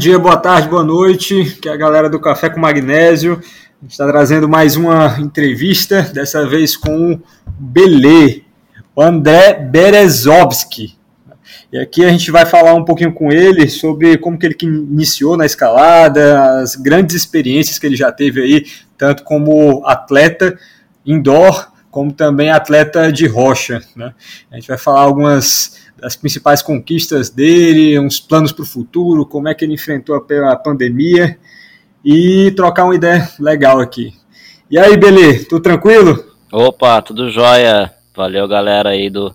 Dia, 0.00 0.18
boa 0.18 0.38
tarde, 0.38 0.66
boa 0.66 0.82
noite, 0.82 1.58
que 1.60 1.68
é 1.68 1.72
a 1.72 1.76
galera 1.76 2.08
do 2.08 2.18
Café 2.18 2.48
com 2.48 2.58
Magnésio. 2.58 3.34
A 3.34 3.82
gente 3.82 3.90
está 3.90 4.08
trazendo 4.08 4.48
mais 4.48 4.74
uma 4.74 5.20
entrevista, 5.20 6.00
dessa 6.00 6.48
vez 6.48 6.74
com 6.74 7.12
o 7.12 7.22
Belê, 7.46 8.44
o 8.96 9.02
André 9.02 9.52
Berezovski. 9.52 10.96
E 11.70 11.78
aqui 11.78 12.02
a 12.02 12.08
gente 12.08 12.30
vai 12.30 12.46
falar 12.46 12.72
um 12.72 12.82
pouquinho 12.82 13.12
com 13.12 13.30
ele 13.30 13.68
sobre 13.68 14.16
como 14.16 14.38
que 14.38 14.46
ele 14.46 14.56
iniciou 14.62 15.36
na 15.36 15.44
escalada, 15.44 16.60
as 16.62 16.76
grandes 16.76 17.14
experiências 17.14 17.78
que 17.78 17.86
ele 17.86 17.96
já 17.96 18.10
teve 18.10 18.40
aí, 18.40 18.66
tanto 18.96 19.22
como 19.22 19.84
atleta 19.84 20.58
indoor, 21.04 21.72
como 21.90 22.10
também 22.10 22.50
atleta 22.50 23.12
de 23.12 23.26
rocha. 23.26 23.82
Né? 23.94 24.14
A 24.50 24.54
gente 24.54 24.68
vai 24.68 24.78
falar 24.78 25.02
algumas 25.02 25.89
das 26.00 26.16
principais 26.16 26.62
conquistas 26.62 27.30
dele, 27.30 27.98
uns 27.98 28.18
planos 28.18 28.52
para 28.52 28.62
o 28.62 28.66
futuro, 28.66 29.26
como 29.26 29.48
é 29.48 29.54
que 29.54 29.64
ele 29.64 29.74
enfrentou 29.74 30.16
a 30.16 30.56
pandemia 30.56 31.38
e 32.04 32.50
trocar 32.56 32.84
uma 32.84 32.94
ideia 32.94 33.28
legal 33.38 33.78
aqui. 33.80 34.14
E 34.70 34.78
aí, 34.78 34.96
Belê, 34.96 35.40
tudo 35.44 35.62
tranquilo? 35.62 36.24
Opa, 36.50 37.02
tudo 37.02 37.30
jóia. 37.30 37.92
Valeu, 38.14 38.46
galera 38.48 38.90
aí 38.90 39.08
do, 39.08 39.34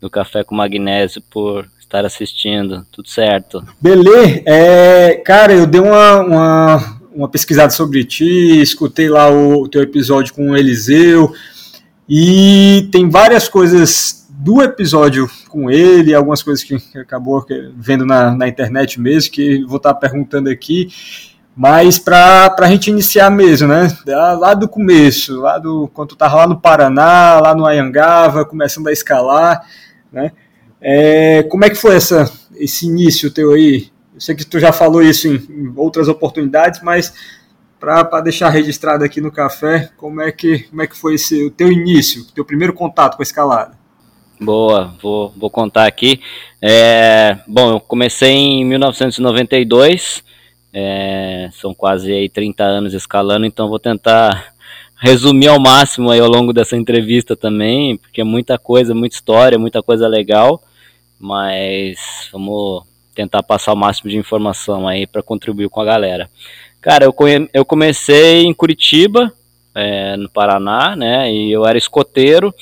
do 0.00 0.10
Café 0.10 0.44
com 0.44 0.54
Magnésio 0.54 1.22
por 1.30 1.66
estar 1.78 2.04
assistindo. 2.04 2.86
Tudo 2.90 3.08
certo. 3.08 3.62
Belê, 3.80 4.42
é, 4.46 5.20
cara, 5.24 5.52
eu 5.52 5.66
dei 5.66 5.80
uma, 5.80 6.20
uma, 6.20 7.00
uma 7.14 7.28
pesquisada 7.28 7.70
sobre 7.70 8.04
ti, 8.04 8.60
escutei 8.60 9.08
lá 9.08 9.30
o, 9.30 9.62
o 9.62 9.68
teu 9.68 9.82
episódio 9.82 10.34
com 10.34 10.50
o 10.50 10.56
Eliseu, 10.56 11.32
e 12.08 12.88
tem 12.90 13.08
várias 13.08 13.48
coisas 13.48 14.21
do 14.42 14.60
episódio 14.60 15.30
com 15.48 15.70
ele, 15.70 16.12
algumas 16.12 16.42
coisas 16.42 16.64
que 16.64 16.76
acabou 16.98 17.46
vendo 17.76 18.04
na, 18.04 18.34
na 18.34 18.48
internet 18.48 19.00
mesmo, 19.00 19.30
que 19.30 19.64
vou 19.64 19.76
estar 19.76 19.94
perguntando 19.94 20.50
aqui, 20.50 20.88
mas 21.54 21.96
para 21.96 22.52
a 22.58 22.66
gente 22.66 22.90
iniciar 22.90 23.30
mesmo, 23.30 23.68
né? 23.68 23.86
Lá 24.04 24.52
do 24.52 24.68
começo, 24.68 25.40
lá 25.40 25.58
do 25.58 25.88
quando 25.94 26.08
tu 26.08 26.14
estava 26.14 26.36
lá 26.36 26.46
no 26.48 26.60
Paraná, 26.60 27.38
lá 27.38 27.54
no 27.54 27.64
Ayangava, 27.64 28.44
começando 28.44 28.88
a 28.88 28.92
escalar, 28.92 29.64
né? 30.10 30.32
É, 30.80 31.44
como 31.44 31.64
é 31.64 31.70
que 31.70 31.76
foi 31.76 31.94
essa, 31.94 32.28
esse 32.56 32.86
início 32.86 33.30
teu 33.30 33.52
aí? 33.52 33.90
Eu 34.12 34.20
sei 34.20 34.34
que 34.34 34.44
tu 34.44 34.58
já 34.58 34.72
falou 34.72 35.02
isso 35.02 35.28
em, 35.28 35.36
em 35.36 35.72
outras 35.76 36.08
oportunidades, 36.08 36.80
mas 36.82 37.14
para 37.78 38.20
deixar 38.20 38.48
registrado 38.48 39.04
aqui 39.04 39.20
no 39.20 39.30
café, 39.30 39.90
como 39.96 40.20
é 40.20 40.32
que, 40.32 40.64
como 40.64 40.82
é 40.82 40.86
que 40.88 40.96
foi 40.96 41.14
esse, 41.14 41.46
o 41.46 41.50
teu 41.50 41.70
início, 41.70 42.22
o 42.22 42.32
teu 42.32 42.44
primeiro 42.44 42.72
contato 42.72 43.16
com 43.16 43.22
a 43.22 43.24
escalada? 43.24 43.81
Boa, 44.44 44.92
vou, 45.00 45.32
vou 45.36 45.48
contar 45.48 45.86
aqui. 45.86 46.20
É, 46.60 47.38
bom, 47.46 47.74
eu 47.74 47.80
comecei 47.80 48.30
em 48.30 48.64
1992, 48.64 50.24
é, 50.72 51.48
são 51.52 51.72
quase 51.72 52.12
aí 52.12 52.28
30 52.28 52.64
anos 52.64 52.92
escalando, 52.92 53.46
então 53.46 53.68
vou 53.68 53.78
tentar 53.78 54.52
resumir 54.98 55.46
ao 55.46 55.60
máximo 55.60 56.10
aí 56.10 56.18
ao 56.18 56.28
longo 56.28 56.52
dessa 56.52 56.76
entrevista 56.76 57.36
também, 57.36 57.96
porque 57.96 58.20
é 58.20 58.24
muita 58.24 58.58
coisa, 58.58 58.92
muita 58.92 59.14
história, 59.14 59.56
muita 59.60 59.80
coisa 59.80 60.08
legal, 60.08 60.60
mas 61.20 62.28
vamos 62.32 62.82
tentar 63.14 63.44
passar 63.44 63.72
o 63.72 63.76
máximo 63.76 64.10
de 64.10 64.16
informação 64.16 64.88
aí 64.88 65.06
para 65.06 65.22
contribuir 65.22 65.68
com 65.68 65.80
a 65.80 65.84
galera. 65.84 66.28
Cara, 66.80 67.04
eu, 67.04 67.14
eu 67.54 67.64
comecei 67.64 68.42
em 68.42 68.52
Curitiba, 68.52 69.32
é, 69.72 70.16
no 70.16 70.28
Paraná, 70.28 70.96
né, 70.96 71.32
e 71.32 71.52
eu 71.52 71.64
era 71.64 71.78
escoteiro, 71.78 72.52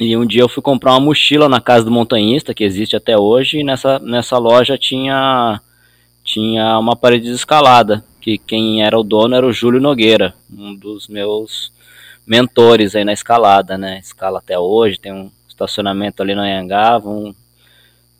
e 0.00 0.16
um 0.16 0.26
dia 0.26 0.42
eu 0.42 0.48
fui 0.48 0.62
comprar 0.62 0.92
uma 0.92 1.00
mochila 1.00 1.48
na 1.48 1.60
casa 1.60 1.84
do 1.84 1.90
montanhista, 1.90 2.52
que 2.52 2.64
existe 2.64 2.96
até 2.96 3.16
hoje, 3.16 3.60
e 3.60 3.64
nessa, 3.64 3.98
nessa 4.00 4.38
loja 4.38 4.76
tinha, 4.76 5.60
tinha 6.24 6.78
uma 6.78 6.96
parede 6.96 7.26
de 7.26 7.34
escalada, 7.34 8.04
que 8.20 8.36
quem 8.36 8.82
era 8.82 8.98
o 8.98 9.04
dono 9.04 9.36
era 9.36 9.46
o 9.46 9.52
Júlio 9.52 9.80
Nogueira, 9.80 10.34
um 10.52 10.74
dos 10.74 11.06
meus 11.06 11.72
mentores 12.26 12.96
aí 12.96 13.04
na 13.04 13.12
escalada, 13.12 13.78
né? 13.78 14.00
Escala 14.00 14.38
até 14.38 14.58
hoje, 14.58 14.98
tem 14.98 15.12
um 15.12 15.30
estacionamento 15.48 16.22
ali 16.22 16.34
na 16.34 16.42
Anhangava, 16.42 17.08
um, 17.08 17.34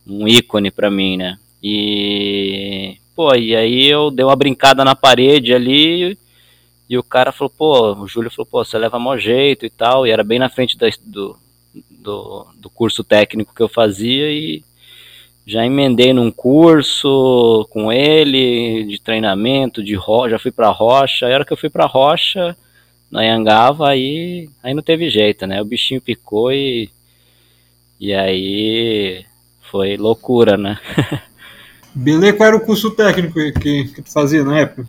um 0.07 0.29
ícone 0.29 0.71
para 0.71 0.91
mim, 0.91 1.17
né? 1.17 1.39
E, 1.63 2.99
pô, 3.17 3.35
e 3.35 3.57
aí 3.57 3.87
eu 3.89 4.11
dei 4.11 4.25
uma 4.25 4.37
brincada 4.37 4.85
na 4.85 4.95
parede 4.95 5.53
ali 5.55 6.17
e 6.89 6.99
o 6.99 7.03
cara 7.03 7.33
falou, 7.33 7.51
pô, 7.51 7.95
o 7.95 8.07
Júlio 8.07 8.31
falou, 8.31 8.47
pô, 8.47 8.65
você 8.65 8.79
leva 8.79 8.99
mau 8.99 9.19
jeito 9.19 9.65
e 9.67 9.71
tal, 9.71 10.07
e 10.07 10.11
era 10.11 10.23
bem 10.23 10.39
na 10.39 10.51
frente 10.51 10.77
da, 10.77 10.87
do, 11.03 11.37
do, 11.91 12.47
do 12.57 12.71
curso 12.71 13.03
técnico 13.03 13.55
que 13.55 13.63
eu 13.63 13.69
fazia 13.69 14.31
e 14.31 14.63
já 15.47 15.65
emendei 15.65 16.13
num 16.13 16.31
curso 16.31 17.67
com 17.71 17.93
ele 17.93 18.85
de 18.85 19.01
treinamento 19.01 19.83
de 19.83 19.95
rocha, 19.95 20.31
já 20.31 20.39
fui 20.39 20.51
para 20.51 20.71
rocha. 20.71 21.27
A 21.27 21.31
hora 21.31 21.45
que 21.45 21.53
eu 21.53 21.57
fui 21.57 21.69
para 21.69 21.87
rocha, 21.87 22.57
na 23.11 23.23
Yangava, 23.23 23.91
aí, 23.91 24.49
aí 24.63 24.73
não 24.73 24.83
teve 24.83 25.11
jeito, 25.11 25.47
né? 25.47 25.61
O 25.61 25.65
bichinho 25.65 26.01
picou 26.01 26.53
e 26.53 26.91
e 28.01 28.13
aí 28.13 29.25
foi 29.71 29.97
loucura, 29.97 30.57
né? 30.57 30.79
Beleza, 31.95 32.37
qual 32.37 32.49
era 32.49 32.57
o 32.57 32.61
curso 32.61 32.91
técnico 32.91 33.35
que, 33.35 33.85
que 33.85 34.03
tu 34.03 34.13
fazia 34.13 34.43
na 34.43 34.59
época? 34.59 34.87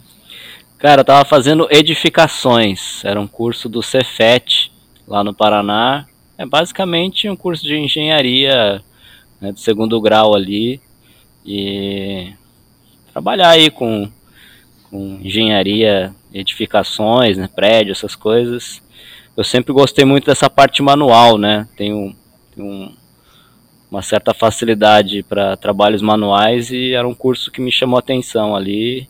Cara, 0.79 1.01
eu 1.01 1.05
tava 1.05 1.23
fazendo 1.23 1.67
edificações, 1.69 3.03
era 3.05 3.19
um 3.19 3.27
curso 3.27 3.69
do 3.69 3.83
Cefet 3.83 4.71
lá 5.07 5.23
no 5.23 5.33
Paraná, 5.33 6.05
é 6.37 6.45
basicamente 6.45 7.29
um 7.29 7.35
curso 7.35 7.63
de 7.63 7.75
engenharia 7.77 8.83
né, 9.39 9.51
de 9.51 9.59
segundo 9.61 9.99
grau 10.01 10.35
ali 10.35 10.81
e 11.45 12.33
trabalhar 13.11 13.49
aí 13.49 13.69
com, 13.69 14.09
com 14.89 15.19
engenharia, 15.23 16.13
edificações, 16.33 17.37
né, 17.37 17.47
prédios, 17.53 17.99
essas 17.99 18.15
coisas. 18.15 18.81
Eu 19.37 19.43
sempre 19.43 19.73
gostei 19.73 20.05
muito 20.05 20.25
dessa 20.25 20.49
parte 20.49 20.81
manual, 20.81 21.37
né? 21.37 21.67
Tenho, 21.75 22.15
tenho 22.55 22.91
uma 23.91 24.01
certa 24.01 24.33
facilidade 24.33 25.23
para 25.23 25.57
trabalhos 25.57 26.01
manuais 26.01 26.71
e 26.71 26.93
era 26.93 27.07
um 27.07 27.13
curso 27.13 27.51
que 27.51 27.61
me 27.61 27.71
chamou 27.71 27.97
a 27.97 27.99
atenção 27.99 28.55
ali. 28.55 29.09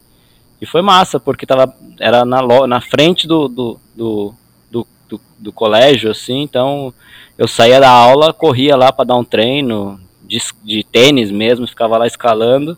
E 0.60 0.66
foi 0.66 0.82
massa, 0.82 1.20
porque 1.20 1.46
tava, 1.46 1.76
era 2.00 2.26
na, 2.26 2.42
na 2.68 2.82
frente 2.82 3.28
do, 3.28 3.48
do, 3.48 3.80
do 3.96 4.36
do, 5.08 5.22
do 5.38 5.52
colégio, 5.52 6.12
assim, 6.12 6.42
então 6.42 6.94
eu 7.38 7.48
saía 7.48 7.80
da 7.80 7.90
aula, 7.90 8.34
corria 8.34 8.76
lá 8.76 8.92
para 8.92 9.06
dar 9.06 9.18
um 9.18 9.24
treino 9.24 10.00
de, 10.24 10.40
de 10.64 10.84
tênis 10.84 11.32
mesmo, 11.32 11.68
ficava 11.68 11.98
lá 11.98 12.08
escalando, 12.08 12.78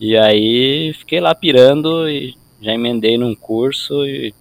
e 0.00 0.16
aí 0.16 0.92
fiquei 0.94 1.20
lá 1.20 1.34
pirando 1.34 2.08
e 2.08 2.34
já 2.60 2.72
emendei 2.72 3.16
num 3.16 3.34
curso 3.34 4.04
e, 4.04 4.34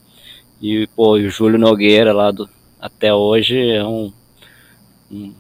e 0.62 0.88
pô, 0.96 1.14
o 1.14 1.30
Júlio 1.30 1.60
Nogueira 1.60 2.14
lá 2.14 2.32
do, 2.32 2.50
até 2.80 3.14
hoje 3.14 3.70
é 3.70 3.84
um, 3.84 4.12
um 5.12 5.34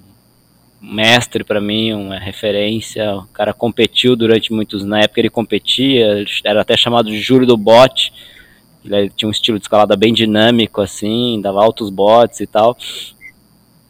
mestre 0.82 1.44
para 1.44 1.60
mim, 1.60 1.94
uma 1.94 2.20
referência. 2.20 3.16
O 3.16 3.28
cara 3.28 3.54
competiu 3.54 4.16
durante 4.16 4.54
muitos. 4.54 4.84
Na 4.84 5.02
época 5.02 5.20
ele 5.20 5.30
competia, 5.30 6.24
era 6.44 6.62
até 6.62 6.78
chamado 6.78 7.10
de 7.10 7.20
Júlio 7.20 7.48
do 7.48 7.58
Bote. 7.58 8.14
Ele 8.84 9.10
tinha 9.10 9.28
um 9.28 9.32
estilo 9.32 9.58
de 9.58 9.66
escalada 9.66 9.96
bem 9.96 10.14
dinâmico, 10.14 10.80
assim, 10.80 11.40
dava 11.42 11.64
altos 11.64 11.90
botes 11.90 12.40
e 12.40 12.48
tal. 12.48 12.78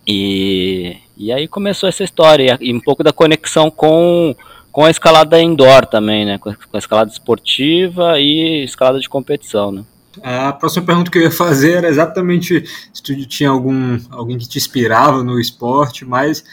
E, 0.07 0.97
e 1.17 1.31
aí 1.31 1.47
começou 1.47 1.89
essa 1.89 2.03
história, 2.03 2.57
e 2.61 2.73
um 2.73 2.79
pouco 2.79 3.03
da 3.03 3.11
conexão 3.11 3.71
com, 3.71 4.35
com 4.71 4.85
a 4.85 4.91
escalada 4.91 5.41
indoor 5.41 5.85
também, 5.85 6.25
né? 6.25 6.37
Com 6.37 6.49
a 6.49 6.77
escalada 6.77 7.11
esportiva 7.11 8.19
e 8.19 8.63
escalada 8.63 8.99
de 8.99 9.09
competição, 9.09 9.71
né? 9.71 9.83
A 10.23 10.53
próxima 10.53 10.85
pergunta 10.85 11.11
que 11.11 11.17
eu 11.17 11.23
ia 11.23 11.31
fazer 11.31 11.73
era 11.73 11.89
exatamente 11.89 12.63
se 12.93 13.03
tu 13.03 13.13
tinha 13.25 13.49
algum 13.49 13.99
alguém 14.09 14.37
que 14.37 14.47
te 14.47 14.57
inspirava 14.57 15.23
no 15.23 15.39
esporte, 15.39 16.05
mas 16.05 16.45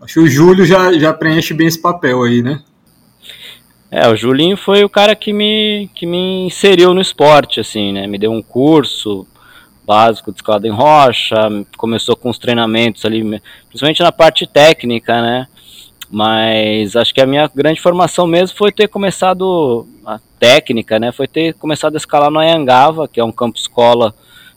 acho 0.00 0.14
que 0.14 0.20
o 0.20 0.26
Júlio 0.26 0.64
já, 0.64 0.92
já 0.98 1.12
preenche 1.12 1.54
bem 1.54 1.68
esse 1.68 1.80
papel 1.80 2.24
aí, 2.24 2.42
né? 2.42 2.60
É, 3.90 4.08
o 4.08 4.16
Julinho 4.16 4.56
foi 4.56 4.82
o 4.82 4.88
cara 4.88 5.14
que 5.14 5.32
me, 5.32 5.88
que 5.94 6.04
me 6.04 6.46
inseriu 6.46 6.92
no 6.92 7.00
esporte, 7.00 7.60
assim, 7.60 7.92
né? 7.92 8.08
Me 8.08 8.18
deu 8.18 8.32
um 8.32 8.42
curso 8.42 9.24
básico 9.86 10.32
de 10.32 10.38
escalada 10.38 10.66
em 10.66 10.70
rocha, 10.70 11.36
começou 11.76 12.16
com 12.16 12.30
os 12.30 12.38
treinamentos 12.38 13.04
ali, 13.04 13.22
principalmente 13.68 14.02
na 14.02 14.12
parte 14.12 14.46
técnica, 14.46 15.20
né? 15.20 15.46
Mas 16.10 16.94
acho 16.96 17.12
que 17.12 17.20
a 17.20 17.26
minha 17.26 17.50
grande 17.54 17.80
formação 17.80 18.26
mesmo 18.26 18.56
foi 18.56 18.70
ter 18.70 18.88
começado 18.88 19.86
a 20.06 20.20
técnica, 20.38 20.98
né? 20.98 21.10
Foi 21.12 21.26
ter 21.26 21.54
começado 21.54 21.94
a 21.94 21.96
escalar 21.96 22.30
no 22.30 22.38
Ayangava, 22.38 23.08
que 23.08 23.18
é 23.18 23.24
um 23.24 23.32
campo 23.32 23.58
escola 23.58 24.14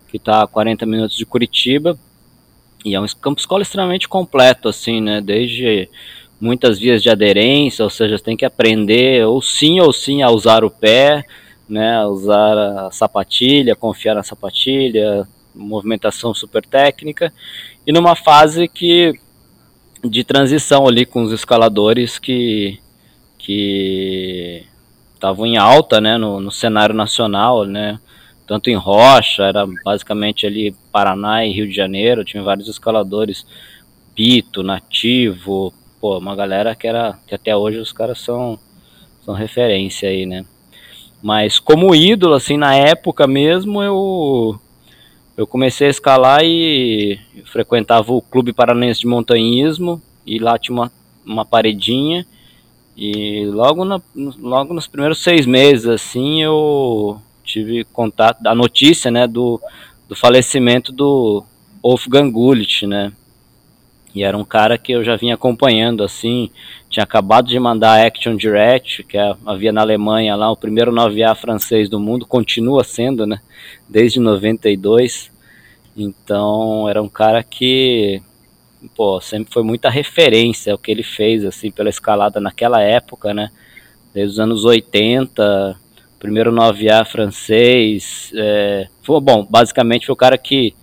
que 0.08 0.18
está 0.18 0.44
a 0.44 0.48
40 0.48 0.86
minutos 0.86 1.18
de 1.18 1.26
Curitiba. 1.26 1.98
E 2.86 2.96
é 2.96 3.02
um 3.02 3.06
campo 3.20 3.40
escola 3.40 3.64
extremamente 3.64 4.08
completo, 4.08 4.70
assim, 4.70 5.02
né? 5.02 5.20
Desde 5.20 5.90
muitas 6.40 6.78
vias 6.78 7.02
de 7.02 7.10
aderência, 7.10 7.84
ou 7.84 7.90
seja, 7.90 8.18
você 8.18 8.24
tem 8.24 8.38
que 8.38 8.46
aprender 8.46 9.26
ou 9.26 9.42
sim 9.42 9.80
ou 9.80 9.92
sim 9.92 10.22
a 10.22 10.30
usar 10.30 10.64
o 10.64 10.70
pé, 10.70 11.26
né, 11.68 12.06
usar 12.06 12.58
a 12.58 12.92
sapatilha, 12.92 13.76
confiar 13.76 14.16
na 14.16 14.24
sapatilha, 14.24 15.28
movimentação 15.54 16.34
super 16.34 16.66
técnica, 16.66 17.34
e 17.86 17.92
numa 17.92 18.16
fase 18.16 18.68
que 18.68 19.20
de 20.04 20.24
transição 20.24 20.88
ali 20.88 21.06
com 21.06 21.24
os 21.24 21.32
escaladores 21.32 22.20
que 22.20 22.80
que 23.40 24.66
estavam 25.14 25.46
em 25.46 25.58
alta, 25.58 26.02
né, 26.02 26.18
no, 26.18 26.40
no 26.40 26.52
cenário 26.52 26.94
nacional, 26.94 27.66
né, 27.66 28.00
tanto 28.46 28.70
em 28.70 28.76
Rocha, 28.76 29.44
era 29.44 29.66
basicamente 29.84 30.46
ali 30.46 30.76
Paraná 30.92 31.46
e 31.46 31.54
Rio 31.54 31.68
de 31.68 31.76
Janeiro, 31.76 32.26
tinha 32.26 32.44
vários 32.44 32.68
escaladores, 32.68 33.46
Pito, 34.16 34.64
Nativo, 34.64 35.74
pô, 36.00 36.18
uma 36.18 36.36
galera 36.36 36.76
que 36.76 36.88
era 36.88 37.18
que 37.28 37.34
até 37.34 37.56
hoje 37.56 37.78
os 37.80 37.92
caras 37.92 38.20
são 38.20 38.60
são 39.22 39.34
referência 39.34 40.10
aí, 40.10 40.26
né? 40.26 40.46
Mas 41.22 41.60
como 41.60 41.96
ídolo 41.96 42.36
assim 42.36 42.58
na 42.58 42.76
época 42.76 43.28
mesmo, 43.28 43.82
eu 43.82 44.60
eu 45.36 45.46
comecei 45.46 45.88
a 45.88 45.92
escalar 45.92 46.44
e 46.44 47.20
frequentava 47.46 48.12
o 48.12 48.22
Clube 48.22 48.54
Paranense 48.54 49.02
de 49.02 49.08
Montanhismo 49.08 50.02
e 50.26 50.40
lá 50.40 50.58
tinha 50.58 50.76
uma, 50.76 50.92
uma 51.24 51.46
paredinha. 51.46 52.26
E 52.98 53.46
logo, 53.46 53.86
na, 53.86 54.02
logo 54.16 54.74
nos 54.74 54.88
primeiros 54.88 55.22
seis 55.22 55.46
meses 55.46 55.86
assim 55.86 56.42
eu 56.42 57.22
tive 57.44 57.84
contato, 57.86 58.46
a 58.46 58.56
notícia, 58.56 59.12
né, 59.12 59.28
do, 59.28 59.62
do 60.10 60.16
falecimento 60.16 60.92
do 60.92 61.44
Wolfgang 61.84 62.30
Gullit, 62.32 62.88
né, 62.88 63.14
e 64.18 64.24
era 64.24 64.36
um 64.36 64.44
cara 64.44 64.80
que 64.80 64.92
eu 64.92 65.04
já 65.04 65.16
vinha 65.16 65.36
acompanhando, 65.36 66.04
assim, 66.04 66.50
tinha 66.98 67.04
acabado 67.04 67.48
de 67.48 67.60
mandar 67.60 67.92
a 67.92 68.08
Action 68.08 68.36
Direct, 68.36 69.04
que 69.04 69.20
é, 69.20 69.36
havia 69.46 69.72
na 69.72 69.82
Alemanha 69.82 70.36
lá, 70.36 70.50
o 70.50 70.58
primeiro 70.58 70.92
9A 70.92 71.36
francês 71.36 71.88
do 71.88 72.00
mundo, 72.00 72.26
continua 72.26 72.84
sendo, 72.84 73.28
né, 73.28 73.40
desde 73.88 74.20
92, 74.20 75.32
então 75.96 76.90
era 76.90 77.00
um 77.00 77.08
cara 77.08 77.44
que, 77.44 78.20
pô, 78.96 79.22
sempre 79.22 79.54
foi 79.54 79.62
muita 79.62 79.92
referência 79.92 80.74
o 80.74 80.78
que 80.80 80.90
ele 80.90 81.04
fez, 81.04 81.46
assim, 81.46 81.70
pela 81.70 81.88
escalada 81.90 82.40
naquela 82.40 82.82
época, 82.82 83.32
né, 83.32 83.52
desde 84.12 84.34
os 84.34 84.40
anos 84.40 84.66
80, 84.66 85.80
primeiro 86.18 86.52
9A 86.52 87.06
francês. 87.06 88.32
É, 88.34 88.88
foi, 89.04 89.22
bom, 89.22 89.46
basicamente 89.48 90.08
foi 90.08 90.14
o 90.14 90.18
cara 90.18 90.36
que 90.36 90.74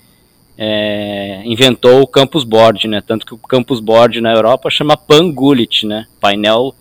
é, 0.57 1.43
inventou 1.45 2.03
o 2.03 2.07
Campus 2.07 2.45
Board, 2.45 2.87
né? 2.87 3.01
Tanto 3.01 3.27
que 3.27 3.35
o 3.35 3.39
Campus 3.39 3.81
Board 3.81 4.21
na 4.21 4.33
Europa 4.33 4.71
chama 4.71 4.97
Pangulit, 4.97 5.87
né? 5.87 6.07
Painel 6.21 6.75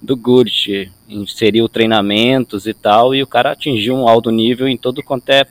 do 0.00 0.16
Gulit. 0.16 0.90
Inseriu 1.08 1.68
treinamentos 1.68 2.66
e 2.66 2.72
tal, 2.72 3.14
e 3.14 3.22
o 3.22 3.26
cara 3.26 3.52
atingiu 3.52 3.94
um 3.94 4.08
alto 4.08 4.30
nível 4.30 4.68
em 4.68 4.76
todo 4.76 5.02
quanto 5.02 5.28
é 5.30 5.44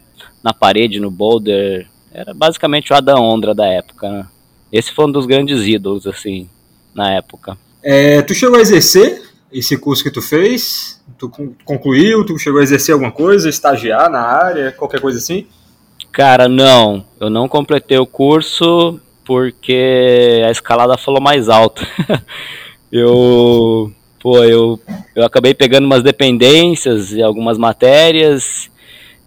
na 0.43 0.53
parede, 0.53 0.99
no 0.99 1.11
boulder. 1.11 1.87
Era 2.11 2.33
basicamente 2.33 2.91
o 2.91 2.95
Adam 2.95 3.21
Ondra 3.21 3.53
da 3.53 3.67
época, 3.67 4.09
né? 4.09 4.25
Esse 4.71 4.91
foi 4.91 5.05
um 5.05 5.11
dos 5.11 5.25
grandes 5.25 5.65
ídolos, 5.67 6.07
assim, 6.07 6.47
na 6.93 7.11
época. 7.13 7.57
É, 7.83 8.21
tu 8.21 8.33
chegou 8.33 8.57
a 8.57 8.61
exercer 8.61 9.21
esse 9.51 9.77
curso 9.77 10.03
que 10.03 10.11
tu 10.11 10.21
fez? 10.21 11.01
Tu 11.17 11.29
concluiu? 11.65 12.25
Tu 12.25 12.37
chegou 12.37 12.59
a 12.59 12.63
exercer 12.63 12.93
alguma 12.93 13.11
coisa? 13.11 13.49
Estagiar 13.49 14.09
na 14.09 14.21
área? 14.21 14.71
Qualquer 14.71 15.01
coisa 15.01 15.17
assim? 15.17 15.47
Cara, 16.19 16.49
não. 16.49 17.05
Eu 17.17 17.29
não 17.29 17.47
completei 17.47 17.97
o 17.97 18.05
curso 18.05 18.99
porque 19.23 20.43
a 20.45 20.51
escalada 20.51 20.97
falou 20.97 21.21
mais 21.21 21.47
alto. 21.47 21.81
eu, 22.91 23.89
pô, 24.19 24.43
eu, 24.43 24.77
eu 25.15 25.23
acabei 25.25 25.53
pegando 25.53 25.85
umas 25.85 26.03
dependências 26.03 27.13
e 27.13 27.23
algumas 27.23 27.57
matérias 27.57 28.69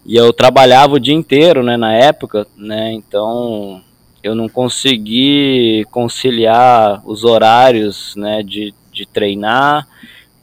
e 0.05 0.15
eu 0.15 0.31
trabalhava 0.31 0.93
o 0.93 0.99
dia 0.99 1.15
inteiro, 1.15 1.63
né, 1.63 1.77
na 1.77 1.95
época, 1.95 2.45
né? 2.55 2.93
Então, 2.93 3.81
eu 4.21 4.35
não 4.35 4.47
consegui 4.47 5.87
conciliar 5.89 7.01
os 7.07 7.23
horários, 7.23 8.15
né, 8.15 8.43
de, 8.43 8.71
de 8.91 9.07
treinar 9.07 9.87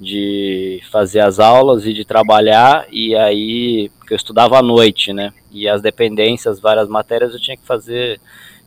de 0.00 0.81
fazer 0.91 1.20
as 1.20 1.38
aulas 1.38 1.85
e 1.85 1.93
de 1.93 2.05
trabalhar, 2.05 2.87
e 2.91 3.14
aí, 3.14 3.91
porque 3.99 4.14
eu 4.14 4.17
estudava 4.17 4.58
à 4.58 4.62
noite, 4.62 5.12
né? 5.12 5.32
E 5.52 5.69
as 5.69 5.82
dependências, 5.82 6.58
várias 6.58 6.88
matérias 6.88 7.32
eu 7.32 7.41
tinha 7.41 7.56
que 7.56 7.67
fazer, 7.67 8.20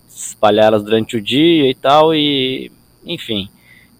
espalhá-las 0.07 0.83
durante 0.83 1.17
o 1.17 1.21
dia 1.21 1.69
e 1.69 1.73
tal, 1.73 2.13
e 2.13 2.71
enfim, 3.03 3.49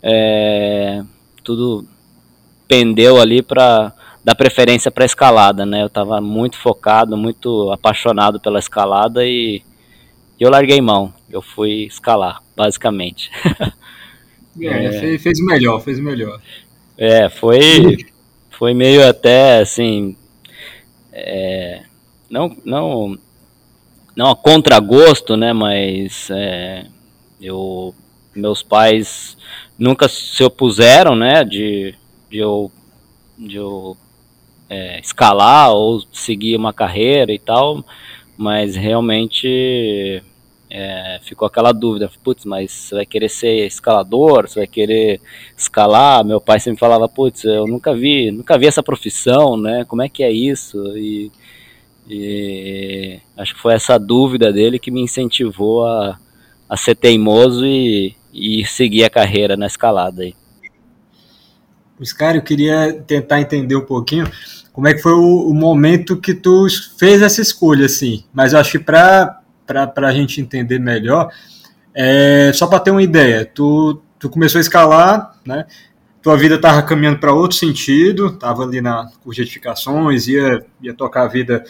é, 0.02 1.02
tudo 1.44 1.86
pendeu 2.68 3.20
ali 3.20 3.42
para 3.42 3.92
dar 4.24 4.36
preferência 4.36 4.92
para 4.92 5.06
escalada, 5.06 5.66
né? 5.66 5.82
Eu 5.82 5.88
estava 5.88 6.22
muito 6.22 6.58
focado, 6.58 7.18
muito 7.18 7.72
apaixonado 7.72 8.40
pela 8.40 8.60
escalada 8.60 9.26
e, 9.26 9.64
eu 10.40 10.50
larguei 10.50 10.82
mão. 10.82 11.14
Eu 11.30 11.42
fui 11.42 11.86
escalar, 11.86 12.42
basicamente. 12.56 13.32
É, 14.62 14.86
é. 15.16 15.18
Fez, 15.18 15.40
melhor, 15.44 15.82
fez 15.82 16.00
melhor. 16.00 16.40
É, 16.98 17.30
foi, 17.30 18.06
foi 18.52 18.74
meio 18.74 19.08
até 19.08 19.60
assim. 19.60 20.16
É, 21.12 21.84
não, 22.30 22.56
não, 22.64 23.18
não 24.16 24.32
a 24.32 24.36
contragosto, 24.36 25.36
né? 25.36 25.54
Mas 25.54 26.30
é, 26.32 26.86
eu, 27.42 27.94
meus 28.36 28.64
pais 28.64 29.38
nunca 29.78 30.08
se 30.08 30.44
opuseram, 30.44 31.16
né? 31.16 31.44
De, 31.44 31.96
de 32.30 32.38
eu, 32.38 32.72
de 33.38 33.56
eu 33.56 33.98
é, 34.70 35.00
escalar 35.00 35.72
ou 35.72 36.04
seguir 36.12 36.56
uma 36.56 36.74
carreira 36.74 37.32
e 37.32 37.40
tal, 37.40 37.84
mas 38.38 38.76
realmente 38.76 40.24
é, 40.76 41.20
ficou 41.22 41.46
aquela 41.46 41.72
dúvida, 41.72 42.10
putz, 42.24 42.46
mas 42.46 42.72
você 42.72 42.96
vai 42.96 43.06
querer 43.06 43.30
ser 43.30 43.68
escalador, 43.68 44.50
você 44.50 44.62
vai 44.62 44.66
querer 44.66 45.22
escalar? 45.56 46.26
Meu 46.26 46.42
pai 46.42 46.60
sempre 46.60 46.80
falava, 46.80 47.08
putz, 47.08 47.44
eu 47.44 47.68
nunca 47.68 47.94
vi, 47.94 48.32
nunca 48.32 48.58
vi 48.58 48.66
essa 48.66 48.82
profissão, 48.82 49.56
né? 49.56 49.86
Como 49.86 50.02
é 50.02 50.10
que 50.10 50.24
é 50.24 50.32
isso? 50.32 50.80
E, 50.98 51.32
e 52.10 53.20
acho 53.38 53.54
que 53.54 53.62
foi 53.62 53.76
essa 53.76 54.00
dúvida 54.00 54.52
dele 54.52 54.80
que 54.80 54.90
me 54.90 55.04
incentivou 55.04 55.86
a, 55.86 56.18
a 56.68 56.76
ser 56.76 56.96
teimoso 56.96 57.64
e, 57.68 58.16
e 58.34 58.66
seguir 58.66 59.04
a 59.04 59.12
carreira 59.12 59.56
na 59.56 59.68
escalada 59.68 60.24
aí. 60.24 60.34
Pois, 61.96 62.12
cara, 62.12 62.38
eu 62.38 62.42
queria 62.42 62.94
tentar 63.06 63.40
entender 63.40 63.76
um 63.76 63.86
pouquinho 63.86 64.28
como 64.72 64.88
é 64.88 64.96
que 64.96 65.04
foi 65.04 65.14
o, 65.14 65.50
o 65.50 65.54
momento 65.54 66.20
que 66.20 66.34
tu 66.34 66.66
fez 66.98 67.22
essa 67.22 67.44
escolha, 67.44 67.86
assim. 67.86 68.24
Mas 68.34 68.54
eu 68.54 68.60
acho 68.60 68.72
que 68.72 68.80
para 68.80 69.43
para 69.66 70.08
a 70.08 70.14
gente 70.14 70.42
entender 70.42 70.80
melhor, 70.80 71.32
é, 71.94 72.52
só 72.54 72.68
para 72.68 72.80
ter 72.80 72.92
uma 72.92 73.04
ideia, 73.04 73.46
tu, 73.46 74.02
tu 74.18 74.30
começou 74.30 74.60
a 74.60 74.62
escalar, 74.62 75.38
né? 75.46 75.66
Tua 76.22 76.38
vida 76.38 76.56
estava 76.56 76.82
caminhando 76.82 77.20
para 77.20 77.34
outro 77.34 77.58
sentido, 77.58 78.28
estava 78.28 78.64
ali 78.64 78.80
na 78.80 79.12
curso 79.22 79.36
de 79.36 79.42
edificações, 79.42 80.28
ia, 80.28 80.66
ia 80.82 80.94
tocar 80.94 81.24
a 81.24 81.28
vida 81.28 81.64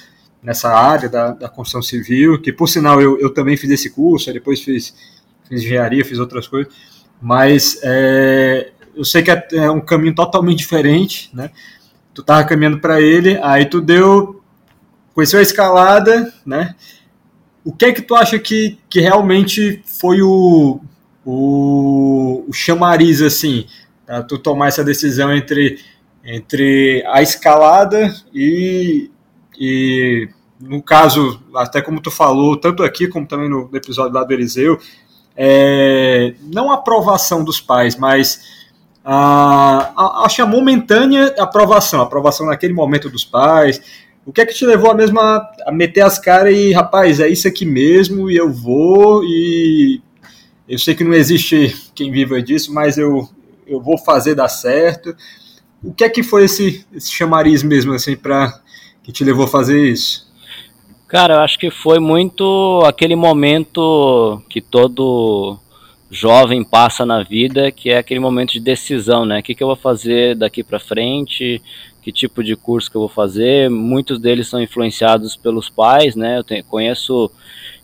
nessa 0.44 0.70
área 0.70 1.10
da, 1.10 1.32
da 1.32 1.50
construção 1.50 1.82
civil, 1.82 2.40
que 2.40 2.54
por 2.54 2.68
sinal 2.68 3.02
eu, 3.02 3.20
eu 3.20 3.34
também 3.34 3.58
fiz 3.58 3.72
esse 3.72 3.90
curso, 3.90 4.32
depois 4.32 4.62
fiz, 4.62 4.94
fiz 5.48 5.64
engenharia, 5.64 6.06
fiz 6.06 6.20
outras 6.20 6.48
coisas, 6.48 6.72
mas 7.20 7.80
é, 7.84 8.72
eu 8.96 9.04
sei 9.04 9.24
que 9.24 9.32
é, 9.32 9.48
é 9.54 9.72
um 9.72 9.82
caminho 9.82 10.14
totalmente 10.14 10.60
diferente, 10.60 11.32
né? 11.34 11.50
Tu 12.14 12.22
estava 12.22 12.44
caminhando 12.44 12.80
para 12.80 13.02
ele, 13.02 13.40
aí 13.42 13.66
tu 13.66 13.82
deu, 13.82 14.44
conheceu 15.16 15.40
a 15.40 15.42
escalada, 15.42 16.32
né? 16.46 16.76
O 17.66 17.72
que 17.72 17.86
é 17.86 17.94
que 17.94 18.02
tu 18.02 18.16
acha 18.16 18.38
que, 18.38 18.78
que 18.90 19.00
realmente 19.00 19.82
foi 19.86 20.22
o, 20.22 20.80
o, 21.26 22.44
o 22.48 22.54
chamariz, 22.54 23.22
assim, 23.22 23.66
tu 24.28 24.38
tomar 24.38 24.68
essa 24.68 24.84
decisão 24.84 25.34
entre, 25.34 25.80
entre 26.24 27.04
a 27.08 27.22
escalada 27.22 28.14
e, 28.34 29.10
e, 29.58 30.30
no 30.60 30.82
caso, 30.82 31.42
até 31.56 31.82
como 31.82 32.02
tu 32.02 32.12
falou, 32.12 32.58
tanto 32.58 32.84
aqui 32.84 33.08
como 33.08 33.26
também 33.26 33.50
no 33.50 33.70
episódio 33.74 34.14
lá 34.14 34.24
do 34.24 34.34
Eliseu, 34.34 34.78
é, 35.36 36.36
não 36.42 36.72
a 36.72 36.76
aprovação 36.76 37.44
dos 37.44 37.60
pais, 37.60 37.96
mas 37.96 38.42
a, 39.04 39.92
a, 39.96 40.28
a 40.28 40.46
momentânea 40.46 41.34
aprovação, 41.40 42.02
a 42.02 42.04
aprovação 42.04 42.46
naquele 42.48 42.74
momento 42.74 43.10
dos 43.10 43.26
pais, 43.26 43.82
o 44.26 44.32
que 44.32 44.42
é 44.42 44.46
que 44.46 44.54
te 44.54 44.66
levou 44.66 44.92
a 44.92 44.94
mesmo 44.94 45.20
a, 45.20 45.52
a 45.66 45.72
meter 45.72 46.02
as 46.02 46.18
caras 46.18 46.56
e, 46.56 46.72
rapaz, 46.72 47.20
é 47.20 47.28
isso 47.28 47.48
aqui 47.48 47.66
mesmo 47.66 48.30
e 48.30 48.38
eu 48.38 48.52
vou 48.52 49.24
e 49.24 50.02
eu 50.68 50.80
sei 50.80 50.96
que 50.96 51.04
não 51.04 51.14
existe 51.14 51.76
quem 51.94 52.12
viva 52.12 52.42
disso, 52.42 52.74
mas 52.74 52.98
eu, 52.98 53.28
eu 53.68 53.82
vou 53.82 53.98
fazer 53.98 54.36
dar 54.36 54.50
certo. 54.50 55.16
O 55.84 55.94
que 55.94 56.04
é 56.04 56.10
que 56.10 56.24
foi 56.24 56.46
esse, 56.46 56.86
esse 56.94 57.12
chamariz 57.12 57.62
mesmo, 57.62 57.94
assim, 57.94 58.16
para 58.16 58.62
que 59.04 59.12
te 59.12 59.24
levou 59.24 59.44
a 59.44 59.50
fazer 59.50 59.86
isso? 59.86 60.32
Cara, 61.08 61.36
eu 61.36 61.40
acho 61.42 61.60
que 61.60 61.70
foi 61.70 62.00
muito 62.00 62.82
aquele 62.86 63.16
momento 63.16 64.42
que 64.50 64.62
todo 64.62 65.60
jovem 66.10 66.64
passa 66.64 67.06
na 67.06 67.24
vida, 67.24 67.72
que 67.72 67.90
é 67.90 67.98
aquele 67.98 68.20
momento 68.20 68.54
de 68.54 68.60
decisão, 68.60 69.26
né? 69.26 69.40
O 69.40 69.44
que, 69.44 69.54
que 69.54 69.62
eu 69.62 69.68
vou 69.68 69.76
fazer 69.76 70.36
daqui 70.36 70.64
para 70.64 70.80
frente? 70.80 71.62
Que 72.04 72.12
tipo 72.12 72.44
de 72.44 72.56
curso 72.56 72.92
que 72.92 72.98
eu 72.98 73.02
vou 73.02 73.10
fazer. 73.10 73.70
Muitos 73.70 74.20
deles 74.20 74.48
são 74.48 74.62
influenciados 74.62 75.38
pelos 75.38 75.70
pais, 75.70 76.16
né? 76.16 76.38
Eu 76.38 76.44
tenho, 76.44 76.64
conheço 76.66 77.32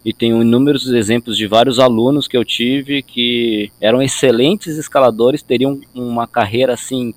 e 0.04 0.14
tenho 0.14 0.42
inúmeros 0.42 0.88
exemplos 0.88 1.38
de 1.38 1.48
vários 1.48 1.80
alunos 1.80 2.28
que 2.28 2.38
eu 2.38 2.44
tive 2.44 3.02
que 3.02 3.72
eram 3.80 4.02
excelentes 4.02 4.78
escaladores, 4.78 5.42
teriam 5.42 5.80
uma 5.94 6.28
carreira 6.28 6.74
assim 6.74 7.14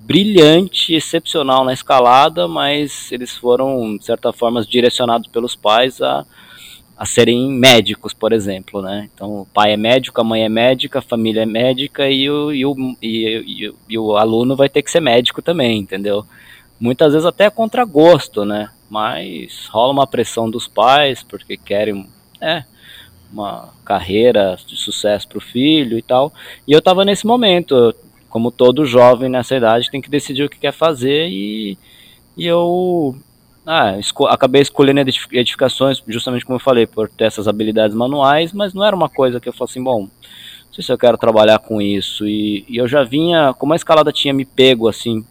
brilhante, 0.00 0.94
excepcional 0.94 1.64
na 1.64 1.72
escalada, 1.72 2.48
mas 2.48 3.12
eles 3.12 3.36
foram, 3.36 3.96
de 3.96 4.04
certa 4.04 4.32
forma, 4.32 4.62
direcionados 4.62 5.28
pelos 5.28 5.54
pais 5.54 6.00
a, 6.00 6.24
a 6.98 7.06
serem 7.06 7.48
médicos, 7.52 8.12
por 8.12 8.32
exemplo, 8.32 8.82
né? 8.82 9.08
Então, 9.14 9.42
o 9.42 9.46
pai 9.46 9.72
é 9.72 9.76
médico, 9.76 10.20
a 10.20 10.24
mãe 10.24 10.42
é 10.42 10.48
médica, 10.48 10.98
a 10.98 11.02
família 11.02 11.42
é 11.42 11.46
médica 11.46 12.10
e 12.10 12.28
o, 12.28 12.52
e 12.52 12.66
o, 12.66 12.74
e, 13.00 13.66
e, 13.66 13.74
e 13.88 13.98
o 13.98 14.16
aluno 14.16 14.56
vai 14.56 14.68
ter 14.68 14.82
que 14.82 14.90
ser 14.90 15.00
médico 15.00 15.40
também, 15.40 15.78
entendeu? 15.78 16.26
Muitas 16.80 17.12
vezes 17.12 17.24
até 17.24 17.48
contra 17.50 17.84
gosto, 17.84 18.44
né? 18.44 18.70
Mas 18.90 19.68
rola 19.68 19.92
uma 19.92 20.08
pressão 20.08 20.50
dos 20.50 20.66
pais 20.66 21.22
porque 21.22 21.56
querem, 21.56 22.08
é, 22.40 22.64
uma 23.32 23.72
carreira 23.84 24.58
de 24.66 24.76
sucesso 24.76 25.28
para 25.28 25.38
o 25.38 25.42
filho 25.42 25.98
e 25.98 26.02
tal. 26.02 26.32
E 26.66 26.72
eu 26.72 26.80
estava 26.80 27.04
nesse 27.04 27.24
momento, 27.24 27.94
como 28.28 28.50
todo 28.50 28.84
jovem 28.84 29.28
nessa 29.28 29.54
idade, 29.54 29.88
tem 29.88 30.00
que 30.00 30.10
decidir 30.10 30.42
o 30.42 30.50
que 30.50 30.58
quer 30.58 30.72
fazer 30.72 31.28
e, 31.28 31.78
e 32.36 32.44
eu 32.44 33.16
ah, 33.70 33.98
esco 33.98 34.24
acabei 34.24 34.62
escolhendo 34.62 34.98
edificações, 35.30 36.02
justamente 36.08 36.42
como 36.46 36.56
eu 36.56 36.62
falei, 36.62 36.86
por 36.86 37.06
ter 37.06 37.24
essas 37.24 37.46
habilidades 37.46 37.94
manuais, 37.94 38.50
mas 38.50 38.72
não 38.72 38.82
era 38.82 38.96
uma 38.96 39.10
coisa 39.10 39.38
que 39.38 39.46
eu 39.46 39.52
fosse 39.52 39.72
assim, 39.72 39.84
bom, 39.84 40.04
não 40.04 40.72
sei 40.72 40.82
se 40.82 40.90
eu 40.90 40.96
quero 40.96 41.18
trabalhar 41.18 41.58
com 41.58 41.78
isso. 41.78 42.26
E, 42.26 42.64
e 42.66 42.78
eu 42.78 42.88
já 42.88 43.04
vinha, 43.04 43.52
como 43.52 43.74
a 43.74 43.76
escalada 43.76 44.10
tinha 44.10 44.32
me 44.32 44.46
pego 44.46 44.88
assim, 44.88 45.22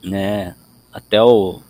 né, 0.00 0.54
até 0.92 1.20
o 1.20 1.60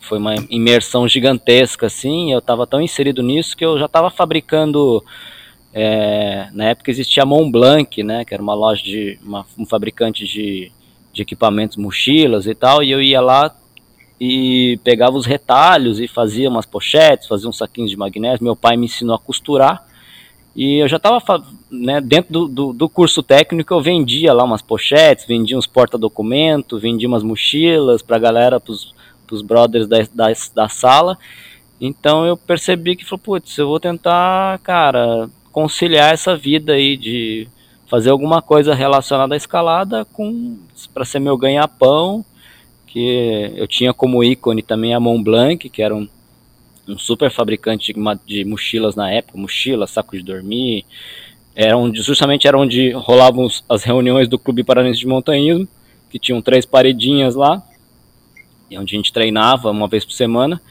foi 0.00 0.18
uma 0.18 0.34
imersão 0.48 1.06
gigantesca, 1.08 1.86
assim. 1.86 2.32
Eu 2.32 2.38
estava 2.38 2.66
tão 2.66 2.80
inserido 2.80 3.22
nisso 3.22 3.56
que 3.56 3.64
eu 3.64 3.78
já 3.78 3.86
estava 3.86 4.10
fabricando. 4.10 5.04
É, 5.72 6.48
na 6.52 6.66
época 6.66 6.92
existia 6.92 7.24
a 7.24 7.26
Mont 7.26 7.50
Blanc, 7.50 8.02
né, 8.04 8.24
que 8.24 8.32
era 8.32 8.42
uma 8.42 8.54
loja 8.54 8.84
de 8.84 9.18
uma, 9.20 9.44
um 9.58 9.66
fabricante 9.66 10.24
de, 10.24 10.70
de 11.12 11.22
equipamentos, 11.22 11.76
mochilas 11.76 12.46
e 12.46 12.54
tal, 12.54 12.82
e 12.82 12.92
eu 12.92 13.02
ia 13.02 13.20
lá 13.20 13.52
e 14.20 14.78
pegava 14.84 15.16
os 15.16 15.26
retalhos 15.26 16.00
e 16.00 16.06
fazia 16.06 16.48
umas 16.48 16.66
pochetes, 16.66 17.26
fazia 17.26 17.48
uns 17.48 17.58
saquinhos 17.58 17.90
de 17.90 17.96
magnésio. 17.96 18.44
Meu 18.44 18.56
pai 18.56 18.76
me 18.76 18.86
ensinou 18.86 19.14
a 19.14 19.18
costurar 19.18 19.84
e 20.56 20.76
eu 20.82 20.88
já 20.88 20.98
estava 20.98 21.20
né, 21.70 22.00
dentro 22.00 22.32
do, 22.32 22.48
do, 22.48 22.72
do, 22.72 22.88
curso 22.88 23.22
técnico, 23.22 23.74
eu 23.74 23.82
vendia 23.82 24.32
lá 24.32 24.44
umas 24.44 24.62
pochetes, 24.62 25.26
vendia 25.26 25.58
uns 25.58 25.66
porta-documento, 25.66 26.78
vendia 26.78 27.08
umas 27.08 27.24
mochilas 27.24 28.02
para 28.02 28.16
a 28.16 28.20
galera, 28.20 28.60
para 28.60 28.72
os 28.72 29.42
brothers 29.42 29.88
da, 29.88 29.98
da, 30.14 30.32
da, 30.54 30.68
sala. 30.68 31.18
Então 31.80 32.24
eu 32.24 32.36
percebi 32.36 32.94
que, 32.94 33.04
putz, 33.18 33.58
eu 33.58 33.66
vou 33.66 33.80
tentar, 33.80 34.60
cara, 34.60 35.28
conciliar 35.50 36.14
essa 36.14 36.36
vida 36.36 36.74
aí 36.74 36.96
de 36.96 37.48
fazer 37.88 38.10
alguma 38.10 38.40
coisa 38.40 38.74
relacionada 38.74 39.34
à 39.34 39.36
escalada 39.36 40.04
com 40.04 40.56
para 40.92 41.04
ser 41.04 41.18
meu 41.18 41.36
ganha-pão, 41.36 42.24
que 42.94 43.50
eu 43.56 43.66
tinha 43.66 43.92
como 43.92 44.22
ícone 44.22 44.62
também 44.62 44.94
a 44.94 45.00
Mont 45.00 45.24
Blanc, 45.24 45.68
que 45.68 45.82
era 45.82 45.92
um, 45.92 46.08
um 46.86 46.96
super 46.96 47.28
fabricante 47.28 47.92
de, 47.92 48.00
de 48.24 48.44
mochilas 48.44 48.94
na 48.94 49.10
época, 49.10 49.36
mochila, 49.36 49.88
saco 49.88 50.16
de 50.16 50.22
dormir, 50.22 50.86
era 51.56 51.76
onde, 51.76 52.00
justamente 52.00 52.46
era 52.46 52.56
onde 52.56 52.92
rolavam 52.92 53.48
as 53.68 53.82
reuniões 53.82 54.28
do 54.28 54.38
Clube 54.38 54.62
Paranense 54.62 55.00
de 55.00 55.08
Montanhismo, 55.08 55.66
que 56.08 56.20
tinham 56.20 56.40
três 56.40 56.64
paredinhas 56.64 57.34
lá, 57.34 57.60
onde 58.70 58.94
a 58.94 58.96
gente 58.96 59.12
treinava 59.12 59.72
uma 59.72 59.88
vez 59.88 60.04
por 60.04 60.12
semana. 60.12 60.62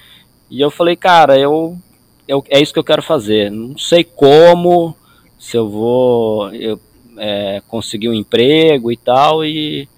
E 0.50 0.62
eu 0.62 0.72
falei, 0.72 0.96
cara, 0.96 1.38
eu, 1.38 1.78
eu 2.26 2.42
é 2.50 2.62
isso 2.62 2.72
que 2.72 2.80
eu 2.80 2.86
quero 2.86 3.04
fazer. 3.04 3.52
Não 3.52 3.78
sei 3.78 4.06
como, 4.06 4.96
se 5.38 5.58
eu 5.58 5.70
vou 5.70 6.54
eu, 6.54 6.80
é, 7.18 7.62
conseguir 7.68 8.08
um 8.08 8.14
emprego 8.14 8.90
e 8.94 8.96
tal. 8.96 9.44
E, 9.44 9.90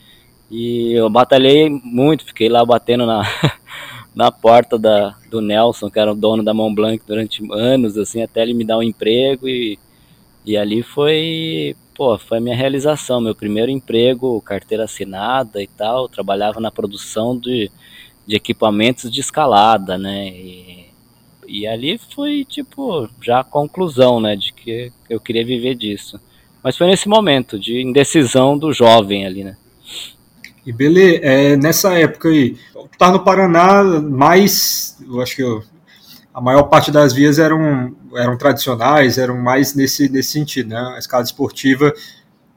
e 0.56 0.94
eu 0.94 1.10
batalhei 1.10 1.70
muito, 1.70 2.26
fiquei 2.26 2.48
lá 2.48 2.64
batendo 2.66 3.06
na, 3.06 3.24
na 4.16 4.32
porta 4.32 4.80
da, 4.80 5.16
do 5.30 5.42
Nelson, 5.42 5.90
que 5.90 6.00
era 6.00 6.12
o 6.12 6.16
dono 6.16 6.42
da 6.42 6.54
Mont 6.54 6.74
Blanc 6.74 7.04
durante 7.06 7.44
anos, 7.52 7.98
assim, 7.98 8.24
até 8.24 8.42
ele 8.42 8.54
me 8.54 8.64
dar 8.64 8.78
um 8.78 8.84
emprego. 8.84 9.50
E, 9.50 9.78
e 10.46 10.56
ali 10.56 10.82
foi 10.82 11.76
pô, 11.94 12.18
foi 12.18 12.38
a 12.38 12.42
minha 12.42 12.56
realização, 12.56 13.22
meu 13.22 13.34
primeiro 13.34 13.72
emprego, 13.72 14.42
carteira 14.42 14.84
assinada 14.84 15.62
e 15.64 15.68
tal, 15.68 16.10
trabalhava 16.10 16.60
na 16.60 16.70
produção 16.70 17.38
de, 17.38 17.72
de 18.28 18.36
equipamentos 18.36 19.10
de 19.12 19.22
escalada, 19.22 19.98
né, 19.98 20.28
e, 20.28 20.86
e 21.48 21.66
ali 21.66 21.98
foi, 21.98 22.44
tipo, 22.44 23.10
já 23.22 23.40
a 23.40 23.44
conclusão, 23.44 24.20
né, 24.20 24.36
de 24.36 24.52
que 24.52 24.92
eu 25.10 25.20
queria 25.20 25.46
viver 25.46 25.76
disso. 25.76 26.20
Mas 26.62 26.78
foi 26.78 26.88
nesse 26.88 27.08
momento 27.08 27.58
de 27.58 27.82
indecisão 27.82 28.58
do 28.58 28.74
jovem 28.74 29.26
ali, 29.26 29.44
né. 29.44 29.56
E 30.66 30.74
beleza, 30.74 31.20
é, 31.24 31.56
nessa 31.56 31.94
época 31.94 32.30
aí, 32.30 32.58
tá 32.98 33.12
no 33.12 33.24
Paraná, 33.24 33.84
mais, 33.84 34.98
eu 35.08 35.22
acho 35.22 35.36
que 35.36 35.44
eu, 35.44 35.64
a 36.34 36.42
maior 36.42 36.64
parte 36.64 36.92
das 36.92 37.14
vias 37.14 37.38
eram, 37.38 37.96
eram 38.16 38.38
tradicionais, 38.38 39.18
eram 39.18 39.38
mais 39.38 39.76
nesse, 39.76 40.10
nesse 40.10 40.32
sentido, 40.32 40.70
né? 40.70 40.94
A 40.96 40.98
escala 40.98 41.24
esportiva, 41.24 41.94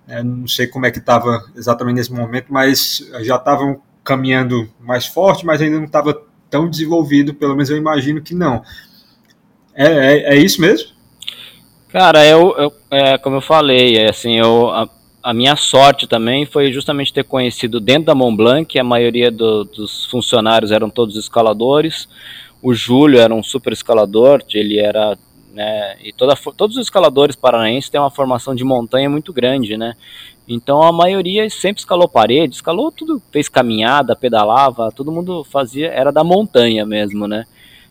é, 0.09 0.23
não 0.23 0.49
sei 0.49 0.67
como 0.67 0.87
é 0.87 0.91
que 0.91 0.99
estava 0.99 1.45
exatamente 1.55 1.97
nesse 1.97 2.13
momento, 2.13 2.47
mas 2.49 3.07
já 3.21 3.37
estavam 3.37 3.81
caminhando 4.03 4.69
mais 4.81 5.07
forte, 5.07 5.45
mas 5.45 5.61
ainda 5.61 5.77
não 5.77 5.85
estava 5.85 6.19
tão 6.49 6.69
desenvolvido, 6.69 7.35
pelo 7.35 7.53
menos 7.53 7.69
eu 7.69 7.77
imagino 7.77 8.23
que 8.23 8.35
não. 8.35 8.63
É, 9.75 9.87
é, 9.87 10.35
é 10.35 10.37
isso 10.37 10.61
mesmo? 10.61 10.89
Cara, 11.91 12.27
eu, 12.27 12.55
eu 12.57 12.73
é, 12.91 13.19
como 13.19 13.37
eu 13.37 13.41
falei, 13.41 13.97
é 13.97 14.09
assim, 14.09 14.39
eu, 14.39 14.71
a, 15.23 15.35
minha 15.35 15.57
sorte 15.57 16.07
também 16.07 16.47
foi 16.47 16.73
justamente 16.73 17.13
ter 17.13 17.25
conhecido 17.25 17.81
dentro 17.81 18.05
da 18.05 18.15
Mont 18.15 18.37
Blanc, 18.37 18.79
a 18.79 18.85
maioria 18.85 19.31
do, 19.31 19.65
dos 19.65 20.07
funcionários 20.07 20.71
eram 20.71 20.91
todos 20.91 21.17
escaladores, 21.17 22.09
o 22.63 22.75
Júlio 22.75 23.21
era 23.21 23.35
um 23.35 23.43
super 23.43 23.73
escalador, 23.73 24.43
ele 24.53 24.79
era 24.79 25.17
né, 25.53 25.97
e 26.05 26.13
toda, 26.13 26.37
todos 26.57 26.77
os 26.77 26.83
escaladores 26.83 27.35
paranaenses 27.35 27.91
têm 27.91 28.01
uma 28.01 28.11
formação 28.11 28.55
de 28.55 28.63
montanha 28.63 29.11
muito 29.11 29.33
grande, 29.33 29.77
né? 29.77 29.97
Então 30.47 30.83
a 30.83 30.93
maioria 30.93 31.49
sempre 31.51 31.81
escalou 31.81 32.09
parede, 32.09 32.55
escalou 32.55 32.93
tudo, 32.93 33.21
fez 33.31 33.49
caminhada, 33.49 34.15
pedalava, 34.15 34.93
todo 34.93 35.13
mundo 35.13 35.45
fazia, 35.45 35.89
era 35.89 36.13
da 36.13 36.23
montanha 36.23 36.87
mesmo, 36.87 37.27
né? 37.27 37.45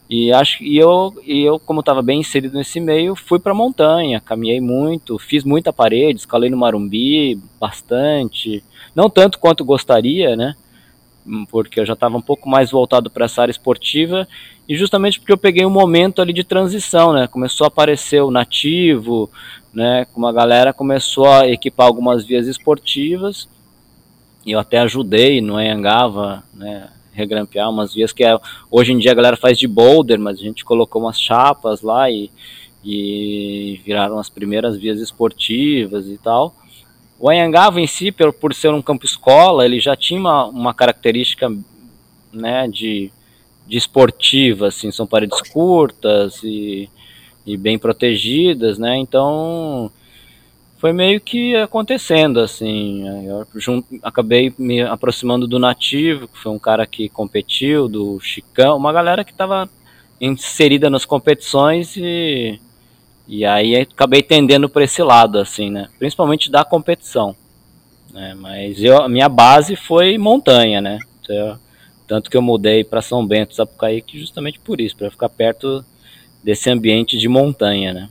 E 0.09 0.31
acho 0.31 0.63
e 0.63 0.77
eu, 0.77 1.13
e 1.25 1.43
eu 1.43 1.59
como 1.59 1.81
estava 1.81 2.01
bem 2.01 2.21
inserido 2.21 2.57
nesse 2.57 2.79
meio, 2.79 3.15
fui 3.15 3.39
para 3.39 3.53
montanha, 3.53 4.21
caminhei 4.21 4.61
muito, 4.61 5.19
fiz 5.19 5.43
muita 5.43 5.73
parede, 5.73 6.19
escalei 6.19 6.49
no 6.49 6.57
Marumbi 6.57 7.37
bastante, 7.59 8.63
não 8.95 9.09
tanto 9.09 9.37
quanto 9.37 9.65
gostaria, 9.65 10.35
né? 10.35 10.55
Porque 11.49 11.81
eu 11.81 11.85
já 11.85 11.91
estava 11.91 12.15
um 12.15 12.21
pouco 12.21 12.47
mais 12.47 12.71
voltado 12.71 13.09
para 13.09 13.25
essa 13.25 13.41
área 13.41 13.51
esportiva 13.51 14.25
e 14.67 14.77
justamente 14.77 15.19
porque 15.19 15.33
eu 15.33 15.37
peguei 15.37 15.65
um 15.65 15.69
momento 15.69 16.21
ali 16.21 16.31
de 16.31 16.43
transição, 16.45 17.11
né? 17.11 17.27
Começou 17.27 17.65
a 17.65 17.67
aparecer 17.67 18.21
o 18.21 18.31
nativo, 18.31 19.29
né? 19.73 20.07
Uma 20.15 20.31
galera 20.31 20.71
começou 20.71 21.27
a 21.27 21.49
equipar 21.49 21.85
algumas 21.85 22.25
vias 22.25 22.47
esportivas 22.47 23.49
e 24.45 24.53
eu 24.53 24.59
até 24.59 24.79
ajudei 24.79 25.41
no 25.41 25.57
Anhangava, 25.57 26.43
né? 26.53 26.87
Regrampear 27.17 27.69
umas 27.69 27.93
vias 27.93 28.13
que 28.13 28.23
é, 28.23 28.39
hoje 28.69 28.93
em 28.93 28.97
dia 28.97 29.11
a 29.11 29.15
galera 29.15 29.35
faz 29.35 29.57
de 29.57 29.67
boulder, 29.67 30.19
mas 30.19 30.39
a 30.39 30.43
gente 30.43 30.63
colocou 30.63 31.01
umas 31.01 31.19
chapas 31.19 31.81
lá 31.81 32.09
e, 32.09 32.29
e 32.83 33.81
viraram 33.83 34.19
as 34.19 34.29
primeiras 34.29 34.77
vias 34.77 34.99
esportivas 35.01 36.07
e 36.07 36.17
tal. 36.17 36.55
O 37.19 37.29
Anhangava 37.29 37.81
em 37.81 37.87
si, 37.87 38.11
por, 38.11 38.31
por 38.31 38.53
ser 38.53 38.71
um 38.71 38.81
campo 38.81 39.05
escola, 39.05 39.65
ele 39.65 39.79
já 39.79 39.95
tinha 39.95 40.19
uma, 40.19 40.45
uma 40.45 40.73
característica 40.73 41.51
né, 42.31 42.67
de 42.67 43.11
de 43.67 43.77
esportiva, 43.77 44.67
assim, 44.67 44.91
são 44.91 45.05
paredes 45.05 45.41
curtas 45.51 46.41
e, 46.41 46.89
e 47.45 47.57
bem 47.57 47.77
protegidas, 47.77 48.77
né? 48.77 48.97
Então 48.97 49.91
foi 50.77 50.93
meio 50.93 51.19
que 51.19 51.55
acontecendo, 51.55 52.39
assim. 52.39 53.07
Eu 53.27 53.47
junto, 53.55 53.87
acabei 54.03 54.53
me 54.57 54.81
aproximando 54.81 55.47
do 55.47 55.59
Nativo, 55.59 56.27
que 56.27 56.37
foi 56.37 56.51
um 56.51 56.59
cara 56.59 56.85
que 56.85 57.09
competiu, 57.09 57.87
do 57.87 58.19
Chicão, 58.19 58.77
uma 58.77 58.93
galera 58.93 59.23
que 59.23 59.31
estava 59.31 59.69
inserida 60.21 60.89
nas 60.89 61.05
competições 61.05 61.95
e, 61.97 62.59
e 63.27 63.45
aí 63.45 63.75
acabei 63.75 64.21
tendendo 64.21 64.69
para 64.69 64.83
esse 64.83 65.01
lado, 65.01 65.39
assim, 65.39 65.69
né? 65.69 65.89
Principalmente 65.97 66.49
da 66.51 66.63
competição. 66.63 67.35
Né? 68.13 68.35
Mas 68.35 68.83
eu, 68.83 69.01
a 69.01 69.09
minha 69.09 69.29
base 69.29 69.75
foi 69.75 70.17
montanha, 70.17 70.79
né? 70.79 70.99
Então, 71.21 71.59
tanto 72.07 72.29
que 72.29 72.37
eu 72.37 72.41
mudei 72.41 72.83
para 72.83 73.01
São 73.01 73.25
Bento, 73.25 73.55
Sapucaí, 73.55 74.01
que 74.01 74.19
justamente 74.19 74.59
por 74.59 74.79
isso, 74.79 74.95
para 74.95 75.11
ficar 75.11 75.29
perto 75.29 75.83
desse 76.43 76.69
ambiente 76.69 77.17
de 77.17 77.27
montanha, 77.27 77.93
né? 77.93 78.09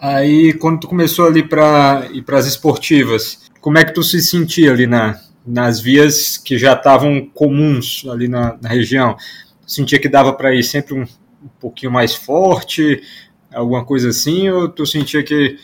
Aí, 0.00 0.52
quando 0.52 0.80
tu 0.80 0.88
começou 0.88 1.26
ali 1.26 1.42
para 1.42 2.08
ir 2.12 2.22
para 2.22 2.38
as 2.38 2.46
esportivas, 2.46 3.48
como 3.60 3.78
é 3.78 3.84
que 3.84 3.92
tu 3.92 4.02
se 4.02 4.20
sentia 4.20 4.70
ali 4.70 4.86
na, 4.86 5.20
nas 5.46 5.80
vias 5.80 6.36
que 6.36 6.56
já 6.56 6.74
estavam 6.74 7.28
comuns 7.34 8.04
ali 8.08 8.28
na, 8.28 8.56
na 8.60 8.68
região? 8.68 9.16
Sentia 9.66 9.98
que 9.98 10.08
dava 10.08 10.32
para 10.32 10.54
ir 10.54 10.62
sempre 10.62 10.94
um, 10.94 11.02
um 11.02 11.48
pouquinho 11.60 11.90
mais 11.90 12.14
forte, 12.14 13.02
alguma 13.52 13.84
coisa 13.84 14.10
assim, 14.10 14.48
ou 14.48 14.68
tu 14.68 14.86
sentia 14.86 15.22
que, 15.22 15.58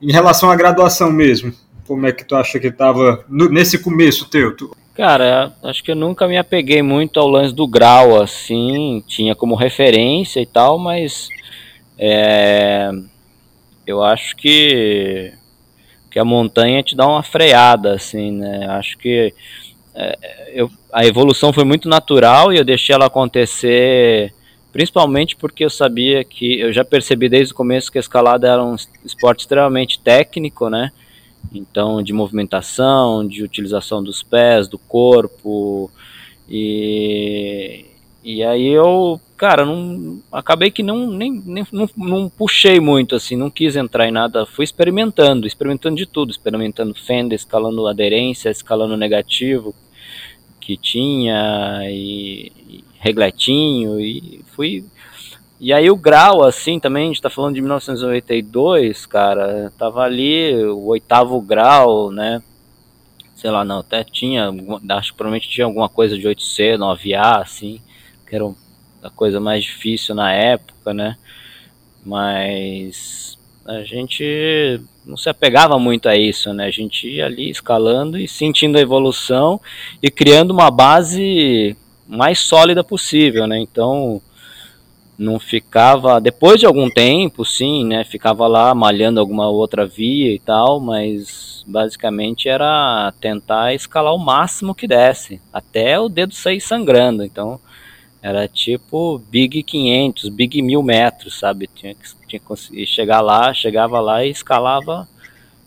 em 0.00 0.12
relação 0.12 0.50
à 0.50 0.56
graduação 0.56 1.10
mesmo, 1.10 1.52
Como 1.86 2.06
é 2.06 2.12
que 2.12 2.24
tu 2.24 2.36
acha 2.36 2.60
que 2.60 2.68
estava 2.68 3.24
nesse 3.28 3.78
começo 3.78 4.30
teu? 4.30 4.56
Tu... 4.56 4.76
Cara, 4.94 5.52
acho 5.64 5.82
que 5.82 5.90
eu 5.90 5.96
nunca 5.96 6.28
me 6.28 6.38
apeguei 6.38 6.82
muito 6.82 7.18
ao 7.18 7.28
lance 7.28 7.54
do 7.54 7.66
grau, 7.66 8.22
assim, 8.22 9.02
tinha 9.08 9.34
como 9.34 9.56
referência 9.56 10.40
e 10.40 10.46
tal, 10.46 10.78
mas 10.78 11.28
é, 11.98 12.90
eu 13.86 14.02
acho 14.02 14.36
que, 14.36 15.32
que 16.10 16.18
a 16.18 16.24
montanha 16.24 16.82
te 16.82 16.94
dá 16.94 17.06
uma 17.06 17.22
freada, 17.22 17.94
assim, 17.94 18.32
né? 18.32 18.66
Acho 18.70 18.96
que 18.98 19.34
é, 19.94 20.18
eu, 20.54 20.70
a 20.92 21.04
evolução 21.04 21.52
foi 21.52 21.64
muito 21.64 21.88
natural 21.88 22.52
e 22.52 22.56
eu 22.56 22.64
deixei 22.64 22.94
ela 22.94 23.06
acontecer 23.06 24.32
principalmente 24.72 25.36
porque 25.36 25.64
eu 25.64 25.70
sabia 25.70 26.24
que 26.24 26.58
eu 26.58 26.72
já 26.72 26.84
percebi 26.84 27.28
desde 27.28 27.52
o 27.52 27.56
começo 27.56 27.92
que 27.92 27.98
a 27.98 28.00
escalada 28.00 28.48
era 28.48 28.64
um 28.64 28.74
esporte 29.04 29.40
extremamente 29.40 30.00
técnico, 30.00 30.70
né? 30.70 30.90
Então, 31.52 32.02
de 32.02 32.12
movimentação, 32.12 33.26
de 33.26 33.42
utilização 33.42 34.02
dos 34.02 34.22
pés, 34.22 34.68
do 34.68 34.78
corpo. 34.78 35.90
E, 36.48 37.84
e 38.22 38.42
aí 38.42 38.68
eu, 38.68 39.20
cara, 39.36 39.64
não, 39.64 40.20
acabei 40.30 40.70
que 40.70 40.82
não, 40.82 41.10
nem, 41.10 41.42
nem 41.44 41.66
não, 41.72 41.88
não 41.96 42.28
puxei 42.28 42.78
muito, 42.80 43.16
assim, 43.16 43.36
não 43.36 43.50
quis 43.50 43.76
entrar 43.76 44.06
em 44.06 44.12
nada. 44.12 44.46
Fui 44.46 44.64
experimentando, 44.64 45.46
experimentando 45.46 45.96
de 45.96 46.06
tudo, 46.06 46.30
experimentando 46.30 46.94
fenda, 46.94 47.34
escalando 47.34 47.86
aderência, 47.86 48.50
escalando 48.50 48.96
negativo 48.96 49.74
que 50.60 50.76
tinha, 50.76 51.80
e, 51.90 52.52
e 52.68 52.84
regletinho, 53.00 53.98
e 53.98 54.44
fui 54.54 54.84
e 55.64 55.72
aí 55.72 55.88
o 55.88 55.96
grau, 55.96 56.42
assim, 56.42 56.80
também, 56.80 57.04
a 57.04 57.06
gente 57.06 57.22
tá 57.22 57.30
falando 57.30 57.54
de 57.54 57.60
1992, 57.60 59.06
cara, 59.06 59.72
tava 59.78 60.02
ali 60.02 60.56
o 60.56 60.86
oitavo 60.86 61.40
grau, 61.40 62.10
né? 62.10 62.42
Sei 63.36 63.48
lá, 63.48 63.64
não, 63.64 63.78
até 63.78 64.02
tinha, 64.02 64.50
acho 64.90 65.12
que 65.12 65.16
provavelmente 65.16 65.48
tinha 65.48 65.64
alguma 65.64 65.88
coisa 65.88 66.18
de 66.18 66.26
8C, 66.26 66.76
9A, 66.76 67.42
assim, 67.42 67.80
que 68.32 68.36
era 68.36 68.50
a 69.02 69.10
coisa 69.10 69.38
mais 69.38 69.62
difícil 69.62 70.14
na 70.14 70.32
época, 70.32 70.94
né? 70.94 71.18
Mas 72.02 73.38
a 73.66 73.82
gente 73.82 74.80
não 75.04 75.18
se 75.18 75.28
apegava 75.28 75.78
muito 75.78 76.08
a 76.08 76.16
isso, 76.16 76.50
né? 76.54 76.64
A 76.64 76.70
gente 76.70 77.06
ia 77.06 77.26
ali 77.26 77.50
escalando 77.50 78.16
e 78.16 78.26
sentindo 78.26 78.78
a 78.78 78.80
evolução 78.80 79.60
e 80.02 80.10
criando 80.10 80.50
uma 80.50 80.70
base 80.70 81.76
mais 82.08 82.38
sólida 82.38 82.82
possível, 82.82 83.46
né? 83.46 83.58
Então, 83.58 84.22
não 85.18 85.38
ficava 85.38 86.18
depois 86.18 86.58
de 86.58 86.64
algum 86.64 86.88
tempo 86.88 87.44
sim 87.44 87.84
né 87.84 88.02
ficava 88.02 88.46
lá 88.48 88.74
malhando 88.74 89.20
alguma 89.20 89.46
outra 89.46 89.86
via 89.86 90.34
e 90.34 90.38
tal 90.38 90.80
mas 90.80 91.62
basicamente 91.66 92.48
era 92.48 93.12
tentar 93.20 93.74
escalar 93.74 94.14
o 94.14 94.18
máximo 94.18 94.74
que 94.74 94.88
desse 94.88 95.40
até 95.52 96.00
o 96.00 96.08
dedo 96.08 96.34
sair 96.34 96.60
sangrando 96.60 97.22
então 97.22 97.60
era 98.22 98.46
tipo 98.46 99.18
big 99.30 99.62
500 99.62 100.28
big 100.28 100.62
mil 100.62 100.82
metros 100.82 101.38
sabe? 101.38 101.68
Tinha 101.74 101.94
que, 101.94 102.08
tinha 102.28 102.40
que 102.40 102.46
conseguir 102.46 102.86
chegar 102.86 103.20
lá 103.20 103.52
chegava 103.52 104.00
lá 104.00 104.24
e 104.24 104.30
escalava 104.30 105.08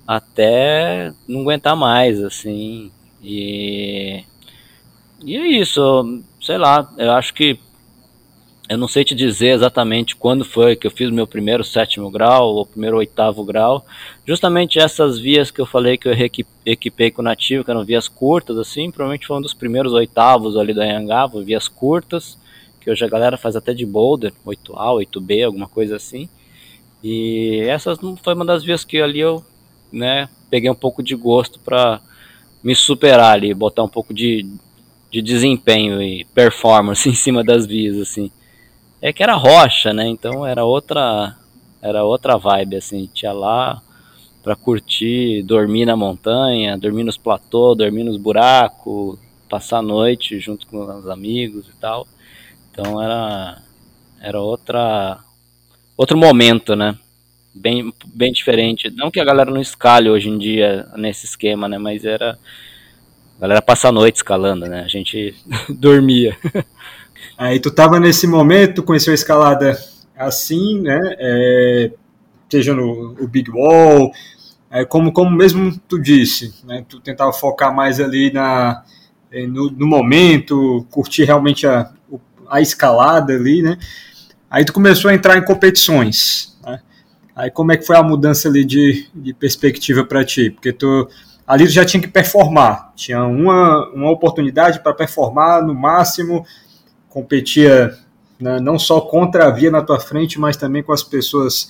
até 0.07 1.11
não 1.27 1.41
aguentar 1.41 1.75
mais 1.75 2.23
assim. 2.23 2.91
E 3.21 4.23
e 5.23 5.35
é 5.35 5.47
isso 5.47 6.23
sei 6.41 6.57
lá 6.57 6.91
eu 6.97 7.11
acho 7.11 7.33
que 7.33 7.59
eu 8.67 8.77
não 8.79 8.87
sei 8.87 9.03
te 9.03 9.13
dizer 9.13 9.49
exatamente 9.49 10.15
quando 10.15 10.43
foi 10.43 10.75
que 10.75 10.87
eu 10.87 10.91
fiz 10.91 11.11
meu 11.11 11.27
primeiro 11.27 11.63
sétimo 11.63 12.09
grau 12.09 12.55
ou 12.55 12.65
primeiro 12.65 12.97
oitavo 12.97 13.43
grau. 13.43 13.85
Justamente 14.25 14.79
essas 14.79 15.19
vias 15.19 15.51
que 15.51 15.61
eu 15.61 15.67
falei 15.67 15.97
que 15.97 16.07
eu 16.07 16.13
equipei 16.65 17.11
com 17.11 17.21
o 17.21 17.25
nativo, 17.25 17.63
que 17.63 17.69
eram 17.69 17.85
vias 17.85 18.07
curtas, 18.07 18.57
assim, 18.57 18.89
provavelmente 18.89 19.27
foi 19.27 19.37
um 19.37 19.41
dos 19.41 19.53
primeiros 19.53 19.93
oitavos 19.93 20.57
ali 20.57 20.73
da 20.73 20.83
Anhangaba, 20.83 21.43
vias 21.43 21.67
curtas, 21.67 22.39
que 22.85 22.91
hoje 22.91 23.03
a 23.03 23.09
galera 23.09 23.35
faz 23.35 23.57
até 23.57 23.73
de 23.73 23.85
boulder, 23.85 24.31
8A, 24.45 25.05
8B, 25.05 25.43
alguma 25.45 25.67
coisa 25.67 25.97
assim. 25.97 26.29
E 27.03 27.65
essas 27.67 27.97
foi 28.23 28.33
uma 28.33 28.45
das 28.45 28.63
vias 28.63 28.85
que 28.85 29.01
ali 29.01 29.19
eu, 29.19 29.43
né, 29.91 30.29
peguei 30.49 30.69
um 30.69 30.75
pouco 30.75 31.03
de 31.03 31.15
gosto 31.15 31.59
para 31.59 31.99
me 32.63 32.73
superar 32.73 33.33
ali, 33.33 33.53
botar 33.53 33.83
um 33.83 33.89
pouco 33.89 34.13
de, 34.13 34.47
de 35.11 35.21
desempenho 35.21 36.01
e 36.01 36.23
performance 36.25 37.07
em 37.09 37.15
cima 37.15 37.43
das 37.43 37.65
vias, 37.65 37.99
assim 37.99 38.31
é 39.05 39.13
que 39.13 39.21
era 39.21 39.35
rocha, 39.35 39.93
né? 39.93 40.07
Então 40.07 40.43
era 40.43 40.65
outra 40.65 41.35
era 41.79 42.03
outra 42.03 42.37
vibe 42.37 42.77
assim, 42.77 43.07
tinha 43.13 43.31
lá 43.31 43.79
para 44.41 44.55
curtir, 44.55 45.43
dormir 45.43 45.85
na 45.85 45.95
montanha, 45.95 46.75
dormir 46.75 47.03
nos 47.03 47.15
platôs, 47.15 47.77
dormir 47.77 48.03
nos 48.03 48.17
buracos, 48.17 49.19
passar 49.47 49.77
a 49.77 49.81
noite 49.83 50.39
junto 50.39 50.65
com 50.65 50.79
os 50.79 51.07
amigos 51.07 51.67
e 51.67 51.79
tal. 51.79 52.07
Então 52.75 53.01
era 53.01 53.61
era 54.19 54.41
outra 54.41 55.19
outro 55.95 56.17
momento, 56.17 56.75
né? 56.75 56.97
Bem 57.53 57.93
bem 58.05 58.33
diferente. 58.33 58.91
Não 58.93 59.09
que 59.09 59.19
a 59.19 59.23
galera 59.23 59.49
não 59.49 59.61
escale 59.61 60.09
hoje 60.09 60.27
em 60.27 60.37
dia 60.37 60.85
nesse 60.97 61.25
esquema, 61.25 61.69
né? 61.69 61.77
Mas 61.77 62.03
era 62.03 62.37
a 63.37 63.41
galera 63.41 63.61
passa 63.61 63.87
a 63.87 63.91
noite 63.93 64.17
escalando, 64.17 64.65
né? 64.65 64.81
A 64.81 64.89
gente 64.89 65.33
dormia. 65.69 66.37
Aí 67.37 67.59
tu 67.61 67.71
tava 67.71 67.97
nesse 67.97 68.27
momento, 68.27 68.83
conheceu 68.83 69.11
a 69.11 69.15
escalada 69.15 69.77
assim, 70.17 70.81
né? 70.81 70.99
É, 71.17 71.91
seja 72.49 72.73
no 72.73 73.15
o 73.21 73.27
Big 73.27 73.49
Wall, 73.49 74.11
é, 74.69 74.83
como, 74.83 75.13
como 75.13 75.31
mesmo 75.31 75.79
tu 75.87 75.97
disse, 75.97 76.53
né? 76.65 76.85
Tu 76.89 76.99
tentava 76.99 77.31
focar 77.31 77.73
mais 77.73 78.01
ali 78.01 78.33
na, 78.33 78.83
é, 79.31 79.47
no, 79.47 79.71
no 79.71 79.87
momento, 79.87 80.85
curtir 80.89 81.23
realmente 81.23 81.65
a, 81.65 81.94
a 82.49 82.61
escalada 82.61 83.33
ali, 83.33 83.61
né? 83.61 83.77
Aí 84.49 84.63
tu 84.63 84.73
começou 84.73 85.09
a 85.09 85.13
entrar 85.13 85.37
em 85.37 85.43
competições, 85.43 86.57
né? 86.65 86.79
Aí 87.35 87.51
como 87.51 87.71
é 87.71 87.77
que 87.77 87.85
foi 87.85 87.97
a 87.97 88.03
mudança 88.03 88.47
ali 88.47 88.63
de, 88.63 89.07
de 89.13 89.33
perspectiva 89.33 90.03
para 90.03 90.23
ti? 90.23 90.49
Porque 90.49 90.71
tu 90.71 91.07
ali 91.45 91.65
tu 91.65 91.71
já 91.71 91.85
tinha 91.85 92.01
que 92.01 92.07
performar, 92.07 92.93
tinha 92.95 93.23
uma, 93.23 93.87
uma 93.89 94.09
oportunidade 94.09 94.81
para 94.81 94.93
performar 94.93 95.63
no 95.63 95.75
máximo, 95.75 96.45
competia 97.09 97.95
né, 98.39 98.59
não 98.59 98.77
só 98.77 99.01
contra 99.01 99.47
a 99.47 99.51
via 99.51 99.71
na 99.71 99.81
tua 99.81 99.99
frente, 99.99 100.39
mas 100.39 100.57
também 100.57 100.83
com 100.83 100.91
as 100.91 101.03
pessoas 101.03 101.69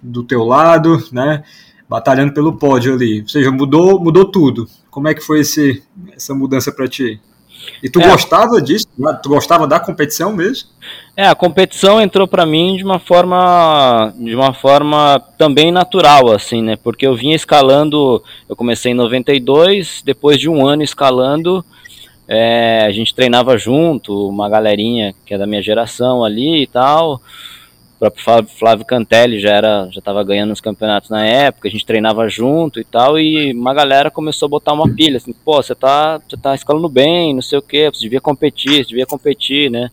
do 0.00 0.22
teu 0.22 0.44
lado, 0.44 1.02
né? 1.12 1.44
Batalhando 1.88 2.32
pelo 2.32 2.56
pódio 2.56 2.94
ali. 2.94 3.22
Ou 3.22 3.28
seja, 3.28 3.50
mudou, 3.50 4.00
mudou 4.00 4.24
tudo. 4.24 4.68
Como 4.90 5.08
é 5.08 5.14
que 5.14 5.20
foi 5.20 5.40
esse, 5.40 5.82
essa 6.14 6.34
mudança 6.34 6.72
para 6.72 6.88
ti? 6.88 7.20
E 7.82 7.90
tu 7.90 8.00
é. 8.00 8.08
gostava 8.08 8.60
disso? 8.60 8.86
Tu 9.22 9.28
gostava 9.28 9.66
da 9.66 9.80
competição 9.80 10.32
mesmo? 10.32 10.68
É, 11.16 11.26
a 11.26 11.34
competição 11.34 12.00
entrou 12.00 12.26
para 12.26 12.46
mim 12.46 12.76
de 12.76 12.84
uma 12.84 12.98
forma 12.98 14.12
de 14.16 14.34
uma 14.34 14.54
forma 14.54 15.22
também 15.36 15.70
natural 15.70 16.30
assim, 16.32 16.62
né? 16.62 16.76
Porque 16.76 17.06
eu 17.06 17.14
vinha 17.14 17.36
escalando, 17.36 18.22
eu 18.48 18.56
comecei 18.56 18.92
em 18.92 18.94
92, 18.94 20.02
depois 20.04 20.38
de 20.38 20.48
um 20.48 20.66
ano 20.66 20.82
escalando, 20.82 21.64
é, 22.26 22.84
a 22.86 22.92
gente 22.92 23.14
treinava 23.14 23.58
junto, 23.58 24.28
uma 24.28 24.48
galerinha 24.48 25.14
que 25.26 25.34
é 25.34 25.38
da 25.38 25.46
minha 25.46 25.62
geração 25.62 26.24
ali 26.24 26.62
e 26.62 26.66
tal. 26.66 27.20
Próprio 28.02 28.48
Flávio 28.58 28.84
Cantelli 28.84 29.38
já 29.38 29.50
era, 29.50 29.88
já 29.92 30.00
estava 30.00 30.24
ganhando 30.24 30.52
os 30.52 30.60
campeonatos 30.60 31.08
na 31.08 31.24
época, 31.24 31.68
a 31.68 31.70
gente 31.70 31.86
treinava 31.86 32.28
junto 32.28 32.80
e 32.80 32.84
tal, 32.84 33.16
e 33.16 33.52
uma 33.52 33.72
galera 33.72 34.10
começou 34.10 34.46
a 34.46 34.50
botar 34.50 34.72
uma 34.72 34.92
pilha, 34.92 35.18
assim, 35.18 35.32
pô, 35.32 35.62
você 35.62 35.72
tá, 35.72 36.18
você 36.18 36.36
tá 36.36 36.52
escalando 36.52 36.88
bem, 36.88 37.32
não 37.32 37.42
sei 37.42 37.60
o 37.60 37.62
que, 37.62 37.88
você 37.88 38.00
devia 38.00 38.20
competir, 38.20 38.82
você 38.82 38.88
devia 38.88 39.06
competir, 39.06 39.70
né? 39.70 39.88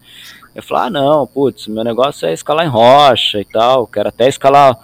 Eu 0.55 0.63
falei, 0.63 0.87
ah 0.87 0.89
não, 0.89 1.27
putz, 1.27 1.67
meu 1.67 1.83
negócio 1.83 2.27
é 2.27 2.33
escalar 2.33 2.65
em 2.65 2.69
rocha 2.69 3.41
e 3.41 3.45
tal, 3.45 3.85
quero 3.85 4.09
até 4.09 4.27
escalar, 4.27 4.75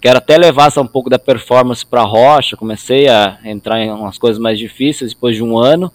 quero 0.00 0.16
até 0.16 0.38
levar 0.38 0.72
um 0.78 0.86
pouco 0.86 1.10
da 1.10 1.18
performance 1.18 1.84
para 1.84 2.00
rocha, 2.00 2.56
comecei 2.56 3.06
a 3.06 3.38
entrar 3.44 3.82
em 3.82 3.90
umas 3.90 4.16
coisas 4.16 4.40
mais 4.40 4.58
difíceis 4.58 5.12
depois 5.12 5.36
de 5.36 5.42
um 5.42 5.58
ano, 5.58 5.92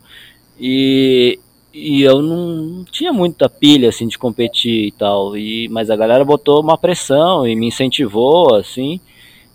e, 0.59 1.39
e 1.77 2.01
eu 2.01 2.21
não 2.21 2.83
tinha 2.85 3.13
muita 3.13 3.47
pilha 3.47 3.89
assim 3.89 4.07
de 4.07 4.17
competir 4.17 4.87
e 4.87 4.91
tal. 4.91 5.37
E, 5.37 5.69
mas 5.69 5.89
a 5.89 5.95
galera 5.95 6.25
botou 6.25 6.61
uma 6.61 6.77
pressão 6.77 7.47
e 7.47 7.55
me 7.55 7.67
incentivou 7.67 8.55
assim. 8.55 8.99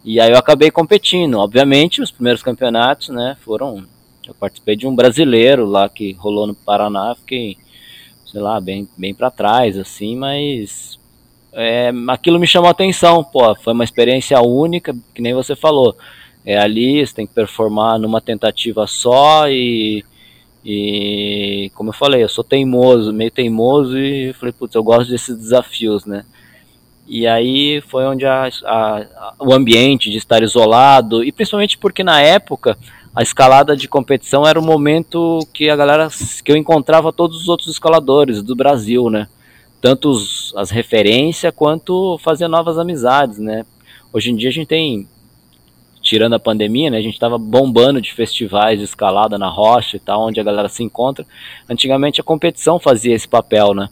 E 0.04 0.20
aí 0.20 0.30
eu 0.30 0.38
acabei 0.38 0.70
competindo. 0.70 1.38
Obviamente, 1.38 2.00
os 2.00 2.10
primeiros 2.10 2.42
campeonatos, 2.42 3.08
né, 3.08 3.36
foram 3.40 3.84
eu 4.26 4.34
participei 4.34 4.76
de 4.76 4.86
um 4.86 4.94
brasileiro 4.94 5.66
lá 5.66 5.88
que 5.88 6.12
rolou 6.12 6.46
no 6.46 6.54
Paraná, 6.54 7.14
fiquei 7.16 7.56
sei 8.24 8.40
lá, 8.40 8.60
bem 8.60 8.88
bem 8.96 9.12
para 9.12 9.30
trás 9.30 9.76
assim, 9.76 10.16
mas 10.16 10.98
é, 11.52 11.92
aquilo 12.08 12.38
me 12.38 12.46
chamou 12.46 12.68
a 12.68 12.70
atenção, 12.70 13.24
pô, 13.24 13.54
foi 13.56 13.72
uma 13.72 13.84
experiência 13.84 14.40
única, 14.40 14.94
que 15.14 15.20
nem 15.20 15.34
você 15.34 15.56
falou. 15.56 15.96
É 16.44 16.58
ali, 16.58 17.04
você 17.04 17.14
tem 17.14 17.26
que 17.26 17.34
performar 17.34 17.98
numa 17.98 18.20
tentativa 18.20 18.86
só 18.86 19.48
e 19.48 20.04
e 20.64 21.70
como 21.74 21.90
eu 21.90 21.94
falei, 21.94 22.22
eu 22.22 22.28
sou 22.28 22.44
teimoso, 22.44 23.12
meio 23.12 23.30
teimoso 23.30 23.98
e 23.98 24.32
falei, 24.34 24.52
putz, 24.52 24.74
eu 24.74 24.82
gosto 24.82 25.10
desses 25.10 25.36
desafios, 25.36 26.04
né? 26.04 26.24
E 27.06 27.26
aí 27.26 27.82
foi 27.88 28.04
onde 28.04 28.24
a, 28.24 28.48
a, 28.64 29.34
o 29.40 29.52
ambiente 29.52 30.08
de 30.08 30.18
estar 30.18 30.42
isolado, 30.42 31.24
e 31.24 31.32
principalmente 31.32 31.76
porque 31.76 32.04
na 32.04 32.20
época 32.20 32.78
a 33.14 33.22
escalada 33.22 33.76
de 33.76 33.88
competição 33.88 34.46
era 34.46 34.58
o 34.58 34.64
momento 34.64 35.40
que 35.52 35.68
a 35.68 35.76
galera 35.76 36.08
que 36.44 36.50
eu 36.50 36.56
encontrava 36.56 37.12
todos 37.12 37.42
os 37.42 37.48
outros 37.48 37.68
escaladores 37.68 38.42
do 38.42 38.54
Brasil, 38.54 39.10
né? 39.10 39.28
Tanto 39.80 40.10
os, 40.10 40.54
as 40.56 40.70
referências 40.70 41.52
quanto 41.54 42.16
fazer 42.18 42.46
novas 42.46 42.78
amizades, 42.78 43.38
né? 43.38 43.66
Hoje 44.12 44.30
em 44.30 44.36
dia 44.36 44.48
a 44.48 44.52
gente 44.52 44.68
tem 44.68 45.08
tirando 46.12 46.34
a 46.34 46.38
pandemia, 46.38 46.90
né, 46.90 46.98
a 46.98 47.02
gente 47.02 47.14
estava 47.14 47.38
bombando 47.38 47.98
de 47.98 48.12
festivais 48.12 48.78
de 48.78 48.84
escalada 48.84 49.38
na 49.38 49.48
rocha 49.48 49.96
e 49.96 50.00
tal, 50.00 50.26
onde 50.28 50.38
a 50.38 50.44
galera 50.44 50.68
se 50.68 50.82
encontra. 50.82 51.26
Antigamente 51.66 52.20
a 52.20 52.24
competição 52.24 52.78
fazia 52.78 53.14
esse 53.14 53.26
papel, 53.26 53.72
né? 53.72 53.88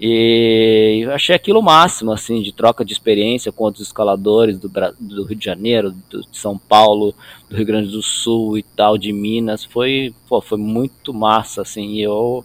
E 0.00 1.02
eu 1.04 1.12
achei 1.12 1.32
aquilo 1.32 1.62
máximo, 1.62 2.10
assim, 2.10 2.42
de 2.42 2.50
troca 2.50 2.84
de 2.84 2.92
experiência 2.92 3.52
com 3.52 3.62
outros 3.62 3.86
escaladores 3.86 4.58
do, 4.58 4.68
do 4.98 5.24
Rio 5.24 5.36
de 5.36 5.44
Janeiro, 5.44 5.94
do, 6.10 6.22
de 6.22 6.36
São 6.36 6.58
Paulo, 6.58 7.14
do 7.48 7.54
Rio 7.54 7.66
Grande 7.66 7.92
do 7.92 8.02
Sul 8.02 8.58
e 8.58 8.64
tal, 8.64 8.98
de 8.98 9.12
Minas. 9.12 9.64
Foi, 9.64 10.12
pô, 10.28 10.40
foi 10.40 10.58
muito 10.58 11.14
massa, 11.14 11.62
assim, 11.62 11.92
e 11.92 12.02
eu 12.02 12.44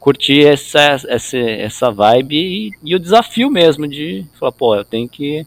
curti 0.00 0.44
essa, 0.44 0.98
essa, 1.06 1.38
essa 1.38 1.90
vibe 1.92 2.36
e, 2.36 2.70
e, 2.82 2.96
o 2.96 2.98
desafio 2.98 3.48
mesmo 3.48 3.86
de 3.86 4.26
falar, 4.34 4.52
pô, 4.52 4.74
eu 4.74 4.84
tenho 4.84 5.08
que, 5.08 5.46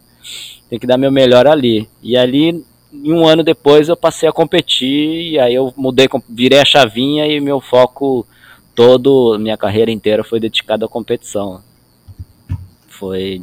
tenho 0.70 0.80
que 0.80 0.86
dar 0.86 0.96
meu 0.96 1.12
melhor 1.12 1.46
ali. 1.46 1.86
E 2.02 2.16
ali, 2.16 2.64
um 2.92 3.26
ano 3.26 3.42
depois, 3.42 3.88
eu 3.88 3.96
passei 3.96 4.28
a 4.28 4.32
competir, 4.32 5.32
e 5.32 5.38
aí 5.38 5.54
eu 5.54 5.72
mudei, 5.76 6.08
virei 6.28 6.58
a 6.58 6.64
chavinha 6.64 7.26
e 7.26 7.40
meu 7.40 7.60
foco 7.60 8.26
todo, 8.74 9.38
minha 9.38 9.56
carreira 9.56 9.90
inteira 9.90 10.24
foi 10.24 10.40
dedicada 10.40 10.86
à 10.86 10.88
competição. 10.88 11.62
Foi, 12.88 13.42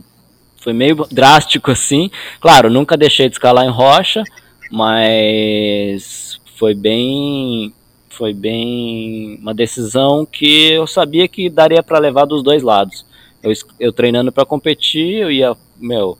foi 0.59 0.73
meio 0.73 0.95
drástico 1.11 1.71
assim. 1.71 2.11
Claro, 2.39 2.69
nunca 2.69 2.97
deixei 2.97 3.27
de 3.29 3.35
escalar 3.35 3.65
em 3.65 3.71
rocha, 3.71 4.23
mas 4.71 6.39
foi 6.57 6.73
bem 6.73 7.73
foi 8.09 8.33
bem 8.33 9.37
uma 9.39 9.53
decisão 9.53 10.25
que 10.25 10.71
eu 10.71 10.87
sabia 10.87 11.27
que 11.27 11.51
daria 11.51 11.83
para 11.83 11.99
levar 11.99 12.25
dos 12.25 12.41
dois 12.41 12.63
lados. 12.63 13.05
Eu, 13.43 13.53
eu 13.79 13.93
treinando 13.93 14.31
para 14.31 14.43
competir, 14.43 15.21
eu 15.21 15.31
ia, 15.31 15.55
meu, 15.77 16.17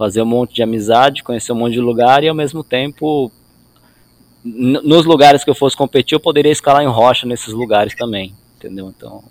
fazer 0.00 0.22
um 0.22 0.26
monte 0.26 0.54
de 0.54 0.62
amizade, 0.62 1.22
conhecer 1.22 1.52
um 1.52 1.56
monte 1.56 1.74
de 1.74 1.80
lugar 1.80 2.24
e 2.24 2.28
ao 2.28 2.34
mesmo 2.34 2.64
tempo 2.64 3.30
nos 4.42 5.04
lugares 5.04 5.44
que 5.44 5.50
eu 5.50 5.54
fosse 5.54 5.76
competir, 5.76 6.14
eu 6.14 6.20
poderia 6.20 6.50
escalar 6.50 6.82
em 6.82 6.88
rocha 6.88 7.26
nesses 7.26 7.52
lugares 7.52 7.94
também 7.94 8.34
entendeu? 8.60 8.92
Então, 8.94 9.24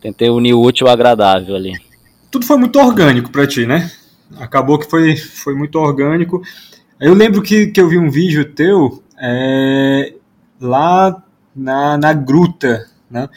tentei 0.00 0.28
unir 0.28 0.54
o 0.54 0.60
útil 0.60 0.88
ao 0.88 0.92
agradável 0.92 1.54
ali. 1.54 1.72
Tudo 2.30 2.44
foi 2.44 2.58
muito 2.58 2.78
orgânico 2.78 3.30
para 3.30 3.46
ti, 3.46 3.64
né? 3.64 3.90
Acabou 4.38 4.78
que 4.78 4.90
foi, 4.90 5.16
foi 5.16 5.54
muito 5.54 5.78
orgânico. 5.78 6.42
Eu 7.00 7.14
lembro 7.14 7.40
que, 7.40 7.68
que 7.68 7.80
eu 7.80 7.88
vi 7.88 7.96
um 7.96 8.10
vídeo 8.10 8.52
teu 8.52 9.02
é, 9.18 10.14
lá 10.60 11.22
na, 11.54 11.96
na 11.96 12.12
gruta, 12.12 12.86
né? 13.08 13.28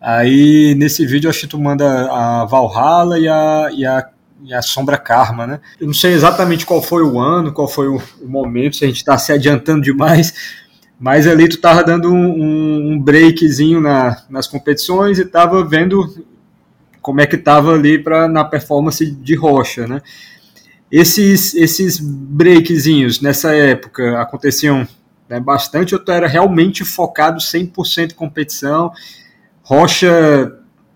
Aí 0.00 0.74
nesse 0.74 1.06
vídeo 1.06 1.30
acho 1.30 1.40
que 1.40 1.46
tu 1.46 1.58
manda 1.58 2.10
a 2.12 2.44
Valhalla 2.44 3.18
e 3.18 3.26
a, 3.26 3.70
e 3.72 3.86
a, 3.86 4.06
e 4.44 4.52
a 4.52 4.60
Sombra 4.60 4.98
Karma, 4.98 5.46
né? 5.46 5.60
Eu 5.80 5.86
não 5.86 5.94
sei 5.94 6.12
exatamente 6.12 6.66
qual 6.66 6.82
foi 6.82 7.02
o 7.02 7.18
ano, 7.18 7.52
qual 7.52 7.66
foi 7.66 7.88
o, 7.88 8.00
o 8.20 8.28
momento, 8.28 8.76
se 8.76 8.84
a 8.84 8.86
gente 8.86 8.98
está 8.98 9.16
se 9.16 9.32
adiantando 9.32 9.80
demais, 9.80 10.34
mas 11.00 11.26
ali 11.26 11.48
tu 11.48 11.58
tava 11.58 11.82
dando 11.82 12.12
um, 12.12 12.92
um 12.92 13.00
breakzinho 13.00 13.80
na, 13.80 14.22
nas 14.28 14.46
competições 14.46 15.18
e 15.18 15.24
tava 15.24 15.64
vendo 15.64 16.24
como 17.00 17.20
é 17.20 17.26
que 17.26 17.36
tava 17.36 17.72
ali 17.74 17.98
pra, 17.98 18.28
na 18.28 18.44
performance 18.44 19.04
de 19.04 19.34
rocha, 19.34 19.86
né? 19.86 20.00
Esses, 20.90 21.54
esses 21.54 21.98
breakzinhos 21.98 23.20
nessa 23.20 23.54
época 23.54 24.20
aconteciam 24.20 24.86
né, 25.28 25.40
bastante 25.40 25.94
ou 25.94 26.00
tu 26.00 26.12
era 26.12 26.28
realmente 26.28 26.84
focado 26.84 27.38
100% 27.40 28.12
em 28.12 28.14
competição? 28.14 28.92
Rocha 29.62 30.52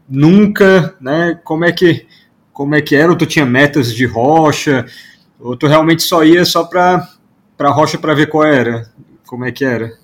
nunca, 0.09 0.95
né? 1.01 1.39
Como 1.45 1.65
é 1.65 1.73
que 1.73 2.07
como 2.59 2.75
é 2.75 2.83
que 2.83 2.95
era? 2.97 3.09
Ou 3.09 3.17
tu 3.17 3.25
tinha 3.25 3.47
metas 3.47 3.95
de 3.95 4.05
rocha? 4.05 4.85
Ou 5.39 5.57
tu 5.57 5.69
realmente 5.69 6.03
só 6.03 6.25
ia 6.25 6.45
só 6.45 6.65
para 6.65 7.09
para 7.57 7.71
rocha 7.71 7.97
para 7.97 8.15
ver 8.15 8.29
qual 8.29 8.45
era? 8.45 8.91
Como 9.25 9.45
é 9.45 9.53
que 9.53 9.65
era? 9.65 9.97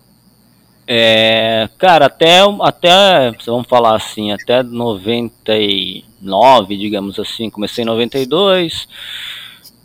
É, 0.87 1.69
cara, 1.79 2.07
até, 2.07 2.39
até, 2.61 3.33
vamos 3.45 3.67
falar 3.67 3.97
assim, 3.97 4.31
até 4.31 4.63
99, 4.63 6.77
digamos 6.77 7.19
assim, 7.19 7.51
comecei 7.51 7.83
em 7.83 7.89
92. 7.89 8.87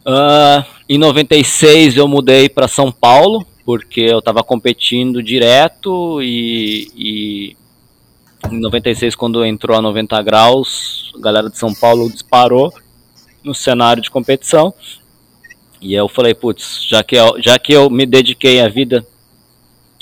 Uh, 0.05 0.63
em 0.87 0.99
96 0.99 1.97
eu 1.97 2.07
mudei 2.07 2.47
para 2.49 2.67
São 2.67 2.91
Paulo, 2.91 3.47
porque 3.65 4.01
eu 4.01 4.19
estava 4.19 4.43
competindo 4.43 5.23
direto 5.23 6.21
e, 6.21 6.91
e 6.95 7.57
em 8.51 8.59
96, 8.59 9.15
quando 9.15 9.45
entrou 9.45 9.77
a 9.77 9.81
90 9.81 10.21
graus, 10.21 11.11
a 11.15 11.21
galera 11.21 11.49
de 11.49 11.57
São 11.57 11.73
Paulo 11.73 12.09
disparou 12.09 12.73
no 13.43 13.53
cenário 13.53 14.01
de 14.01 14.11
competição. 14.11 14.73
E 15.81 15.93
eu 15.93 16.09
falei, 16.09 16.33
putz, 16.33 16.85
já 16.87 17.03
que 17.03 17.15
eu, 17.15 17.41
já 17.41 17.57
que 17.57 17.73
eu 17.73 17.89
me 17.89 18.05
dediquei 18.05 18.61
a 18.61 18.67
vida 18.67 19.05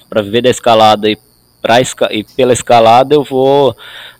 para 0.09 0.21
viver 0.21 0.41
da 0.41 0.49
escalada 0.49 1.09
e, 1.09 1.17
pra, 1.61 1.77
e 2.11 2.23
pela 2.23 2.53
escalada 2.53 3.13
eu 3.13 3.23
vou 3.23 3.75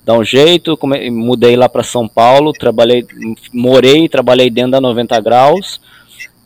dar 0.05 0.17
um 0.17 0.23
jeito. 0.23 0.77
Mudei 1.11 1.55
lá 1.55 1.67
para 1.67 1.83
São 1.83 2.07
Paulo, 2.07 2.53
trabalhei, 2.53 3.05
morei 3.51 4.07
trabalhei 4.07 4.49
dentro 4.49 4.71
da 4.71 4.81
90 4.81 5.19
graus. 5.21 5.81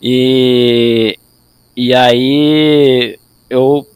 E, 0.00 1.18
e 1.76 1.94
aí 1.94 3.18
eu, 3.50 3.86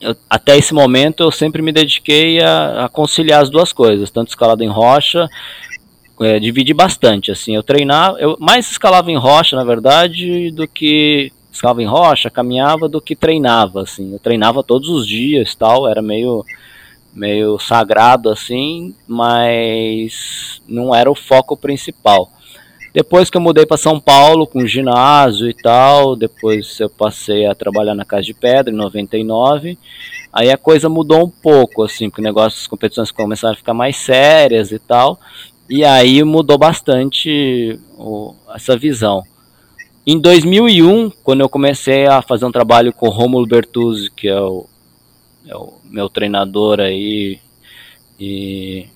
eu, 0.00 0.16
até 0.28 0.56
esse 0.56 0.72
momento 0.72 1.22
eu 1.22 1.30
sempre 1.30 1.62
me 1.62 1.72
dediquei 1.72 2.40
a, 2.40 2.86
a 2.86 2.88
conciliar 2.88 3.42
as 3.42 3.50
duas 3.50 3.72
coisas, 3.72 4.10
tanto 4.10 4.28
escalada 4.28 4.64
em 4.64 4.68
rocha, 4.68 5.28
é, 6.20 6.38
dividi 6.38 6.74
bastante, 6.74 7.30
assim, 7.30 7.54
eu 7.54 7.62
treinava, 7.62 8.18
eu 8.18 8.36
mais 8.40 8.70
escalava 8.70 9.10
em 9.10 9.16
rocha, 9.16 9.54
na 9.56 9.64
verdade, 9.64 10.50
do 10.50 10.66
que 10.66 11.32
escalava 11.50 11.82
em 11.82 11.86
rocha, 11.86 12.30
caminhava 12.30 12.88
do 12.88 13.00
que 13.00 13.16
treinava, 13.16 13.82
assim. 13.82 14.12
Eu 14.12 14.18
treinava 14.18 14.62
todos 14.62 14.88
os 14.88 15.06
dias, 15.06 15.54
tal, 15.54 15.88
era 15.88 16.00
meio 16.00 16.44
meio 17.12 17.58
sagrado 17.58 18.30
assim, 18.30 18.94
mas 19.06 20.62
não 20.68 20.94
era 20.94 21.10
o 21.10 21.16
foco 21.16 21.56
principal. 21.56 22.30
Depois 22.98 23.30
que 23.30 23.36
eu 23.36 23.40
mudei 23.40 23.64
para 23.64 23.76
São 23.76 24.00
Paulo 24.00 24.44
com 24.44 24.66
ginásio 24.66 25.48
e 25.48 25.54
tal, 25.54 26.16
depois 26.16 26.80
eu 26.80 26.90
passei 26.90 27.46
a 27.46 27.54
trabalhar 27.54 27.94
na 27.94 28.04
Casa 28.04 28.24
de 28.24 28.34
Pedra 28.34 28.74
em 28.74 28.76
99. 28.76 29.78
Aí 30.32 30.50
a 30.50 30.58
coisa 30.58 30.88
mudou 30.88 31.24
um 31.24 31.30
pouco, 31.30 31.84
assim, 31.84 32.10
porque 32.10 32.20
o 32.20 32.24
negócio, 32.24 32.58
as 32.58 32.66
competições 32.66 33.12
começaram 33.12 33.54
a 33.54 33.56
ficar 33.56 33.72
mais 33.72 33.96
sérias 33.98 34.72
e 34.72 34.80
tal. 34.80 35.16
E 35.70 35.84
aí 35.84 36.24
mudou 36.24 36.58
bastante 36.58 37.78
o, 37.96 38.34
essa 38.52 38.76
visão. 38.76 39.22
Em 40.04 40.18
2001, 40.18 41.12
quando 41.22 41.42
eu 41.42 41.48
comecei 41.48 42.04
a 42.04 42.20
fazer 42.20 42.46
um 42.46 42.52
trabalho 42.52 42.92
com 42.92 43.06
o 43.06 43.12
Romulo 43.12 43.46
Bertuzzi, 43.46 44.10
que 44.10 44.26
é 44.26 44.40
o, 44.40 44.66
é 45.46 45.56
o 45.56 45.74
meu 45.84 46.08
treinador 46.08 46.80
aí 46.80 47.38
e, 48.18 48.88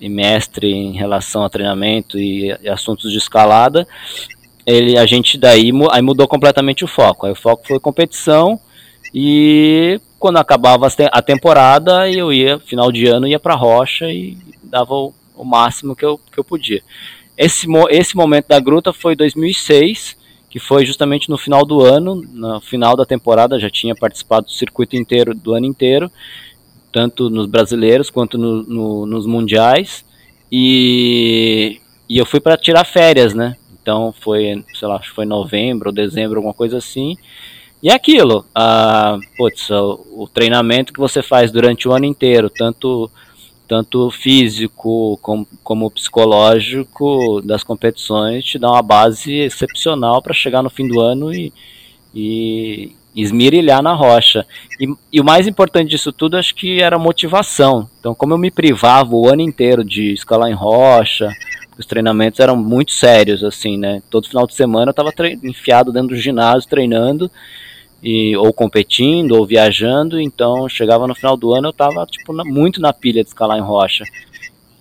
e, 0.00 0.08
mestre 0.08 0.70
em 0.70 0.92
relação 0.92 1.44
a 1.44 1.50
treinamento 1.50 2.18
e, 2.18 2.56
e, 2.62 2.68
assuntos 2.68 3.10
de 3.10 3.18
escalada, 3.18 3.86
ele, 4.66 4.96
a 4.98 5.06
gente 5.06 5.36
daí 5.36 5.70
aí 5.90 6.02
mudou 6.02 6.26
completamente 6.26 6.84
o 6.84 6.88
foco. 6.88 7.26
Aí 7.26 7.32
o 7.32 7.36
foco 7.36 7.66
foi 7.66 7.78
competição 7.78 8.58
e 9.12 10.00
quando 10.18 10.38
acabava 10.38 10.88
a 11.12 11.22
temporada 11.22 12.10
eu 12.10 12.32
ia 12.32 12.58
final 12.58 12.90
de 12.90 13.06
ano 13.06 13.26
ia 13.26 13.38
para 13.38 13.54
rocha 13.54 14.06
e 14.06 14.38
dava 14.62 14.94
o, 14.94 15.14
o 15.36 15.44
máximo 15.44 15.94
que 15.94 16.04
eu, 16.04 16.18
que 16.32 16.38
eu 16.38 16.44
podia. 16.44 16.82
Esse, 17.36 17.66
esse 17.90 18.16
momento 18.16 18.48
da 18.48 18.60
gruta 18.60 18.92
foi 18.92 19.14
2006 19.14 20.16
que 20.54 20.60
foi 20.60 20.86
justamente 20.86 21.28
no 21.28 21.36
final 21.36 21.66
do 21.66 21.80
ano, 21.80 22.14
no 22.14 22.60
final 22.60 22.94
da 22.96 23.04
temporada, 23.04 23.58
já 23.58 23.68
tinha 23.68 23.92
participado 23.92 24.46
do 24.46 24.52
circuito 24.52 24.94
inteiro 24.94 25.34
do 25.34 25.52
ano 25.52 25.66
inteiro, 25.66 26.08
tanto 26.94 27.28
nos 27.28 27.46
brasileiros 27.46 28.08
quanto 28.08 28.38
no, 28.38 28.62
no, 28.62 29.04
nos 29.04 29.26
mundiais, 29.26 30.04
e, 30.50 31.80
e 32.08 32.16
eu 32.16 32.24
fui 32.24 32.38
para 32.38 32.56
tirar 32.56 32.84
férias, 32.84 33.34
né? 33.34 33.56
Então 33.82 34.14
foi, 34.20 34.64
sei 34.78 34.86
lá, 34.86 35.00
foi 35.14 35.26
novembro 35.26 35.88
ou 35.88 35.94
dezembro, 35.94 36.36
alguma 36.36 36.54
coisa 36.54 36.78
assim. 36.78 37.16
E 37.82 37.90
é 37.90 37.94
aquilo, 37.94 38.46
a, 38.54 39.18
putz, 39.36 39.68
o, 39.70 40.06
o 40.12 40.28
treinamento 40.32 40.92
que 40.92 41.00
você 41.00 41.20
faz 41.20 41.50
durante 41.50 41.88
o 41.88 41.92
ano 41.92 42.04
inteiro, 42.04 42.48
tanto 42.48 43.10
tanto 43.66 44.10
físico 44.10 45.18
como, 45.22 45.48
como 45.62 45.90
psicológico 45.90 47.40
das 47.40 47.64
competições 47.64 48.44
te 48.44 48.58
dá 48.58 48.70
uma 48.70 48.82
base 48.82 49.32
excepcional 49.32 50.20
para 50.20 50.34
chegar 50.34 50.62
no 50.62 50.68
fim 50.68 50.86
do 50.86 51.00
ano 51.00 51.32
e, 51.32 51.50
e 52.14 52.94
esmirilhar 53.14 53.82
na 53.82 53.94
rocha. 53.94 54.46
E, 54.80 54.92
e, 55.12 55.20
o 55.20 55.24
mais 55.24 55.46
importante 55.46 55.90
disso 55.90 56.12
tudo 56.12 56.36
acho 56.36 56.54
que 56.54 56.80
era 56.80 56.98
motivação. 56.98 57.88
Então, 58.00 58.14
como 58.14 58.34
eu 58.34 58.38
me 58.38 58.50
privava 58.50 59.14
o 59.14 59.28
ano 59.28 59.42
inteiro 59.42 59.84
de 59.84 60.12
escalar 60.12 60.50
em 60.50 60.54
rocha, 60.54 61.30
os 61.78 61.86
treinamentos 61.86 62.40
eram 62.40 62.56
muito 62.56 62.92
sérios, 62.92 63.44
assim, 63.44 63.76
né? 63.76 64.02
Todo 64.10 64.28
final 64.28 64.46
de 64.46 64.54
semana 64.54 64.88
eu 64.88 64.90
estava 64.90 65.12
enfiado 65.42 65.92
dentro 65.92 66.08
do 66.08 66.16
ginásio 66.16 66.68
treinando 66.68 67.30
e, 68.02 68.36
ou 68.36 68.52
competindo, 68.52 69.32
ou 69.32 69.46
viajando, 69.46 70.20
então 70.20 70.68
chegava 70.68 71.06
no 71.06 71.14
final 71.14 71.36
do 71.36 71.52
ano 71.54 71.68
eu 71.68 71.72
estava 71.72 72.06
tipo, 72.06 72.32
muito 72.44 72.80
na 72.80 72.92
pilha 72.92 73.22
de 73.22 73.28
escalar 73.28 73.58
em 73.58 73.62
rocha. 73.62 74.04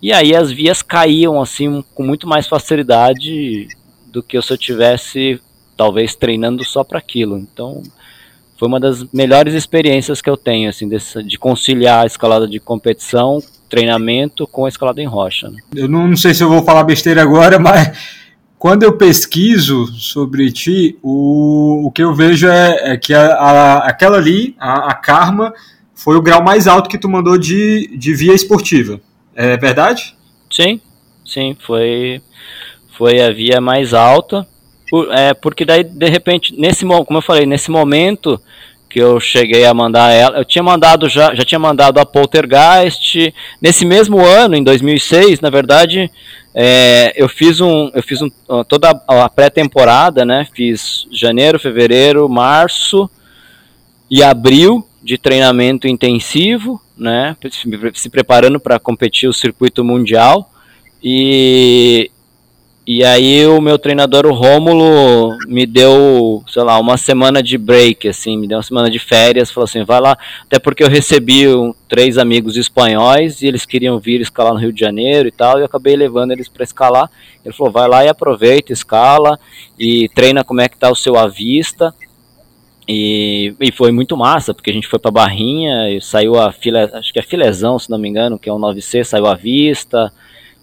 E 0.02 0.12
aí 0.12 0.36
as 0.36 0.52
vias 0.52 0.82
caíam 0.82 1.42
assim 1.42 1.84
com 1.94 2.04
muito 2.04 2.28
mais 2.28 2.48
facilidade 2.48 3.68
do 4.08 4.22
que 4.22 4.40
se 4.42 4.52
eu 4.52 4.58
tivesse 4.58 5.40
talvez 5.78 6.16
treinando 6.16 6.64
só 6.66 6.84
para 6.84 7.00
aquilo. 7.00 7.38
Então 7.38 7.82
foi 8.58 8.68
uma 8.68 8.80
das 8.80 9.06
melhores 9.12 9.54
experiências 9.54 10.22
que 10.22 10.30
eu 10.30 10.38
tenho 10.38 10.70
assim 10.70 10.88
desse, 10.88 11.24
de 11.24 11.38
conciliar 11.38 12.04
a 12.04 12.06
escalada 12.06 12.48
de 12.48 12.60
competição, 12.60 13.42
treinamento 13.70 14.46
com 14.48 14.66
a 14.66 14.70
escalada 14.70 15.02
em 15.02 15.06
rocha. 15.06 15.50
Né? 15.50 15.60
Eu 15.76 15.88
não, 15.88 16.08
não 16.08 16.18
sei 16.18 16.34
se 16.34 16.44
eu 16.44 16.50
vou 16.50 16.64
falar 16.64 16.84
besteira 16.84 17.22
agora, 17.22 17.58
mas 17.60 17.92
quando 18.64 18.84
eu 18.84 18.98
pesquiso 18.98 19.88
sobre 19.88 20.50
ti, 20.52 20.98
o, 21.02 21.88
o 21.88 21.92
que 21.92 22.02
eu 22.02 22.16
vejo 22.16 22.48
é, 22.48 22.94
é 22.94 22.98
que 22.98 23.14
a, 23.14 23.34
a, 23.34 23.78
aquela 23.90 24.18
ali, 24.18 24.56
a, 24.58 24.92
a, 24.92 24.94
Karma, 24.94 25.54
foi 25.94 26.16
o 26.16 26.22
grau 26.22 26.42
mais 26.42 26.66
alto 26.66 26.90
que 26.90 26.98
tu 26.98 27.10
mandou 27.10 27.38
de, 27.38 27.94
de 27.98 28.14
via 28.14 28.34
esportiva. 28.34 29.02
É 29.36 29.58
verdade? 29.58 30.16
Sim, 30.50 30.80
sim, 31.26 31.58
foi, 31.60 32.22
foi 32.98 33.22
a 33.22 33.32
via 33.32 33.60
mais 33.60 33.94
alta. 33.94 34.48
Por, 34.94 35.12
é, 35.12 35.34
porque 35.34 35.66
daí, 35.66 35.84
de 35.84 36.08
repente, 36.08 36.54
nesse 36.56 36.86
como 36.86 37.18
eu 37.18 37.22
falei, 37.24 37.48
nesse 37.48 37.72
momento 37.72 38.40
que 38.88 39.00
eu 39.00 39.20
cheguei 39.20 39.66
a 39.66 39.74
mandar 39.74 40.12
ela, 40.12 40.38
eu 40.38 40.46
tinha 40.46 40.62
mandado 40.62 41.10
já, 41.10 41.34
já 41.34 41.44
tinha 41.44 41.58
mandado 41.58 42.00
a 42.00 42.06
Poltergeist. 42.06 43.34
Nesse 43.60 43.86
mesmo 43.86 44.24
ano, 44.24 44.56
em 44.56 44.64
2006, 44.64 45.42
na 45.42 45.50
verdade, 45.50 46.12
é, 46.54 47.12
eu 47.16 47.28
fiz 47.28 47.60
um, 47.60 47.90
eu 47.92 48.04
fiz 48.04 48.22
um, 48.22 48.30
toda 48.68 48.92
a 49.08 49.28
pré-temporada, 49.28 50.24
né? 50.24 50.48
Fiz 50.54 51.08
janeiro, 51.12 51.60
fevereiro, 51.60 52.30
março 52.30 53.10
e 54.12 54.22
abril 54.22 54.88
de 55.02 55.18
treinamento 55.18 55.88
intensivo, 55.88 56.80
né? 56.96 57.36
Se 57.96 58.12
preparando 58.12 58.60
para 58.60 58.78
competir 58.78 59.28
o 59.28 59.34
circuito 59.34 59.84
mundial 59.84 60.52
e 61.04 62.12
e 62.86 63.02
aí 63.02 63.46
o 63.48 63.62
meu 63.62 63.80
treinador, 63.80 64.26
o 64.26 64.34
Rômulo, 64.34 65.38
me 65.48 65.66
deu, 65.66 66.44
sei 66.46 66.64
lá, 66.64 66.78
uma 66.78 66.98
semana 66.98 67.42
de 67.42 67.58
break, 67.58 68.10
assim, 68.10 68.38
me 68.38 68.46
deu 68.46 68.58
uma 68.58 68.64
semana 68.64 68.90
de 68.90 69.00
férias, 69.00 69.50
falou 69.50 69.64
assim, 69.64 69.86
vai 69.86 70.02
lá, 70.02 70.18
até 70.42 70.60
porque 70.60 70.84
eu 70.84 70.90
recebi 70.90 71.48
um, 71.48 71.74
três 71.88 72.18
amigos 72.18 72.58
espanhóis 72.58 73.42
e 73.42 73.48
eles 73.48 73.66
queriam 73.66 74.00
vir 74.00 74.20
escalar 74.20 74.54
no 74.54 74.60
Rio 74.60 74.74
de 74.74 74.82
Janeiro 74.82 75.30
e 75.30 75.32
tal, 75.32 75.58
e 75.58 75.62
eu 75.62 75.66
acabei 75.66 75.96
levando 75.96 76.32
eles 76.32 76.50
para 76.50 76.66
escalar. 76.66 77.10
Ele 77.46 77.54
falou, 77.54 77.72
vai 77.72 77.88
lá 77.88 78.04
e 78.04 78.10
aproveita, 78.10 78.74
escala 78.74 79.40
e 79.80 80.10
treina 80.10 80.44
como 80.44 80.60
é 80.60 80.68
que 80.68 80.78
tá 80.78 80.92
o 80.92 80.96
seu 80.96 81.18
avista. 81.18 81.96
E, 82.86 83.56
e 83.62 83.72
foi 83.72 83.94
muito 83.94 84.18
massa, 84.18 84.54
porque 84.54 84.70
a 84.70 84.74
gente 84.74 84.90
foi 84.90 85.00
para 85.00 85.10
Barrinha 85.10 85.90
e 85.90 86.02
saiu 86.02 86.38
a 86.38 86.52
filé, 86.52 86.90
acho 86.94 87.14
que 87.14 87.20
é 87.20 87.24
filezão, 87.24 87.80
se 87.80 87.90
não 87.90 87.98
me 87.98 88.10
engano, 88.10 88.38
que 88.38 88.50
é 88.50 88.54
um 88.54 88.60
9C, 88.60 89.06
saiu 89.06 89.26
à 89.26 89.36
vista, 89.36 90.12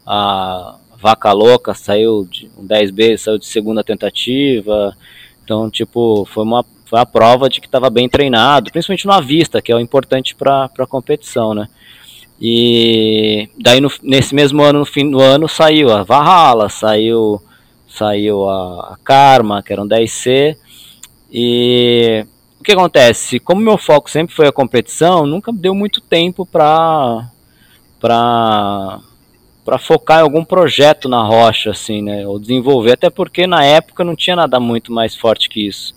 a 0.07 0.80
Vaca 1.01 1.33
Louca 1.33 1.75
saiu 1.75 2.27
de 2.31 2.51
um 2.59 2.67
10B, 2.67 3.17
saiu 3.17 3.39
de 3.39 3.47
segunda 3.47 3.83
tentativa. 3.83 4.97
Então, 5.43 5.71
tipo, 5.71 6.25
foi 6.27 6.45
uma 6.45 6.65
foi 6.85 6.99
a 6.99 7.07
prova 7.07 7.49
de 7.49 7.61
que 7.61 7.69
estava 7.69 7.89
bem 7.89 8.09
treinado, 8.09 8.73
principalmente 8.73 9.07
na 9.07 9.21
vista, 9.21 9.63
que 9.63 9.71
é 9.71 9.77
o 9.77 9.79
importante 9.79 10.35
para 10.35 10.69
a 10.77 10.87
competição, 10.87 11.55
né? 11.55 11.69
E 12.41 13.49
daí 13.57 13.81
no, 13.81 13.89
nesse 14.03 14.35
mesmo 14.35 14.61
ano, 14.61 14.81
no 14.81 14.85
fim 14.85 15.09
do 15.09 15.21
ano, 15.21 15.49
saiu 15.49 15.91
a 15.93 16.03
Valhalla, 16.03 16.69
saiu 16.69 17.41
saiu 17.89 18.49
a, 18.49 18.95
a 18.95 18.97
Karma, 19.05 19.63
que 19.63 19.73
era 19.73 19.83
um 19.83 19.89
10C. 19.89 20.57
E 21.31 22.27
o 22.59 22.65
que 22.65 22.73
acontece? 22.73 23.39
Como 23.39 23.61
meu 23.61 23.79
foco 23.79 24.11
sempre 24.11 24.35
foi 24.35 24.49
a 24.49 24.53
competição, 24.53 25.27
nunca 25.27 25.53
deu 25.53 25.75
muito 25.75 26.01
tempo 26.01 26.45
para 26.45 27.31
para 28.01 29.01
para 29.71 29.79
focar 29.79 30.19
em 30.19 30.23
algum 30.23 30.45
projeto 30.45 31.09
na 31.09 31.23
rocha, 31.23 31.71
assim, 31.71 32.03
né? 32.03 32.27
Ou 32.27 32.41
desenvolver, 32.41 32.95
até 32.95 33.09
porque 33.09 33.47
na 33.47 33.65
época 33.65 34.03
não 34.03 34.17
tinha 34.17 34.35
nada 34.35 34.59
muito 34.59 34.93
mais 34.93 35.15
forte 35.15 35.49
que 35.49 35.65
isso. 35.65 35.95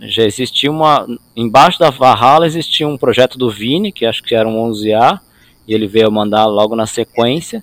Já 0.00 0.24
existia 0.24 0.68
uma. 0.68 1.06
Embaixo 1.36 1.78
da 1.78 1.90
Valhalla 1.90 2.44
existia 2.44 2.88
um 2.88 2.98
projeto 2.98 3.38
do 3.38 3.48
Vini, 3.48 3.92
que 3.92 4.04
acho 4.04 4.20
que 4.20 4.34
era 4.34 4.48
um 4.48 4.68
11A, 4.68 5.20
e 5.68 5.72
ele 5.72 5.86
veio 5.86 6.10
mandar 6.10 6.46
logo 6.46 6.74
na 6.74 6.86
sequência. 6.86 7.62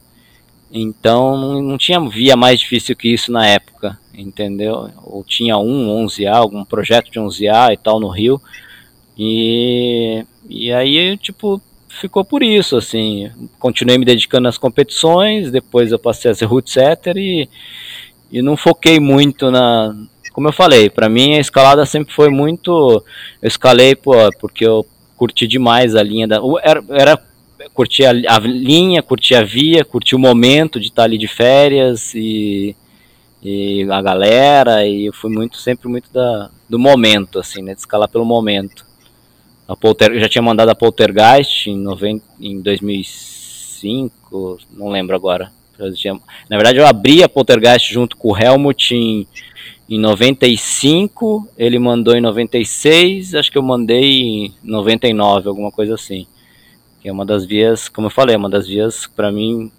Então 0.72 1.36
não, 1.36 1.62
não 1.62 1.78
tinha 1.78 2.00
via 2.00 2.38
mais 2.38 2.62
difícil 2.62 2.96
que 2.96 3.14
isso 3.14 3.30
na 3.30 3.46
época, 3.46 4.00
entendeu? 4.14 4.90
Ou 5.04 5.22
tinha 5.22 5.58
um 5.58 6.06
11A, 6.06 6.34
algum 6.34 6.64
projeto 6.64 7.12
de 7.12 7.20
11A 7.20 7.74
e 7.74 7.78
tal 7.78 8.00
no 8.00 8.08
Rio. 8.08 8.42
E, 9.18 10.26
e 10.50 10.72
aí, 10.72 11.18
tipo, 11.18 11.62
ficou 12.00 12.24
por 12.24 12.44
isso, 12.44 12.78
assim. 12.78 13.32
Continuei 13.60 13.98
me 13.98 14.06
dedicando 14.06 14.48
às 14.48 14.58
competições, 14.58 15.52
depois 15.52 15.92
eu 15.92 16.00
passei 16.00 16.32
a 16.32 16.36
ser 16.36 16.46
root 16.46 16.70
setter 16.70 17.18
e, 17.18 17.50
e 18.32 18.42
não 18.42 18.58
foquei 18.58 19.00
muito 19.00 19.50
na. 19.52 19.96
Como 20.34 20.50
eu 20.50 20.54
falei, 20.54 20.90
para 20.90 21.08
mim 21.08 21.36
a 21.36 21.40
escalada 21.40 21.86
sempre 21.86 22.14
foi 22.14 22.30
muito. 22.30 23.04
Eu 23.42 23.48
escalei 23.48 23.96
pô, 23.96 24.14
porque 24.40 24.66
eu 24.66 24.86
curti 25.18 25.48
demais 25.48 25.96
a 25.96 26.04
linha 26.04 26.28
da. 26.28 26.40
Era, 26.62 26.84
era 26.90 27.24
curtir 27.74 28.06
a, 28.06 28.12
a, 28.36 28.40
linha, 28.40 29.02
curtir 29.02 29.36
a 29.36 29.44
via, 29.44 29.84
curtir 29.84 30.16
o 30.16 30.20
momento 30.20 30.80
de 30.80 30.88
estar 30.88 31.04
ali 31.04 31.18
de 31.18 31.28
férias 31.28 32.14
e, 32.14 32.76
e 33.42 33.88
a 33.90 34.02
galera, 34.02 34.86
e 34.86 35.06
eu 35.06 35.14
fui 35.14 35.32
muito, 35.32 35.58
sempre 35.58 35.88
muito 35.88 36.12
da, 36.12 36.50
do 36.70 36.78
momento, 36.78 37.40
assim, 37.40 37.62
né, 37.62 37.74
de 37.74 37.80
escalar 37.80 38.10
pelo 38.10 38.26
momento. 38.26 38.85
A 39.68 39.76
Polter, 39.76 40.20
já 40.20 40.30
tinha 40.30 40.42
mandado 40.42 40.70
a 40.70 40.76
Poltergeist 40.76 41.68
em, 41.70 41.78
90, 41.78 42.24
em 42.40 42.62
2005, 42.62 44.60
não 44.72 44.90
lembro 44.90 45.16
agora. 45.16 45.52
Na 46.50 46.58
verdade, 46.58 46.78
eu 46.78 46.88
abri 46.88 47.24
a 47.24 47.30
Poltergeist 47.30 47.92
junto 47.94 48.16
com 48.16 48.32
o 48.32 48.38
Helmut 48.38 48.96
em, 48.96 49.28
em 49.90 50.00
95, 50.00 51.48
ele 51.58 51.78
mandou 51.80 52.16
em 52.16 52.22
96, 52.22 53.36
acho 53.36 53.52
que 53.52 53.58
eu 53.58 53.64
mandei 53.64 54.22
em 54.22 54.54
99, 54.64 55.50
alguma 55.50 55.72
coisa 55.72 55.96
assim. 55.96 56.26
Que 57.02 57.10
é 57.10 57.12
uma 57.12 57.26
das 57.26 57.46
vias, 57.46 57.90
como 57.90 58.08
eu 58.08 58.12
falei, 58.12 58.36
uma 58.36 58.50
das 58.50 58.68
vias, 58.68 59.06
para 59.08 59.32
mim, 59.32 59.72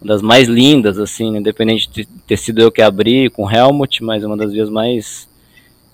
uma 0.00 0.08
das 0.08 0.22
mais 0.22 0.48
lindas, 0.48 0.98
assim, 0.98 1.30
né? 1.30 1.38
independente 1.38 1.88
de 1.90 2.04
ter 2.04 2.36
sido 2.36 2.60
eu 2.60 2.72
que 2.72 2.82
abri 2.82 3.30
com 3.30 3.44
o 3.44 3.50
Helmut, 3.50 4.02
mas 4.02 4.24
uma 4.24 4.36
das 4.36 4.52
vias 4.52 4.68
mais 4.68 5.28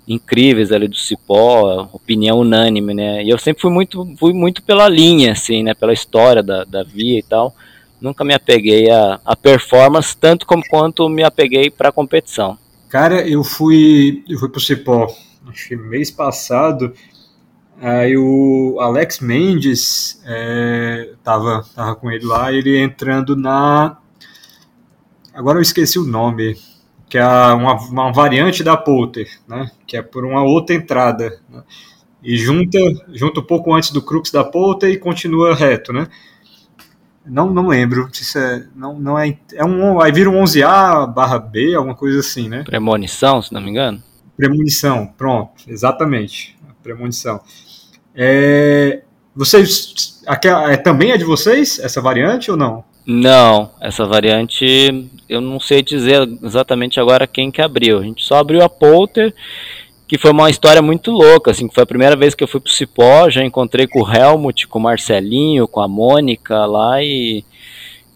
incríveis 0.07 0.71
ali 0.71 0.87
do 0.87 0.97
Cipó, 0.97 1.89
opinião 1.93 2.39
unânime, 2.39 2.95
né? 2.95 3.25
E 3.25 3.31
eu 3.31 3.39
sempre 3.39 3.63
fui 3.63 3.71
muito, 3.71 4.15
fui 4.19 4.33
muito 4.33 4.63
pela 4.63 4.89
linha, 4.89 5.33
assim, 5.33 5.63
né? 5.63 5.75
Pela 5.75 5.93
história 5.93 6.43
da, 6.43 6.65
da 6.65 6.83
via 6.83 7.19
e 7.19 7.23
tal. 7.23 7.55
Nunca 8.01 8.25
me 8.25 8.35
apeguei 8.35 8.91
a, 8.91 9.21
a 9.25 9.35
performance 9.35 10.17
tanto 10.17 10.47
como 10.47 10.63
quanto 10.69 11.09
me 11.09 11.23
apeguei 11.23 11.71
para 11.71 11.89
a 11.89 11.93
competição. 11.93 12.59
Cara, 12.89 13.27
eu 13.27 13.43
fui, 13.43 14.23
eu 14.29 14.39
fui 14.39 14.49
pro 14.49 14.61
Cipó, 14.61 15.07
acho 15.49 15.69
que 15.69 15.77
mês 15.77 16.11
passado. 16.11 16.93
Aí 17.81 18.17
o 18.17 18.79
Alex 18.81 19.19
Mendes 19.21 20.23
é, 20.25 21.11
tava, 21.25 21.65
tava 21.75 21.97
com 21.97 22.11
ele 22.11 22.25
lá, 22.25 22.53
ele 22.53 22.79
entrando 22.79 23.35
na. 23.35 23.97
Agora 25.33 25.59
eu 25.59 25.63
esqueci 25.63 25.99
o 25.99 26.05
nome 26.05 26.57
que 27.15 27.19
é 27.19 27.25
uma, 27.25 27.75
uma 27.75 28.13
variante 28.13 28.65
da 28.65 28.77
Polter, 28.77 29.29
né? 29.47 29.71
que 29.87 29.97
é 29.97 30.03
por 30.03 30.25
uma 30.25 30.43
outra 30.43 30.75
entrada. 30.75 31.39
Né? 31.49 31.63
E 32.21 32.37
junta, 32.37 32.77
junta 33.13 33.39
um 33.39 33.45
pouco 33.45 33.73
antes 33.73 33.93
do 33.93 34.03
crux 34.03 34.33
da 34.33 34.43
Polter 34.43 34.91
e 34.91 34.99
continua 34.99 35.55
reto. 35.55 35.93
Né? 35.93 36.09
Não, 37.25 37.55
não 37.55 37.69
lembro. 37.69 38.09
Isso 38.13 38.37
é, 38.37 38.67
não, 38.75 38.99
não 38.99 39.17
é, 39.17 39.39
é 39.53 39.65
um, 39.65 40.01
aí 40.01 40.11
vira 40.11 40.29
um 40.29 40.43
11A 40.43 41.07
barra 41.07 41.39
B, 41.39 41.77
alguma 41.77 41.95
coisa 41.95 42.19
assim, 42.19 42.49
né? 42.49 42.65
Premonição, 42.65 43.41
se 43.41 43.53
não 43.53 43.61
me 43.61 43.71
engano. 43.71 44.03
Premonição, 44.37 45.07
pronto, 45.07 45.53
exatamente. 45.69 46.59
Premonição. 46.83 47.41
É, 48.13 49.05
vocês, 49.37 50.21
aquela, 50.27 50.73
é, 50.73 50.77
também 50.77 51.13
é 51.13 51.17
de 51.17 51.25
vocês, 51.25 51.79
essa 51.79 52.01
variante 52.01 52.51
ou 52.51 52.57
não? 52.57 52.83
Não, 53.07 53.71
essa 53.81 54.07
variante 54.07 55.09
eu 55.29 55.41
não 55.41 55.61
sei 55.61 55.83
dizer 55.83 56.27
exatamente 56.43 56.99
agora 56.99 57.27
quem 57.27 57.51
que 57.51 57.61
abriu. 57.61 57.99
A 57.99 58.03
gente 58.03 58.25
só 58.25 58.37
abriu 58.37 58.63
a 58.63 58.69
Polter, 58.69 59.35
que 60.07 60.17
foi 60.17 60.31
uma 60.31 60.49
história 60.49 60.81
muito 60.81 61.11
louca, 61.11 61.51
assim, 61.51 61.69
que 61.69 61.75
foi 61.75 61.83
a 61.83 61.87
primeira 61.87 62.17
vez 62.17 62.35
que 62.35 62.43
eu 62.43 62.49
fui 62.49 62.61
pro 62.61 62.73
Cipó, 62.73 63.29
já 63.29 63.45
encontrei 63.45 63.87
com 63.87 64.03
o 64.03 64.11
Helmut, 64.11 64.67
com 64.69 64.79
o 64.79 64.83
Marcelinho, 64.83 65.69
com 65.69 65.81
a 65.81 65.89
Mônica 65.89 66.65
lá 66.67 67.03
e 67.03 67.45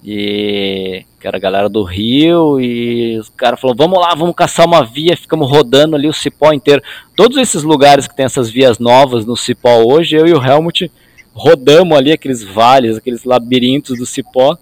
e 0.04 1.04
que 1.20 1.26
era 1.26 1.36
a 1.36 1.40
galera 1.40 1.68
do 1.68 1.82
Rio 1.82 2.60
e 2.60 3.18
os 3.18 3.28
caras 3.30 3.60
falaram, 3.60 3.76
vamos 3.76 3.98
lá, 3.98 4.14
vamos 4.14 4.34
caçar 4.34 4.64
uma 4.64 4.84
via, 4.84 5.16
ficamos 5.16 5.50
rodando 5.50 5.96
ali 5.96 6.08
o 6.08 6.12
Cipó 6.12 6.52
inteiro. 6.52 6.80
Todos 7.16 7.36
esses 7.36 7.64
lugares 7.64 8.06
que 8.06 8.14
tem 8.14 8.24
essas 8.24 8.48
vias 8.48 8.78
novas 8.78 9.26
no 9.26 9.36
Cipó 9.36 9.82
hoje, 9.84 10.16
eu 10.16 10.26
e 10.26 10.32
o 10.32 10.42
Helmut 10.42 10.90
rodamos 11.34 11.98
ali 11.98 12.12
aqueles 12.12 12.44
vales, 12.44 12.96
aqueles 12.96 13.24
labirintos 13.24 13.98
do 13.98 14.06
Cipó 14.06 14.56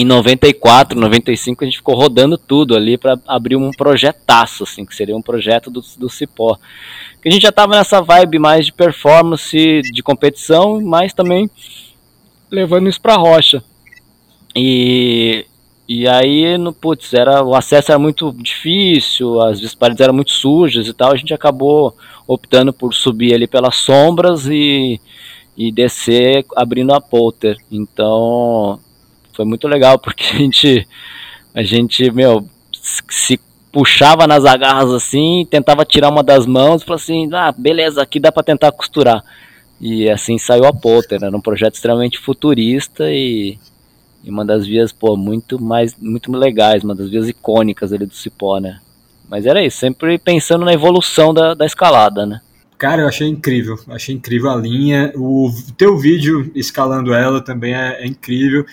em 0.00 0.04
94, 0.04 0.98
95 0.98 1.62
a 1.62 1.66
gente 1.66 1.76
ficou 1.76 1.94
rodando 1.94 2.38
tudo 2.38 2.74
ali 2.74 2.96
para 2.96 3.18
abrir 3.26 3.56
um 3.56 3.70
projetaço, 3.70 4.64
assim, 4.64 4.84
que 4.84 4.94
seria 4.94 5.16
um 5.16 5.22
projeto 5.22 5.70
do, 5.70 5.82
do 5.98 6.08
Cipó. 6.08 6.56
que 7.20 7.28
a 7.28 7.32
gente 7.32 7.42
já 7.42 7.52
tava 7.52 7.76
nessa 7.76 8.00
vibe 8.00 8.38
mais 8.38 8.66
de 8.66 8.72
performance, 8.72 9.82
de 9.82 10.02
competição, 10.02 10.80
mas 10.80 11.12
também 11.12 11.50
levando 12.50 12.88
isso 12.88 13.00
pra 13.00 13.16
rocha. 13.16 13.62
E, 14.56 15.44
e 15.86 16.08
aí, 16.08 16.56
no, 16.56 16.72
putz, 16.72 17.12
era, 17.12 17.44
o 17.44 17.54
acesso 17.54 17.92
era 17.92 17.98
muito 17.98 18.32
difícil, 18.32 19.40
as 19.40 19.74
paredes 19.74 20.00
eram 20.00 20.14
muito 20.14 20.30
sujas 20.30 20.88
e 20.88 20.94
tal, 20.94 21.12
a 21.12 21.16
gente 21.16 21.34
acabou 21.34 21.94
optando 22.26 22.72
por 22.72 22.94
subir 22.94 23.34
ali 23.34 23.46
pelas 23.46 23.76
sombras 23.76 24.46
e, 24.46 24.98
e 25.56 25.70
descer 25.70 26.46
abrindo 26.56 26.94
a 26.94 27.00
polter. 27.00 27.56
Então, 27.70 28.80
foi 29.40 29.44
muito 29.46 29.66
legal, 29.66 29.98
porque 29.98 30.24
a 30.24 30.36
gente, 30.36 30.88
a 31.54 31.62
gente, 31.62 32.10
meu, 32.10 32.46
se 33.08 33.40
puxava 33.72 34.26
nas 34.26 34.44
agarras 34.44 34.92
assim, 34.92 35.46
tentava 35.50 35.84
tirar 35.84 36.10
uma 36.10 36.22
das 36.22 36.46
mãos, 36.46 36.82
falou 36.82 36.96
assim, 36.96 37.28
ah, 37.32 37.52
beleza, 37.56 38.02
aqui 38.02 38.20
dá 38.20 38.30
para 38.30 38.42
tentar 38.42 38.70
costurar. 38.72 39.24
E 39.80 40.10
assim 40.10 40.36
saiu 40.36 40.66
a 40.66 40.74
Potter, 40.74 41.22
era 41.22 41.34
um 41.34 41.40
projeto 41.40 41.74
extremamente 41.74 42.18
futurista 42.18 43.10
e, 43.10 43.56
e, 44.22 44.30
uma 44.30 44.44
das 44.44 44.66
vias, 44.66 44.92
pô, 44.92 45.16
muito 45.16 45.58
mais, 45.58 45.96
muito 45.98 46.30
legais, 46.30 46.84
uma 46.84 46.94
das 46.94 47.08
vias 47.08 47.26
icônicas 47.26 47.92
ali 47.94 48.04
do 48.04 48.14
Cipó, 48.14 48.58
né? 48.58 48.78
Mas 49.26 49.46
era 49.46 49.64
isso, 49.64 49.78
sempre 49.78 50.18
pensando 50.18 50.66
na 50.66 50.74
evolução 50.74 51.32
da, 51.32 51.54
da 51.54 51.64
escalada, 51.64 52.26
né? 52.26 52.42
Cara, 52.76 53.02
eu 53.02 53.08
achei 53.08 53.28
incrível, 53.28 53.78
achei 53.88 54.14
incrível 54.14 54.50
a 54.50 54.56
linha, 54.56 55.12
o 55.14 55.50
teu 55.76 55.96
vídeo 55.96 56.50
escalando 56.54 57.14
ela 57.14 57.40
também 57.40 57.74
é, 57.74 58.02
é 58.02 58.06
incrível. 58.06 58.66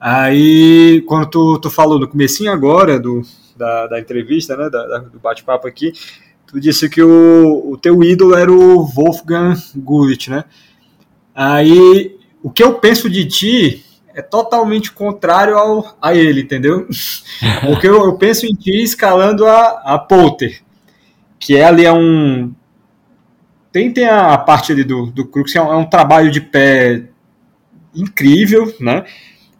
Aí, 0.00 1.02
quando 1.06 1.26
tu, 1.26 1.58
tu 1.58 1.70
falou 1.70 1.98
no 1.98 2.08
comecinho 2.08 2.52
agora 2.52 3.00
do, 3.00 3.22
da, 3.56 3.88
da 3.88 4.00
entrevista, 4.00 4.56
né, 4.56 4.70
da, 4.70 4.86
da, 4.86 4.98
do 4.98 5.18
bate-papo 5.18 5.66
aqui, 5.66 5.92
tu 6.46 6.60
disse 6.60 6.88
que 6.88 7.02
o, 7.02 7.72
o 7.72 7.76
teu 7.76 8.02
ídolo 8.02 8.34
era 8.34 8.50
o 8.50 8.84
Wolfgang 8.84 9.60
Gullit, 9.76 10.30
né? 10.30 10.44
Aí, 11.34 12.16
o 12.42 12.50
que 12.50 12.62
eu 12.62 12.74
penso 12.74 13.10
de 13.10 13.24
ti 13.26 13.84
é 14.14 14.22
totalmente 14.22 14.92
contrário 14.92 15.56
ao, 15.56 15.96
a 16.00 16.14
ele, 16.14 16.42
entendeu? 16.42 16.88
Porque 17.66 17.88
eu, 17.88 18.04
eu 18.04 18.14
penso 18.16 18.46
em 18.46 18.54
ti 18.54 18.82
escalando 18.82 19.46
a, 19.46 19.82
a 19.84 19.98
Polter, 19.98 20.60
que 21.38 21.56
é 21.56 21.64
ali 21.64 21.84
é 21.84 21.92
um... 21.92 22.52
Tem, 23.70 23.92
tem 23.92 24.06
a, 24.06 24.32
a 24.32 24.38
parte 24.38 24.72
ali 24.72 24.82
do, 24.82 25.06
do 25.06 25.26
Crux, 25.26 25.54
é 25.54 25.62
um, 25.62 25.72
é 25.72 25.76
um 25.76 25.84
trabalho 25.84 26.30
de 26.30 26.40
pé 26.40 27.04
incrível, 27.94 28.74
né? 28.80 29.04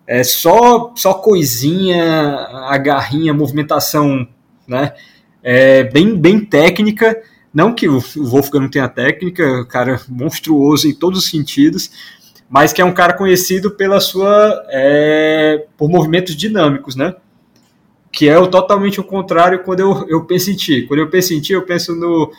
É 0.09 0.25
só 0.25 0.95
só 0.97 1.13
coisinha, 1.13 2.35
a 2.71 2.79
garrinha, 2.79 3.35
movimentação, 3.35 4.27
né? 4.67 4.95
É 5.43 5.85
bem 5.85 6.17
bem 6.17 6.41
técnica. 6.41 7.23
Não 7.53 7.75
que 7.75 7.87
o 7.87 8.01
Wolfgang 8.17 8.63
não 8.63 8.71
tenha 8.71 8.89
técnica, 8.89 9.67
cara 9.67 10.01
monstruoso 10.09 10.89
em 10.89 10.95
todos 10.95 11.19
os 11.19 11.31
sentidos, 11.31 11.91
mas 12.49 12.73
que 12.73 12.81
é 12.81 12.85
um 12.85 12.93
cara 12.95 13.13
conhecido 13.13 13.73
pela 13.73 14.01
sua 14.01 14.65
é, 14.71 15.67
por 15.77 15.91
movimentos 15.91 16.35
dinâmicos, 16.35 16.97
né? 16.97 17.15
Que 18.11 18.31
é 18.31 18.39
o 18.39 18.47
totalmente 18.47 19.01
o 19.01 19.05
contrário 19.05 19.63
quando 19.63 19.81
eu, 19.81 20.07
eu 20.09 20.25
penso 20.25 20.51
em 20.51 20.57
ti. 20.57 20.87
Quando 20.89 21.01
eu 21.01 21.11
penso 21.11 21.35
em 21.35 21.41
ti, 21.41 21.53
eu 21.53 21.67
penso 21.67 21.95
no 21.95 22.33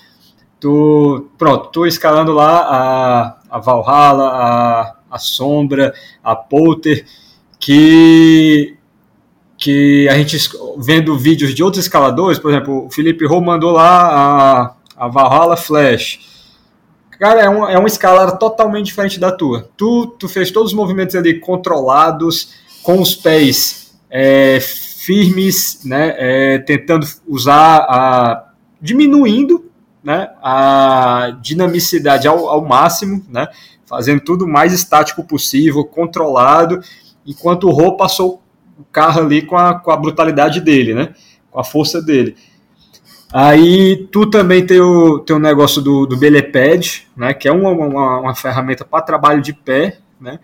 tu, 0.60 1.30
pronto, 1.38 1.70
tô 1.70 1.86
escalando 1.86 2.32
lá 2.32 2.62
a, 2.62 3.40
a 3.50 3.60
Valhalla, 3.60 4.28
a, 4.30 4.96
a 5.12 5.20
Sombra, 5.20 5.94
a 6.24 6.36
Polter, 6.36 7.06
que 7.60 8.76
que 9.60 10.08
a 10.08 10.18
gente 10.18 10.38
vendo 10.78 11.18
vídeos 11.18 11.54
de 11.54 11.62
outros 11.62 11.84
escaladores, 11.84 12.40
por 12.40 12.50
exemplo, 12.50 12.86
o 12.86 12.90
Felipe 12.90 13.26
Rô 13.26 13.42
mandou 13.42 13.72
lá 13.72 14.08
a, 14.98 15.06
a 15.06 15.08
Valhalla 15.10 15.58
Flash. 15.58 16.20
Cara, 17.20 17.42
é, 17.42 17.50
um, 17.50 17.68
é 17.68 17.78
uma 17.78 17.90
escalada 17.90 18.38
totalmente 18.38 18.86
diferente 18.86 19.20
da 19.20 19.30
tua. 19.30 19.70
Tu, 19.76 20.08
tu 20.18 20.30
fez 20.30 20.50
todos 20.50 20.72
os 20.72 20.78
movimentos 20.78 21.14
ali 21.14 21.38
controlados, 21.42 22.54
com 22.82 23.02
os 23.02 23.14
pés 23.14 24.00
é, 24.10 24.62
firmes, 24.62 25.82
né, 25.84 26.16
é, 26.18 26.60
tentando 26.60 27.06
usar 27.28 27.80
a. 27.80 28.54
diminuindo 28.82 29.70
né, 30.02 30.30
a 30.42 31.38
dinamicidade 31.42 32.26
ao, 32.26 32.48
ao 32.48 32.64
máximo, 32.64 33.26
né, 33.28 33.50
fazendo 33.86 34.22
tudo 34.22 34.46
o 34.46 34.48
mais 34.48 34.72
estático 34.72 35.22
possível, 35.26 35.84
controlado 35.84 36.82
enquanto 37.30 37.66
o 37.66 37.72
Rô 37.72 37.96
passou 37.96 38.42
o 38.78 38.84
carro 38.92 39.22
ali 39.22 39.44
com 39.44 39.56
a, 39.56 39.76
com 39.76 39.92
a 39.92 39.98
brutalidade 39.98 40.60
dele, 40.60 40.96
né? 40.96 41.14
Com 41.52 41.60
a 41.60 41.64
força 41.64 42.02
dele. 42.02 42.36
Aí 43.32 44.08
tu 44.12 44.26
também 44.26 44.66
tem 44.66 44.82
o, 44.82 45.20
tem 45.20 45.36
o 45.36 45.40
negócio 45.40 45.82
do, 45.82 46.08
do 46.08 46.18
Belepad, 46.18 47.04
né? 47.16 47.34
Que 47.34 47.48
é 47.48 47.52
uma, 47.52 47.70
uma, 47.70 48.20
uma 48.22 48.36
ferramenta 48.36 48.84
para 48.84 49.04
trabalho 49.04 49.42
de 49.42 49.54
pé, 49.54 50.00
né? 50.20 50.40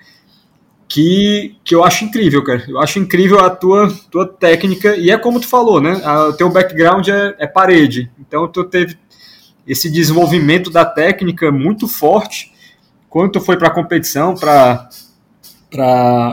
Que, 0.87 1.57
que 1.63 1.73
eu 1.73 1.83
acho 1.83 2.05
incrível, 2.05 2.43
cara. 2.43 2.63
Eu 2.67 2.79
acho 2.79 2.99
incrível 2.99 3.39
a 3.39 3.49
tua, 3.49 3.91
tua 4.11 4.27
técnica, 4.27 4.95
e 4.95 5.09
é 5.09 5.17
como 5.17 5.39
tu 5.39 5.47
falou, 5.47 5.81
né? 5.81 5.99
O 6.29 6.33
teu 6.33 6.51
background 6.51 7.07
é, 7.07 7.35
é 7.39 7.47
parede. 7.47 8.11
Então 8.19 8.47
tu 8.47 8.63
teve 8.63 8.95
esse 9.65 9.89
desenvolvimento 9.89 10.69
da 10.69 10.85
técnica 10.85 11.51
muito 11.51 11.87
forte 11.87 12.53
quando 13.09 13.31
tu 13.31 13.41
foi 13.41 13.57
para 13.57 13.69
a 13.69 13.73
competição, 13.73 14.35
para 14.35 14.87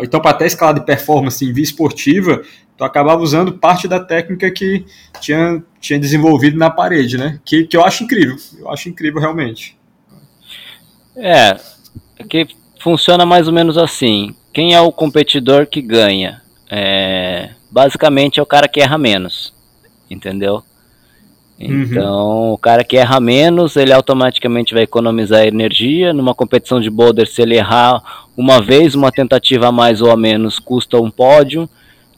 então 0.03 0.21
para 0.21 0.31
até 0.31 0.47
escala 0.47 0.75
de 0.75 0.85
performance 0.85 1.45
em 1.45 1.53
via 1.53 1.65
esportiva, 1.65 2.43
tu 2.77 2.85
acabava 2.85 3.23
usando 3.23 3.53
parte 3.53 3.87
da 3.87 4.01
técnica 4.01 4.51
que 4.51 4.85
tinha, 5.21 5.63
tinha 5.81 5.99
desenvolvido 5.99 6.59
na 6.59 6.71
parede, 6.71 7.17
né? 7.19 7.41
Que, 7.45 7.65
que 7.65 7.77
eu 7.77 7.85
acho 7.85 8.05
incrível, 8.05 8.37
eu 8.59 8.71
acho 8.71 8.89
incrível 8.89 9.21
realmente. 9.21 9.77
É, 11.17 11.57
que 12.29 12.49
funciona 12.81 13.25
mais 13.27 13.47
ou 13.47 13.55
menos 13.55 13.77
assim. 13.79 14.35
Quem 14.53 14.75
é 14.75 14.81
o 14.81 14.93
competidor 14.93 15.67
que 15.67 15.81
ganha? 15.81 16.43
É, 16.71 17.51
basicamente 17.71 18.41
é 18.41 18.43
o 18.43 18.47
cara 18.47 18.69
que 18.69 18.81
erra 18.81 18.99
menos, 18.99 19.55
entendeu? 20.11 20.63
Uhum. 21.69 21.83
Então, 21.83 22.31
uhum. 22.31 22.53
o 22.53 22.59
cara 22.59 22.85
que 22.85 22.97
erra 22.97 23.21
menos, 23.21 23.77
ele 23.77 23.93
automaticamente 23.93 24.75
vai 24.75 24.83
economizar 24.83 25.47
energia. 25.47 26.13
Numa 26.13 26.35
competição 26.35 26.81
de 26.81 26.91
boulder, 26.91 27.27
se 27.27 27.43
ele 27.43 27.57
errar 27.57 28.03
uma 28.37 28.61
vez, 28.61 28.95
uma 28.95 29.13
tentativa 29.13 29.69
a 29.69 29.73
mais 29.73 30.01
ou 30.01 30.11
a 30.11 30.17
menos, 30.17 30.59
custa 30.59 31.01
um 31.01 31.11
pódio. 31.11 31.69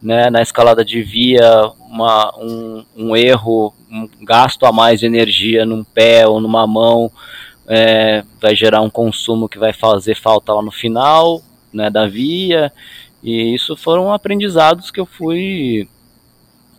Né? 0.02 0.30
Na 0.30 0.42
escalada 0.42 0.84
de 0.84 1.02
via, 1.02 1.70
uma, 1.88 2.32
um, 2.38 2.84
um 2.96 3.16
erro, 3.16 3.74
um 3.90 4.08
gasto 4.22 4.66
a 4.66 4.72
mais 4.72 5.00
de 5.00 5.06
energia 5.06 5.64
num 5.64 5.82
pé 5.82 6.26
ou 6.26 6.40
numa 6.40 6.66
mão, 6.66 7.10
é, 7.66 8.22
vai 8.40 8.54
gerar 8.54 8.82
um 8.82 8.90
consumo 8.90 9.48
que 9.48 9.58
vai 9.58 9.72
fazer 9.72 10.14
falta 10.14 10.52
lá 10.52 10.62
no 10.62 10.70
final 10.70 11.40
né, 11.72 11.90
da 11.90 12.06
via. 12.06 12.72
E 13.22 13.54
isso 13.54 13.74
foram 13.76 14.12
aprendizados 14.12 14.90
que 14.90 15.00
eu 15.00 15.06
fui 15.06 15.88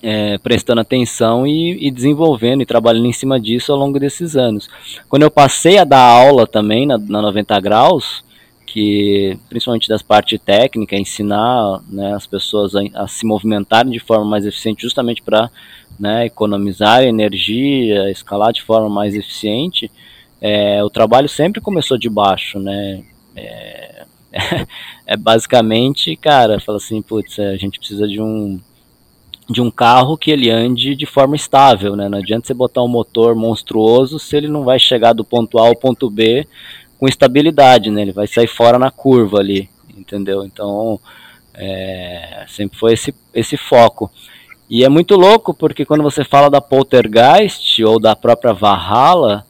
é, 0.07 0.37
prestando 0.37 0.81
atenção 0.81 1.47
e, 1.47 1.87
e, 1.87 1.89
desenvolvendo 1.89 2.61
e 2.61 2.65
trabalhando 2.65 3.07
em 3.07 3.11
cima 3.11 3.39
disso 3.39 3.71
ao 3.71 3.79
longo 3.79 3.99
desses 3.99 4.37
anos. 4.37 4.69
Quando 5.09 5.23
eu 5.23 5.31
passei 5.31 5.79
a 5.79 5.83
dar 5.83 5.99
aula 5.99 6.45
também 6.45 6.85
na, 6.85 6.95
na 6.95 7.23
90 7.23 7.59
graus, 7.59 8.23
que 8.67 9.35
principalmente 9.49 9.89
das 9.89 10.03
partes 10.03 10.39
técnicas, 10.39 10.99
ensinar 10.99 11.81
né, 11.89 12.13
as 12.13 12.27
pessoas 12.27 12.75
a, 12.75 12.81
a, 12.93 13.07
se 13.07 13.25
movimentarem 13.25 13.91
de 13.91 13.99
forma 13.99 14.25
mais 14.25 14.45
eficiente, 14.45 14.83
justamente 14.83 15.23
para 15.23 15.49
né, 15.99 16.27
economizar 16.27 17.01
energia, 17.01 18.11
escalar 18.11 18.53
de 18.53 18.61
forma 18.61 18.87
mais 18.87 19.15
eficiente, 19.15 19.89
é, 20.39 20.83
o 20.83 20.89
trabalho 20.89 21.27
sempre 21.27 21.59
começou 21.59 21.97
de 21.97 22.11
baixo, 22.11 22.59
né? 22.59 23.03
É, 23.35 24.05
é 25.07 25.17
basicamente, 25.17 26.15
cara, 26.15 26.59
fala 26.59 26.77
assim, 26.77 27.01
putz, 27.01 27.39
a 27.39 27.57
gente 27.57 27.79
precisa 27.79 28.07
de 28.07 28.21
um 28.21 28.59
de 29.49 29.61
um 29.61 29.69
carro 29.69 30.17
que 30.17 30.31
ele 30.31 30.49
ande 30.49 30.95
de 30.95 31.05
forma 31.05 31.35
estável, 31.35 31.95
né? 31.95 32.09
Não 32.09 32.17
adianta 32.17 32.47
você 32.47 32.53
botar 32.53 32.81
um 32.81 32.87
motor 32.87 33.35
monstruoso 33.35 34.17
se 34.17 34.35
ele 34.35 34.47
não 34.47 34.63
vai 34.63 34.79
chegar 34.79 35.13
do 35.13 35.23
ponto 35.23 35.59
A 35.59 35.67
ao 35.67 35.75
ponto 35.75 36.09
B 36.09 36.47
com 36.99 37.07
estabilidade, 37.07 37.91
né? 37.91 38.01
Ele 38.01 38.11
vai 38.11 38.27
sair 38.27 38.47
fora 38.47 38.79
na 38.79 38.89
curva 38.89 39.39
ali, 39.39 39.69
entendeu? 39.95 40.43
Então, 40.43 40.99
é, 41.53 42.45
sempre 42.47 42.77
foi 42.77 42.93
esse, 42.93 43.13
esse 43.33 43.55
foco. 43.55 44.11
E 44.69 44.83
é 44.83 44.89
muito 44.89 45.15
louco 45.15 45.53
porque 45.53 45.85
quando 45.85 46.03
você 46.03 46.23
fala 46.23 46.49
da 46.49 46.59
Poltergeist 46.59 47.83
ou 47.83 47.99
da 47.99 48.15
própria 48.15 48.51
Valhalla, 48.51 49.45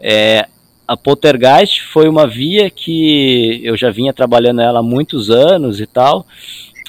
é, 0.00 0.48
a 0.88 0.96
Poltergeist 0.96 1.82
foi 1.84 2.08
uma 2.08 2.26
via 2.26 2.68
que 2.68 3.60
eu 3.62 3.76
já 3.76 3.90
vinha 3.90 4.12
trabalhando 4.12 4.60
ela 4.60 4.80
há 4.80 4.82
muitos 4.82 5.30
anos 5.30 5.80
e 5.80 5.86
tal, 5.86 6.26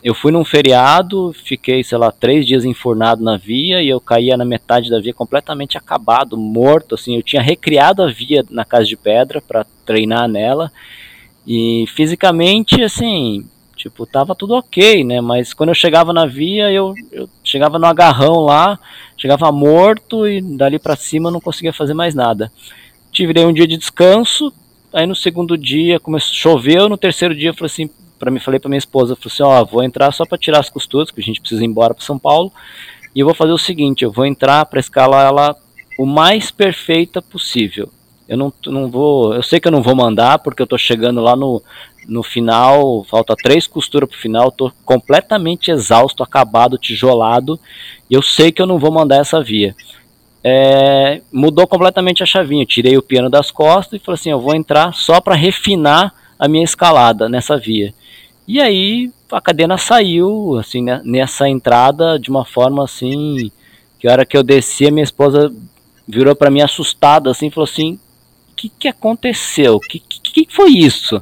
eu 0.08 0.14
fui 0.14 0.32
num 0.32 0.46
feriado, 0.46 1.34
fiquei, 1.34 1.84
sei 1.84 1.98
lá, 1.98 2.12
três 2.12 2.46
dias 2.46 2.64
enfurnado 2.64 3.24
na 3.24 3.38
via 3.38 3.82
e 3.82 3.90
eu 3.90 4.00
caía 4.00 4.38
na 4.38 4.46
metade 4.46 4.90
da 4.90 5.00
via 5.00 5.14
completamente 5.14 5.78
acabado, 5.78 6.38
morto, 6.38 6.96
assim. 6.96 7.16
Eu 7.16 7.24
tinha 7.24 7.42
recriado 7.42 8.02
a 8.02 8.08
via 8.08 8.46
na 8.50 8.64
Casa 8.64 8.86
de 8.86 8.96
Pedra 8.96 9.42
para 9.42 9.66
treinar 9.86 10.28
nela 10.28 10.72
e 11.46 11.86
fisicamente, 11.96 12.82
assim, 12.84 13.46
tipo, 13.76 14.06
tava 14.06 14.36
tudo 14.36 14.54
ok, 14.54 15.04
né? 15.04 15.20
Mas 15.22 15.54
quando 15.54 15.70
eu 15.70 15.76
chegava 15.76 16.14
na 16.14 16.26
via, 16.26 16.72
eu, 16.72 16.94
eu 17.12 17.30
chegava 17.44 17.80
no 17.80 17.86
agarrão 17.86 18.42
lá, 18.42 18.80
chegava 19.18 19.52
morto 19.52 20.28
e 20.28 20.42
dali 20.42 20.80
para 20.80 20.96
cima 20.96 21.30
eu 21.30 21.34
não 21.34 21.42
conseguia 21.42 21.74
fazer 21.74 21.94
mais 21.94 22.14
nada 22.14 22.52
tive 23.12 23.46
um 23.46 23.54
dia 23.54 23.68
de 23.68 23.78
descanso, 23.78 24.54
aí 24.94 25.08
no 25.08 25.16
segundo 25.16 25.58
dia 25.58 26.00
começou, 26.00 26.34
choveu, 26.34 26.88
no 26.88 26.98
terceiro 26.98 27.34
dia 27.34 27.50
eu 27.50 27.54
falei 27.54 27.72
assim, 27.72 27.90
para 28.18 28.32
mim 28.32 28.40
falei 28.40 28.60
para 28.60 28.70
minha 28.70 28.78
esposa, 28.78 29.16
falei 29.16 29.34
assim, 29.34 29.44
ó, 29.44 29.66
vou 29.66 29.84
entrar 29.84 30.12
só 30.12 30.26
para 30.26 30.38
tirar 30.38 30.60
as 30.60 30.70
costuras, 30.70 31.12
que 31.12 31.22
a 31.22 31.24
gente 31.24 31.40
precisa 31.40 31.64
ir 31.64 31.68
embora 31.68 31.94
para 31.94 32.06
São 32.06 32.18
Paulo, 32.18 32.52
e 33.16 33.20
eu 33.20 33.26
vou 33.26 33.36
fazer 33.36 33.52
o 33.52 33.58
seguinte, 33.58 34.04
eu 34.04 34.12
vou 34.12 34.26
entrar 34.26 34.66
para 34.66 34.80
escalar 34.80 35.28
ela 35.28 35.56
o 35.98 36.06
mais 36.06 36.52
perfeita 36.52 37.22
possível. 37.22 37.90
Eu 38.28 38.38
não, 38.38 38.54
não 38.66 38.90
vou, 38.90 39.34
eu 39.34 39.42
sei 39.42 39.60
que 39.60 39.68
eu 39.68 39.72
não 39.72 39.82
vou 39.82 39.96
mandar 39.96 40.40
porque 40.40 40.62
eu 40.62 40.68
tô 40.68 40.78
chegando 40.78 41.22
lá 41.22 41.36
no, 41.36 41.64
no 42.08 42.22
final, 42.22 43.06
falta 43.10 43.36
três 43.36 43.66
costuras 43.66 44.10
pro 44.10 44.18
final, 44.18 44.52
tô 44.52 44.72
completamente 44.84 45.72
exausto, 45.72 46.22
acabado, 46.24 46.78
tijolado, 46.78 47.60
e 48.10 48.14
eu 48.14 48.22
sei 48.22 48.52
que 48.52 48.62
eu 48.62 48.68
não 48.68 48.78
vou 48.78 48.92
mandar 48.92 49.18
essa 49.18 49.42
via. 49.42 49.76
É, 50.44 51.22
mudou 51.32 51.66
completamente 51.68 52.22
a 52.22 52.26
chavinha, 52.26 52.64
eu 52.64 52.68
tirei 52.68 52.98
o 52.98 53.02
piano 53.02 53.30
das 53.30 53.50
costas 53.50 54.00
e 54.00 54.04
falei 54.04 54.20
assim, 54.20 54.30
eu 54.30 54.40
vou 54.40 54.56
entrar 54.56 54.94
só 54.94 55.20
para 55.20 55.36
refinar 55.36 56.14
a 56.38 56.48
minha 56.48 56.64
escalada 56.64 57.28
nessa 57.28 57.58
via. 57.58 57.94
E 58.48 58.62
aí 58.62 59.12
a 59.32 59.42
cadena 59.42 59.78
saiu, 59.78 60.58
assim, 60.58 60.82
né, 60.82 61.02
nessa 61.04 61.50
entrada 61.50 62.18
de 62.18 62.30
uma 62.30 62.46
forma 62.46 62.84
assim, 62.84 63.52
que 64.00 64.08
a 64.08 64.12
hora 64.12 64.26
que 64.26 64.38
eu 64.38 64.44
desci, 64.44 64.88
a 64.88 64.92
minha 64.92 65.04
esposa 65.04 65.52
virou 66.08 66.36
para 66.36 66.50
mim 66.50 66.62
assustada, 66.62 67.30
assim, 67.30 67.50
falou 67.50 67.66
assim, 67.70 68.00
o 68.52 68.56
que, 68.56 68.70
que 68.70 68.88
aconteceu? 68.88 69.76
O 69.76 69.80
que, 69.80 70.00
que, 70.00 70.46
que, 70.46 70.56
foi 70.56 70.72
isso? 70.72 71.22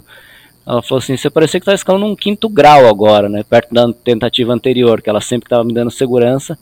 Ela 0.65 0.81
falou 0.81 0.99
assim, 0.99 1.17
você 1.17 1.29
parecia 1.29 1.59
que 1.59 1.63
estava 1.63 1.75
escalando 1.75 2.05
num 2.05 2.15
quinto 2.15 2.47
grau 2.47 2.87
agora, 2.87 3.27
né, 3.27 3.43
perto 3.43 3.73
da 3.73 3.91
tentativa 3.91 4.53
anterior, 4.53 5.01
que 5.01 5.09
ela 5.09 5.21
sempre 5.21 5.47
estava 5.47 5.63
me 5.63 5.73
dando 5.73 5.89
segurança. 5.91 6.57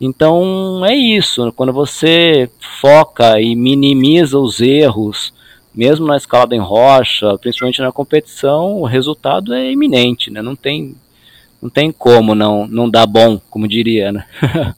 Então 0.00 0.84
é 0.84 0.94
isso, 0.94 1.52
quando 1.52 1.72
você 1.72 2.50
foca 2.80 3.40
e 3.40 3.54
minimiza 3.54 4.36
os 4.36 4.60
erros, 4.60 5.32
mesmo 5.74 6.06
na 6.06 6.16
escalada 6.16 6.54
em 6.54 6.60
rocha, 6.60 7.36
principalmente 7.38 7.80
na 7.80 7.92
competição, 7.92 8.80
o 8.80 8.86
resultado 8.86 9.54
é 9.54 9.70
iminente, 9.70 10.30
né? 10.30 10.42
Não 10.42 10.54
tem, 10.54 10.94
não 11.60 11.70
tem 11.70 11.90
como 11.90 12.34
não, 12.34 12.66
não 12.66 12.88
dar 12.88 13.06
bom, 13.06 13.40
como 13.50 13.66
diria, 13.66 14.12
né? 14.12 14.26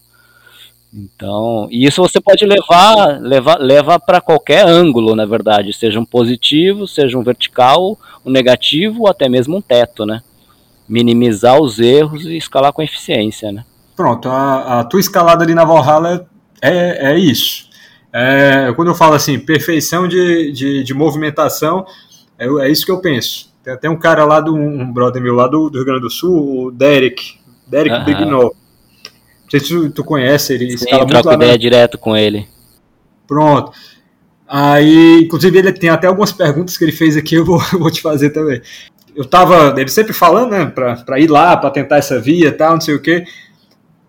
então, 0.94 1.66
e 1.70 1.84
isso 1.84 2.00
você 2.00 2.20
pode 2.20 2.46
levar, 2.46 3.20
levar, 3.20 3.58
levar 3.58 3.98
para 3.98 4.20
qualquer 4.20 4.66
ângulo, 4.66 5.16
na 5.16 5.26
verdade, 5.26 5.72
seja 5.72 5.98
um 5.98 6.04
positivo, 6.04 6.86
seja 6.86 7.18
um 7.18 7.24
vertical, 7.24 7.98
um 8.24 8.30
negativo, 8.30 9.02
ou 9.02 9.08
até 9.08 9.28
mesmo 9.28 9.56
um 9.56 9.62
teto, 9.62 10.06
né? 10.06 10.22
Minimizar 10.88 11.60
os 11.60 11.80
erros 11.80 12.24
e 12.26 12.36
escalar 12.36 12.72
com 12.72 12.82
eficiência, 12.82 13.50
né? 13.50 13.64
Pronto, 13.96 14.28
a, 14.28 14.80
a 14.80 14.84
tua 14.84 15.00
escalada 15.00 15.44
ali 15.44 15.54
na 15.54 15.64
Valhalla 15.64 16.26
é, 16.60 17.12
é 17.12 17.18
isso 17.18 17.73
é, 18.16 18.72
quando 18.76 18.88
eu 18.88 18.94
falo 18.94 19.14
assim, 19.14 19.40
perfeição 19.40 20.06
de, 20.06 20.52
de, 20.52 20.84
de 20.84 20.94
movimentação, 20.94 21.84
é, 22.38 22.46
é, 22.46 22.70
isso 22.70 22.86
que 22.86 22.92
eu 22.92 23.00
penso. 23.00 23.52
Tem 23.64 23.74
até 23.74 23.90
um 23.90 23.98
cara 23.98 24.24
lá, 24.24 24.38
do, 24.40 24.54
um 24.54 24.92
brother 24.92 25.20
meu 25.20 25.34
lá 25.34 25.48
do, 25.48 25.68
do 25.68 25.78
Rio 25.78 25.84
Grande 25.84 26.02
do 26.02 26.10
Sul, 26.10 26.66
o 26.66 26.70
Derek, 26.70 27.40
Derek 27.66 27.96
uhum. 27.96 28.04
Bignol. 28.04 28.56
Não 29.42 29.50
sei 29.50 29.58
se 29.58 29.68
tu, 29.68 29.90
tu 29.90 30.04
conhece, 30.04 30.54
ele 30.54 30.78
Sim, 30.78 30.86
muito 30.92 31.26
lá 31.26 31.34
ideia 31.34 31.52
na... 31.52 31.58
direto 31.58 31.98
com 31.98 32.16
ele. 32.16 32.46
Pronto. 33.26 33.72
Aí, 34.46 35.22
inclusive, 35.24 35.58
ele 35.58 35.72
tem 35.72 35.90
até 35.90 36.06
algumas 36.06 36.30
perguntas 36.30 36.76
que 36.76 36.84
ele 36.84 36.92
fez 36.92 37.16
aqui, 37.16 37.34
eu 37.36 37.44
vou, 37.44 37.60
eu 37.72 37.80
vou 37.80 37.90
te 37.90 38.00
fazer 38.00 38.30
também. 38.30 38.62
Eu 39.16 39.24
tava, 39.24 39.74
ele 39.76 39.90
sempre 39.90 40.12
falando, 40.12 40.52
né, 40.52 40.66
pra, 40.66 40.96
pra 40.96 41.18
ir 41.18 41.28
lá, 41.28 41.56
pra 41.56 41.70
tentar 41.70 41.96
essa 41.96 42.20
via 42.20 42.48
e 42.48 42.52
tal, 42.52 42.74
não 42.74 42.80
sei 42.80 42.94
o 42.94 43.02
quê. 43.02 43.24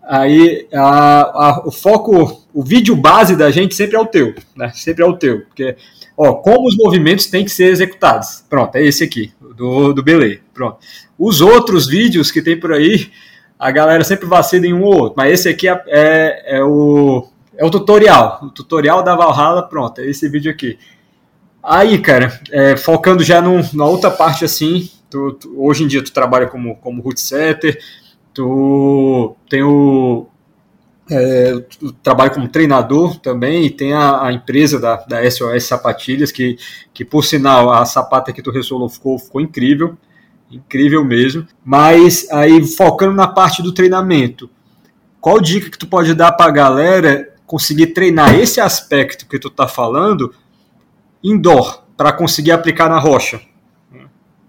Aí 0.07 0.67
a, 0.73 1.21
a, 1.47 1.63
o 1.65 1.71
foco, 1.71 2.45
o 2.53 2.63
vídeo 2.63 2.95
base 2.95 3.35
da 3.35 3.49
gente 3.49 3.73
sempre 3.73 3.95
é 3.95 3.99
o 3.99 4.05
teu, 4.05 4.35
né? 4.55 4.71
Sempre 4.73 5.03
é 5.03 5.07
o 5.07 5.17
teu. 5.17 5.41
Porque, 5.41 5.75
ó, 6.15 6.33
como 6.35 6.67
os 6.67 6.77
movimentos 6.77 7.25
têm 7.25 7.43
que 7.43 7.51
ser 7.51 7.65
executados. 7.65 8.43
Pronto, 8.49 8.75
é 8.75 8.83
esse 8.83 9.03
aqui, 9.03 9.33
do, 9.55 9.93
do 9.93 10.03
Belay. 10.03 10.41
Pronto. 10.53 10.77
Os 11.17 11.41
outros 11.41 11.87
vídeos 11.87 12.29
que 12.29 12.41
tem 12.41 12.59
por 12.59 12.71
aí, 12.71 13.09
a 13.57 13.71
galera 13.71 14.03
sempre 14.03 14.27
vacila 14.27 14.67
em 14.67 14.73
um 14.73 14.83
ou 14.83 14.95
outro. 14.95 15.15
Mas 15.17 15.33
esse 15.33 15.49
aqui 15.49 15.67
é, 15.67 15.83
é, 15.87 16.57
é 16.57 16.63
o, 16.63 17.27
é 17.57 17.65
o 17.65 17.71
tutorial. 17.71 18.41
O 18.43 18.49
tutorial 18.49 19.01
da 19.01 19.15
Valhalla, 19.15 19.63
pronto, 19.63 20.01
é 20.01 20.05
esse 20.05 20.29
vídeo 20.29 20.51
aqui. 20.51 20.77
Aí, 21.63 21.97
cara, 21.97 22.39
é, 22.51 22.77
focando 22.77 23.23
já 23.23 23.41
num, 23.41 23.67
na 23.73 23.85
outra 23.85 24.11
parte 24.11 24.45
assim, 24.45 24.87
tu, 25.09 25.33
tu, 25.33 25.55
hoje 25.57 25.83
em 25.83 25.87
dia 25.87 26.03
tu 26.03 26.11
trabalha 26.11 26.45
como, 26.45 26.75
como 26.75 27.01
root 27.01 27.19
setter, 27.19 27.79
Tu 28.35 29.35
tem 29.49 29.63
o, 29.63 30.27
é, 31.09 31.63
trabalho 32.01 32.31
como 32.31 32.47
treinador 32.47 33.17
também 33.19 33.65
e 33.65 33.69
tem 33.69 33.93
a, 33.93 34.23
a, 34.23 34.33
empresa 34.33 34.79
da, 34.79 34.97
da 34.97 35.29
SOS 35.29 35.63
Sapatilhas, 35.63 36.31
que, 36.31 36.57
que 36.93 37.05
por 37.05 37.23
sinal 37.23 37.71
a 37.71 37.85
sapata 37.85 38.33
que 38.33 38.41
tu 38.41 38.51
ressolou 38.51 38.89
ficou, 38.89 39.19
ficou 39.19 39.39
incrível, 39.39 39.97
incrível 40.51 41.03
mesmo. 41.03 41.47
Mas 41.63 42.29
aí 42.31 42.65
focando 42.65 43.13
na 43.13 43.27
parte 43.27 43.61
do 43.61 43.71
treinamento, 43.71 44.49
qual 45.21 45.39
dica 45.39 45.69
que 45.69 45.77
tu 45.77 45.87
pode 45.87 46.13
dar 46.13 46.31
para 46.31 46.47
a 46.47 46.53
galera 46.53 47.33
conseguir 47.45 47.87
treinar 47.87 48.33
esse 48.35 48.59
aspecto 48.59 49.27
que 49.27 49.39
tu 49.39 49.49
tá 49.49 49.67
falando 49.67 50.33
indoor 51.23 51.83
para 51.95 52.11
conseguir 52.11 52.51
aplicar 52.51 52.89
na 52.89 52.99
rocha? 52.99 53.39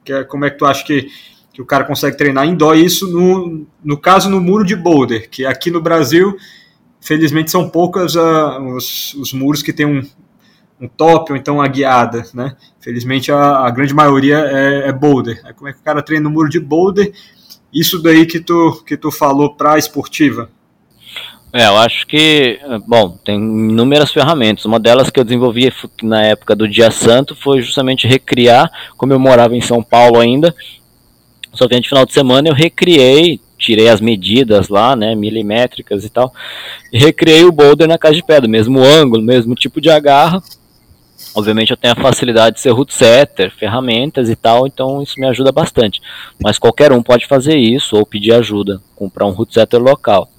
Que 0.05 0.13
é, 0.13 0.25
como 0.25 0.45
é 0.45 0.51
que 0.51 0.59
tu 0.59 0.65
acha 0.65 0.85
que 0.85 1.09
que 1.57 1.63
o 1.63 1.65
cara 1.65 1.85
consegue 1.85 2.19
treinar 2.19 2.45
em 2.47 2.55
dó, 2.55 2.75
isso 2.75 3.11
no, 3.11 3.67
no 3.83 3.97
caso 3.97 4.29
no 4.29 4.39
muro 4.43 4.63
de 4.63 4.77
boulder, 4.77 5.31
que 5.31 5.47
aqui 5.47 5.71
no 5.71 5.81
Brasil, 5.81 6.37
felizmente 7.01 7.51
são 7.51 7.71
poucas 7.71 8.15
uh, 8.15 8.61
os, 8.77 9.15
os 9.15 9.33
muros 9.33 9.63
que 9.63 9.73
tem 9.73 9.87
um, 9.87 10.07
um 10.79 10.87
top 10.87 11.33
ou 11.33 11.39
então 11.39 11.55
uma 11.55 11.67
guiada, 11.67 12.27
né? 12.35 12.55
Felizmente 12.79 13.33
a, 13.33 13.61
a 13.61 13.71
grande 13.71 13.95
maioria 13.95 14.37
é, 14.37 14.89
é, 14.89 14.93
boulder. 14.93 15.41
Aí 15.47 15.55
como 15.55 15.67
é 15.71 15.73
que 15.73 15.79
o 15.79 15.83
cara 15.83 16.03
treina 16.03 16.25
no 16.25 16.31
muro 16.31 16.51
de 16.51 16.61
boulder? 16.61 17.11
Isso 17.73 18.03
daí 18.03 18.27
que 18.27 18.39
tu, 18.39 18.85
que 18.87 18.95
tu 18.95 19.11
falou 19.11 19.55
para 19.55 19.79
esportiva. 19.79 20.51
É, 21.55 21.67
eu 21.69 21.79
acho 21.79 22.07
que, 22.07 22.61
bom, 22.87 23.19
tem 23.25 23.37
inúmeras 23.37 24.13
ferramentas. 24.13 24.67
Uma 24.67 24.79
delas 24.79 25.09
que 25.09 25.19
eu 25.19 25.25
desenvolvi 25.25 25.73
na 26.03 26.23
época 26.23 26.55
do 26.55 26.69
Dia 26.69 26.91
Santo 26.91 27.35
foi 27.35 27.63
justamente 27.63 28.07
recriar, 28.07 28.71
como 28.99 29.15
eu 29.15 29.19
morava 29.19 29.57
em 29.57 29.63
São 29.63 29.83
Paulo 29.83 30.21
ainda, 30.21 30.55
só 31.57 31.67
que 31.67 31.79
de 31.81 31.89
final 31.89 32.05
de 32.05 32.13
semana 32.13 32.49
eu 32.49 32.55
recriei, 32.55 33.41
tirei 33.59 33.89
as 33.89 34.01
medidas 34.01 34.69
lá, 34.69 34.95
né, 34.95 35.15
milimétricas 35.15 36.05
e 36.05 36.11
tal, 36.11 36.33
e 36.93 36.99
recriei 36.99 37.45
o 37.45 37.53
boulder 37.53 37.89
na 37.89 37.99
casa 37.99 38.15
de 38.15 38.23
pedra, 38.23 38.49
mesmo 38.49 38.81
ângulo, 38.81 39.23
mesmo 39.23 39.55
tipo 39.55 39.81
de 39.81 39.91
agarra. 39.91 40.43
Obviamente 41.35 41.71
eu 41.71 41.77
tenho 41.77 41.93
a 41.93 42.03
facilidade 42.03 42.57
de 42.57 42.63
ser 42.63 42.71
root 42.71 42.93
setter, 42.93 43.51
ferramentas 43.51 44.29
e 44.29 44.37
tal, 44.37 44.67
então 44.67 45.03
isso 45.03 45.19
me 45.19 45.27
ajuda 45.27 45.53
bastante. 45.53 46.01
Mas 46.43 46.59
qualquer 46.59 46.93
um 46.93 47.03
pode 47.03 47.27
fazer 47.27 47.57
isso 47.57 47.97
ou 47.97 48.07
pedir 48.07 48.33
ajuda, 48.33 48.81
comprar 48.95 49.27
um 49.27 49.33
root 49.33 49.53
setter 49.53 49.81
local, 49.81 50.31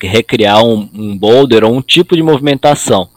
recriar 0.00 0.64
um, 0.64 0.88
um 0.94 1.16
boulder 1.16 1.64
ou 1.64 1.74
um 1.74 1.82
tipo 1.82 2.14
de 2.14 2.22
movimentação, 2.22 3.08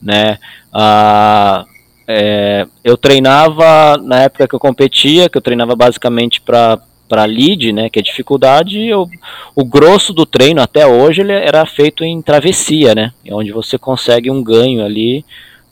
né? 0.00 0.38
Ah, 0.72 1.64
é, 2.10 2.66
eu 2.82 2.96
treinava 2.96 3.98
na 3.98 4.22
época 4.22 4.48
que 4.48 4.54
eu 4.54 4.58
competia, 4.58 5.28
que 5.28 5.36
eu 5.36 5.42
treinava 5.42 5.76
basicamente 5.76 6.40
para 6.40 6.80
para 7.06 7.24
lead, 7.24 7.72
né, 7.72 7.88
que 7.88 7.98
é 7.98 8.02
dificuldade, 8.02 8.86
eu, 8.86 9.08
o 9.56 9.64
grosso 9.64 10.12
do 10.12 10.26
treino 10.26 10.60
até 10.60 10.86
hoje 10.86 11.22
ele 11.22 11.32
era 11.32 11.64
feito 11.64 12.04
em 12.04 12.20
travessia, 12.20 12.94
né, 12.94 13.14
onde 13.30 13.50
você 13.50 13.78
consegue 13.78 14.30
um 14.30 14.42
ganho 14.42 14.84
ali 14.84 15.24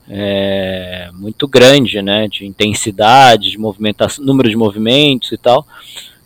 é, 0.08 1.10
muito 1.12 1.46
grande, 1.46 2.00
né, 2.00 2.26
de 2.26 2.46
intensidade, 2.46 3.50
de 3.50 3.58
movimentação, 3.58 4.24
número 4.24 4.48
de 4.48 4.56
movimentos 4.56 5.30
e 5.30 5.36
tal. 5.36 5.66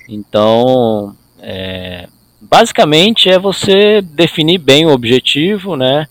Então, 0.09 1.13
é, 1.43 2.07
basicamente 2.41 3.29
é 3.29 3.37
você 3.37 4.01
definir 4.01 4.59
bem 4.59 4.87
o 4.87 4.93
objetivo, 4.93 5.75
né, 5.75 6.07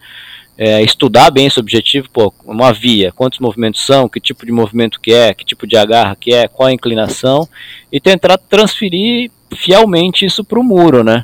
é, 0.62 0.82
estudar 0.84 1.32
bem 1.32 1.46
esse 1.46 1.58
objetivo, 1.58 2.10
pô, 2.12 2.34
uma 2.46 2.74
via, 2.74 3.14
quantos 3.14 3.40
movimentos 3.40 3.86
são, 3.86 4.10
que 4.10 4.20
tipo 4.20 4.46
de 4.46 4.52
movimento 4.52 5.00
que 5.00 5.14
é, 5.14 5.34
que 5.34 5.46
tipo 5.46 5.66
de 5.66 5.78
agarra 5.78 6.18
que 6.18 6.34
é, 6.34 6.50
qual 6.50 6.68
a 6.68 6.74
inclinação, 6.74 7.48
e 7.90 7.98
tentar 7.98 8.38
transferir 8.38 9.32
fielmente 9.56 10.26
isso 10.26 10.44
para 10.44 10.60
o 10.60 10.64
muro, 10.64 11.02
né? 11.02 11.24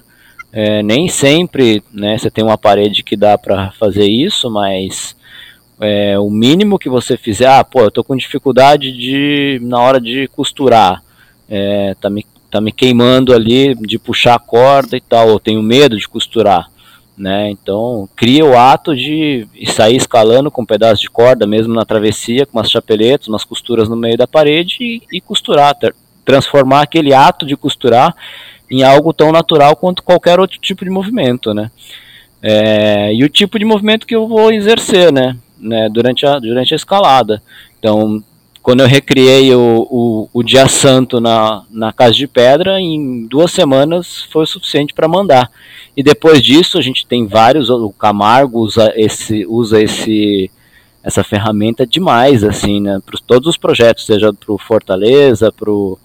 É, 0.53 0.81
nem 0.81 1.09
sempre 1.09 1.83
né, 1.91 2.17
você 2.17 2.31
tem 2.31 2.45
uma 2.45 2.57
parede 2.57 3.03
que 3.03 3.17
dá 3.17 3.37
para 3.37 3.71
fazer 3.71 4.05
isso, 4.05 4.49
mas 4.49 5.17
é, 5.81 6.17
o 6.17 6.29
mínimo 6.29 6.79
que 6.79 6.87
você 6.87 7.17
fizer, 7.17 7.47
ah, 7.47 7.61
pô, 7.61 7.81
eu 7.81 7.91
tô 7.91 8.05
com 8.05 8.15
dificuldade 8.15 8.93
de 8.93 9.59
na 9.63 9.81
hora 9.81 9.99
de 9.99 10.29
costurar, 10.29 11.03
é, 11.49 11.93
tá, 11.99 12.09
me, 12.09 12.25
tá 12.49 12.61
me 12.61 12.71
queimando 12.71 13.33
ali 13.33 13.75
de 13.75 13.99
puxar 13.99 14.35
a 14.35 14.39
corda 14.39 14.95
e 14.95 15.01
tal, 15.01 15.27
eu 15.27 15.41
tenho 15.41 15.61
medo 15.61 15.99
de 15.99 16.07
costurar 16.07 16.73
né? 17.17 17.49
Então 17.49 18.07
cria 18.15 18.45
o 18.45 18.57
ato 18.57 18.95
de 18.95 19.47
sair 19.67 19.95
escalando 19.95 20.51
com 20.51 20.61
um 20.61 20.65
pedaço 20.65 21.01
de 21.01 21.09
corda, 21.09 21.47
mesmo 21.47 21.73
na 21.73 21.85
travessia, 21.85 22.45
com 22.45 22.57
umas 22.57 22.69
chapeletas, 22.69 23.27
umas 23.27 23.43
costuras 23.43 23.87
no 23.87 23.95
meio 23.95 24.17
da 24.17 24.27
parede 24.27 24.77
e, 24.81 25.01
e 25.11 25.21
costurar, 25.21 25.75
transformar 26.23 26.81
aquele 26.81 27.13
ato 27.13 27.45
de 27.45 27.55
costurar 27.55 28.15
em 28.69 28.83
algo 28.83 29.13
tão 29.13 29.31
natural 29.31 29.75
quanto 29.75 30.03
qualquer 30.03 30.39
outro 30.39 30.59
tipo 30.59 30.83
de 30.83 30.91
movimento, 30.91 31.53
né? 31.53 31.71
É, 32.41 33.13
e 33.13 33.23
o 33.23 33.29
tipo 33.29 33.57
de 33.57 33.65
movimento 33.65 34.05
que 34.05 34.15
eu 34.15 34.27
vou 34.27 34.51
exercer, 34.51 35.11
né? 35.11 35.37
né, 35.57 35.89
durante, 35.89 36.25
a, 36.25 36.39
durante 36.39 36.73
a 36.73 36.75
escalada. 36.75 37.41
Então, 37.79 38.23
quando 38.65 38.79
eu 38.79 38.87
recriei 38.87 39.53
o, 39.53 39.87
o, 39.91 40.29
o, 40.33 40.43
dia 40.43 40.67
santo 40.67 41.21
na, 41.21 41.61
na 41.69 41.93
Casa 41.93 42.13
de 42.13 42.25
Pedra, 42.25 42.81
em 42.81 43.27
duas 43.27 43.51
semanas 43.51 44.27
foi 44.31 44.41
o 44.41 44.47
suficiente 44.47 44.91
para 44.91 45.07
mandar. 45.07 45.51
E 45.95 46.01
depois 46.01 46.41
disso, 46.41 46.79
a 46.79 46.81
gente 46.81 47.05
tem 47.05 47.27
vários, 47.27 47.69
o 47.69 47.91
Camargo 47.91 48.57
usa, 48.61 48.91
esse, 48.95 49.45
usa 49.45 49.79
esse, 49.79 50.49
essa 51.03 51.23
ferramenta 51.23 51.85
demais, 51.85 52.43
assim, 52.43 52.81
né, 52.81 52.99
para 53.05 53.19
todos 53.27 53.47
os 53.47 53.55
projetos, 53.55 54.07
seja 54.07 54.33
para 54.33 54.51
o 54.51 54.57
Fortaleza, 54.57 55.51
para 55.51 55.69
o 55.69 55.99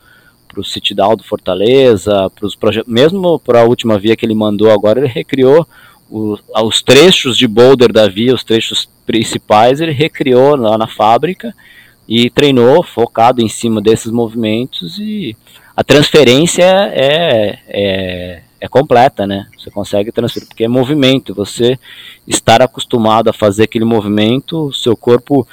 para 0.46 0.61
o 0.61 1.16
do 1.16 1.22
Fortaleza, 1.22 2.28
para 2.34 2.44
os 2.44 2.56
projetos, 2.56 2.92
mesmo 2.92 3.38
para 3.38 3.61
a 3.62 3.64
última 3.64 3.98
via 3.98 4.16
que 4.16 4.26
ele 4.26 4.34
mandou 4.34 4.70
agora, 4.70 4.98
ele 4.98 5.08
recriou 5.08 5.66
os 6.11 6.82
trechos 6.82 7.38
de 7.38 7.46
boulder 7.46 7.90
da 7.90 8.06
via, 8.08 8.34
os 8.34 8.44
trechos 8.44 8.86
principais, 9.06 9.80
ele 9.80 9.92
recriou 9.92 10.56
lá 10.56 10.76
na 10.76 10.88
fábrica 10.88 11.54
e 12.11 12.28
treinou 12.28 12.82
focado 12.82 13.40
em 13.40 13.48
cima 13.48 13.80
desses 13.80 14.11
movimentos 14.11 14.98
e 14.98 15.36
a 15.76 15.84
transferência 15.84 16.64
é, 16.64 17.58
é, 17.68 18.42
é 18.61 18.68
completa, 18.68 19.28
né? 19.28 19.46
Você 19.56 19.70
consegue 19.70 20.11
transferir, 20.11 20.48
porque 20.48 20.64
é 20.64 20.68
movimento, 20.68 21.32
você 21.32 21.78
estar 22.26 22.61
acostumado 22.61 23.30
a 23.30 23.32
fazer 23.32 23.62
aquele 23.62 23.84
movimento, 23.84 24.66
o 24.66 24.72
seu 24.72 24.96
corpo 24.96 25.46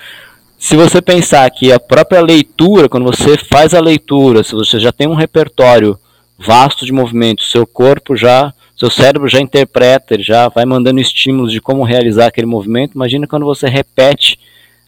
se 0.58 0.76
você 0.76 0.99
pensar 0.99 1.47
que 1.51 1.72
a 1.72 1.80
própria 1.80 2.20
leitura, 2.20 2.89
quando 2.89 3.05
você 3.05 3.38
faz 3.38 3.76
a 3.76 3.80
leitura, 3.80 4.43
se 4.43 4.53
você 4.53 4.80
já 4.80 4.91
tem 4.91 5.08
um 5.08 5.14
repertório 5.14 5.95
vasto 6.36 6.84
de 6.84 6.91
movimentos, 6.91 7.51
seu 7.51 7.68
corpo 7.68 8.16
já, 8.16 8.51
seu 8.76 8.89
cérebro 8.89 9.28
já 9.28 9.39
interpreta, 9.39 10.16
ele 10.16 10.24
já 10.24 10.49
vai 10.49 10.66
mandando 10.66 10.99
estímulos 10.99 11.51
de 11.51 11.62
como 11.62 11.84
realizar 11.84 12.26
aquele 12.26 12.47
movimento. 12.47 12.95
Imagina 12.95 13.28
quando 13.28 13.45
você 13.45 13.70
repete 13.70 14.39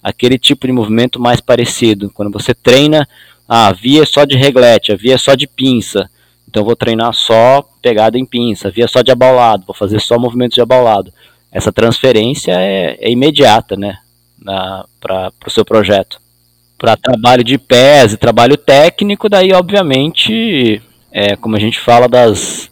aquele 0.04 0.38
tipo 0.38 0.68
de 0.68 0.74
movimento 0.74 1.20
mais 1.20 1.41
parecido. 1.41 2.10
Quando 2.14 2.32
você 2.32 2.54
treina, 2.54 3.08
ah, 3.47 3.68
a 3.68 3.74
via 3.74 4.04
é 4.04 4.06
só 4.06 4.26
de 4.26 4.38
reglete, 4.38 4.91
a 4.91 4.95
via 4.95 5.16
é 5.16 5.18
só 5.18 5.36
de 5.36 5.47
pinça. 5.47 6.10
Então 6.47 6.64
vou 6.64 6.76
treinar 6.76 7.14
só 7.14 7.64
pegada 7.82 8.18
em 8.18 8.26
pinça, 8.26 8.72
via 8.72 8.88
só 8.88 9.02
de 9.02 9.12
abaulado, 9.12 9.66
vou 9.66 9.76
fazer 9.76 10.00
só 10.00 10.18
movimentos 10.18 10.56
de 10.56 10.62
abaulado. 10.62 11.14
Essa 11.52 11.72
transferência 11.72 12.54
é, 12.54 12.97
é 13.00 13.12
imediata, 13.12 13.76
né? 13.76 13.97
para 15.00 15.32
o 15.45 15.50
seu 15.50 15.66
projeto. 15.66 16.20
Para 16.78 16.95
trabalho 16.95 17.43
de 17.43 17.58
pés 17.58 18.14
e 18.14 18.18
trabalho 18.18 18.56
técnico, 18.56 19.28
daí 19.28 19.52
obviamente, 19.52 20.82
é, 21.12 21.36
como 21.36 21.56
a 21.56 21.60
gente 21.60 21.80
fala 21.80 22.08
das 22.08 22.70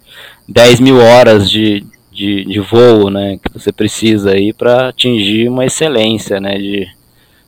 10 0.48 0.80
mil 0.80 0.98
horas 0.98 1.50
de, 1.50 1.86
de, 2.12 2.46
de 2.46 2.60
voo 2.60 3.10
né, 3.10 3.38
que 3.44 3.52
você 3.52 3.72
precisa 3.72 4.32
aí 4.32 4.54
para 4.54 4.90
atingir 4.90 5.50
uma 5.50 5.66
excelência 5.66 6.40
né, 6.40 6.58
de 6.58 6.88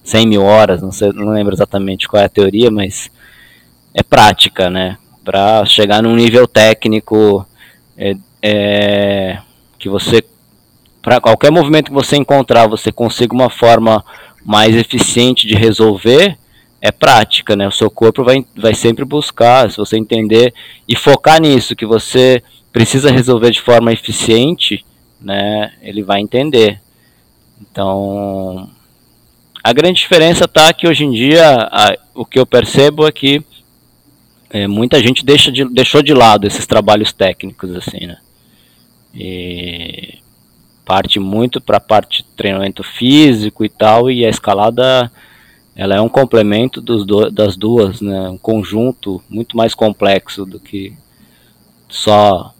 100 0.09 0.27
mil 0.27 0.43
horas, 0.43 0.81
não, 0.81 0.91
sei, 0.91 1.11
não 1.13 1.31
lembro 1.31 1.53
exatamente 1.53 2.07
qual 2.07 2.21
é 2.21 2.25
a 2.25 2.29
teoria, 2.29 2.71
mas 2.71 3.11
é 3.93 4.01
prática, 4.01 4.67
né? 4.67 4.97
Para 5.23 5.63
chegar 5.65 6.01
num 6.01 6.15
nível 6.15 6.47
técnico 6.47 7.45
é, 7.95 8.15
é, 8.41 9.37
que 9.77 9.87
você 9.87 10.23
para 11.01 11.21
qualquer 11.21 11.51
movimento 11.51 11.85
que 11.85 11.93
você 11.93 12.17
encontrar, 12.17 12.67
você 12.67 12.91
consiga 12.91 13.33
uma 13.33 13.49
forma 13.49 14.03
mais 14.43 14.75
eficiente 14.75 15.47
de 15.47 15.55
resolver, 15.55 16.37
é 16.81 16.91
prática, 16.91 17.55
né? 17.55 17.67
O 17.67 17.71
seu 17.71 17.89
corpo 17.89 18.23
vai, 18.23 18.43
vai 18.55 18.73
sempre 18.73 19.05
buscar, 19.05 19.69
se 19.69 19.77
você 19.77 19.95
entender 19.95 20.53
e 20.87 20.95
focar 20.95 21.39
nisso, 21.39 21.75
que 21.75 21.85
você 21.85 22.43
precisa 22.73 23.11
resolver 23.11 23.51
de 23.51 23.61
forma 23.61 23.93
eficiente, 23.93 24.83
né? 25.21 25.71
Ele 25.81 26.01
vai 26.01 26.19
entender. 26.19 26.81
Então, 27.61 28.69
a 29.63 29.73
grande 29.73 29.99
diferença 29.99 30.45
está 30.45 30.73
que 30.73 30.87
hoje 30.87 31.03
em 31.03 31.11
dia, 31.11 31.67
a, 31.71 31.95
o 32.15 32.25
que 32.25 32.39
eu 32.39 32.45
percebo 32.45 33.07
é 33.07 33.11
que 33.11 33.43
é, 34.49 34.67
muita 34.67 35.01
gente 35.01 35.23
deixa 35.23 35.51
de, 35.51 35.65
deixou 35.65 36.01
de 36.01 36.13
lado 36.13 36.47
esses 36.47 36.65
trabalhos 36.65 37.11
técnicos, 37.11 37.75
assim, 37.75 38.07
né? 38.07 38.17
E 39.13 40.19
parte 40.85 41.19
muito 41.19 41.61
para 41.61 41.77
a 41.77 41.81
parte 41.81 42.23
de 42.23 42.29
treinamento 42.35 42.83
físico 42.83 43.63
e 43.63 43.69
tal, 43.69 44.09
e 44.09 44.25
a 44.25 44.29
escalada 44.29 45.11
ela 45.75 45.95
é 45.95 46.01
um 46.01 46.09
complemento 46.09 46.81
do, 46.81 47.29
das 47.29 47.55
duas, 47.55 48.01
né? 48.01 48.27
um 48.27 48.37
conjunto 48.37 49.23
muito 49.29 49.55
mais 49.55 49.73
complexo 49.73 50.45
do 50.45 50.59
que 50.59 50.93
só 51.87 52.53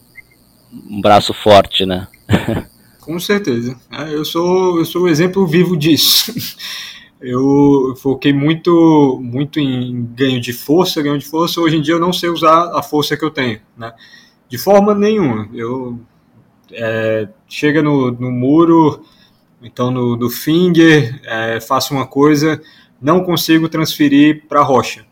um 0.72 1.00
braço 1.00 1.34
forte, 1.34 1.84
né? 1.84 2.06
Com 3.10 3.18
certeza. 3.18 3.76
É, 3.90 4.14
eu 4.14 4.24
sou 4.24 4.78
eu 4.78 4.84
sou 4.84 5.02
o 5.02 5.08
exemplo 5.08 5.44
vivo 5.44 5.76
disso. 5.76 6.32
Eu 7.20 7.94
foquei 8.00 8.32
muito 8.32 9.20
muito 9.20 9.60
em 9.60 10.06
ganho 10.14 10.40
de 10.40 10.54
força, 10.54 11.02
ganho 11.02 11.18
de 11.18 11.26
força. 11.26 11.60
Hoje 11.60 11.76
em 11.76 11.82
dia 11.82 11.92
eu 11.92 12.00
não 12.00 12.14
sei 12.14 12.30
usar 12.30 12.70
a 12.74 12.82
força 12.82 13.14
que 13.14 13.22
eu 13.22 13.30
tenho, 13.30 13.60
né? 13.76 13.92
De 14.48 14.56
forma 14.56 14.94
nenhuma. 14.94 15.46
Eu 15.52 16.00
é, 16.72 17.28
chega 17.46 17.82
no, 17.82 18.10
no, 18.10 18.30
muro, 18.30 19.04
então 19.60 19.90
no, 19.90 20.16
no 20.16 20.30
finger, 20.30 21.20
é, 21.24 21.60
faço 21.60 21.92
uma 21.92 22.06
coisa, 22.06 22.58
não 23.02 23.22
consigo 23.22 23.68
transferir 23.68 24.46
para 24.48 24.62
rocha. 24.62 25.04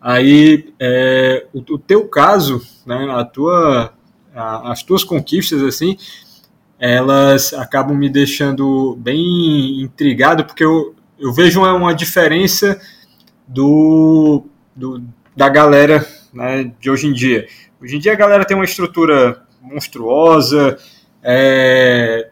Aí, 0.00 0.72
é, 0.78 1.44
o, 1.52 1.58
o, 1.58 1.76
teu 1.76 2.06
caso, 2.06 2.62
né, 2.86 3.08
a 3.10 3.24
tua, 3.24 3.92
a, 4.32 4.70
as 4.70 4.84
tuas 4.84 5.02
conquistas, 5.02 5.60
assim, 5.60 5.96
elas 6.78 7.52
acabam 7.52 7.96
me 7.96 8.08
deixando 8.08 8.96
bem 8.96 9.82
intrigado, 9.82 10.44
porque 10.44 10.64
eu, 10.64 10.94
eu 11.18 11.32
vejo 11.32 11.60
uma, 11.60 11.72
uma 11.74 11.94
diferença 11.94 12.80
do, 13.46 14.44
do, 14.74 15.02
da 15.34 15.48
galera 15.48 16.06
né, 16.32 16.70
de 16.80 16.90
hoje 16.90 17.06
em 17.06 17.12
dia. 17.12 17.46
Hoje 17.80 17.96
em 17.96 17.98
dia 17.98 18.12
a 18.12 18.16
galera 18.16 18.44
tem 18.44 18.56
uma 18.56 18.64
estrutura 18.64 19.42
monstruosa, 19.60 20.78
é, 21.22 22.30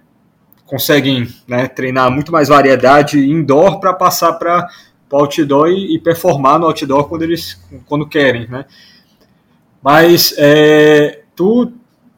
conseguem 0.64 1.28
né, 1.46 1.66
treinar 1.66 2.10
muito 2.10 2.30
mais 2.30 2.48
variedade 2.48 3.18
indoor 3.18 3.80
para 3.80 3.92
passar 3.92 4.34
para 4.34 4.68
o 5.10 5.16
outdoor 5.16 5.68
e, 5.68 5.94
e, 5.94 5.98
performar 5.98 6.58
no 6.58 6.66
outdoor 6.66 7.08
quando 7.08 7.22
eles 7.22 7.60
quando 7.86 8.08
querem, 8.08 8.48
né? 8.48 8.64
Mas 9.82 10.34
é, 10.36 11.22
tu, 11.36 11.72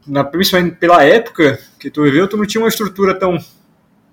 na, 0.09 0.23
principalmente 0.23 0.75
pela 0.75 1.03
época 1.03 1.59
que 1.79 1.89
tu 1.89 2.03
viveu, 2.03 2.27
tu 2.27 2.35
não 2.35 2.45
tinha 2.45 2.61
uma 2.61 2.69
estrutura 2.69 3.17
tão 3.17 3.37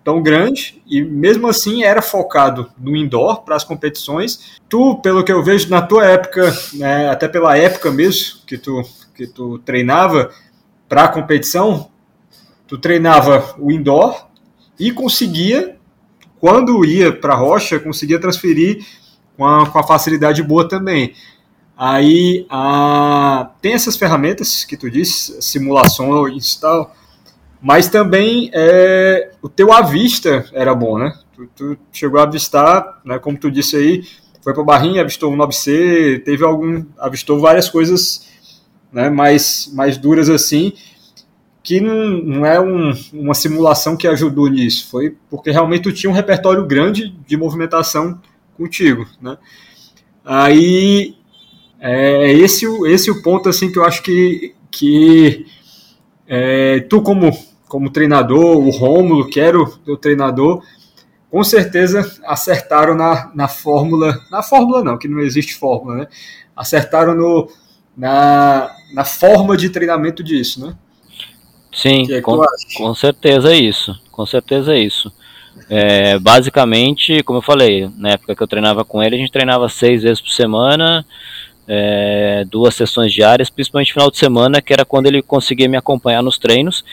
tão 0.05 0.23
grande 0.23 0.81
e 0.87 1.03
mesmo 1.03 1.49
assim 1.49 1.83
era 1.83 2.01
focado 2.01 2.71
no 2.79 2.95
indoor 2.95 3.43
para 3.43 3.57
as 3.57 3.65
competições. 3.65 4.57
Tu, 4.69 5.01
pelo 5.03 5.25
que 5.25 5.33
eu 5.33 5.43
vejo 5.43 5.69
na 5.69 5.83
tua 5.83 6.07
época, 6.07 6.57
né, 6.75 7.09
até 7.09 7.27
pela 7.27 7.59
época 7.59 7.91
mesmo 7.91 8.39
que 8.47 8.57
tu 8.57 8.85
que 9.13 9.27
tu 9.27 9.59
treinava 9.61 10.31
para 10.89 11.05
a 11.05 11.09
competição, 11.09 11.91
tu 12.69 12.79
treinava 12.79 13.57
o 13.59 13.73
indoor 13.73 14.29
e 14.79 14.93
conseguia, 14.93 15.77
quando 16.39 16.85
ia 16.85 17.13
para 17.13 17.33
a 17.33 17.37
rocha, 17.37 17.81
conseguia 17.81 18.21
transferir 18.21 18.85
com 19.37 19.45
a, 19.45 19.69
com 19.69 19.79
a 19.79 19.83
facilidade 19.83 20.43
boa 20.43 20.69
também. 20.69 21.15
Aí 21.77 22.47
a, 22.49 23.51
tem 23.61 23.75
essas 23.75 23.97
ferramentas 23.97 24.65
que 24.65 24.79
tu 24.79 24.91
disse, 24.91 25.43
simulações 25.43 26.55
e 26.55 26.61
tal, 26.61 26.97
mas 27.61 27.89
também 27.89 28.51
é, 28.55 29.33
o 29.43 29.49
teu 29.49 29.71
avista 29.73 30.47
era 30.55 30.75
bom, 30.75 30.99
né? 30.99 31.13
Tu, 31.35 31.47
tu, 31.55 31.79
chegou 31.93 32.19
a 32.19 32.23
avistar, 32.23 33.01
né, 33.05 33.19
como 33.19 33.37
tu 33.37 33.51
disse 33.51 33.77
aí, 33.77 34.05
foi 34.43 34.55
para 34.55 34.65
Barrinha, 34.65 35.03
avistou 35.03 35.31
um 35.31 35.37
9C, 35.37 36.25
teve 36.25 36.43
algum, 36.45 36.83
avistou 36.99 37.39
várias 37.39 37.69
coisas 37.69 38.27
né, 38.91 39.11
mais, 39.11 39.71
mais 39.75 39.99
duras 39.99 40.31
assim, 40.31 40.73
que 41.63 41.81
não, 41.81 41.95
não 41.95 42.47
é 42.47 42.59
um, 42.59 42.95
uma 43.13 43.35
simulação 43.35 43.97
que 43.97 44.09
ajudou 44.09 44.49
nisso, 44.49 44.89
foi 44.89 45.17
porque 45.29 45.51
realmente 45.51 45.83
tu 45.83 45.93
tinha 45.93 46.09
um 46.09 46.15
repertório 46.15 46.65
grande 46.65 47.11
de 47.27 47.37
movimentação 47.37 48.19
contigo, 48.57 49.07
né? 49.21 49.37
Aí 50.25 51.17
é 51.93 52.33
esse, 52.33 52.67
esse 52.87 53.11
o 53.11 53.23
ponto 53.23 53.49
assim 53.49 53.71
que 53.71 53.79
eu 53.79 53.85
acho 53.85 54.03
que, 54.03 54.55
que 54.71 55.47
é, 56.27 56.81
tu 56.81 57.01
como, 57.03 57.31
como 57.69 57.91
treinador, 57.91 58.57
o 58.57 58.71
Rômulo, 58.71 59.29
que 59.29 59.39
era 59.39 59.59
o 59.59 59.67
teu 59.79 59.97
treinador, 59.97 60.63
com 61.31 61.45
certeza 61.45 62.19
acertaram 62.25 62.95
na, 62.95 63.31
na 63.35 63.49
fórmula, 63.49 64.21
na 64.31 64.43
fórmula 64.43 64.83
não, 64.83 64.99
que 64.99 65.09
não 65.09 65.21
existe 65.21 65.55
fórmula, 65.55 65.97
né? 65.97 66.09
Acertaram 66.57 67.15
no, 67.15 67.49
na, 67.97 68.71
na 68.93 69.05
forma 69.05 69.57
de 69.57 69.69
treinamento 69.69 70.23
disso, 70.23 70.67
né? 70.67 70.75
Sim, 71.73 72.11
é 72.11 72.21
com, 72.23 72.41
com 72.77 72.95
certeza 72.95 73.53
é 73.53 73.57
isso. 73.57 73.95
Com 74.11 74.25
certeza 74.25 74.75
é 74.75 74.79
isso. 74.79 75.13
É, 75.69 76.19
basicamente, 76.19 77.23
como 77.23 77.39
eu 77.39 77.43
falei, 77.43 77.91
na 77.97 78.11
época 78.11 78.35
que 78.35 78.43
eu 78.43 78.47
treinava 78.47 78.85
com 78.85 79.03
ele, 79.03 79.17
a 79.17 79.19
gente 79.19 79.33
treinava 79.33 79.69
seis 79.69 80.03
vezes 80.03 80.21
por 80.21 80.31
semana, 80.31 81.05
é, 81.69 82.45
duas 82.49 82.75
sessões 82.75 83.13
diárias, 83.13 83.51
principalmente 83.51 83.93
final 83.93 84.11
de 84.11 84.19
semana, 84.19 84.63
que 84.63 84.73
era 84.73 84.85
quando 84.85 85.07
ele 85.07 85.21
conseguia 85.23 85.69
me 85.69 85.77
acompanhar 85.77 86.23
nos 86.23 86.39
treinos, 86.39 86.85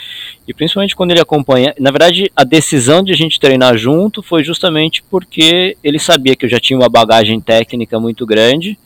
e 0.48 0.54
principalmente 0.54 0.96
quando 0.96 1.12
ele 1.12 1.22
acompanha. 1.22 1.74
Na 1.80 1.92
verdade, 1.92 2.32
a 2.36 2.44
decisão 2.44 3.04
de 3.04 3.12
a 3.12 3.16
gente 3.16 3.40
treinar 3.40 3.78
junto 3.78 4.24
foi 4.24 4.44
justamente 4.44 5.04
porque 5.10 5.78
ele 5.84 6.00
sabia 6.00 6.36
que 6.36 6.46
eu 6.46 6.50
já 6.50 6.60
tinha 6.60 6.78
uma 6.78 6.90
bagagem 6.90 7.40
técnica 7.40 8.00
muito 8.00 8.26
grande, 8.26 8.78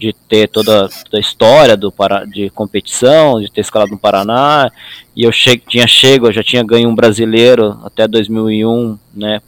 de 0.00 0.14
ter 0.14 0.48
toda, 0.48 0.88
toda 0.88 1.18
a 1.18 1.20
história 1.20 1.76
do 1.76 1.92
de 2.32 2.48
competição, 2.50 3.38
de 3.38 3.52
ter 3.52 3.60
escalado 3.60 3.92
no 3.92 3.98
Paraná, 3.98 4.70
e 5.14 5.24
eu 5.24 5.30
che 5.30 5.58
tinha 5.58 5.86
chego, 5.86 6.28
eu 6.28 6.32
já 6.32 6.42
tinha 6.42 6.64
ganho 6.64 6.88
um 6.88 6.94
brasileiro 6.94 7.78
até 7.84 8.08
2001, 8.08 8.98
né, 9.14 9.42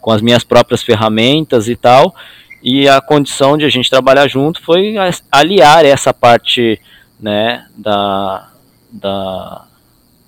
com 0.00 0.12
as 0.12 0.22
minhas 0.22 0.44
próprias 0.44 0.82
ferramentas 0.84 1.68
e 1.68 1.74
tal, 1.74 2.14
e 2.62 2.88
a 2.88 3.00
condição 3.00 3.56
de 3.56 3.64
a 3.64 3.68
gente 3.68 3.90
trabalhar 3.90 4.28
junto 4.28 4.62
foi 4.62 4.94
aliar 5.30 5.84
essa 5.84 6.12
parte, 6.12 6.80
né, 7.18 7.66
da, 7.76 8.48
da 8.90 9.64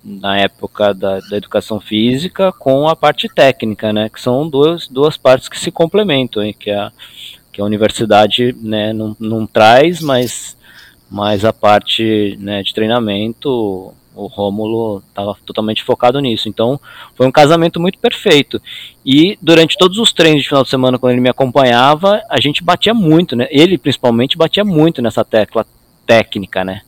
na 0.03 0.37
época 0.37 0.93
da, 0.93 1.21
da 1.21 1.37
educação 1.37 1.79
física 1.79 2.51
com 2.51 2.89
a 2.89 2.95
parte 2.95 3.29
técnica, 3.29 3.93
né, 3.93 4.09
que 4.09 4.19
são 4.21 4.49
duas, 4.49 4.87
duas 4.87 5.15
partes 5.15 5.47
que 5.47 5.57
se 5.57 5.71
complementam, 5.71 6.43
hein, 6.43 6.53
que 6.57 6.69
é 6.69 6.77
a 6.77 6.91
que 7.53 7.61
a 7.61 7.65
universidade 7.65 8.53
né, 8.59 8.91
não, 8.91 9.15
não 9.19 9.45
traz, 9.45 10.01
mas, 10.01 10.57
mas 11.09 11.45
a 11.45 11.53
parte 11.53 12.35
né, 12.41 12.63
de 12.63 12.73
treinamento, 12.73 13.93
o 14.15 14.27
Rômulo 14.27 15.03
estava 15.09 15.35
totalmente 15.45 15.83
focado 15.83 16.19
nisso. 16.19 16.47
Então 16.47 16.79
foi 17.15 17.27
um 17.27 17.31
casamento 17.31 17.79
muito 17.79 17.97
perfeito. 17.97 18.61
E 19.05 19.37
durante 19.41 19.77
todos 19.77 19.97
os 19.97 20.13
treinos 20.13 20.43
de 20.43 20.47
final 20.47 20.63
de 20.63 20.69
semana, 20.69 20.99
quando 20.99 21.13
ele 21.13 21.21
me 21.21 21.29
acompanhava, 21.29 22.21
a 22.29 22.39
gente 22.39 22.63
batia 22.63 22.93
muito, 22.93 23.35
né? 23.35 23.47
Ele 23.49 23.77
principalmente 23.77 24.37
batia 24.37 24.63
muito 24.63 25.01
nessa 25.01 25.23
tecla 25.23 25.65
técnica, 26.05 26.63
né? 26.63 26.81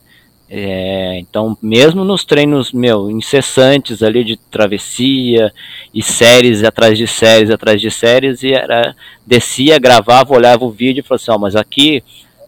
É, 0.48 1.18
então, 1.18 1.58
mesmo 1.60 2.04
nos 2.04 2.24
treinos, 2.24 2.70
meu, 2.70 3.10
incessantes 3.10 4.00
ali 4.00 4.22
de 4.22 4.36
travessia 4.36 5.52
e 5.92 6.00
séries 6.00 6.62
atrás 6.62 6.96
de 6.96 7.06
séries 7.06 7.50
atrás 7.50 7.80
de 7.80 7.90
séries, 7.90 8.44
e 8.44 8.52
era, 8.52 8.94
descia, 9.26 9.76
gravava, 9.78 10.32
olhava 10.32 10.64
o 10.64 10.70
vídeo 10.70 11.00
e 11.00 11.02
falava 11.02 11.22
assim: 11.22 11.30
Ó, 11.32 11.34
oh, 11.34 11.38
mas 11.40 11.56
aqui, 11.56 12.02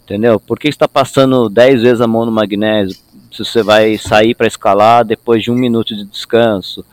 entendeu? 0.08 0.40
Por 0.40 0.58
que 0.58 0.68
está 0.68 0.88
passando 0.88 1.50
10 1.50 1.82
vezes 1.82 2.00
a 2.00 2.06
mão 2.06 2.24
no 2.24 2.32
magnésio? 2.32 2.96
Se 3.30 3.44
você 3.44 3.62
vai 3.62 3.98
sair 3.98 4.34
para 4.34 4.46
escalar 4.46 5.04
depois 5.04 5.42
de 5.42 5.50
um 5.50 5.54
minuto 5.54 5.94
de 5.94 6.04
descanso. 6.06 6.84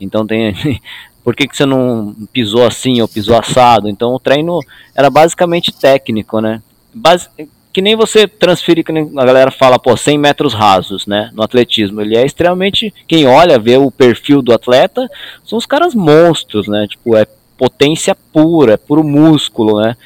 Então, 0.00 0.26
tem. 0.26 0.54
Por 1.22 1.36
que, 1.36 1.46
que 1.46 1.56
você 1.56 1.64
não 1.64 2.16
pisou 2.32 2.66
assim 2.66 3.00
ou 3.00 3.06
pisou 3.06 3.38
assado? 3.38 3.88
Então, 3.88 4.12
o 4.12 4.18
treino 4.18 4.58
era 4.92 5.08
basicamente 5.08 5.70
técnico, 5.70 6.40
né? 6.40 6.60
Basi 6.92 7.28
que 7.72 7.80
nem 7.80 7.96
você 7.96 8.28
transferir, 8.28 8.84
que 8.84 8.92
a 8.92 9.24
galera 9.24 9.50
fala, 9.50 9.78
pô, 9.78 9.96
100 9.96 10.18
metros 10.18 10.52
rasos, 10.52 11.06
né, 11.06 11.30
no 11.32 11.42
atletismo. 11.42 12.02
Ele 12.02 12.14
é 12.14 12.26
extremamente, 12.26 12.92
quem 13.08 13.26
olha, 13.26 13.58
vê 13.58 13.78
o 13.78 13.90
perfil 13.90 14.42
do 14.42 14.52
atleta, 14.52 15.08
são 15.42 15.56
os 15.56 15.64
caras 15.64 15.94
monstros, 15.94 16.68
né, 16.68 16.86
tipo, 16.86 17.16
é 17.16 17.26
potência 17.56 18.14
pura, 18.14 18.74
é 18.74 18.76
puro 18.76 19.02
músculo, 19.02 19.80
né, 19.80 19.96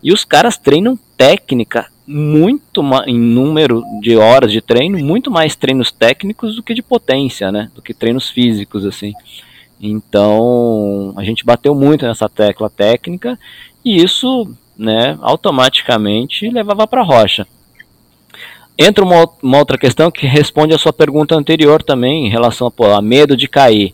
e 0.00 0.12
os 0.12 0.24
caras 0.24 0.56
treinam 0.56 0.96
técnica 1.16 1.86
muito 2.10 2.82
em 3.06 3.18
número 3.18 3.84
de 4.00 4.16
horas 4.16 4.50
de 4.50 4.62
treino, 4.62 4.98
muito 4.98 5.30
mais 5.30 5.54
treinos 5.54 5.92
técnicos 5.92 6.56
do 6.56 6.62
que 6.62 6.72
de 6.72 6.80
potência, 6.80 7.52
né, 7.52 7.70
do 7.74 7.82
que 7.82 7.92
treinos 7.92 8.30
físicos, 8.30 8.86
assim. 8.86 9.12
Então, 9.78 11.12
a 11.16 11.22
gente 11.22 11.44
bateu 11.44 11.74
muito 11.74 12.06
nessa 12.06 12.26
tecla 12.26 12.70
técnica, 12.70 13.38
e 13.84 14.02
isso 14.02 14.50
né, 14.76 15.18
automaticamente 15.20 16.48
levava 16.48 16.86
para 16.86 17.02
rocha. 17.02 17.46
Entra 18.78 19.04
uma, 19.04 19.28
uma, 19.42 19.58
outra 19.58 19.76
questão 19.76 20.10
que 20.10 20.26
responde 20.26 20.72
a 20.72 20.78
sua 20.78 20.92
pergunta 20.92 21.34
anterior 21.34 21.82
também, 21.82 22.26
em 22.26 22.30
relação 22.30 22.68
a, 22.68 22.70
pô, 22.70 22.86
a 22.86 23.02
medo 23.02 23.36
de 23.36 23.48
cair. 23.48 23.92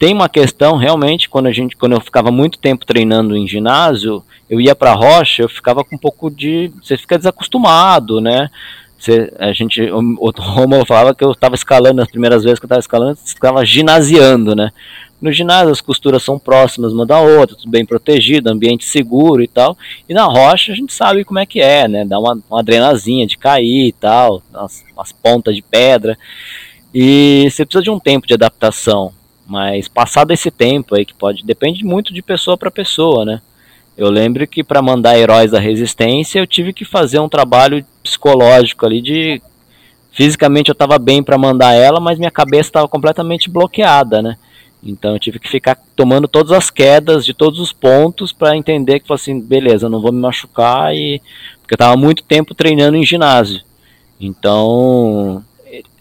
Tem 0.00 0.14
uma 0.14 0.30
questão 0.30 0.78
realmente 0.78 1.28
quando 1.28 1.48
a 1.48 1.52
gente, 1.52 1.76
quando 1.76 1.92
eu 1.92 2.00
ficava 2.00 2.30
muito 2.30 2.58
tempo 2.58 2.86
treinando 2.86 3.36
em 3.36 3.46
ginásio, 3.46 4.24
eu 4.48 4.58
ia 4.58 4.74
para 4.74 4.94
rocha, 4.94 5.42
eu 5.42 5.48
ficava 5.48 5.84
com 5.84 5.94
um 5.94 5.98
pouco 5.98 6.30
de, 6.30 6.72
você 6.82 6.96
fica 6.96 7.18
desacostumado, 7.18 8.18
né? 8.18 8.48
Você, 8.98 9.30
a 9.38 9.52
gente, 9.52 9.82
o, 9.82 9.98
o 10.18 10.30
Romulo 10.30 10.86
falava 10.86 11.14
que 11.14 11.22
eu 11.22 11.32
estava 11.32 11.54
escalando, 11.54 12.00
as 12.00 12.10
primeiras 12.10 12.42
vezes 12.42 12.58
que 12.58 12.64
eu 12.64 12.66
estava 12.68 12.80
escalando, 12.80 13.18
estava 13.22 13.62
ginasiando, 13.62 14.56
né? 14.56 14.72
No 15.20 15.30
ginásio 15.30 15.70
as 15.70 15.82
costuras 15.82 16.22
são 16.22 16.38
próximas 16.38 16.94
uma 16.94 17.04
da 17.04 17.20
outra, 17.20 17.54
tudo 17.54 17.70
bem 17.70 17.84
protegido, 17.84 18.48
ambiente 18.48 18.86
seguro 18.86 19.42
e 19.42 19.48
tal. 19.48 19.76
E 20.08 20.14
na 20.14 20.24
rocha 20.24 20.72
a 20.72 20.74
gente 20.74 20.94
sabe 20.94 21.26
como 21.26 21.40
é 21.40 21.44
que 21.44 21.60
é, 21.60 21.86
né? 21.86 22.06
Dá 22.06 22.18
uma, 22.18 22.38
uma 22.48 22.60
adrenazinha 22.60 23.26
de 23.26 23.36
cair 23.36 23.88
e 23.88 23.92
tal, 23.92 24.42
as, 24.54 24.82
as 24.96 25.12
pontas 25.12 25.54
de 25.54 25.60
pedra. 25.60 26.16
E 26.94 27.48
você 27.50 27.66
precisa 27.66 27.84
de 27.84 27.90
um 27.90 28.00
tempo 28.00 28.26
de 28.26 28.32
adaptação. 28.32 29.12
Mas 29.50 29.88
passado 29.88 30.30
esse 30.30 30.48
tempo 30.48 30.94
aí, 30.94 31.04
que 31.04 31.12
pode. 31.12 31.44
Depende 31.44 31.84
muito 31.84 32.14
de 32.14 32.22
pessoa 32.22 32.56
para 32.56 32.70
pessoa, 32.70 33.24
né? 33.24 33.42
Eu 33.96 34.08
lembro 34.08 34.46
que 34.46 34.62
para 34.62 34.80
mandar 34.80 35.18
heróis 35.18 35.50
da 35.50 35.58
resistência 35.58 36.38
eu 36.38 36.46
tive 36.46 36.72
que 36.72 36.84
fazer 36.84 37.18
um 37.18 37.28
trabalho 37.28 37.84
psicológico 38.00 38.86
ali 38.86 39.02
de. 39.02 39.42
Fisicamente 40.12 40.68
eu 40.68 40.72
estava 40.72 41.00
bem 41.00 41.20
para 41.20 41.36
mandar 41.36 41.72
ela, 41.72 41.98
mas 41.98 42.16
minha 42.16 42.30
cabeça 42.30 42.68
estava 42.68 42.86
completamente 42.86 43.50
bloqueada, 43.50 44.22
né? 44.22 44.36
Então 44.84 45.14
eu 45.14 45.18
tive 45.18 45.40
que 45.40 45.48
ficar 45.48 45.76
tomando 45.96 46.28
todas 46.28 46.52
as 46.52 46.70
quedas 46.70 47.26
de 47.26 47.34
todos 47.34 47.58
os 47.58 47.72
pontos 47.72 48.32
para 48.32 48.56
entender 48.56 49.00
que 49.00 49.12
assim, 49.12 49.40
beleza, 49.40 49.88
não 49.88 50.00
vou 50.00 50.12
me 50.12 50.20
machucar 50.20 50.94
e 50.94 51.20
porque 51.60 51.74
eu 51.74 51.76
estava 51.76 51.96
muito 51.96 52.22
tempo 52.22 52.54
treinando 52.54 52.96
em 52.96 53.04
ginásio. 53.04 53.62
Então 54.20 55.44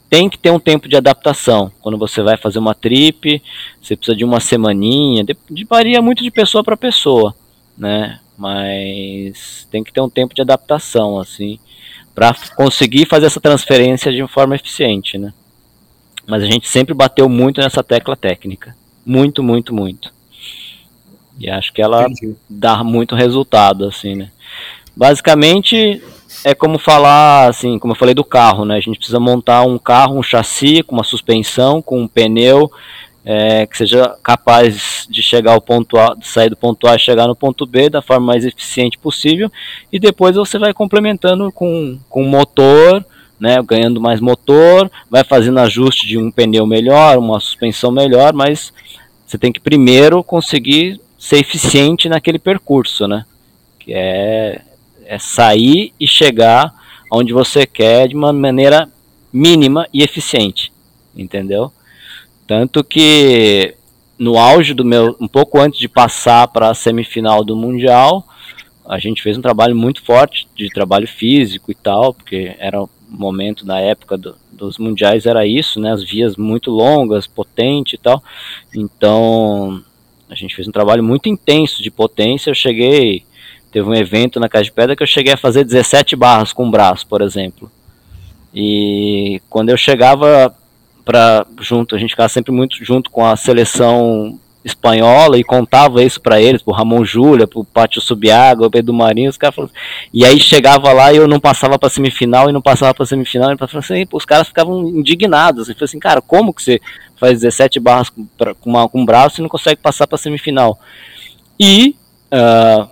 tem 0.09 0.29
que 0.29 0.37
ter 0.37 0.49
um 0.51 0.59
tempo 0.59 0.87
de 0.89 0.95
adaptação. 0.95 1.71
Quando 1.79 1.97
você 1.97 2.21
vai 2.21 2.35
fazer 2.35 2.59
uma 2.59 2.73
trip, 2.73 3.41
você 3.81 3.95
precisa 3.95 4.17
de 4.17 4.25
uma 4.25 4.39
semaninha, 4.39 5.23
de, 5.23 5.63
varia 5.65 6.01
muito 6.01 6.23
de 6.23 6.31
pessoa 6.31 6.63
para 6.63 6.75
pessoa, 6.75 7.35
né? 7.77 8.19
Mas 8.37 9.67
tem 9.69 9.83
que 9.83 9.93
ter 9.93 10.01
um 10.01 10.09
tempo 10.09 10.33
de 10.33 10.41
adaptação 10.41 11.19
assim 11.19 11.59
para 12.15 12.33
conseguir 12.55 13.05
fazer 13.05 13.27
essa 13.27 13.39
transferência 13.39 14.11
de 14.11 14.25
forma 14.27 14.55
eficiente, 14.55 15.17
né? 15.17 15.33
Mas 16.27 16.43
a 16.43 16.45
gente 16.45 16.67
sempre 16.67 16.93
bateu 16.93 17.29
muito 17.29 17.61
nessa 17.61 17.83
tecla 17.83 18.15
técnica. 18.15 18.75
Muito, 19.05 19.41
muito, 19.41 19.73
muito. 19.73 20.13
E 21.39 21.49
acho 21.49 21.71
que 21.71 21.81
ela 21.81 22.03
Entendi. 22.03 22.35
dá 22.49 22.83
muito 22.83 23.15
resultado, 23.15 23.85
assim, 23.85 24.15
né? 24.15 24.31
Basicamente, 24.95 26.03
é 26.43 26.53
como 26.53 26.79
falar, 26.79 27.49
assim, 27.49 27.77
como 27.77 27.93
eu 27.93 27.97
falei 27.97 28.15
do 28.15 28.23
carro, 28.23 28.65
né? 28.65 28.77
A 28.77 28.79
gente 28.79 28.97
precisa 28.97 29.19
montar 29.19 29.63
um 29.63 29.77
carro, 29.77 30.17
um 30.17 30.23
chassi 30.23 30.83
com 30.83 30.95
uma 30.95 31.03
suspensão, 31.03 31.81
com 31.81 32.01
um 32.01 32.07
pneu 32.07 32.71
é, 33.25 33.67
que 33.67 33.77
seja 33.77 34.15
capaz 34.23 35.07
de 35.09 35.21
chegar 35.21 35.53
ao 35.53 35.61
ponto 35.61 35.97
A, 35.97 36.15
sair 36.21 36.49
do 36.49 36.55
ponto 36.55 36.87
A 36.87 36.95
e 36.95 36.99
chegar 36.99 37.27
no 37.27 37.35
ponto 37.35 37.65
B 37.65 37.89
da 37.89 38.01
forma 38.01 38.25
mais 38.27 38.45
eficiente 38.45 38.97
possível. 38.97 39.51
E 39.91 39.99
depois 39.99 40.35
você 40.35 40.57
vai 40.57 40.73
complementando 40.73 41.51
com, 41.51 41.99
com 42.09 42.23
motor, 42.23 43.05
né, 43.39 43.61
ganhando 43.61 44.01
mais 44.01 44.19
motor, 44.19 44.89
vai 45.09 45.23
fazendo 45.23 45.59
ajuste 45.59 46.07
de 46.07 46.17
um 46.17 46.31
pneu 46.31 46.65
melhor, 46.65 47.17
uma 47.17 47.39
suspensão 47.39 47.91
melhor, 47.91 48.33
mas 48.33 48.73
você 49.25 49.37
tem 49.37 49.51
que 49.51 49.59
primeiro 49.59 50.23
conseguir 50.23 50.99
ser 51.17 51.37
eficiente 51.37 52.09
naquele 52.09 52.39
percurso, 52.39 53.07
né? 53.07 53.25
Que 53.77 53.93
é, 53.93 54.61
é 55.09 55.17
sair 55.17 55.91
e 55.99 56.07
chegar 56.07 56.71
onde 57.11 57.33
você 57.33 57.65
quer 57.65 58.07
de 58.07 58.15
uma 58.15 58.31
maneira 58.31 58.87
mínima 59.33 59.87
e 59.91 60.03
eficiente, 60.03 60.71
entendeu? 61.15 61.73
Tanto 62.45 62.83
que 62.83 63.75
no 64.17 64.37
auge 64.37 64.75
do 64.75 64.85
meu, 64.85 65.17
um 65.19 65.27
pouco 65.27 65.59
antes 65.59 65.79
de 65.79 65.87
passar 65.87 66.47
para 66.49 66.69
a 66.69 66.75
semifinal 66.75 67.43
do 67.43 67.55
mundial, 67.55 68.23
a 68.85 68.99
gente 68.99 69.23
fez 69.23 69.35
um 69.35 69.41
trabalho 69.41 69.75
muito 69.75 70.03
forte 70.03 70.47
de 70.55 70.69
trabalho 70.69 71.07
físico 71.07 71.71
e 71.71 71.75
tal, 71.75 72.13
porque 72.13 72.55
era 72.59 72.85
momento 73.09 73.65
na 73.65 73.79
época 73.79 74.15
do, 74.15 74.35
dos 74.51 74.77
mundiais 74.77 75.25
era 75.25 75.45
isso, 75.47 75.79
né? 75.79 75.91
As 75.91 76.03
vias 76.03 76.35
muito 76.35 76.69
longas, 76.69 77.25
potente 77.25 77.95
e 77.95 77.97
tal. 77.97 78.23
Então 78.75 79.83
a 80.29 80.35
gente 80.35 80.55
fez 80.55 80.67
um 80.67 80.71
trabalho 80.71 81.03
muito 81.03 81.27
intenso 81.27 81.81
de 81.81 81.89
potência. 81.89 82.51
Eu 82.51 82.55
cheguei, 82.55 83.23
teve 83.71 83.87
um 83.87 83.93
evento 83.93 84.39
na 84.39 84.49
Casa 84.49 84.65
de 84.65 84.71
Pedra 84.71 84.95
que 84.95 85.03
eu 85.03 85.07
cheguei 85.07 85.33
a 85.33 85.37
fazer 85.37 85.63
17 85.63 86.15
barras 86.15 86.53
com 86.53 86.67
o 86.67 86.71
braço, 86.71 87.05
por 87.07 87.21
exemplo. 87.21 87.71
E 88.53 89.41
quando 89.49 89.69
eu 89.69 89.77
chegava 89.77 90.53
para 91.05 91.45
junto, 91.59 91.95
a 91.95 91.99
gente 91.99 92.11
ficava 92.11 92.29
sempre 92.29 92.51
muito 92.51 92.83
junto 92.83 93.09
com 93.09 93.25
a 93.25 93.35
seleção 93.35 94.39
espanhola 94.63 95.37
e 95.37 95.43
contava 95.43 96.03
isso 96.03 96.19
para 96.19 96.41
eles, 96.41 96.61
pro 96.61 96.73
Ramon 96.73 97.03
Júlia, 97.05 97.47
pro 97.47 97.63
Pátio 97.63 98.01
Subiaga, 98.01 98.65
o 98.65 98.69
Pedro 98.69 98.93
Marinho, 98.93 99.29
os 99.29 99.37
caras 99.37 99.55
falavam, 99.55 99.75
e 100.13 100.25
aí 100.25 100.39
chegava 100.39 100.91
lá 100.91 101.13
e 101.13 101.17
eu 101.17 101.27
não 101.27 101.39
passava 101.39 101.79
para 101.79 101.89
semifinal 101.89 102.49
e 102.49 102.53
não 102.53 102.61
passava 102.61 102.93
para 102.93 103.05
semifinal, 103.05 103.51
e 103.51 103.57
assim, 103.77 104.05
os 104.11 104.25
caras 104.25 104.47
ficavam 104.47 104.87
indignados, 104.89 105.69
e 105.69 105.75
assim, 105.81 105.97
cara, 105.97 106.21
como 106.21 106.53
que 106.53 106.61
você 106.61 106.81
faz 107.15 107.39
17 107.39 107.79
barras 107.79 108.09
com, 108.09 108.27
com, 108.59 108.69
uma, 108.69 108.87
com 108.87 109.01
um 109.01 109.05
braço 109.05 109.39
e 109.39 109.41
não 109.41 109.49
consegue 109.49 109.81
passar 109.81 110.07
para 110.07 110.17
semifinal? 110.17 110.77
E 111.59 111.95
uh, 112.33 112.87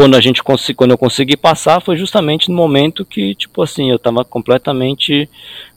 quando 0.00 0.14
a 0.14 0.20
gente 0.22 0.42
consegui, 0.42 0.74
quando 0.74 0.92
eu 0.92 0.96
consegui 0.96 1.36
passar 1.36 1.82
foi 1.82 1.94
justamente 1.94 2.48
no 2.48 2.56
momento 2.56 3.04
que, 3.04 3.34
tipo 3.34 3.60
assim, 3.60 3.90
eu 3.90 3.96
estava 3.96 4.24
completamente 4.24 5.28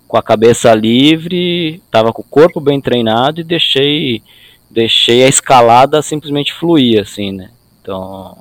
com 0.08 0.16
a 0.16 0.24
cabeça 0.24 0.74
livre, 0.74 1.82
estava 1.86 2.14
com 2.14 2.22
o 2.22 2.26
corpo 2.30 2.62
bem 2.62 2.80
treinado 2.80 3.42
e 3.42 3.44
deixei 3.44 4.24
deixei 4.72 5.26
a 5.26 5.28
escalada 5.28 6.02
simplesmente 6.02 6.54
fluir 6.54 7.02
assim, 7.02 7.34
né? 7.34 7.50
Então, 7.82 8.38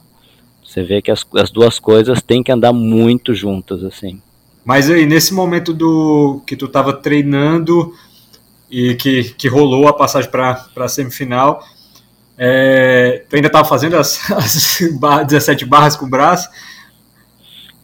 você 0.64 0.85
vê 0.85 1.03
que 1.03 1.11
as, 1.11 1.26
as 1.35 1.51
duas 1.51 1.80
coisas 1.80 2.22
têm 2.22 2.45
que 2.45 2.53
andar 2.53 2.72
muito 2.72 3.35
juntas 3.35 3.83
assim. 3.83 4.22
Mas 4.64 4.89
aí, 4.89 5.05
nesse 5.05 5.35
momento 5.35 5.74
do 5.74 6.41
que 6.47 6.55
tu 6.55 6.66
estava 6.66 6.93
treinando 6.93 7.93
e 8.70 8.95
que, 8.95 9.35
que 9.35 9.49
rolou 9.49 9.89
a 9.89 9.93
passagem 9.93 10.30
para 10.30 10.64
a 10.76 10.89
semifinal, 10.89 11.61
é, 12.45 13.22
tu 13.30 13.36
ainda 13.36 13.47
estava 13.47 13.68
fazendo 13.68 13.97
as, 13.97 14.18
as 14.32 14.80
17 15.28 15.64
barras 15.64 15.95
com 15.95 16.07
o 16.07 16.11
braço? 16.11 16.51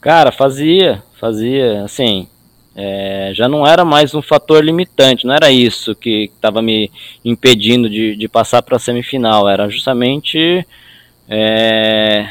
Cara, 0.00 0.32
fazia, 0.32 1.00
fazia, 1.20 1.84
assim, 1.84 2.26
é, 2.74 3.30
já 3.34 3.48
não 3.48 3.64
era 3.64 3.84
mais 3.84 4.14
um 4.14 4.22
fator 4.22 4.64
limitante, 4.64 5.24
não 5.24 5.34
era 5.34 5.48
isso 5.48 5.94
que 5.94 6.28
estava 6.34 6.60
me 6.60 6.90
impedindo 7.24 7.88
de, 7.88 8.16
de 8.16 8.28
passar 8.28 8.60
para 8.62 8.74
a 8.76 8.80
semifinal, 8.80 9.48
era 9.48 9.68
justamente 9.68 10.66
é, 11.28 12.30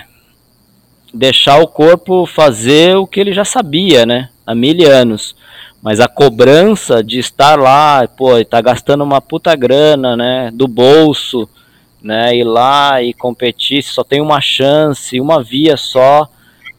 deixar 1.13 1.61
o 1.61 1.67
corpo 1.67 2.25
fazer 2.25 2.97
o 2.97 3.07
que 3.07 3.21
ele 3.21 3.31
já 3.31 3.45
sabia, 3.45 4.05
né, 4.05 4.27
há 4.45 4.53
mil 4.53 4.85
anos. 4.85 5.33
Mas 5.81 6.01
a 6.01 6.09
cobrança 6.09 7.01
de 7.01 7.19
estar 7.19 7.57
lá, 7.57 8.05
pô, 8.05 8.43
tá 8.43 8.59
gastando 8.59 9.05
uma 9.05 9.21
puta 9.21 9.55
grana, 9.55 10.17
né, 10.17 10.51
do 10.53 10.67
bolso, 10.67 11.47
né, 12.07 12.33
ir 12.37 12.45
lá 12.45 13.03
e 13.03 13.13
competir, 13.13 13.83
só 13.83 14.01
tem 14.01 14.21
uma 14.21 14.39
chance, 14.39 15.19
uma 15.19 15.43
via 15.43 15.75
só, 15.75 16.25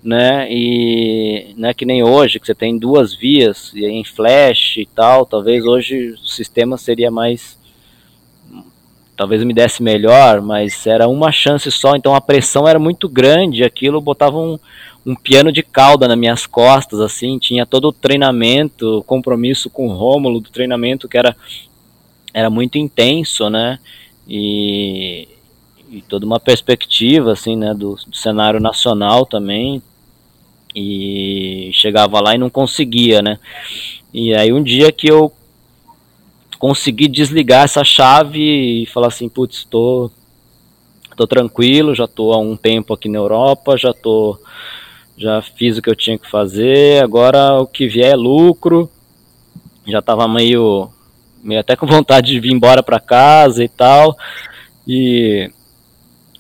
né? 0.02 0.50
E 0.50 1.52
não 1.54 1.68
é 1.68 1.74
que 1.74 1.84
nem 1.84 2.02
hoje, 2.02 2.40
que 2.40 2.46
você 2.46 2.54
tem 2.54 2.78
duas 2.78 3.14
vias 3.14 3.74
em 3.74 4.02
flash 4.02 4.78
e 4.78 4.86
tal. 4.86 5.26
Talvez 5.26 5.66
hoje 5.66 6.12
o 6.12 6.26
sistema 6.26 6.78
seria 6.78 7.10
mais. 7.10 7.58
Talvez 9.14 9.44
me 9.44 9.52
desse 9.52 9.82
melhor, 9.82 10.40
mas 10.40 10.86
era 10.86 11.06
uma 11.06 11.30
chance 11.30 11.70
só, 11.70 11.94
então 11.94 12.14
a 12.14 12.22
pressão 12.22 12.66
era 12.66 12.78
muito 12.78 13.06
grande. 13.06 13.64
Aquilo 13.64 14.00
botava 14.00 14.38
um, 14.38 14.58
um 15.04 15.14
piano 15.14 15.52
de 15.52 15.62
cauda 15.62 16.08
nas 16.08 16.16
minhas 16.16 16.46
costas, 16.46 17.00
assim. 17.00 17.38
Tinha 17.38 17.66
todo 17.66 17.88
o 17.88 17.92
treinamento, 17.92 19.04
compromisso 19.06 19.68
com 19.68 19.88
o 19.88 19.92
Rômulo 19.92 20.40
do 20.40 20.48
treinamento 20.48 21.06
que 21.06 21.18
era, 21.18 21.36
era 22.32 22.48
muito 22.48 22.78
intenso, 22.78 23.50
né? 23.50 23.78
E, 24.28 25.26
e 25.90 26.02
toda 26.02 26.26
uma 26.26 26.38
perspectiva 26.38 27.32
assim, 27.32 27.56
né, 27.56 27.72
do, 27.72 27.98
do, 28.06 28.16
cenário 28.16 28.60
nacional 28.60 29.24
também. 29.24 29.82
E 30.74 31.70
chegava 31.72 32.20
lá 32.20 32.34
e 32.34 32.38
não 32.38 32.50
conseguia, 32.50 33.22
né? 33.22 33.38
E 34.12 34.34
aí 34.34 34.52
um 34.52 34.62
dia 34.62 34.92
que 34.92 35.10
eu 35.10 35.32
consegui 36.58 37.08
desligar 37.08 37.64
essa 37.64 37.82
chave 37.82 38.82
e 38.82 38.86
falar 38.86 39.08
assim, 39.08 39.28
putz, 39.28 39.64
tô, 39.64 40.10
tô 41.16 41.26
tranquilo, 41.26 41.94
já 41.94 42.06
tô 42.06 42.32
há 42.32 42.38
um 42.38 42.56
tempo 42.56 42.92
aqui 42.92 43.08
na 43.08 43.18
Europa, 43.18 43.76
já 43.76 43.92
tô 43.92 44.38
já 45.16 45.42
fiz 45.42 45.76
o 45.76 45.82
que 45.82 45.90
eu 45.90 45.96
tinha 45.96 46.16
que 46.16 46.30
fazer, 46.30 47.02
agora 47.02 47.60
o 47.60 47.66
que 47.66 47.88
vier 47.88 48.12
é 48.12 48.16
lucro. 48.16 48.88
Já 49.84 50.00
tava 50.00 50.28
meio 50.28 50.90
meio 51.42 51.60
até 51.60 51.76
com 51.76 51.86
vontade 51.86 52.32
de 52.32 52.40
vir 52.40 52.52
embora 52.52 52.82
para 52.82 53.00
casa 53.00 53.62
e 53.64 53.68
tal. 53.68 54.16
E 54.86 55.50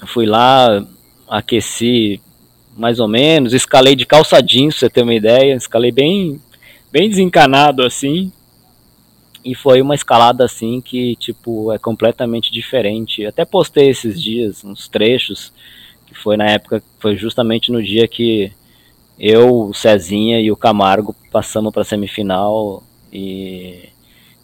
fui 0.06 0.26
lá, 0.26 0.84
aqueci 1.28 2.20
mais 2.76 3.00
ou 3.00 3.08
menos, 3.08 3.52
escalei 3.52 3.96
de 3.96 4.06
calçadinho, 4.06 4.70
pra 4.70 4.78
você 4.78 4.88
ter 4.88 5.02
uma 5.02 5.14
ideia, 5.14 5.54
escalei 5.54 5.90
bem, 5.90 6.40
bem 6.92 7.08
desencanado 7.08 7.84
assim. 7.84 8.32
E 9.44 9.54
foi 9.54 9.80
uma 9.82 9.94
escalada 9.94 10.44
assim 10.44 10.80
que, 10.80 11.16
tipo, 11.16 11.72
é 11.72 11.78
completamente 11.78 12.52
diferente. 12.52 13.26
Até 13.26 13.44
postei 13.44 13.88
esses 13.88 14.22
dias 14.22 14.64
uns 14.64 14.88
trechos, 14.88 15.52
que 16.06 16.14
foi 16.14 16.36
na 16.36 16.46
época, 16.46 16.82
foi 16.98 17.16
justamente 17.16 17.72
no 17.72 17.82
dia 17.82 18.06
que 18.06 18.52
eu, 19.18 19.68
o 19.68 19.74
Cezinha 19.74 20.40
e 20.40 20.52
o 20.52 20.56
Camargo 20.56 21.14
passamos 21.32 21.72
para 21.72 21.82
semifinal 21.82 22.82
e, 23.12 23.88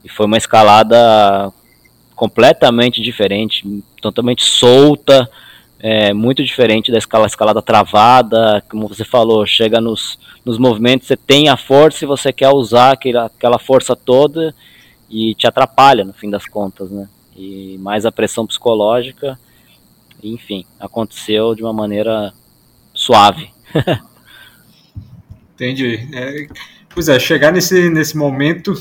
e 0.05 0.09
foi 0.09 0.27
uma 0.27 0.37
escalada 0.37 1.51
completamente 2.15 3.01
diferente, 3.01 3.83
totalmente 4.01 4.45
solta, 4.45 5.29
é, 5.81 6.13
muito 6.13 6.45
diferente 6.45 6.93
da 6.93 6.99
escala, 6.99 7.27
escalada 7.27 7.61
travada, 7.61 8.63
como 8.69 8.87
você 8.87 9.05
falou, 9.05 9.45
chega 9.47 9.81
nos, 9.81 10.19
nos 10.45 10.59
movimentos, 10.59 11.09
você 11.09 11.17
tem 11.17 11.49
a 11.49 11.57
força 11.57 12.05
e 12.05 12.09
você 12.09 12.33
quer 12.33 12.51
usar 12.51 12.93
aquela, 12.93 13.27
aquela 13.27 13.59
força 13.59 13.97
toda 13.97 14.55
e 15.11 15.35
te 15.35 15.47
atrapalha 15.47 16.05
no 16.05 16.13
fim 16.13 16.31
das 16.31 16.47
contas, 16.47 16.91
né? 16.91 17.09
E 17.37 17.77
mais 17.81 18.07
a 18.07 18.13
pressão 18.13 18.47
psicológica, 18.47 19.39
enfim, 20.23 20.65
aconteceu 20.79 21.55
de 21.55 21.63
uma 21.63 21.73
maneira 21.73 22.33
suave. 22.93 23.51
Entendi. 25.55 26.09
É, 26.13 26.47
pois 26.91 27.09
é, 27.09 27.19
chegar 27.19 27.53
nesse, 27.53 27.89
nesse 27.91 28.17
momento 28.17 28.75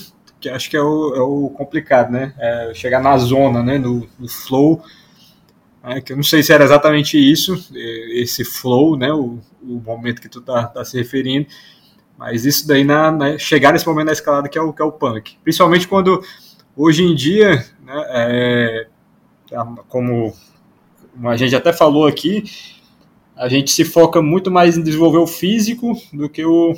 que 0.43 0.49
acho 0.49 0.69
que 0.69 0.75
é 0.75 0.81
o, 0.81 1.15
é 1.15 1.21
o 1.21 1.49
complicado, 1.49 2.11
né? 2.11 2.33
É 2.37 2.73
chegar 2.73 3.01
na 3.01 3.17
zona, 3.17 3.63
né? 3.63 3.77
No, 3.77 4.05
no 4.19 4.27
flow, 4.27 4.83
né? 5.81 6.01
que 6.01 6.11
eu 6.11 6.17
não 6.17 6.23
sei 6.23 6.43
se 6.43 6.51
era 6.51 6.65
exatamente 6.65 7.17
isso, 7.17 7.69
esse 7.73 8.43
flow, 8.43 8.97
né? 8.97 9.13
O, 9.13 9.39
o 9.61 9.79
momento 9.79 10.21
que 10.21 10.27
tu 10.27 10.41
tá, 10.41 10.65
tá 10.67 10.83
se 10.83 10.97
referindo, 10.97 11.47
mas 12.17 12.45
isso 12.45 12.67
daí 12.67 12.83
na, 12.83 13.09
na, 13.09 13.37
chegar 13.37 13.71
nesse 13.71 13.87
momento 13.87 14.07
da 14.07 14.13
escalada 14.13 14.49
que 14.49 14.57
é 14.57 14.61
o 14.61 14.73
que 14.73 14.81
é 14.81 14.85
o 14.85 14.91
punk, 14.91 15.37
principalmente 15.43 15.87
quando 15.87 16.21
hoje 16.75 17.03
em 17.03 17.15
dia, 17.15 17.65
né? 17.81 18.05
É, 18.09 18.87
como 19.87 20.33
a 21.23 21.37
gente 21.37 21.55
até 21.55 21.71
falou 21.71 22.05
aqui, 22.05 22.43
a 23.33 23.47
gente 23.47 23.71
se 23.71 23.85
foca 23.85 24.21
muito 24.21 24.51
mais 24.51 24.77
em 24.77 24.83
desenvolver 24.83 25.19
o 25.19 25.27
físico 25.27 25.93
do 26.11 26.27
que 26.27 26.43
o, 26.43 26.73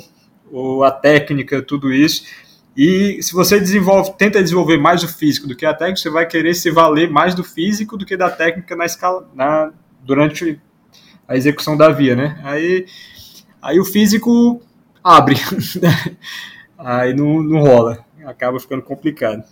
o 0.52 0.84
a 0.84 0.90
técnica, 0.92 1.60
tudo 1.60 1.92
isso. 1.92 2.45
E 2.76 3.22
se 3.22 3.32
você 3.32 3.58
desenvolve, 3.58 4.12
tenta 4.18 4.42
desenvolver 4.42 4.76
mais 4.76 5.02
o 5.02 5.08
físico 5.08 5.46
do 5.46 5.56
que 5.56 5.64
a 5.64 5.72
técnica, 5.72 6.00
você 6.00 6.10
vai 6.10 6.26
querer 6.26 6.54
se 6.54 6.70
valer 6.70 7.10
mais 7.10 7.34
do 7.34 7.42
físico 7.42 7.96
do 7.96 8.04
que 8.04 8.16
da 8.16 8.30
técnica 8.30 8.76
na 8.76 8.84
escala, 8.84 9.26
na, 9.34 9.72
durante 10.04 10.60
a 11.26 11.36
execução 11.36 11.76
da 11.76 11.88
via, 11.88 12.14
né? 12.14 12.38
Aí, 12.44 12.86
aí 13.62 13.80
o 13.80 13.84
físico 13.84 14.60
abre, 15.02 15.36
aí 16.76 17.14
não, 17.14 17.42
não 17.42 17.60
rola, 17.60 18.04
acaba 18.26 18.60
ficando 18.60 18.82
complicado. 18.82 19.42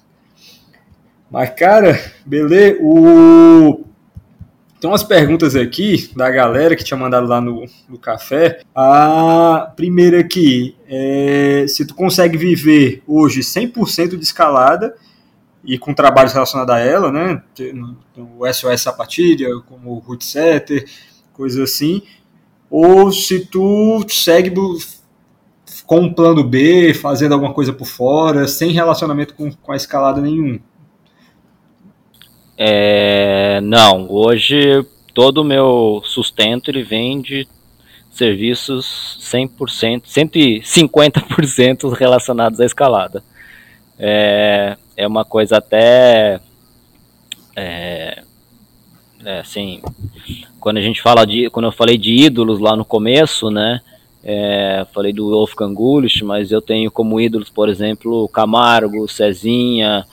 Mas, 1.30 1.50
cara, 1.50 1.98
beleza, 2.26 2.78
o 2.80 3.83
tem 4.84 4.90
umas 4.90 5.02
perguntas 5.02 5.56
aqui 5.56 6.10
da 6.14 6.28
galera 6.28 6.76
que 6.76 6.84
tinha 6.84 6.98
mandado 6.98 7.26
lá 7.26 7.40
no, 7.40 7.64
no 7.88 7.98
café. 7.98 8.60
A 8.74 9.72
primeira 9.74 10.20
aqui 10.20 10.76
é 10.86 11.64
se 11.66 11.86
tu 11.86 11.94
consegue 11.94 12.36
viver 12.36 13.02
hoje 13.06 13.40
100% 13.40 14.10
de 14.10 14.22
escalada 14.22 14.94
e 15.64 15.78
com 15.78 15.94
trabalhos 15.94 16.34
relacionados 16.34 16.74
a 16.74 16.80
ela, 16.80 17.10
né? 17.10 17.42
O 18.14 18.46
SOS 18.52 18.82
Sapatilha, 18.82 19.48
como 19.66 19.92
o 19.92 19.98
Root 20.00 20.22
Setter, 20.22 20.84
coisas 21.32 21.62
assim. 21.62 22.02
Ou 22.68 23.10
se 23.10 23.46
tu 23.46 24.04
segue 24.10 24.52
com 25.86 26.00
um 26.00 26.12
plano 26.12 26.44
B, 26.44 26.92
fazendo 26.92 27.32
alguma 27.32 27.54
coisa 27.54 27.72
por 27.72 27.86
fora, 27.86 28.46
sem 28.46 28.70
relacionamento 28.70 29.34
com, 29.34 29.50
com 29.50 29.72
a 29.72 29.76
escalada 29.76 30.20
nenhum. 30.20 30.60
É, 32.56 33.60
não, 33.62 34.06
hoje 34.10 34.84
todo 35.12 35.38
o 35.38 35.44
meu 35.44 36.02
sustento 36.04 36.70
ele 36.70 36.82
vem 36.82 37.20
de 37.20 37.48
serviços 38.10 39.18
100%, 39.22 40.02
150% 40.02 41.92
relacionados 41.92 42.60
à 42.60 42.64
escalada. 42.64 43.22
É, 43.98 44.76
é 44.96 45.06
uma 45.06 45.24
coisa 45.24 45.58
até 45.58 46.40
é, 47.56 48.22
é, 49.24 49.38
assim, 49.38 49.80
quando 50.60 50.78
a 50.78 50.82
gente 50.82 51.00
fala 51.00 51.24
de, 51.24 51.48
quando 51.50 51.66
eu 51.66 51.72
falei 51.72 51.96
de 51.96 52.12
ídolos 52.12 52.58
lá 52.58 52.76
no 52.76 52.84
começo, 52.84 53.50
né, 53.50 53.80
é, 54.22 54.86
falei 54.92 55.12
do 55.12 55.30
Wolfgang 55.30 55.74
Gulich, 55.74 56.24
mas 56.24 56.50
eu 56.50 56.60
tenho 56.60 56.90
como 56.90 57.20
ídolos, 57.20 57.50
por 57.50 57.68
exemplo, 57.68 58.28
Camargo, 58.28 59.08
Cezinha, 59.08 60.04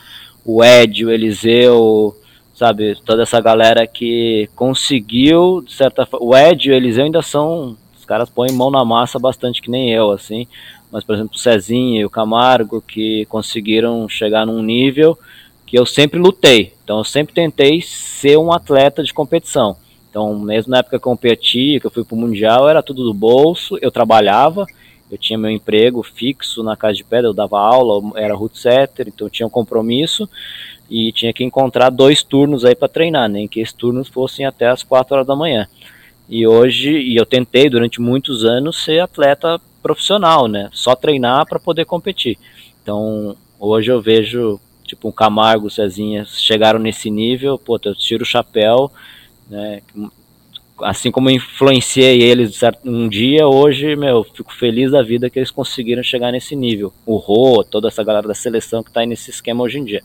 o 0.46 0.64
Ed, 0.64 1.06
o 1.06 1.12
Eliseu, 1.12 2.16
sabe? 2.54 2.96
Toda 3.06 3.24
essa 3.24 3.40
galera 3.40 3.88
que 3.88 4.50
conseguiu, 4.56 5.62
de 5.62 5.74
certa 5.74 6.06
forma. 6.06 6.26
O 6.26 6.36
Ed 6.36 6.68
e 6.68 6.72
o 6.72 6.76
Eliseu 6.76 7.06
ainda 7.06 7.22
são. 7.22 7.78
Os 7.98 8.06
caras 8.06 8.30
põem 8.30 8.52
mão 8.52 8.72
na 8.72 8.84
massa 8.84 9.20
bastante 9.20 9.62
que 9.62 9.70
nem 9.70 9.92
eu, 9.92 10.12
assim. 10.12 10.48
Mas, 10.92 11.04
por 11.04 11.16
exemplo, 11.16 11.36
o 11.36 11.40
Cezinha 11.40 12.02
e 12.02 12.06
o 12.06 12.10
Camargo, 12.10 12.82
que 12.82 13.26
conseguiram 13.26 14.10
chegar 14.10 14.46
num 14.46 14.62
nível 14.62 15.18
que 15.66 15.80
eu 15.80 15.86
sempre 15.86 16.20
lutei. 16.20 16.74
Então, 16.84 16.98
eu 16.98 17.04
sempre 17.06 17.34
tentei 17.34 17.82
ser 17.82 18.38
um 18.38 18.52
atleta 18.52 19.02
de 19.02 19.14
competição. 19.14 19.78
Então, 20.10 20.38
mesmo 20.38 20.72
na 20.72 20.80
época 20.80 20.90
que 20.90 20.96
eu 20.98 21.10
competi, 21.10 21.80
que 21.80 21.88
eu 21.88 21.92
fui 21.92 22.04
para 22.04 22.16
o 22.16 22.20
Mundial, 22.20 22.68
era 22.68 22.84
tudo 22.84 23.06
do 23.06 23.14
bolso, 23.14 23.78
eu 23.82 23.90
trabalhava, 23.90 24.66
eu 25.10 25.18
tinha 25.18 25.40
meu 25.40 25.50
emprego 25.50 26.04
fixo 26.04 26.62
na 26.62 26.76
Casa 26.76 26.96
de 26.96 27.06
Pedra, 27.06 27.30
eu 27.30 27.34
dava 27.34 27.58
aula, 27.58 28.12
era 28.18 28.36
root 28.36 28.60
setter, 28.60 29.08
então 29.08 29.28
eu 29.28 29.32
tinha 29.32 29.48
um 29.48 29.50
compromisso 29.50 30.28
e 30.92 31.10
tinha 31.14 31.32
que 31.32 31.42
encontrar 31.42 31.90
dois 31.90 32.22
turnos 32.22 32.66
aí 32.66 32.76
para 32.76 32.90
treinar, 32.90 33.30
nem 33.30 33.48
que 33.48 33.62
esses 33.62 33.74
turnos 33.74 34.10
fossem 34.10 34.46
até 34.46 34.68
as 34.68 34.84
4 34.84 35.16
horas 35.16 35.26
da 35.26 35.38
manhã. 35.38 35.66
E 36.28 36.46
hoje, 36.46 36.92
e 36.92 37.16
eu 37.16 37.26
tentei 37.26 37.70
durante 37.70 38.02
muitos 38.02 38.44
anos 38.44 38.84
ser 38.84 39.00
atleta 39.00 39.60
profissional, 39.82 40.50
né? 40.50 40.70
Só 40.74 40.94
treinar 40.94 41.48
para 41.48 41.58
poder 41.60 41.86
competir. 41.86 42.38
Então, 42.84 43.38
hoje 43.58 43.90
eu 43.90 44.02
vejo, 44.02 44.60
tipo, 44.84 45.08
um 45.08 45.14
Camargo, 45.14 45.70
Cezinha, 45.70 46.26
chegaram 46.26 46.80
nesse 46.80 47.10
nível, 47.10 47.58
pô, 47.58 47.80
eu 47.86 47.96
tiro 47.96 48.24
o 48.24 48.28
chapéu, 48.28 48.92
né? 49.50 49.82
Assim 50.82 51.10
como 51.10 51.30
influenciei 51.30 52.22
eles 52.22 52.60
um 52.84 53.08
dia, 53.08 53.48
hoje, 53.48 53.96
meu, 53.96 54.26
fico 54.26 54.54
feliz 54.54 54.92
da 54.92 55.02
vida 55.02 55.30
que 55.30 55.40
eles 55.40 55.52
conseguiram 55.52 56.04
chegar 56.04 56.34
nesse 56.34 56.54
nível. 56.54 56.92
O 57.06 57.16
Rô, 57.16 57.64
toda 57.64 57.88
essa 57.88 58.04
galera 58.04 58.28
da 58.28 58.34
seleção 58.34 58.84
que 58.84 58.90
está 58.90 59.00
aí 59.00 59.08
nesse 59.08 59.30
esquema 59.30 59.64
hoje 59.64 59.80
em 59.80 59.86
dia. 59.86 60.04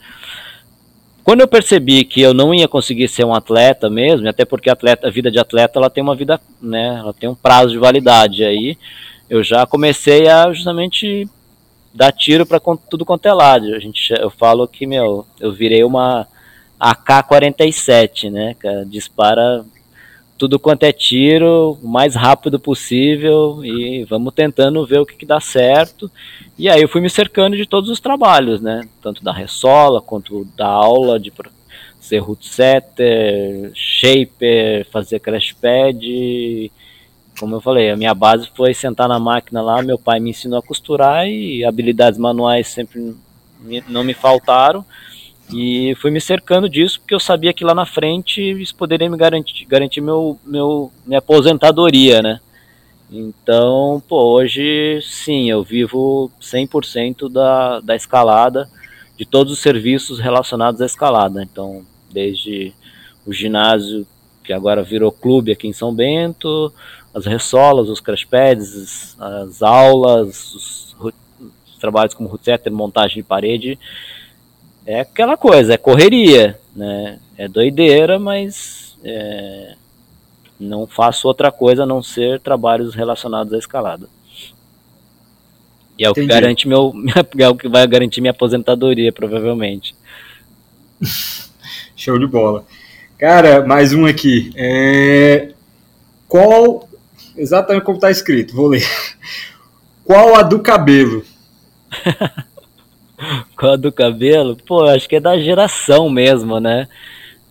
Quando 1.26 1.40
eu 1.40 1.48
percebi 1.48 2.04
que 2.04 2.20
eu 2.20 2.32
não 2.32 2.54
ia 2.54 2.68
conseguir 2.68 3.08
ser 3.08 3.24
um 3.24 3.34
atleta 3.34 3.90
mesmo, 3.90 4.28
até 4.28 4.44
porque 4.44 4.70
atleta, 4.70 5.08
a 5.08 5.10
vida 5.10 5.28
de 5.28 5.40
atleta 5.40 5.76
ela 5.76 5.90
tem 5.90 6.00
uma 6.00 6.14
vida, 6.14 6.40
né, 6.62 6.98
ela 7.00 7.12
tem 7.12 7.28
um 7.28 7.34
prazo 7.34 7.70
de 7.70 7.78
validade 7.78 8.44
aí, 8.44 8.78
eu 9.28 9.42
já 9.42 9.66
comecei 9.66 10.28
a 10.28 10.52
justamente 10.52 11.28
dar 11.92 12.12
tiro 12.12 12.46
para 12.46 12.60
tudo 12.88 13.04
quanto 13.04 13.26
é 13.26 13.32
lado. 13.32 13.74
A 13.74 13.80
gente, 13.80 14.12
eu 14.12 14.30
falo 14.30 14.68
que 14.68 14.86
meu, 14.86 15.26
eu 15.40 15.52
virei 15.52 15.82
uma 15.82 16.28
AK-47, 16.78 18.30
né, 18.30 18.54
cara, 18.54 18.86
dispara 18.86 19.64
tudo 20.38 20.58
quanto 20.58 20.84
é 20.84 20.92
tiro, 20.92 21.78
o 21.82 21.88
mais 21.88 22.14
rápido 22.14 22.58
possível 22.60 23.64
e 23.64 24.04
vamos 24.04 24.34
tentando 24.34 24.86
ver 24.86 25.00
o 25.00 25.06
que, 25.06 25.16
que 25.16 25.26
dá 25.26 25.40
certo. 25.40 26.10
E 26.58 26.68
aí 26.68 26.82
eu 26.82 26.88
fui 26.88 27.00
me 27.00 27.10
cercando 27.10 27.56
de 27.56 27.66
todos 27.66 27.90
os 27.90 28.00
trabalhos, 28.00 28.60
né? 28.60 28.86
Tanto 29.02 29.24
da 29.24 29.32
ressola 29.32 30.00
quanto 30.00 30.44
da 30.56 30.66
aula 30.66 31.18
de 31.18 31.32
ser 32.00 32.18
root 32.18 32.46
setter, 32.46 33.72
shaper, 33.74 34.86
fazer 34.90 35.20
crash 35.20 35.52
pad. 35.52 36.70
Como 37.38 37.56
eu 37.56 37.60
falei, 37.60 37.90
a 37.90 37.96
minha 37.96 38.14
base 38.14 38.48
foi 38.54 38.72
sentar 38.72 39.08
na 39.08 39.18
máquina 39.18 39.60
lá, 39.60 39.82
meu 39.82 39.98
pai 39.98 40.20
me 40.20 40.30
ensinou 40.30 40.58
a 40.58 40.62
costurar 40.62 41.26
e 41.26 41.64
habilidades 41.64 42.18
manuais 42.18 42.68
sempre 42.68 43.14
não 43.88 44.04
me 44.04 44.14
faltaram. 44.14 44.84
E 45.52 45.94
fui 46.00 46.10
me 46.10 46.20
cercando 46.20 46.68
disso 46.68 47.00
porque 47.00 47.14
eu 47.14 47.20
sabia 47.20 47.52
que 47.52 47.64
lá 47.64 47.74
na 47.74 47.86
frente 47.86 48.40
isso 48.40 48.74
poderia 48.74 49.08
me 49.08 49.16
garantir, 49.16 49.64
garantir 49.66 50.00
meu, 50.00 50.38
meu, 50.44 50.90
minha 51.06 51.18
aposentadoria, 51.18 52.20
né? 52.20 52.40
Então, 53.10 54.02
pô, 54.08 54.32
hoje 54.32 55.00
sim, 55.02 55.48
eu 55.48 55.62
vivo 55.62 56.30
100% 56.40 57.30
da, 57.30 57.80
da 57.80 57.94
escalada, 57.94 58.68
de 59.16 59.24
todos 59.24 59.52
os 59.52 59.60
serviços 59.60 60.18
relacionados 60.18 60.80
à 60.80 60.86
escalada. 60.86 61.42
Então, 61.42 61.86
desde 62.10 62.72
o 63.24 63.32
ginásio, 63.32 64.06
que 64.42 64.52
agora 64.52 64.82
virou 64.82 65.12
clube 65.12 65.52
aqui 65.52 65.68
em 65.68 65.72
São 65.72 65.94
Bento, 65.94 66.72
as 67.14 67.24
ressolas, 67.24 67.88
os 67.88 68.00
crash 68.00 68.24
pads, 68.24 69.16
as 69.20 69.62
aulas, 69.62 70.54
os, 70.54 70.96
os 71.00 71.14
trabalhos 71.78 72.14
como 72.14 72.28
root 72.28 72.44
montagem 72.70 73.22
de 73.22 73.22
parede, 73.22 73.78
é 74.86 75.00
aquela 75.00 75.36
coisa, 75.36 75.74
é 75.74 75.76
correria, 75.76 76.58
né? 76.74 77.18
É 77.36 77.48
doideira, 77.48 78.18
mas 78.18 78.96
é, 79.04 79.74
não 80.58 80.86
faço 80.86 81.26
outra 81.26 81.50
coisa 81.50 81.82
a 81.82 81.86
não 81.86 82.02
ser 82.02 82.40
trabalhos 82.40 82.94
relacionados 82.94 83.52
à 83.52 83.58
escalada. 83.58 84.08
E 85.98 86.04
é 86.04 86.10
o 86.10 86.14
que 86.14 86.24
garante 86.24 86.68
meu, 86.68 86.92
é 87.36 87.48
o 87.48 87.56
que 87.56 87.68
vai 87.68 87.86
garantir 87.86 88.20
minha 88.20 88.30
aposentadoria, 88.30 89.12
provavelmente. 89.12 89.94
Show 91.96 92.18
de 92.18 92.26
bola. 92.26 92.64
Cara, 93.18 93.66
mais 93.66 93.92
um 93.92 94.06
aqui. 94.06 94.52
É... 94.54 95.52
Qual, 96.28 96.88
exatamente 97.36 97.84
como 97.84 97.96
está 97.96 98.10
escrito, 98.10 98.54
vou 98.54 98.68
ler. 98.68 98.86
Qual 100.04 100.36
a 100.36 100.42
do 100.42 100.60
cabelo? 100.60 101.24
A 103.56 103.76
do 103.76 103.90
cabelo? 103.90 104.56
Pô, 104.66 104.84
acho 104.84 105.08
que 105.08 105.16
é 105.16 105.20
da 105.20 105.38
geração 105.38 106.10
mesmo, 106.10 106.60
né? 106.60 106.88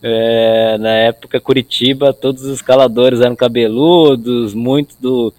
É, 0.01 0.77
na 0.77 0.91
época, 0.91 1.39
Curitiba, 1.39 2.13
todos 2.13 2.43
os 2.43 2.55
escaladores 2.55 3.21
eram 3.21 3.35
cabeludos, 3.35 4.53
muito 4.53 4.95
do, 5.01 5.33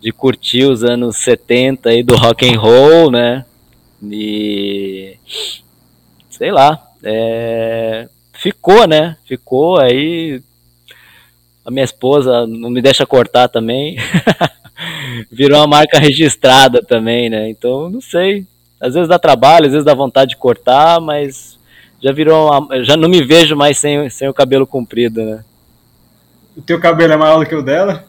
de 0.00 0.10
curtir 0.10 0.64
os 0.64 0.82
anos 0.82 1.16
70 1.18 1.90
aí 1.90 2.02
do 2.02 2.16
rock 2.16 2.48
and 2.48 2.58
roll, 2.58 3.10
né? 3.10 3.44
E 4.02 5.16
sei 6.30 6.50
lá, 6.50 6.90
é, 7.02 8.08
ficou, 8.32 8.86
né? 8.86 9.16
Ficou 9.26 9.78
aí. 9.78 10.42
A 11.64 11.70
minha 11.70 11.84
esposa 11.84 12.46
não 12.46 12.70
me 12.70 12.80
deixa 12.80 13.06
cortar 13.06 13.48
também. 13.48 13.96
Virou 15.30 15.58
uma 15.58 15.66
marca 15.66 15.98
registrada 15.98 16.82
também, 16.82 17.28
né? 17.28 17.50
Então, 17.50 17.90
não 17.90 18.00
sei. 18.00 18.46
Às 18.80 18.94
vezes 18.94 19.08
dá 19.08 19.18
trabalho, 19.18 19.66
às 19.66 19.72
vezes 19.72 19.84
dá 19.84 19.94
vontade 19.94 20.30
de 20.30 20.36
cortar, 20.36 21.00
mas 21.00 21.58
já 22.02 22.12
virou 22.12 22.50
uma, 22.50 22.82
já 22.82 22.96
não 22.96 23.08
me 23.08 23.22
vejo 23.22 23.54
mais 23.54 23.78
sem, 23.78 24.08
sem 24.08 24.28
o 24.28 24.34
cabelo 24.34 24.66
comprido, 24.66 25.22
né? 25.22 25.44
O 26.56 26.62
teu 26.62 26.80
cabelo 26.80 27.12
é 27.12 27.16
maior 27.16 27.38
do 27.38 27.46
que 27.46 27.54
o 27.54 27.62
dela? 27.62 28.04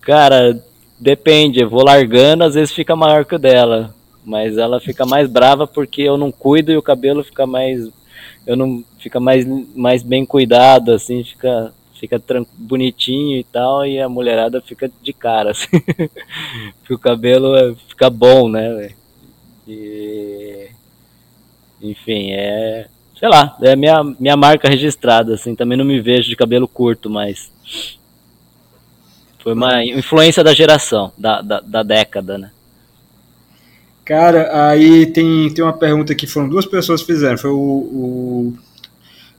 Cara, 0.00 0.60
depende, 0.98 1.60
eu 1.60 1.70
vou 1.70 1.84
largando, 1.84 2.44
às 2.44 2.54
vezes 2.54 2.74
fica 2.74 2.96
maior 2.96 3.24
que 3.24 3.34
o 3.34 3.38
dela, 3.38 3.94
mas 4.24 4.58
ela 4.58 4.80
fica 4.80 5.06
mais 5.06 5.28
brava 5.28 5.66
porque 5.66 6.02
eu 6.02 6.16
não 6.16 6.32
cuido 6.32 6.72
e 6.72 6.76
o 6.76 6.82
cabelo 6.82 7.22
fica 7.22 7.46
mais 7.46 7.88
eu 8.46 8.56
não 8.56 8.82
fica 8.98 9.20
mais 9.20 9.46
mais 9.74 10.02
bem 10.02 10.24
cuidado 10.24 10.92
assim, 10.92 11.22
fica 11.22 11.72
fica 11.98 12.22
bonitinho 12.56 13.38
e 13.38 13.44
tal, 13.44 13.84
e 13.84 14.00
a 14.00 14.08
mulherada 14.08 14.60
fica 14.60 14.90
de 15.02 15.12
cara, 15.12 15.50
assim. 15.50 15.66
o 16.88 16.98
cabelo 16.98 17.56
é, 17.56 17.74
fica 17.88 18.08
bom, 18.08 18.48
né, 18.48 18.72
véio? 18.74 18.94
E, 19.68 20.70
enfim, 21.82 22.32
é. 22.32 22.88
Sei 23.18 23.28
lá, 23.28 23.56
é 23.60 23.76
minha, 23.76 24.02
minha 24.18 24.36
marca 24.36 24.68
registrada, 24.68 25.34
assim, 25.34 25.54
também 25.54 25.76
não 25.76 25.84
me 25.84 26.00
vejo 26.00 26.28
de 26.28 26.36
cabelo 26.36 26.66
curto, 26.66 27.10
mas. 27.10 27.50
Foi 29.40 29.52
uma 29.52 29.84
influência 29.84 30.42
da 30.42 30.54
geração, 30.54 31.12
da, 31.16 31.42
da, 31.42 31.60
da 31.60 31.82
década, 31.82 32.38
né? 32.38 32.50
Cara, 34.04 34.70
aí 34.70 35.04
tem, 35.06 35.52
tem 35.52 35.62
uma 35.62 35.76
pergunta 35.76 36.14
que 36.14 36.26
foram 36.26 36.48
duas 36.48 36.64
pessoas 36.64 37.02
que 37.02 37.12
fizeram. 37.12 37.36
Foi 37.36 37.50
o, 37.50 37.54
o, 37.54 38.54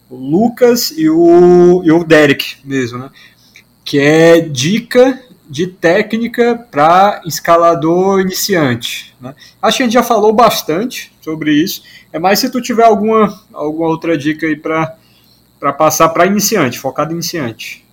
o, 0.09 0.15
Lucas 0.15 0.91
e 0.91 1.09
o, 1.09 1.81
e 1.83 1.91
o 1.91 2.03
Derek 2.03 2.57
mesmo, 2.63 2.99
né? 2.99 3.09
Que 3.83 3.99
é 3.99 4.39
dica 4.39 5.19
de 5.49 5.65
técnica 5.65 6.63
para 6.69 7.21
escalador 7.25 8.21
iniciante. 8.21 9.15
Né? 9.19 9.33
Acho 9.59 9.77
que 9.77 9.83
a 9.83 9.85
gente 9.87 9.93
já 9.93 10.03
falou 10.03 10.31
bastante 10.31 11.11
sobre 11.21 11.51
isso. 11.51 11.81
É 12.13 12.19
mais 12.19 12.37
se 12.37 12.51
tu 12.51 12.61
tiver 12.61 12.83
alguma, 12.83 13.41
alguma 13.51 13.87
outra 13.87 14.15
dica 14.15 14.45
aí 14.45 14.55
para 14.55 15.73
passar 15.73 16.09
para 16.09 16.27
iniciante, 16.27 16.77
focado 16.77 17.11
em 17.11 17.15
iniciante. 17.15 17.83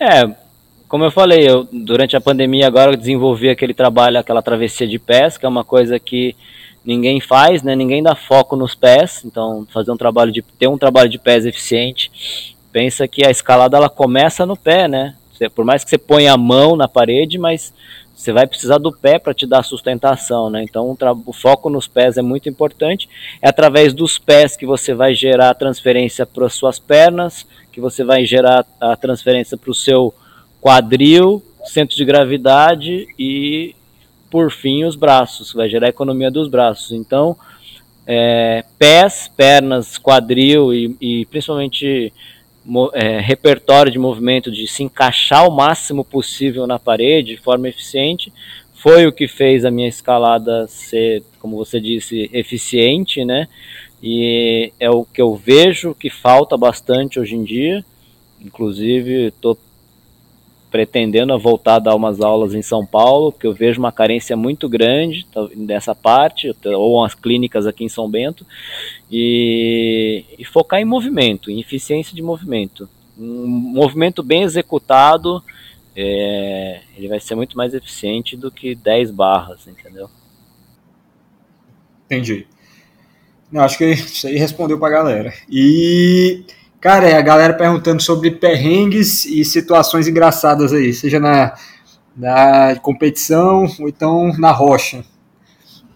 É, 0.00 0.32
como 0.86 1.02
eu 1.02 1.10
falei, 1.10 1.48
eu, 1.48 1.66
durante 1.72 2.16
a 2.16 2.20
pandemia 2.20 2.68
agora 2.68 2.92
eu 2.92 2.96
desenvolvi 2.96 3.48
aquele 3.48 3.74
trabalho, 3.74 4.18
aquela 4.18 4.40
travessia 4.40 4.86
de 4.86 4.98
pés, 4.98 5.36
que 5.36 5.44
é 5.44 5.48
uma 5.48 5.64
coisa 5.64 5.98
que 5.98 6.36
ninguém 6.84 7.20
faz, 7.20 7.64
né? 7.64 7.74
Ninguém 7.74 8.00
dá 8.00 8.14
foco 8.14 8.54
nos 8.54 8.76
pés. 8.76 9.22
Então, 9.24 9.66
fazer 9.72 9.90
um 9.90 9.96
trabalho 9.96 10.30
de 10.30 10.42
ter 10.42 10.68
um 10.68 10.78
trabalho 10.78 11.08
de 11.08 11.18
pés 11.18 11.44
eficiente, 11.44 12.54
pensa 12.70 13.08
que 13.08 13.26
a 13.26 13.30
escalada 13.30 13.76
ela 13.76 13.90
começa 13.90 14.46
no 14.46 14.56
pé, 14.56 14.86
né? 14.86 15.16
Por 15.54 15.64
mais 15.64 15.84
que 15.84 15.90
você 15.90 15.98
ponha 15.98 16.32
a 16.32 16.36
mão 16.36 16.76
na 16.76 16.88
parede, 16.88 17.38
mas 17.38 17.72
você 18.16 18.32
vai 18.32 18.46
precisar 18.46 18.78
do 18.78 18.90
pé 18.90 19.18
para 19.18 19.34
te 19.34 19.46
dar 19.46 19.62
sustentação, 19.62 20.48
né? 20.48 20.62
Então 20.62 20.96
o, 21.26 21.32
foco 21.34 21.68
nos 21.68 21.86
pés 21.86 22.16
é 22.16 22.22
muito 22.22 22.48
importante. 22.48 23.08
É 23.42 23.48
através 23.48 23.92
dos 23.92 24.18
pés 24.18 24.56
que 24.56 24.64
você 24.64 24.94
vai 24.94 25.14
gerar 25.14 25.50
a 25.50 25.54
transferência 25.54 26.24
para 26.24 26.46
as 26.46 26.54
suas 26.54 26.78
pernas, 26.78 27.46
que 27.70 27.78
você 27.78 28.02
vai 28.02 28.24
gerar 28.24 28.64
a 28.80 28.96
transferência 28.96 29.56
para 29.58 29.70
o 29.70 29.74
seu 29.74 30.14
quadril, 30.62 31.42
centro 31.66 31.94
de 31.94 32.04
gravidade 32.06 33.06
e, 33.18 33.76
por 34.30 34.50
fim, 34.50 34.84
os 34.84 34.96
braços. 34.96 35.52
Vai 35.52 35.68
gerar 35.68 35.88
a 35.88 35.90
economia 35.90 36.30
dos 36.30 36.48
braços. 36.48 36.92
Então, 36.92 37.36
é, 38.06 38.64
pés, 38.78 39.30
pernas, 39.36 39.98
quadril 39.98 40.72
e, 40.72 40.96
e 41.00 41.26
principalmente 41.26 42.12
é, 42.92 43.20
repertório 43.20 43.92
de 43.92 43.98
movimento 43.98 44.50
de 44.50 44.66
se 44.66 44.82
encaixar 44.82 45.46
o 45.48 45.54
máximo 45.54 46.04
possível 46.04 46.66
na 46.66 46.78
parede 46.78 47.36
de 47.36 47.40
forma 47.40 47.68
eficiente 47.68 48.32
foi 48.74 49.06
o 49.06 49.12
que 49.12 49.26
fez 49.26 49.64
a 49.64 49.70
minha 49.70 49.88
escalada 49.88 50.66
ser, 50.68 51.22
como 51.40 51.56
você 51.56 51.80
disse, 51.80 52.30
eficiente, 52.32 53.24
né? 53.24 53.48
E 54.02 54.72
é 54.78 54.90
o 54.90 55.04
que 55.04 55.20
eu 55.20 55.34
vejo 55.34 55.94
que 55.94 56.10
falta 56.10 56.56
bastante 56.56 57.18
hoje 57.18 57.34
em 57.34 57.42
dia. 57.42 57.84
inclusive 58.40 59.28
estou 59.28 59.58
pretendendo 60.76 61.38
voltar 61.38 61.76
a 61.76 61.78
dar 61.78 61.94
umas 61.94 62.20
aulas 62.20 62.52
em 62.52 62.60
São 62.60 62.84
Paulo, 62.84 63.32
porque 63.32 63.46
eu 63.46 63.54
vejo 63.54 63.80
uma 63.80 63.90
carência 63.90 64.36
muito 64.36 64.68
grande 64.68 65.26
dessa 65.56 65.94
parte, 65.94 66.54
ou 66.66 67.02
as 67.02 67.14
clínicas 67.14 67.66
aqui 67.66 67.82
em 67.82 67.88
São 67.88 68.06
Bento, 68.10 68.44
e, 69.10 70.22
e 70.38 70.44
focar 70.44 70.78
em 70.78 70.84
movimento, 70.84 71.50
em 71.50 71.60
eficiência 71.60 72.14
de 72.14 72.20
movimento. 72.20 72.86
Um 73.18 73.46
movimento 73.46 74.22
bem 74.22 74.42
executado, 74.42 75.42
é, 75.96 76.80
ele 76.94 77.08
vai 77.08 77.20
ser 77.20 77.36
muito 77.36 77.56
mais 77.56 77.72
eficiente 77.72 78.36
do 78.36 78.50
que 78.50 78.74
10 78.74 79.12
barras, 79.12 79.66
entendeu? 79.66 80.10
Entendi. 82.04 82.46
Não, 83.50 83.62
acho 83.62 83.78
que 83.78 83.86
isso 83.92 84.26
aí 84.26 84.36
respondeu 84.36 84.78
pra 84.78 84.90
galera. 84.90 85.32
E 85.48 86.44
Cara, 86.80 87.08
é 87.08 87.16
a 87.16 87.22
galera 87.22 87.54
perguntando 87.54 88.02
sobre 88.02 88.30
perrengues 88.30 89.24
e 89.24 89.44
situações 89.44 90.06
engraçadas 90.06 90.72
aí, 90.72 90.92
seja 90.92 91.18
na, 91.18 91.54
na 92.16 92.76
competição 92.80 93.66
ou 93.80 93.88
então 93.88 94.32
na 94.38 94.52
rocha. 94.52 95.04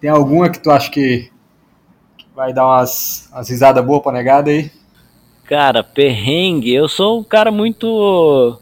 Tem 0.00 0.10
alguma 0.10 0.48
que 0.48 0.58
tu 0.58 0.70
acha 0.70 0.90
que, 0.90 1.30
vai 2.34 2.52
dar 2.54 2.66
umas, 2.66 3.28
umas 3.32 3.48
risadas 3.48 3.84
boas 3.84 4.02
pra 4.02 4.12
negada 4.12 4.50
aí? 4.50 4.70
Cara, 5.44 5.84
perrengue, 5.84 6.72
eu 6.72 6.88
sou 6.88 7.20
um 7.20 7.24
cara 7.24 7.50
muito. 7.50 8.58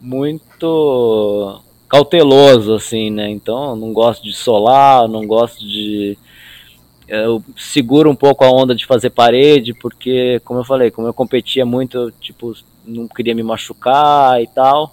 muito 0.00 1.62
cauteloso, 1.88 2.74
assim, 2.74 3.10
né? 3.10 3.30
Então, 3.30 3.76
não 3.76 3.92
gosto 3.92 4.22
de 4.22 4.34
solar, 4.34 5.08
não 5.08 5.26
gosto 5.26 5.60
de 5.60 6.18
eu 7.08 7.42
seguro 7.56 8.10
um 8.10 8.16
pouco 8.16 8.44
a 8.44 8.50
onda 8.50 8.74
de 8.74 8.86
fazer 8.86 9.10
parede, 9.10 9.74
porque, 9.74 10.40
como 10.44 10.60
eu 10.60 10.64
falei, 10.64 10.90
como 10.90 11.06
eu 11.06 11.14
competia 11.14 11.64
muito, 11.64 11.96
eu, 11.96 12.10
tipo, 12.10 12.54
não 12.84 13.06
queria 13.08 13.34
me 13.34 13.42
machucar 13.42 14.42
e 14.42 14.46
tal. 14.46 14.92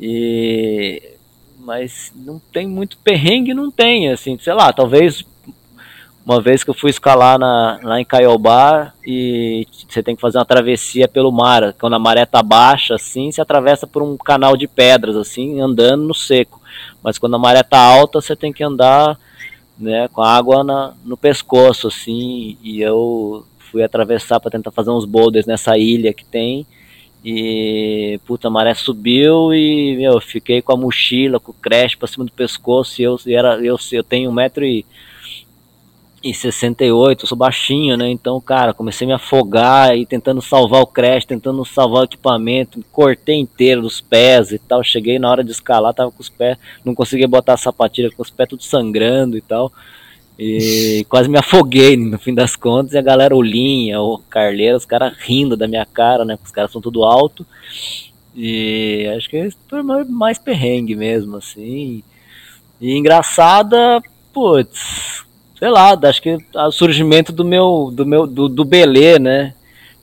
E 0.00 1.14
mas 1.60 2.10
não 2.16 2.40
tem 2.50 2.66
muito 2.66 2.96
perrengue, 2.98 3.52
não 3.52 3.70
tem, 3.70 4.10
assim, 4.10 4.38
sei 4.38 4.54
lá, 4.54 4.72
talvez 4.72 5.22
uma 6.24 6.40
vez 6.42 6.62
que 6.62 6.68
eu 6.68 6.74
fui 6.74 6.90
escalar 6.90 7.38
na, 7.38 7.80
lá 7.82 8.00
em 8.00 8.04
Caiobá 8.04 8.92
e 9.06 9.66
você 9.88 10.02
tem 10.02 10.14
que 10.14 10.20
fazer 10.20 10.36
uma 10.36 10.44
travessia 10.44 11.08
pelo 11.08 11.32
mar, 11.32 11.74
quando 11.80 11.94
a 11.94 11.98
maré 11.98 12.26
tá 12.26 12.42
baixa, 12.42 12.94
assim, 12.94 13.32
você 13.32 13.40
atravessa 13.40 13.86
por 13.86 14.02
um 14.02 14.14
canal 14.16 14.56
de 14.56 14.68
pedras, 14.68 15.16
assim, 15.16 15.58
andando 15.60 16.04
no 16.04 16.14
seco. 16.14 16.60
Mas 17.02 17.18
quando 17.18 17.36
a 17.36 17.38
maré 17.38 17.62
tá 17.62 17.78
alta, 17.78 18.20
você 18.20 18.36
tem 18.36 18.52
que 18.52 18.62
andar 18.62 19.18
né, 19.78 20.08
com 20.08 20.22
a 20.22 20.36
água 20.36 20.64
na, 20.64 20.94
no 21.04 21.16
pescoço, 21.16 21.88
assim, 21.88 22.56
e 22.62 22.80
eu 22.80 23.44
fui 23.58 23.82
atravessar 23.82 24.40
para 24.40 24.50
tentar 24.50 24.70
fazer 24.70 24.90
uns 24.90 25.04
boulders 25.04 25.46
nessa 25.46 25.76
ilha 25.78 26.12
que 26.12 26.24
tem, 26.24 26.66
e 27.24 28.20
puta, 28.26 28.48
a 28.48 28.50
maré 28.50 28.74
subiu 28.74 29.52
e 29.52 29.96
meu, 29.96 30.20
fiquei 30.20 30.62
com 30.62 30.72
a 30.72 30.76
mochila, 30.76 31.40
com 31.40 31.50
o 31.50 31.54
creche 31.54 31.96
pra 31.96 32.06
cima 32.06 32.24
do 32.24 32.32
pescoço. 32.32 33.00
E 33.00 33.04
eu, 33.04 33.18
e 33.26 33.34
era, 33.34 33.56
eu, 33.56 33.76
eu 33.92 34.04
tenho 34.04 34.30
1,80m 34.30 34.84
em 36.30 36.32
68, 36.32 37.24
eu 37.24 37.28
sou 37.28 37.38
baixinho, 37.38 37.96
né? 37.96 38.10
Então, 38.10 38.40
cara, 38.40 38.74
comecei 38.74 39.04
a 39.04 39.08
me 39.08 39.14
afogar 39.14 39.96
e 39.96 40.04
tentando 40.04 40.42
salvar 40.42 40.82
o 40.82 40.86
creche, 40.86 41.26
tentando 41.26 41.64
salvar 41.64 42.02
o 42.02 42.04
equipamento, 42.04 42.84
cortei 42.92 43.36
inteiro 43.36 43.82
dos 43.82 44.00
pés 44.00 44.52
e 44.52 44.58
tal. 44.58 44.82
Cheguei 44.84 45.18
na 45.18 45.30
hora 45.30 45.42
de 45.42 45.50
escalar, 45.50 45.94
tava 45.94 46.10
com 46.10 46.20
os 46.20 46.28
pés, 46.28 46.58
não 46.84 46.94
conseguia 46.94 47.28
botar 47.28 47.54
a 47.54 47.56
sapatilha, 47.56 48.10
com 48.10 48.22
os 48.22 48.30
pés 48.30 48.48
tudo 48.48 48.62
sangrando 48.62 49.36
e 49.36 49.40
tal. 49.40 49.72
E 50.38 51.04
quase 51.10 51.28
me 51.28 51.38
afoguei 51.38 51.96
no 51.96 52.18
fim 52.18 52.34
das 52.34 52.54
contas. 52.54 52.92
E 52.92 52.98
a 52.98 53.02
galera, 53.02 53.34
o 53.34 53.42
Linha, 53.42 54.00
o 54.00 54.18
Carleiro, 54.18 54.76
os 54.76 54.84
caras 54.84 55.16
rindo 55.18 55.56
da 55.56 55.66
minha 55.66 55.86
cara, 55.86 56.24
né? 56.24 56.38
Os 56.44 56.50
caras 56.50 56.70
são 56.70 56.80
tudo 56.80 57.04
alto. 57.04 57.46
E 58.34 59.10
acho 59.16 59.28
que 59.28 59.36
é 59.36 59.48
mais 60.08 60.38
perrengue 60.38 60.94
mesmo, 60.94 61.36
assim. 61.36 62.02
E 62.80 62.96
engraçada, 62.96 64.00
putz, 64.32 65.26
sei 65.58 65.68
lá, 65.70 65.98
acho 66.04 66.22
que 66.22 66.38
o 66.54 66.70
surgimento 66.70 67.32
do 67.32 67.44
meu, 67.44 67.90
do 67.92 68.06
meu, 68.06 68.26
do, 68.26 68.48
do 68.48 68.64
Belê, 68.64 69.18
né? 69.18 69.54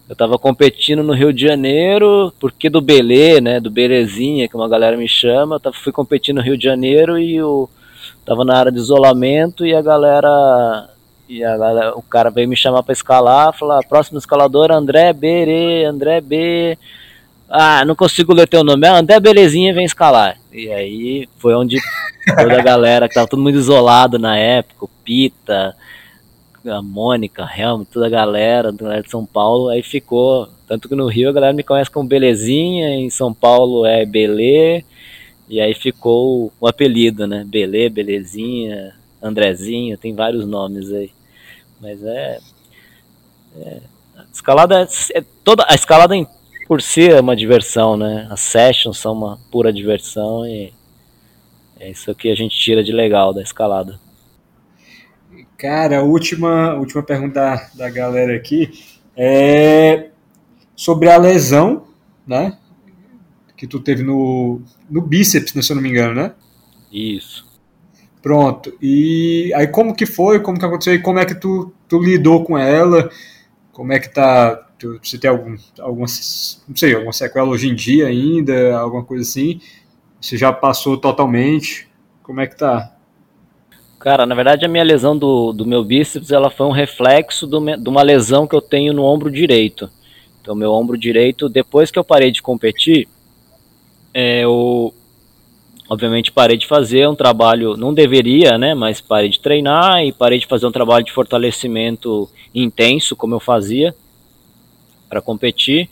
Eu 0.08 0.16
tava 0.16 0.38
competindo 0.38 1.01
no 1.01 1.14
Rio 1.14 1.34
de 1.34 1.41
Janeiro, 1.47 2.32
porque 2.39 2.70
do 2.70 2.82
Belê, 2.82 3.41
né? 3.41 3.60
Do 3.60 3.72
Belezinha, 3.72 4.47
que 4.47 4.56
uma 4.56 4.70
galera 4.70 4.97
me 4.97 5.08
chama. 5.08 5.60
Eu 5.64 5.74
fui 5.74 5.91
competindo 5.91 6.38
no 6.38 6.43
Rio 6.43 6.58
de 6.58 6.64
Janeiro 6.64 7.18
e 7.18 7.36
eu 7.38 7.70
tava 8.26 8.43
na 8.43 8.56
área 8.56 8.72
de 8.72 8.78
isolamento 8.78 9.66
e 9.66 9.74
a 9.74 9.82
galera. 9.82 10.89
E 11.28 11.43
a 11.43 11.58
galera, 11.58 11.97
o 11.97 12.03
cara 12.03 12.30
veio 12.30 12.47
me 12.47 12.56
chamar 12.56 12.84
para 12.84 12.93
escalar, 12.93 13.58
falar, 13.58 13.82
próximo 13.88 14.20
escalador, 14.20 14.72
André 14.72 15.12
Berê, 15.12 15.86
André 15.86 16.22
B. 16.22 16.78
Ah, 17.58 17.86
não 17.86 17.95
consigo 17.95 18.34
ler 18.34 18.47
teu 18.47 18.64
nome. 18.64 18.86
Ah, 18.86 18.97
André 18.97 19.20
Belezinha 19.20 19.74
vem 19.74 19.86
escalar. 19.86 20.38
E 20.51 20.70
aí 20.70 21.30
foi 21.38 21.53
onde 21.56 21.78
toda 22.38 22.60
a 22.60 22.64
galera, 22.64 23.08
que 23.08 23.16
tava 23.16 23.28
todo 23.28 23.41
mundo 23.41 23.58
isolado 23.58 24.20
na 24.20 24.38
época, 24.38 24.86
o 24.86 24.89
Pita, 25.03 25.76
a 26.68 26.82
Mônica, 26.82 27.47
Helm, 27.56 27.84
toda 27.84 28.08
a 28.08 28.10
galera, 28.10 28.70
a 28.70 28.72
galera 28.72 29.01
de 29.01 29.10
São 29.10 29.26
Paulo, 29.26 29.70
aí 29.70 29.82
ficou. 29.82 30.49
Tanto 30.68 30.89
que 30.89 30.95
no 30.95 31.08
Rio 31.08 31.30
a 31.30 31.34
galera 31.34 31.53
me 31.53 31.64
conhece 31.64 31.89
como 31.89 32.10
Belezinha, 32.10 32.89
em 32.89 33.10
São 33.10 33.34
Paulo 33.34 33.86
é 33.86 34.06
Belê, 34.06 34.84
e 35.47 35.62
aí 35.62 35.74
ficou 35.76 36.51
o 36.60 36.68
apelido, 36.68 37.28
né? 37.28 37.45
Belê, 37.47 37.88
Belezinha, 37.88 38.95
Andrezinho, 39.22 39.97
tem 39.97 40.14
vários 40.14 40.45
nomes 40.45 40.91
aí. 40.91 41.12
Mas 41.80 42.03
é. 42.03 42.39
é 43.60 43.80
escalada 44.34 44.82
é, 44.82 45.20
é, 45.20 45.24
toda 45.43 45.66
a 45.70 45.76
escalada 45.76 46.16
em, 46.16 46.28
por 46.68 46.82
si 46.82 47.07
é 47.09 47.20
uma 47.20 47.36
diversão, 47.36 47.95
né? 47.95 48.28
As 48.30 48.41
sessions 48.41 48.97
são 48.97 49.13
uma 49.13 49.39
pura 49.51 49.72
diversão 49.72 50.45
e 50.45 50.74
é 51.80 51.89
isso 51.89 52.13
que 52.16 52.30
a 52.30 52.36
gente 52.36 52.57
tira 52.57 52.84
de 52.84 52.91
legal 52.91 53.34
da 53.34 53.41
escalada. 53.41 53.99
Cara, 55.57 55.99
a 55.99 56.03
última, 56.03 56.74
última 56.74 57.03
pergunta 57.03 57.34
da, 57.34 57.70
da 57.76 57.89
galera 57.89 58.36
aqui 58.36 58.72
é 59.16 60.09
sobre 60.76 61.09
a 61.09 61.18
lesão, 61.18 61.88
né? 62.28 62.57
Que 63.55 63.66
tu 63.66 63.80
teve 63.80 64.03
no, 64.03 64.61
no 64.89 65.01
bíceps, 65.01 65.53
né, 65.53 65.61
se 65.61 65.72
eu 65.72 65.76
não 65.76 65.84
me 65.84 65.89
engano, 65.89 66.13
né? 66.13 66.34
Isso. 66.91 67.45
Pronto. 68.22 68.76
E 68.82 69.53
aí 69.55 69.68
como 69.68 69.95
que 69.95 70.05
foi? 70.05 70.39
Como 70.39 70.57
que 70.57 70.66
aconteceu? 70.66 70.95
E 70.95 71.01
como 71.01 71.20
é 71.20 71.26
que 71.26 71.36
tu, 71.36 71.72
tu 71.88 72.01
lidou 72.01 72.43
com 72.43 72.57
ela? 72.57 73.09
Como 73.72 73.93
é 73.93 73.99
que 73.99 74.09
tá? 74.09 74.64
Tu, 74.78 74.99
você 75.01 75.17
tem 75.17 75.30
algum, 75.30 75.55
alguma, 75.80 76.05
não 76.67 76.76
sei, 76.76 76.93
alguma 76.93 77.13
sequela 77.13 77.49
hoje 77.49 77.69
em 77.69 77.76
dia 77.76 78.07
ainda? 78.07 78.78
Alguma 78.78 79.03
coisa 79.03 79.23
assim? 79.23 79.61
Você 80.19 80.38
já 80.38 80.51
passou 80.51 80.97
totalmente? 80.97 81.88
Como 82.21 82.41
é 82.41 82.47
que 82.47 82.57
tá? 82.57 82.91
Cara, 83.99 84.26
na 84.26 84.36
verdade 84.36 84.65
a 84.65 84.67
minha 84.67 84.84
lesão 84.84 85.17
do, 85.17 85.53
do 85.53 85.65
meu 85.65 85.84
bíceps 85.84 86.32
ela 86.32 86.49
foi 86.49 86.65
um 86.65 86.71
reflexo 86.71 87.47
do, 87.47 87.59
de 87.78 87.89
uma 87.89 88.03
lesão 88.03 88.45
que 88.45 88.55
eu 88.55 88.61
tenho 88.61 88.93
no 88.93 89.03
ombro 89.03 89.32
direito. 89.32 89.89
Então 90.41 90.53
meu 90.53 90.71
ombro 90.71 90.97
direito, 90.97 91.47
depois 91.47 91.89
que 91.89 91.97
eu 91.97 92.03
parei 92.03 92.32
de 92.32 92.41
competir, 92.41 93.07
é, 94.13 94.43
eu 94.43 94.93
obviamente 95.89 96.32
parei 96.32 96.57
de 96.57 96.67
fazer 96.67 97.07
um 97.07 97.15
trabalho, 97.15 97.78
não 97.78 97.93
deveria, 97.93 98.57
né, 98.57 98.73
mas 98.73 98.99
parei 98.99 99.30
de 99.30 99.39
treinar 99.39 100.03
e 100.03 100.11
parei 100.11 100.39
de 100.39 100.47
fazer 100.47 100.65
um 100.65 100.71
trabalho 100.71 101.05
de 101.05 101.11
fortalecimento 101.11 102.30
intenso 102.53 103.15
como 103.15 103.36
eu 103.36 103.39
fazia 103.39 103.95
para 105.10 105.22
competir 105.22 105.89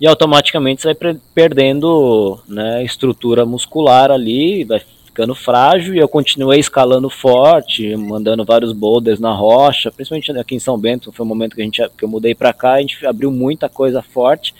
e 0.00 0.06
automaticamente 0.06 0.82
você 0.82 0.94
vai 0.94 1.16
perdendo 1.34 2.38
né, 2.48 2.84
estrutura 2.84 3.46
muscular 3.46 4.10
ali, 4.10 4.64
vai 4.64 4.80
ficando 5.16 5.34
frágil 5.34 5.94
e 5.94 5.98
eu 5.98 6.08
continuei 6.08 6.60
escalando 6.60 7.08
forte, 7.08 7.96
mandando 7.96 8.44
vários 8.44 8.72
boulders 8.72 9.18
na 9.18 9.32
rocha, 9.32 9.90
principalmente 9.90 10.30
aqui 10.32 10.54
em 10.54 10.60
São 10.60 10.76
Bento, 10.76 11.10
foi 11.10 11.24
o 11.24 11.28
momento 11.28 11.56
que 11.56 11.62
a 11.62 11.64
gente 11.64 11.82
que 11.96 12.04
eu 12.04 12.08
mudei 12.08 12.34
para 12.34 12.52
cá, 12.52 12.74
a 12.74 12.80
gente 12.80 13.06
abriu 13.06 13.30
muita 13.30 13.68
coisa 13.68 14.02
forte. 14.02 14.54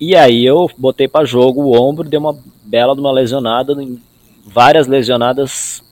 E 0.00 0.16
aí 0.16 0.44
eu 0.44 0.68
botei 0.76 1.06
para 1.06 1.24
jogo 1.24 1.62
o 1.62 1.80
ombro, 1.80 2.08
dei 2.08 2.18
uma 2.18 2.36
bela 2.64 2.94
de 2.94 3.00
uma 3.00 3.12
lesionada, 3.12 3.76
várias 4.44 4.88
lesionadas 4.88 5.84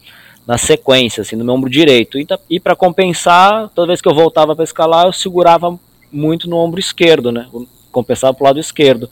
na 0.44 0.58
sequência, 0.58 1.20
assim, 1.20 1.36
no 1.36 1.44
meu 1.44 1.54
ombro 1.54 1.70
direito. 1.70 2.18
E, 2.18 2.26
e 2.48 2.58
para 2.58 2.74
compensar, 2.74 3.68
toda 3.68 3.86
vez 3.86 4.02
que 4.02 4.08
eu 4.08 4.14
voltava 4.14 4.56
para 4.56 4.64
escalar, 4.64 5.06
eu 5.06 5.12
segurava 5.12 5.78
muito 6.12 6.48
no 6.48 6.56
ombro 6.56 6.80
esquerdo, 6.80 7.30
né? 7.30 7.46
compensava 7.90 8.34
para 8.34 8.44
o 8.44 8.46
lado 8.46 8.60
esquerdo. 8.60 9.10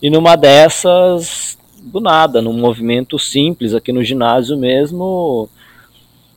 E 0.00 0.08
numa 0.08 0.36
dessas, 0.36 1.58
do 1.82 2.00
nada, 2.00 2.40
num 2.40 2.52
movimento 2.52 3.18
simples 3.18 3.74
aqui 3.74 3.92
no 3.92 4.04
ginásio 4.04 4.56
mesmo, 4.56 5.48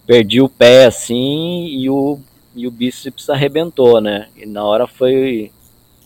perdi 0.06 0.42
o 0.42 0.50
pé 0.50 0.86
assim 0.86 1.68
e 1.68 1.90
o, 1.90 2.20
e 2.56 2.68
o 2.68 2.72
bíceps 2.72 3.30
arrebentou, 3.30 4.02
né? 4.02 4.28
E 4.36 4.46
na 4.46 4.64
hora 4.64 4.88
foi, 4.88 5.52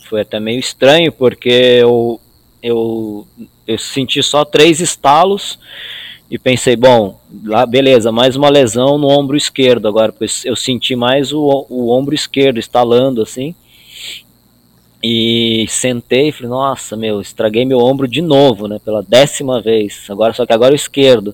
foi 0.07 0.21
até 0.21 0.39
meio 0.39 0.59
estranho, 0.59 1.11
porque 1.11 1.49
eu, 1.49 2.19
eu, 2.61 3.27
eu 3.67 3.77
senti 3.77 4.21
só 4.21 4.45
três 4.45 4.79
estalos 4.79 5.59
e 6.29 6.37
pensei, 6.37 6.75
bom, 6.75 7.19
lá 7.43 7.65
beleza, 7.65 8.11
mais 8.11 8.35
uma 8.35 8.49
lesão 8.49 8.97
no 8.97 9.07
ombro 9.07 9.35
esquerdo. 9.35 9.87
Agora 9.87 10.13
eu 10.45 10.55
senti 10.55 10.95
mais 10.95 11.33
o, 11.33 11.65
o 11.69 11.89
ombro 11.89 12.13
esquerdo 12.13 12.59
estalando 12.59 13.21
assim. 13.21 13.55
E 15.01 15.65
sentei 15.69 16.27
e 16.27 16.31
falei, 16.31 16.49
nossa, 16.49 16.97
meu, 16.97 17.21
estraguei 17.21 17.63
meu 17.63 17.79
ombro 17.79 18.07
de 18.07 18.21
novo, 18.21 18.67
né? 18.67 18.79
Pela 18.83 19.01
décima 19.01 19.61
vez. 19.61 20.09
Agora, 20.09 20.33
só 20.33 20.45
que 20.45 20.53
agora 20.53 20.73
o 20.73 20.75
esquerdo. 20.75 21.33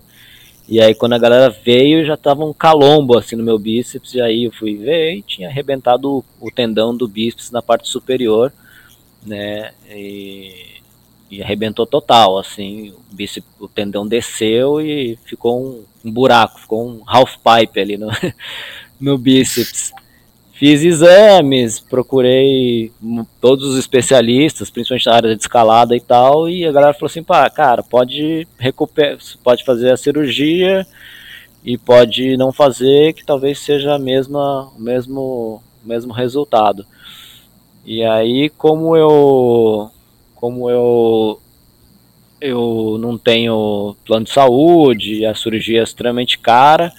E 0.68 0.82
aí 0.82 0.96
quando 0.96 1.14
a 1.14 1.20
galera 1.20 1.50
veio, 1.50 2.06
já 2.06 2.18
tava 2.18 2.44
um 2.44 2.54
calombo 2.54 3.18
assim 3.18 3.36
no 3.36 3.44
meu 3.44 3.58
bíceps, 3.60 4.16
e 4.16 4.22
aí 4.22 4.46
eu 4.46 4.52
fui 4.52 4.76
ver 4.76 5.16
e 5.16 5.22
tinha 5.22 5.48
arrebentado 5.48 6.10
o, 6.10 6.26
o 6.40 6.52
tendão 6.52 6.96
do 6.96 7.08
bíceps 7.08 7.52
na 7.52 7.62
parte 7.62 7.88
superior, 7.88 8.52
né? 9.24 9.72
E, 9.90 10.82
e 11.30 11.44
arrebentou 11.44 11.86
total, 11.86 12.38
assim, 12.40 12.90
o, 12.90 13.14
bíceps, 13.14 13.50
o 13.60 13.68
tendão 13.68 14.08
desceu 14.08 14.82
e 14.82 15.18
ficou 15.26 15.64
um, 15.64 15.84
um 16.04 16.12
buraco, 16.12 16.60
ficou 16.60 16.88
um 16.88 17.04
half 17.06 17.36
pipe 17.38 17.80
ali 17.80 17.98
no, 17.98 18.10
no 19.00 19.18
bíceps. 19.18 19.92
Fiz 20.58 20.86
exames, 20.86 21.82
procurei 21.82 22.90
todos 23.42 23.66
os 23.68 23.78
especialistas, 23.78 24.70
principalmente 24.70 25.06
na 25.06 25.14
área 25.14 25.36
de 25.36 25.42
escalada 25.42 25.94
e 25.98 26.00
tal, 26.00 26.48
e 26.48 26.66
a 26.66 26.72
galera 26.72 26.94
falou 26.94 27.08
assim, 27.08 27.22
pá, 27.22 27.50
cara, 27.50 27.84
pode 27.84 28.48
recuperar, 28.58 29.18
pode 29.44 29.66
fazer 29.66 29.92
a 29.92 29.98
cirurgia 29.98 30.88
e 31.62 31.78
pode 31.78 32.38
não 32.38 32.54
fazer, 32.54 33.12
que 33.12 33.26
talvez 33.26 33.60
seja 33.60 33.96
a 33.96 34.00
mesma, 34.00 34.72
o 34.78 34.82
mesmo, 34.82 35.62
o 35.84 35.88
mesmo 35.88 36.14
resultado. 36.14 36.86
E 37.86 38.02
aí, 38.06 38.50
como 38.50 38.96
eu, 38.96 39.92
como 40.36 40.70
eu, 40.70 41.38
eu 42.40 42.98
não 42.98 43.18
tenho 43.18 43.94
plano 44.06 44.24
de 44.24 44.32
saúde, 44.32 45.26
a 45.26 45.36
cirurgia 45.36 45.82
é 45.82 45.84
extremamente 45.84 46.40
cara, 46.40 46.94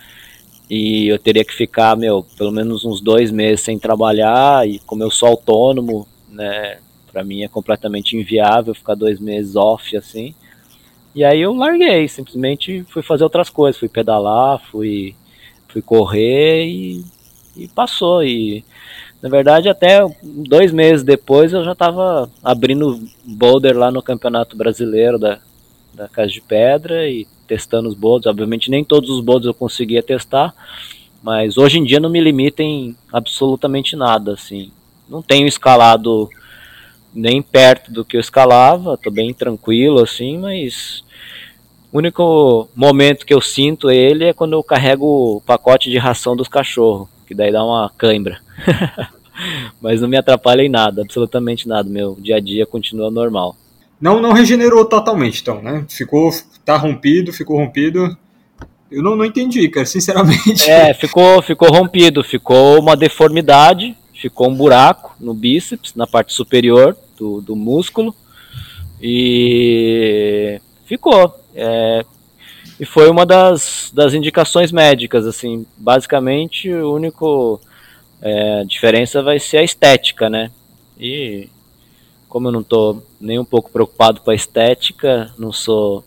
e 0.68 1.06
eu 1.08 1.18
teria 1.18 1.44
que 1.44 1.54
ficar, 1.54 1.96
meu, 1.96 2.26
pelo 2.36 2.50
menos 2.50 2.84
uns 2.84 3.00
dois 3.00 3.30
meses 3.30 3.60
sem 3.60 3.78
trabalhar 3.78 4.68
e 4.68 4.80
como 4.80 5.02
eu 5.02 5.10
sou 5.10 5.28
autônomo, 5.28 6.06
né, 6.28 6.78
para 7.10 7.22
mim 7.22 7.42
é 7.42 7.48
completamente 7.48 8.16
inviável 8.16 8.74
ficar 8.74 8.94
dois 8.94 9.20
meses 9.20 9.54
off 9.54 9.96
assim. 9.96 10.34
E 11.14 11.24
aí 11.24 11.40
eu 11.40 11.54
larguei, 11.54 12.06
simplesmente 12.08 12.84
fui 12.88 13.02
fazer 13.02 13.24
outras 13.24 13.48
coisas, 13.48 13.78
fui 13.78 13.88
pedalar, 13.88 14.60
fui, 14.70 15.14
fui 15.68 15.80
correr 15.80 16.66
e, 16.66 17.04
e 17.56 17.68
passou. 17.68 18.22
E 18.22 18.64
na 19.22 19.28
verdade 19.28 19.68
até 19.68 20.00
dois 20.22 20.72
meses 20.72 21.04
depois 21.04 21.52
eu 21.52 21.64
já 21.64 21.72
estava 21.72 22.28
abrindo 22.42 23.00
boulder 23.24 23.78
lá 23.78 23.90
no 23.90 24.02
Campeonato 24.02 24.56
Brasileiro 24.56 25.18
da, 25.18 25.38
da 25.94 26.08
Casa 26.08 26.32
de 26.32 26.40
Pedra 26.40 27.08
e 27.08 27.26
testando 27.46 27.88
os 27.88 27.94
bodes. 27.94 28.26
Obviamente 28.26 28.70
nem 28.70 28.84
todos 28.84 29.10
os 29.10 29.20
bodes 29.20 29.46
eu 29.46 29.54
conseguia 29.54 30.02
testar, 30.02 30.54
mas 31.22 31.56
hoje 31.56 31.78
em 31.78 31.84
dia 31.84 32.00
não 32.00 32.10
me 32.10 32.20
limitem 32.20 32.96
absolutamente 33.12 33.96
nada, 33.96 34.32
assim. 34.32 34.70
Não 35.08 35.22
tenho 35.22 35.46
escalado 35.46 36.28
nem 37.14 37.40
perto 37.40 37.90
do 37.90 38.04
que 38.04 38.16
eu 38.16 38.20
escalava, 38.20 38.98
tô 38.98 39.10
bem 39.10 39.32
tranquilo 39.32 40.02
assim, 40.02 40.36
mas 40.36 41.02
o 41.90 41.98
único 41.98 42.68
momento 42.74 43.24
que 43.24 43.32
eu 43.32 43.40
sinto 43.40 43.90
ele 43.90 44.24
é 44.24 44.32
quando 44.34 44.52
eu 44.52 44.62
carrego 44.62 45.36
o 45.36 45.40
pacote 45.40 45.88
de 45.88 45.96
ração 45.96 46.36
dos 46.36 46.48
cachorros, 46.48 47.08
que 47.26 47.34
daí 47.34 47.50
dá 47.50 47.64
uma 47.64 47.90
cãibra. 47.96 48.38
mas 49.80 50.00
não 50.00 50.08
me 50.08 50.16
atrapalha 50.16 50.62
em 50.62 50.68
nada, 50.68 51.02
absolutamente 51.02 51.68
nada. 51.68 51.88
Meu 51.88 52.16
dia 52.20 52.36
a 52.36 52.40
dia 52.40 52.66
continua 52.66 53.10
normal. 53.10 53.56
Não, 54.00 54.20
não 54.20 54.32
regenerou 54.32 54.84
totalmente, 54.84 55.40
então, 55.40 55.62
né? 55.62 55.84
Ficou, 55.88 56.30
tá 56.64 56.76
rompido, 56.76 57.32
ficou 57.32 57.56
rompido. 57.56 58.16
Eu 58.90 59.02
não, 59.02 59.16
não 59.16 59.24
entendi, 59.24 59.68
cara, 59.68 59.86
sinceramente. 59.86 60.70
É, 60.70 60.92
ficou, 60.94 61.40
ficou 61.42 61.68
rompido, 61.70 62.22
ficou 62.22 62.78
uma 62.80 62.96
deformidade, 62.96 63.96
ficou 64.14 64.48
um 64.48 64.54
buraco 64.54 65.14
no 65.18 65.34
bíceps, 65.34 65.94
na 65.94 66.06
parte 66.06 66.32
superior 66.32 66.96
do, 67.16 67.40
do 67.40 67.56
músculo. 67.56 68.14
E 69.00 70.60
ficou. 70.84 71.34
É, 71.54 72.04
e 72.78 72.84
foi 72.84 73.08
uma 73.08 73.24
das, 73.24 73.90
das 73.94 74.12
indicações 74.12 74.70
médicas, 74.70 75.26
assim, 75.26 75.66
basicamente 75.78 76.70
o 76.70 76.94
único 76.94 77.60
é, 78.20 78.64
diferença 78.64 79.22
vai 79.22 79.38
ser 79.38 79.58
a 79.58 79.64
estética, 79.64 80.28
né? 80.28 80.50
E 80.98 81.48
como 82.28 82.48
eu 82.48 82.52
não 82.52 82.60
estou 82.60 83.02
nem 83.20 83.38
um 83.38 83.44
pouco 83.44 83.70
preocupado 83.70 84.20
com 84.20 84.30
a 84.30 84.34
estética, 84.34 85.32
não 85.38 85.52
sou 85.52 86.04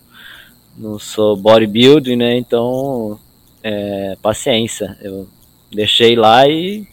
não 0.77 0.97
sou 0.97 1.35
bodybuilding, 1.35 2.15
né? 2.15 2.37
Então, 2.37 3.19
é, 3.61 4.17
paciência. 4.21 4.97
Eu 5.01 5.27
deixei 5.71 6.15
lá 6.15 6.47
e, 6.47 6.87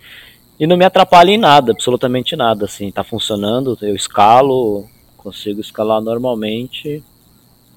e 0.58 0.66
não 0.66 0.76
me 0.76 0.84
atrapalha 0.84 1.30
em 1.30 1.38
nada, 1.38 1.72
absolutamente 1.72 2.34
nada. 2.34 2.64
Assim, 2.64 2.90
tá 2.90 3.04
funcionando, 3.04 3.78
eu 3.80 3.94
escalo, 3.94 4.86
consigo 5.16 5.60
escalar 5.60 6.00
normalmente. 6.00 7.02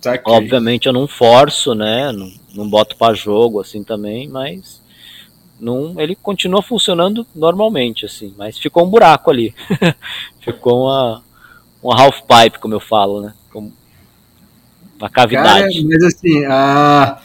Tá 0.02 0.20
Obviamente 0.26 0.88
eu 0.88 0.93
não 0.93 1.08
forço, 1.08 1.76
né? 1.76 2.12
Não, 2.12 2.32
não 2.56 2.70
boto 2.70 2.95
para 2.95 3.14
jogo 3.14 3.60
assim 3.60 3.84
também, 3.84 4.28
mas 4.28 4.82
não, 5.60 6.00
ele 6.00 6.16
continua 6.16 6.62
funcionando 6.62 7.28
normalmente, 7.36 8.06
assim. 8.06 8.34
Mas 8.38 8.58
ficou 8.58 8.86
um 8.86 8.89
buraco 8.89 9.30
ali. 9.30 9.54
ficou 10.39 10.86
uma, 10.86 11.22
um 11.84 11.92
half 11.92 12.22
pipe, 12.22 12.60
como 12.60 12.74
eu 12.74 12.80
falo, 12.80 13.22
né? 13.22 13.34
Como 13.52 13.74
uma 15.00 15.10
cavidade. 15.10 15.74
Cara, 15.74 15.88
mas 15.88 16.04
assim, 16.04 16.46
a 16.46 17.20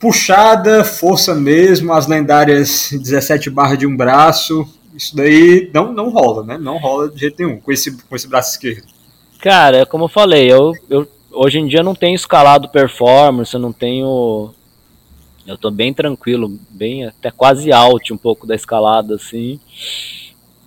puxada, 0.00 0.84
força 0.84 1.34
mesmo, 1.34 1.92
as 1.92 2.06
lendárias 2.06 2.90
17 2.92 3.50
barras 3.50 3.78
de 3.78 3.86
um 3.86 3.96
braço, 3.96 4.66
isso 4.94 5.14
daí 5.16 5.70
não, 5.74 5.92
não 5.92 6.08
rola, 6.08 6.44
né? 6.44 6.58
Não 6.58 6.78
rola 6.78 7.08
de 7.08 7.20
jeito 7.20 7.36
nenhum 7.38 7.60
com 7.60 7.72
esse, 7.72 7.96
com 8.02 8.14
esse 8.14 8.28
braço 8.28 8.52
esquerdo. 8.52 8.86
Cara, 9.40 9.86
como 9.86 10.04
eu 10.04 10.08
falei, 10.08 10.50
eu, 10.50 10.72
eu 10.88 11.08
hoje 11.32 11.58
em 11.58 11.66
dia 11.66 11.82
não 11.82 11.94
tenho 11.94 12.14
escalado 12.14 12.68
performance, 12.68 13.54
eu 13.54 13.60
não 13.60 13.72
tenho. 13.72 14.52
Eu 15.46 15.56
tô 15.56 15.70
bem 15.70 15.94
tranquilo, 15.94 16.58
bem 16.68 17.06
até 17.06 17.30
quase 17.30 17.72
out 17.72 18.12
um 18.12 18.18
pouco 18.18 18.46
da 18.46 18.54
escalada, 18.54 19.14
assim. 19.14 19.58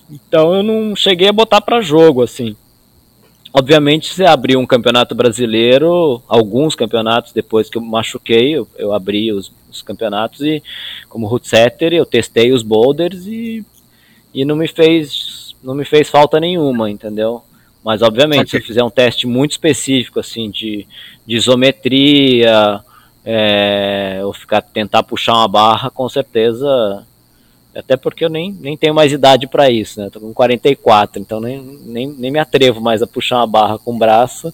Então 0.10 0.56
eu 0.56 0.64
não 0.64 0.96
cheguei 0.96 1.28
a 1.28 1.34
botar 1.34 1.62
para 1.62 1.82
jogo, 1.82 2.24
assim. 2.24 2.56
Obviamente, 3.54 4.14
se 4.14 4.24
abrir 4.24 4.56
um 4.56 4.66
campeonato 4.66 5.14
brasileiro, 5.14 6.22
alguns 6.28 6.74
campeonatos 6.74 7.34
depois 7.34 7.70
que 7.70 7.78
eu 7.78 7.82
machuquei, 7.82 8.52
eu, 8.52 8.68
eu 8.78 8.94
abri 8.94 9.32
os, 9.32 9.52
os, 9.70 9.82
campeonatos 9.82 10.42
e, 10.42 10.64
como 11.10 11.28
root 11.28 11.46
setter, 11.48 11.92
eu 11.92 12.06
testei 12.06 12.54
os 12.54 12.64
boulders 12.64 13.26
e, 13.26 13.66
e 14.34 14.46
não 14.46 14.56
me 14.56 14.68
fez 14.68 15.54
não 15.62 15.76
me 15.76 15.86
fez 15.86 16.10
falta 16.10 16.40
nenhuma, 16.40 16.90
entendeu? 16.90 17.44
Mas 17.84 18.02
obviamente, 18.02 18.48
okay. 18.48 18.50
se 18.52 18.58
eu 18.58 18.68
fizer 18.68 18.84
um 18.84 18.90
teste 18.90 19.28
muito 19.28 19.52
específico 19.52 20.20
assim 20.20 20.50
de, 20.50 20.88
de 21.26 21.36
isometria, 21.36 22.82
é, 23.26 24.22
ou 24.24 24.34
ficar 24.34 24.62
tentar 24.62 25.04
puxar 25.04 25.34
uma 25.34 25.48
barra, 25.48 25.90
com 25.90 26.08
certeza 26.08 27.06
até 27.76 27.96
porque 27.96 28.26
eu 28.26 28.30
nem, 28.30 28.52
nem 28.52 28.76
tenho 28.76 28.94
mais 28.94 29.12
idade 29.12 29.48
para 29.48 29.70
isso, 29.70 30.00
né? 30.00 30.10
Tô 30.10 30.20
com 30.20 30.34
44, 30.34 31.22
então 31.22 31.40
nem, 31.40 31.62
nem, 31.86 32.08
nem 32.08 32.32
me 32.32 32.40
atrevo 32.40 32.82
mais 32.82 33.02
a 33.02 33.08
puxar 33.08 33.38
uma 33.38 33.48
barra 33.48 33.80
com 33.80 33.94
o 33.94 33.98
braço, 33.98 34.54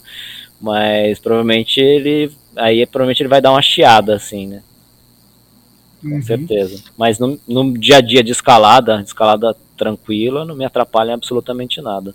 mas 0.61 1.19
provavelmente 1.19 1.80
ele 1.80 2.31
aí 2.56 2.85
provavelmente 2.85 3.22
ele 3.22 3.30
vai 3.30 3.41
dar 3.41 3.52
uma 3.52 3.61
chiada 3.61 4.15
assim, 4.15 4.48
né? 4.48 4.64
Com 6.02 6.10
uhum. 6.10 6.22
certeza. 6.22 6.84
Mas 6.95 7.18
no, 7.18 7.39
no 7.48 7.77
dia 7.77 7.98
a 7.98 8.02
dia 8.02 8.23
de 8.23 8.31
escalada, 8.31 9.02
escalada 9.02 9.56
tranquila, 9.76 10.45
não 10.45 10.56
me 10.56 10.65
atrapalha 10.65 11.14
absolutamente 11.14 11.81
nada. 11.81 12.14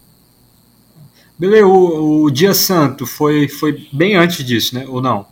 Beleza, 1.37 1.67
o, 1.67 2.25
o 2.25 2.31
dia 2.31 2.55
santo 2.55 3.07
foi, 3.07 3.49
foi 3.49 3.89
bem 3.93 4.15
antes 4.15 4.45
disso, 4.45 4.75
né? 4.77 4.85
Ou 4.89 5.03
não? 5.03 5.27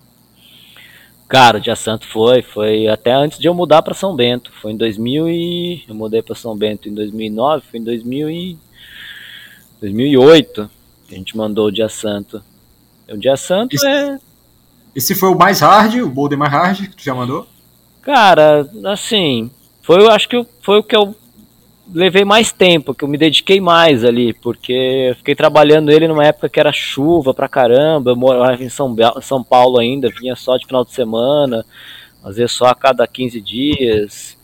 Cara, 1.30 1.58
o 1.58 1.60
Dia 1.60 1.76
Santo 1.76 2.08
foi, 2.08 2.42
foi 2.42 2.88
até 2.88 3.12
antes 3.12 3.38
de 3.38 3.46
eu 3.46 3.54
mudar 3.54 3.82
para 3.82 3.94
São 3.94 4.16
Bento. 4.16 4.50
Foi 4.60 4.72
em 4.72 4.76
2000 4.76 5.28
e 5.28 5.84
eu 5.88 5.94
mudei 5.94 6.20
para 6.22 6.34
São 6.34 6.56
Bento 6.56 6.88
em 6.88 6.92
2009, 6.92 7.64
foi 7.70 7.78
em 7.78 7.84
2000 7.84 8.28
e 8.28 8.58
2008 9.80 10.68
que 11.06 11.14
a 11.14 11.18
gente 11.18 11.36
mandou 11.36 11.68
o 11.68 11.70
Dia 11.70 11.88
Santo. 11.88 12.42
O 13.08 13.16
Dia 13.16 13.36
Santo 13.36 13.76
esse, 13.76 13.86
é 13.86 14.18
Esse 14.92 15.14
foi 15.14 15.28
o 15.28 15.38
mais 15.38 15.60
hard, 15.60 15.94
o 16.02 16.10
boulder 16.10 16.36
mais 16.36 16.50
hard 16.52 16.80
que 16.88 16.96
tu 16.96 17.04
já 17.04 17.14
mandou? 17.14 17.46
Cara, 18.02 18.68
assim, 18.86 19.52
foi 19.82 20.02
eu 20.02 20.10
acho 20.10 20.28
que 20.28 20.44
foi 20.60 20.80
o 20.80 20.82
que 20.82 20.96
eu 20.96 21.14
levei 21.92 22.24
mais 22.24 22.52
tempo, 22.52 22.94
que 22.94 23.04
eu 23.04 23.08
me 23.08 23.18
dediquei 23.18 23.60
mais 23.60 24.04
ali, 24.04 24.32
porque 24.32 24.72
eu 25.10 25.14
fiquei 25.16 25.34
trabalhando 25.34 25.90
ele 25.90 26.08
numa 26.08 26.24
época 26.24 26.48
que 26.48 26.60
era 26.60 26.72
chuva 26.72 27.34
pra 27.34 27.48
caramba, 27.48 28.10
eu 28.10 28.16
morava 28.16 28.62
em 28.62 28.68
São, 28.68 28.94
São 29.20 29.42
Paulo 29.42 29.78
ainda, 29.78 30.08
vinha 30.08 30.36
só 30.36 30.56
de 30.56 30.66
final 30.66 30.84
de 30.84 30.92
semana, 30.92 31.64
às 32.22 32.36
vezes 32.36 32.52
só 32.52 32.66
a 32.66 32.74
cada 32.74 33.06
15 33.06 33.40
dias, 33.40 34.38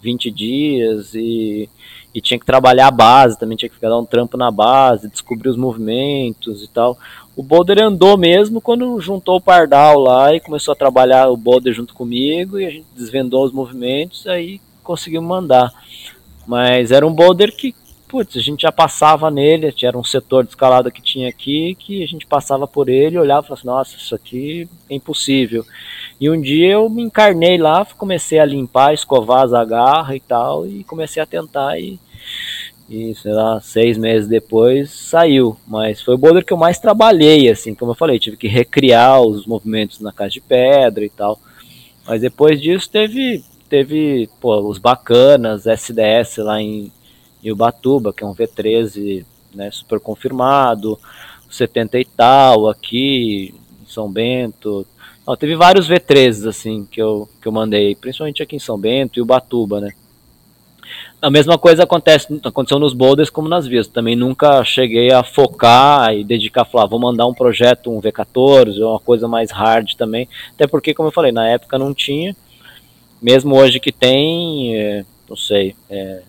20 0.00 0.30
dias, 0.30 1.14
e, 1.14 1.68
e 2.14 2.20
tinha 2.20 2.38
que 2.38 2.46
trabalhar 2.46 2.88
a 2.88 2.92
base, 2.92 3.38
também 3.38 3.56
tinha 3.56 3.68
que 3.68 3.74
ficar 3.74 3.88
dar 3.88 3.98
um 3.98 4.06
trampo 4.06 4.36
na 4.36 4.50
base, 4.50 5.08
descobrir 5.08 5.48
os 5.48 5.56
movimentos 5.56 6.62
e 6.62 6.68
tal. 6.68 6.98
O 7.36 7.42
Boulder 7.42 7.82
andou 7.82 8.16
mesmo 8.16 8.60
quando 8.60 9.00
juntou 9.00 9.36
o 9.36 9.40
Pardal 9.40 10.00
lá 10.00 10.34
e 10.34 10.40
começou 10.40 10.72
a 10.72 10.76
trabalhar 10.76 11.28
o 11.28 11.36
Boulder 11.36 11.72
junto 11.72 11.94
comigo, 11.94 12.58
e 12.58 12.66
a 12.66 12.70
gente 12.70 12.86
desvendou 12.96 13.44
os 13.44 13.52
movimentos, 13.52 14.26
aí 14.26 14.60
conseguimos 14.82 15.28
mandar. 15.28 15.70
Mas 16.48 16.90
era 16.90 17.06
um 17.06 17.12
boulder 17.12 17.54
que 17.54 17.74
putz, 18.08 18.36
a 18.38 18.40
gente 18.40 18.62
já 18.62 18.72
passava 18.72 19.30
nele, 19.30 19.72
era 19.82 19.98
um 19.98 20.02
setor 20.02 20.42
de 20.42 20.48
escalada 20.48 20.90
que 20.90 21.02
tinha 21.02 21.28
aqui, 21.28 21.76
que 21.78 22.02
a 22.02 22.06
gente 22.06 22.26
passava 22.26 22.66
por 22.66 22.88
ele, 22.88 23.18
olhava 23.18 23.44
e 23.44 23.48
falava 23.48 23.60
assim, 23.60 23.66
nossa, 23.66 23.96
isso 23.98 24.14
aqui 24.14 24.66
é 24.88 24.94
impossível. 24.94 25.62
E 26.18 26.30
um 26.30 26.40
dia 26.40 26.72
eu 26.72 26.88
me 26.88 27.02
encarnei 27.02 27.58
lá, 27.58 27.84
comecei 27.84 28.38
a 28.38 28.46
limpar, 28.46 28.94
escovar 28.94 29.44
as 29.44 29.52
agarras 29.52 30.16
e 30.16 30.20
tal, 30.20 30.66
e 30.66 30.82
comecei 30.84 31.22
a 31.22 31.26
tentar 31.26 31.78
e, 31.78 32.00
e 32.88 33.14
sei 33.14 33.32
lá, 33.32 33.60
seis 33.60 33.98
meses 33.98 34.26
depois 34.26 34.90
saiu. 34.90 35.54
Mas 35.66 36.00
foi 36.00 36.14
o 36.14 36.18
boulder 36.18 36.44
que 36.44 36.52
eu 36.52 36.58
mais 36.58 36.78
trabalhei, 36.78 37.50
assim, 37.50 37.74
como 37.74 37.90
eu 37.90 37.96
falei, 37.96 38.18
tive 38.18 38.38
que 38.38 38.48
recriar 38.48 39.20
os 39.20 39.46
movimentos 39.46 40.00
na 40.00 40.12
casa 40.12 40.30
de 40.30 40.40
pedra 40.40 41.04
e 41.04 41.10
tal. 41.10 41.38
Mas 42.06 42.22
depois 42.22 42.58
disso 42.58 42.88
teve, 42.88 43.44
teve 43.68 44.28
pô, 44.40 44.60
os 44.68 44.78
bacanas, 44.78 45.66
SDS 45.66 46.38
lá 46.38 46.60
em, 46.60 46.92
em 47.42 47.50
Ubatuba, 47.50 48.12
que 48.12 48.24
é 48.24 48.26
um 48.26 48.34
V13 48.34 49.24
né, 49.54 49.70
super 49.70 50.00
confirmado, 50.00 50.98
70 51.50 51.98
e 51.98 52.04
tal 52.04 52.68
aqui 52.68 53.54
em 53.82 53.90
São 53.90 54.10
Bento. 54.10 54.86
Não, 55.26 55.36
teve 55.36 55.54
vários 55.56 55.88
V13 55.88 56.48
assim 56.48 56.88
que 56.90 57.00
eu, 57.00 57.28
que 57.40 57.48
eu 57.48 57.52
mandei, 57.52 57.94
principalmente 57.94 58.42
aqui 58.42 58.56
em 58.56 58.60
São 58.60 58.78
Bento 58.78 59.18
e 59.18 59.22
Ubatuba, 59.22 59.80
né? 59.80 59.92
A 61.20 61.30
mesma 61.30 61.58
coisa 61.58 61.82
acontece, 61.82 62.40
aconteceu 62.44 62.78
nos 62.78 62.94
boulders 62.94 63.28
como 63.28 63.48
nas 63.48 63.66
vias. 63.66 63.88
Também 63.88 64.14
nunca 64.14 64.64
cheguei 64.64 65.12
a 65.12 65.22
focar 65.24 66.14
e 66.14 66.22
dedicar, 66.22 66.64
falar, 66.64 66.86
vou 66.86 67.00
mandar 67.00 67.26
um 67.26 67.34
projeto, 67.34 67.90
um 67.90 68.00
V14, 68.00 68.80
ou 68.80 68.92
uma 68.92 69.00
coisa 69.00 69.26
mais 69.26 69.50
hard 69.50 69.94
também. 69.94 70.28
Até 70.54 70.66
porque, 70.66 70.94
como 70.94 71.08
eu 71.08 71.12
falei, 71.12 71.32
na 71.32 71.48
época 71.48 71.78
não 71.78 71.92
tinha. 71.92 72.36
Mesmo 73.20 73.56
hoje 73.56 73.80
que 73.80 73.92
tem, 73.92 74.76
é, 74.76 75.04
não 75.28 75.36
sei, 75.36 75.74
é, 75.90 76.22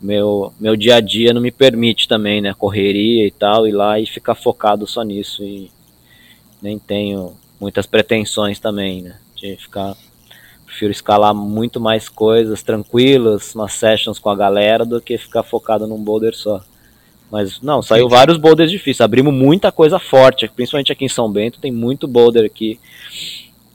meu, 0.00 0.52
meu 0.58 0.76
dia 0.76 0.96
a 0.96 1.00
dia 1.00 1.32
não 1.32 1.40
me 1.40 1.50
permite 1.50 2.08
também, 2.08 2.40
né? 2.40 2.54
Correria 2.54 3.26
e 3.26 3.30
tal, 3.30 3.66
ir 3.66 3.72
lá 3.72 3.98
e 3.98 4.06
ficar 4.06 4.34
focado 4.34 4.86
só 4.86 5.02
nisso. 5.02 5.42
E 5.42 5.70
nem 6.60 6.78
tenho 6.78 7.34
muitas 7.60 7.86
pretensões 7.86 8.58
também, 8.58 9.02
né? 9.02 9.16
De 9.34 9.56
ficar 9.56 9.96
prefiro 10.66 10.90
escalar 10.90 11.34
muito 11.34 11.80
mais 11.80 12.08
coisas 12.08 12.62
tranquilas, 12.62 13.54
umas 13.54 13.72
sessions 13.72 14.18
com 14.18 14.28
a 14.28 14.36
galera, 14.36 14.84
do 14.84 15.00
que 15.00 15.16
ficar 15.16 15.42
focado 15.42 15.86
num 15.86 16.02
boulder 16.02 16.34
só. 16.34 16.62
Mas 17.30 17.60
não, 17.60 17.82
saiu 17.82 18.08
vários 18.08 18.36
boulders 18.36 18.70
difíceis. 18.70 19.00
Abrimos 19.00 19.32
muita 19.32 19.72
coisa 19.72 19.98
forte, 19.98 20.48
principalmente 20.54 20.92
aqui 20.92 21.04
em 21.04 21.08
São 21.08 21.30
Bento, 21.30 21.60
tem 21.60 21.72
muito 21.72 22.06
boulder 22.06 22.44
aqui 22.44 22.78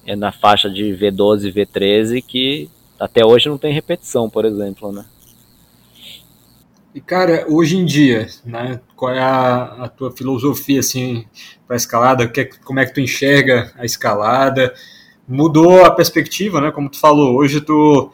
é 0.06 0.16
na 0.16 0.32
faixa 0.32 0.70
de 0.70 0.84
V12 0.84 1.46
e 1.46 1.54
V13 1.54 2.24
que 2.26 2.70
até 3.00 3.26
hoje 3.26 3.50
não 3.50 3.58
tem 3.58 3.74
repetição, 3.74 4.30
por 4.30 4.46
exemplo, 4.46 4.92
né? 4.92 5.06
E 6.94 7.00
cara, 7.00 7.46
hoje 7.48 7.78
em 7.78 7.86
dia, 7.86 8.28
né, 8.46 8.82
qual 8.96 9.14
é 9.14 9.20
a, 9.20 9.86
a 9.86 9.88
tua 9.88 10.12
filosofia 10.12 10.82
assim 10.82 11.26
para 11.66 11.78
escalada? 11.78 12.28
Que, 12.28 12.46
como 12.64 12.80
é 12.80 12.86
que 12.86 12.94
tu 12.94 13.00
enxerga 13.00 13.72
a 13.78 13.86
escalada? 13.86 14.74
mudou 15.32 15.86
a 15.86 15.92
perspectiva, 15.92 16.60
né? 16.60 16.72
Como 16.72 16.90
tu 16.90 17.00
falou, 17.00 17.38
hoje 17.38 17.62
tu 17.62 18.12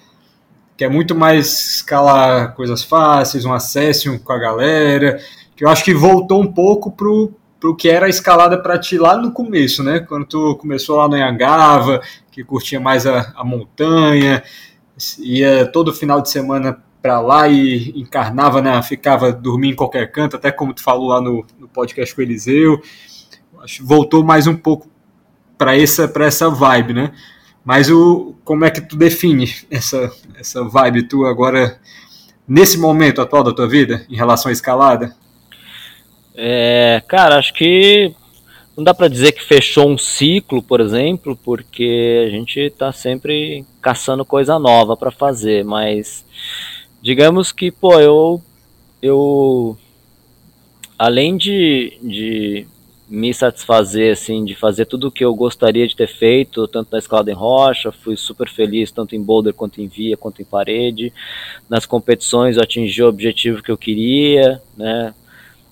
quer 0.77 0.89
muito 0.89 1.15
mais 1.15 1.75
escalar 1.77 2.53
coisas 2.55 2.83
fáceis, 2.83 3.45
um 3.45 3.53
acesso 3.53 4.19
com 4.19 4.31
a 4.31 4.37
galera, 4.37 5.19
que 5.55 5.65
eu 5.65 5.69
acho 5.69 5.83
que 5.83 5.93
voltou 5.93 6.41
um 6.41 6.51
pouco 6.51 6.91
pro, 6.91 7.33
pro 7.59 7.75
que 7.75 7.89
era 7.89 8.05
a 8.05 8.09
escalada 8.09 8.61
para 8.61 8.79
ti 8.79 8.97
lá 8.97 9.17
no 9.17 9.31
começo, 9.31 9.83
né? 9.83 9.99
Quando 9.99 10.25
tu 10.25 10.55
começou 10.55 10.97
lá 10.97 11.07
no 11.07 11.17
Yangava, 11.17 12.01
que 12.31 12.43
curtia 12.43 12.79
mais 12.79 13.05
a, 13.05 13.33
a 13.35 13.43
montanha, 13.43 14.43
ia 15.19 15.65
todo 15.67 15.93
final 15.93 16.21
de 16.21 16.29
semana 16.29 16.81
para 17.01 17.19
lá 17.19 17.47
e 17.47 17.93
encarnava, 17.99 18.61
né? 18.61 18.81
ficava 18.81 19.31
dormindo 19.31 19.73
em 19.73 19.75
qualquer 19.75 20.11
canto, 20.11 20.35
até 20.35 20.51
como 20.51 20.73
tu 20.73 20.83
falou 20.83 21.09
lá 21.09 21.21
no, 21.21 21.45
no 21.57 21.67
podcast 21.67 22.13
com 22.13 22.21
o 22.21 22.23
Eliseu. 22.23 22.81
Acho 23.63 23.85
voltou 23.85 24.23
mais 24.23 24.45
um 24.45 24.55
pouco 24.55 24.87
para 25.57 25.75
essa 25.77 26.07
para 26.07 26.25
essa 26.25 26.49
vibe, 26.49 26.93
né? 26.93 27.11
Mas 27.63 27.89
o 27.89 28.35
como 28.43 28.65
é 28.65 28.71
que 28.71 28.81
tu 28.81 28.95
define 28.95 29.51
essa 29.69 30.11
essa 30.35 30.63
vibe 30.63 31.07
tu 31.07 31.25
agora 31.25 31.79
nesse 32.47 32.77
momento 32.77 33.21
atual 33.21 33.43
da 33.43 33.53
tua 33.53 33.67
vida 33.67 34.05
em 34.09 34.15
relação 34.15 34.49
à 34.49 34.53
escalada? 34.53 35.15
É, 36.39 37.01
cara, 37.07 37.37
acho 37.37 37.51
que 37.51 38.13
não 38.77 38.83
dá 38.83 38.93
para 38.93 39.07
dizer 39.07 39.31
que 39.31 39.43
fechou 39.43 39.89
um 39.89 39.97
ciclo, 39.97 40.61
por 40.61 40.79
exemplo, 40.79 41.35
porque 41.35 42.25
a 42.27 42.29
gente 42.29 42.59
está 42.59 42.91
sempre 42.91 43.65
caçando 43.81 44.23
coisa 44.23 44.59
nova 44.59 44.95
para 44.95 45.09
fazer, 45.09 45.65
mas 45.65 46.23
digamos 47.01 47.51
que, 47.51 47.71
pô, 47.71 47.99
eu 47.99 48.39
eu 49.01 49.75
além 50.97 51.37
de, 51.37 51.97
de 52.03 52.67
me 53.09 53.33
satisfazer, 53.33 54.13
assim, 54.13 54.45
de 54.45 54.53
fazer 54.53 54.85
tudo 54.85 55.07
o 55.07 55.11
que 55.11 55.25
eu 55.25 55.33
gostaria 55.33 55.87
de 55.87 55.95
ter 55.95 56.07
feito, 56.07 56.67
tanto 56.67 56.89
na 56.91 56.99
escalada 56.99 57.31
em 57.31 57.35
rocha, 57.35 57.91
fui 57.91 58.15
super 58.15 58.47
feliz, 58.47 58.91
tanto 58.91 59.15
em 59.15 59.23
boulder 59.23 59.53
quanto 59.53 59.81
em 59.81 59.87
via, 59.87 60.17
quanto 60.17 60.41
em 60.41 60.45
parede. 60.45 61.11
Nas 61.67 61.85
competições 61.87 62.57
eu 62.57 62.63
atingi 62.63 63.01
o 63.01 63.07
objetivo 63.07 63.63
que 63.63 63.71
eu 63.71 63.77
queria, 63.77 64.61
né? 64.75 65.15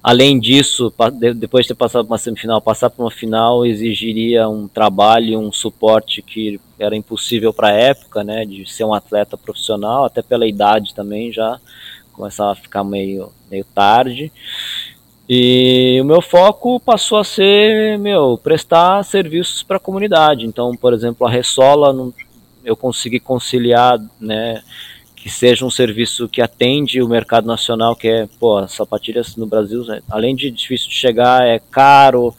Além 0.07 0.39
disso, 0.39 0.93
depois 1.35 1.65
de 1.65 1.69
ter 1.69 1.73
passado 1.73 2.05
uma 2.05 2.19
semifinal, 2.19 2.61
passar 2.61 2.91
para 2.91 3.03
uma 3.03 3.09
final 3.09 3.65
exigiria 3.65 4.47
um 4.47 4.67
trabalho, 4.67 5.39
um 5.39 5.51
suporte 5.51 6.21
que 6.21 6.59
era 6.77 6.95
impossível 6.95 7.51
para 7.51 7.69
a 7.69 7.71
época, 7.71 8.23
né? 8.23 8.45
De 8.45 8.71
ser 8.71 8.83
um 8.83 8.93
atleta 8.93 9.35
profissional, 9.35 10.05
até 10.05 10.21
pela 10.21 10.45
idade 10.45 10.93
também 10.93 11.33
já 11.33 11.59
começava 12.13 12.51
a 12.51 12.55
ficar 12.55 12.83
meio, 12.83 13.31
meio 13.49 13.65
tarde. 13.73 14.31
E 15.27 15.97
o 15.99 16.05
meu 16.05 16.21
foco 16.21 16.79
passou 16.79 17.17
a 17.17 17.23
ser, 17.23 17.97
meu, 17.97 18.37
prestar 18.37 19.01
serviços 19.01 19.63
para 19.63 19.77
a 19.77 19.79
comunidade. 19.79 20.45
Então, 20.45 20.77
por 20.77 20.93
exemplo, 20.93 21.25
a 21.25 21.31
Ressola, 21.31 22.13
eu 22.63 22.75
consegui 22.75 23.19
conciliar, 23.19 23.99
né, 24.21 24.61
que 25.25 25.31
seja 25.31 25.65
um 25.65 25.71
serviço 25.71 26.29
que 26.29 26.39
atende 26.39 27.01
o 27.01 27.09
mercado 27.09 27.47
nacional, 27.47 27.95
que 27.95 28.07
é, 28.07 28.29
pô, 28.39 28.67
sapatilhas 28.67 29.35
no 29.35 29.47
Brasil, 29.47 29.83
né, 29.83 29.99
além 30.07 30.35
de 30.35 30.51
difícil 30.51 30.87
de 30.87 30.93
chegar, 30.93 31.43
é 31.43 31.57
caro, 31.57 32.31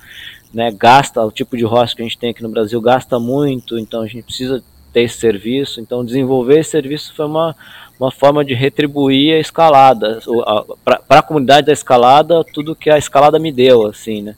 né, 0.54 0.70
gasta, 0.70 1.20
o 1.20 1.32
tipo 1.32 1.56
de 1.56 1.64
roça 1.64 1.96
que 1.96 2.02
a 2.02 2.04
gente 2.04 2.16
tem 2.16 2.30
aqui 2.30 2.44
no 2.44 2.48
Brasil 2.48 2.80
gasta 2.80 3.18
muito, 3.18 3.76
então 3.76 4.02
a 4.02 4.06
gente 4.06 4.22
precisa 4.22 4.62
ter 4.92 5.00
esse 5.00 5.18
serviço. 5.18 5.80
Então, 5.80 6.04
desenvolver 6.04 6.60
esse 6.60 6.70
serviço 6.70 7.12
foi 7.12 7.26
uma 7.26 7.56
uma 7.98 8.10
forma 8.10 8.44
de 8.44 8.54
retribuir 8.54 9.34
a 9.34 9.40
escalada, 9.40 10.20
para 10.84 11.00
a 11.08 11.22
comunidade 11.22 11.66
da 11.66 11.72
escalada, 11.72 12.44
tudo 12.44 12.76
que 12.76 12.90
a 12.90 12.98
escalada 12.98 13.38
me 13.38 13.50
deu, 13.50 13.86
assim, 13.86 14.22
né? 14.22 14.36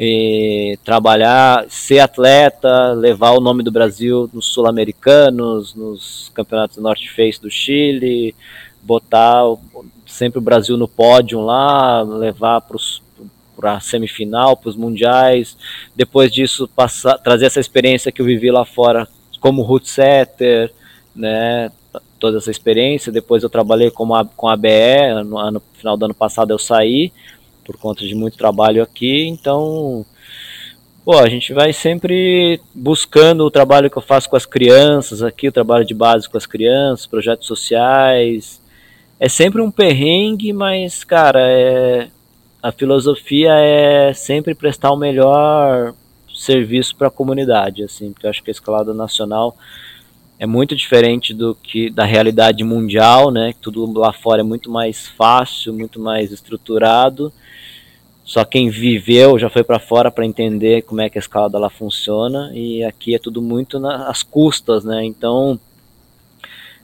E 0.00 0.78
trabalhar, 0.84 1.66
ser 1.68 1.98
atleta, 1.98 2.92
levar 2.92 3.32
o 3.32 3.40
nome 3.40 3.64
do 3.64 3.72
Brasil 3.72 4.30
nos 4.32 4.46
sul-americanos, 4.46 5.74
nos 5.74 6.30
campeonatos 6.32 6.76
Norte 6.76 7.10
Face 7.10 7.40
do 7.40 7.50
Chile, 7.50 8.32
botar 8.80 9.42
sempre 10.06 10.38
o 10.38 10.42
Brasil 10.42 10.76
no 10.76 10.86
pódio 10.86 11.40
lá, 11.40 12.02
levar 12.02 12.62
para 13.56 13.74
a 13.74 13.80
semifinal, 13.80 14.56
para 14.56 14.68
os 14.68 14.76
mundiais. 14.76 15.56
Depois 15.96 16.32
disso, 16.32 16.68
passar, 16.68 17.18
trazer 17.18 17.46
essa 17.46 17.58
experiência 17.58 18.12
que 18.12 18.22
eu 18.22 18.26
vivi 18.26 18.52
lá 18.52 18.64
fora 18.64 19.08
como 19.40 19.62
root 19.62 19.88
setter, 19.88 20.72
né? 21.14 21.72
toda 22.18 22.38
essa 22.38 22.50
experiência. 22.50 23.12
Depois 23.12 23.42
eu 23.42 23.48
trabalhei 23.48 23.90
com 23.90 24.14
a, 24.14 24.24
com 24.24 24.48
a 24.48 24.56
BE, 24.56 25.24
no 25.24 25.38
ano, 25.38 25.62
final 25.74 25.96
do 25.96 26.04
ano 26.04 26.14
passado 26.14 26.50
eu 26.50 26.58
saí, 26.58 27.12
por 27.68 27.76
conta 27.76 28.02
de 28.06 28.14
muito 28.14 28.38
trabalho 28.38 28.82
aqui, 28.82 29.28
então 29.28 30.06
pô, 31.04 31.18
a 31.18 31.28
gente 31.28 31.52
vai 31.52 31.70
sempre 31.70 32.62
buscando 32.74 33.44
o 33.44 33.50
trabalho 33.50 33.90
que 33.90 33.98
eu 33.98 34.02
faço 34.02 34.28
com 34.30 34.36
as 34.36 34.46
crianças 34.46 35.22
aqui, 35.22 35.48
o 35.48 35.52
trabalho 35.52 35.84
de 35.84 35.92
base 35.92 36.26
com 36.26 36.38
as 36.38 36.46
crianças, 36.46 37.06
projetos 37.06 37.46
sociais. 37.46 38.62
É 39.20 39.28
sempre 39.28 39.60
um 39.60 39.70
perrengue, 39.70 40.50
mas, 40.52 41.04
cara, 41.04 41.40
é, 41.40 42.08
a 42.62 42.72
filosofia 42.72 43.52
é 43.52 44.14
sempre 44.14 44.54
prestar 44.54 44.90
o 44.92 44.96
melhor 44.96 45.94
serviço 46.34 46.96
para 46.96 47.08
a 47.08 47.10
comunidade, 47.10 47.82
assim, 47.82 48.12
porque 48.12 48.26
eu 48.26 48.30
acho 48.30 48.42
que 48.42 48.50
a 48.50 48.52
escalada 48.52 48.94
nacional 48.94 49.56
é 50.38 50.46
muito 50.46 50.76
diferente 50.76 51.34
do 51.34 51.54
que 51.54 51.90
da 51.90 52.04
realidade 52.04 52.62
mundial, 52.62 53.30
né? 53.30 53.52
Tudo 53.60 53.90
lá 53.98 54.12
fora 54.12 54.40
é 54.40 54.44
muito 54.44 54.70
mais 54.70 55.08
fácil, 55.08 55.74
muito 55.74 55.98
mais 55.98 56.30
estruturado. 56.30 57.32
Só 58.28 58.44
quem 58.44 58.68
viveu 58.68 59.38
já 59.38 59.48
foi 59.48 59.64
para 59.64 59.78
fora 59.78 60.10
para 60.10 60.26
entender 60.26 60.82
como 60.82 61.00
é 61.00 61.08
que 61.08 61.16
a 61.16 61.18
escalada 61.18 61.58
lá 61.58 61.70
funciona 61.70 62.52
e 62.52 62.84
aqui 62.84 63.14
é 63.14 63.18
tudo 63.18 63.40
muito 63.40 63.80
nas 63.80 64.22
custas, 64.22 64.84
né? 64.84 65.02
Então, 65.02 65.58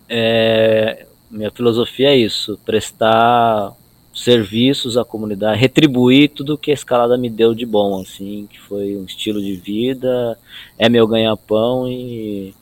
é, 0.08 1.06
minha 1.30 1.50
filosofia 1.50 2.08
é 2.08 2.16
isso: 2.16 2.58
prestar 2.64 3.72
serviços 4.14 4.96
à 4.96 5.04
comunidade, 5.04 5.60
retribuir 5.60 6.30
tudo 6.30 6.56
que 6.56 6.70
a 6.70 6.74
escalada 6.74 7.18
me 7.18 7.28
deu 7.28 7.54
de 7.54 7.66
bom, 7.66 8.00
assim, 8.00 8.48
que 8.50 8.58
foi 8.58 8.96
um 8.96 9.04
estilo 9.04 9.38
de 9.38 9.54
vida, 9.54 10.38
é 10.78 10.88
meu 10.88 11.06
ganha-pão 11.06 11.86
e 11.86 12.54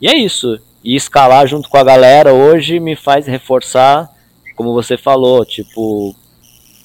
e 0.00 0.06
é 0.06 0.16
isso. 0.16 0.60
E 0.84 0.94
escalar 0.94 1.48
junto 1.48 1.68
com 1.68 1.76
a 1.76 1.82
galera 1.82 2.32
hoje 2.32 2.78
me 2.78 2.94
faz 2.94 3.26
reforçar 3.26 4.08
como 4.54 4.72
você 4.72 4.96
falou, 4.96 5.44
tipo, 5.44 6.14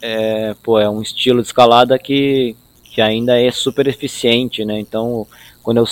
é, 0.01 0.55
pô, 0.63 0.79
é 0.79 0.89
um 0.89 1.01
estilo 1.01 1.41
de 1.41 1.47
escalada 1.47 1.97
que, 1.97 2.55
que 2.83 3.01
ainda 3.01 3.39
é 3.39 3.51
super 3.51 3.87
eficiente, 3.87 4.63
né? 4.65 4.79
Então, 4.79 5.25
quando 5.63 5.77
eu 5.77 5.85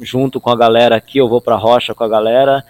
junto 0.00 0.40
com 0.40 0.50
a 0.50 0.56
galera 0.56 0.96
aqui, 0.96 1.18
eu 1.18 1.28
vou 1.28 1.40
para 1.40 1.56
rocha 1.56 1.94
com 1.94 2.04
a 2.04 2.08
galera, 2.08 2.64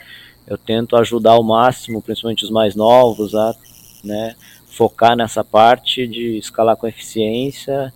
eu 0.47 0.57
tento 0.57 0.97
ajudar 0.97 1.33
ao 1.33 1.43
máximo, 1.43 2.03
principalmente 2.03 2.45
os 2.45 2.51
mais 2.51 2.75
novos, 2.75 3.35
a 3.35 3.55
né, 4.03 4.35
focar 4.67 5.17
nessa 5.17 5.45
parte 5.45 6.07
de 6.07 6.39
escalar 6.39 6.77
com 6.77 6.87
eficiência 6.87 7.93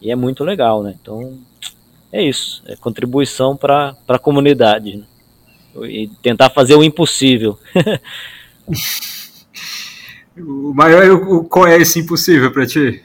e 0.00 0.10
é 0.10 0.16
muito 0.16 0.44
legal, 0.44 0.82
né? 0.82 0.94
Então 1.00 1.38
é 2.12 2.22
isso, 2.22 2.62
é 2.66 2.76
contribuição 2.76 3.56
para 3.56 3.96
a 4.08 4.18
comunidade 4.18 4.96
né? 4.96 5.04
e 5.88 6.08
tentar 6.22 6.50
fazer 6.50 6.74
o 6.74 6.84
impossível. 6.84 7.58
o 10.38 10.72
maior, 10.74 11.44
qual 11.44 11.66
é 11.66 11.76
esse 11.76 12.00
impossível 12.00 12.52
para 12.52 12.66
ti? 12.66 13.02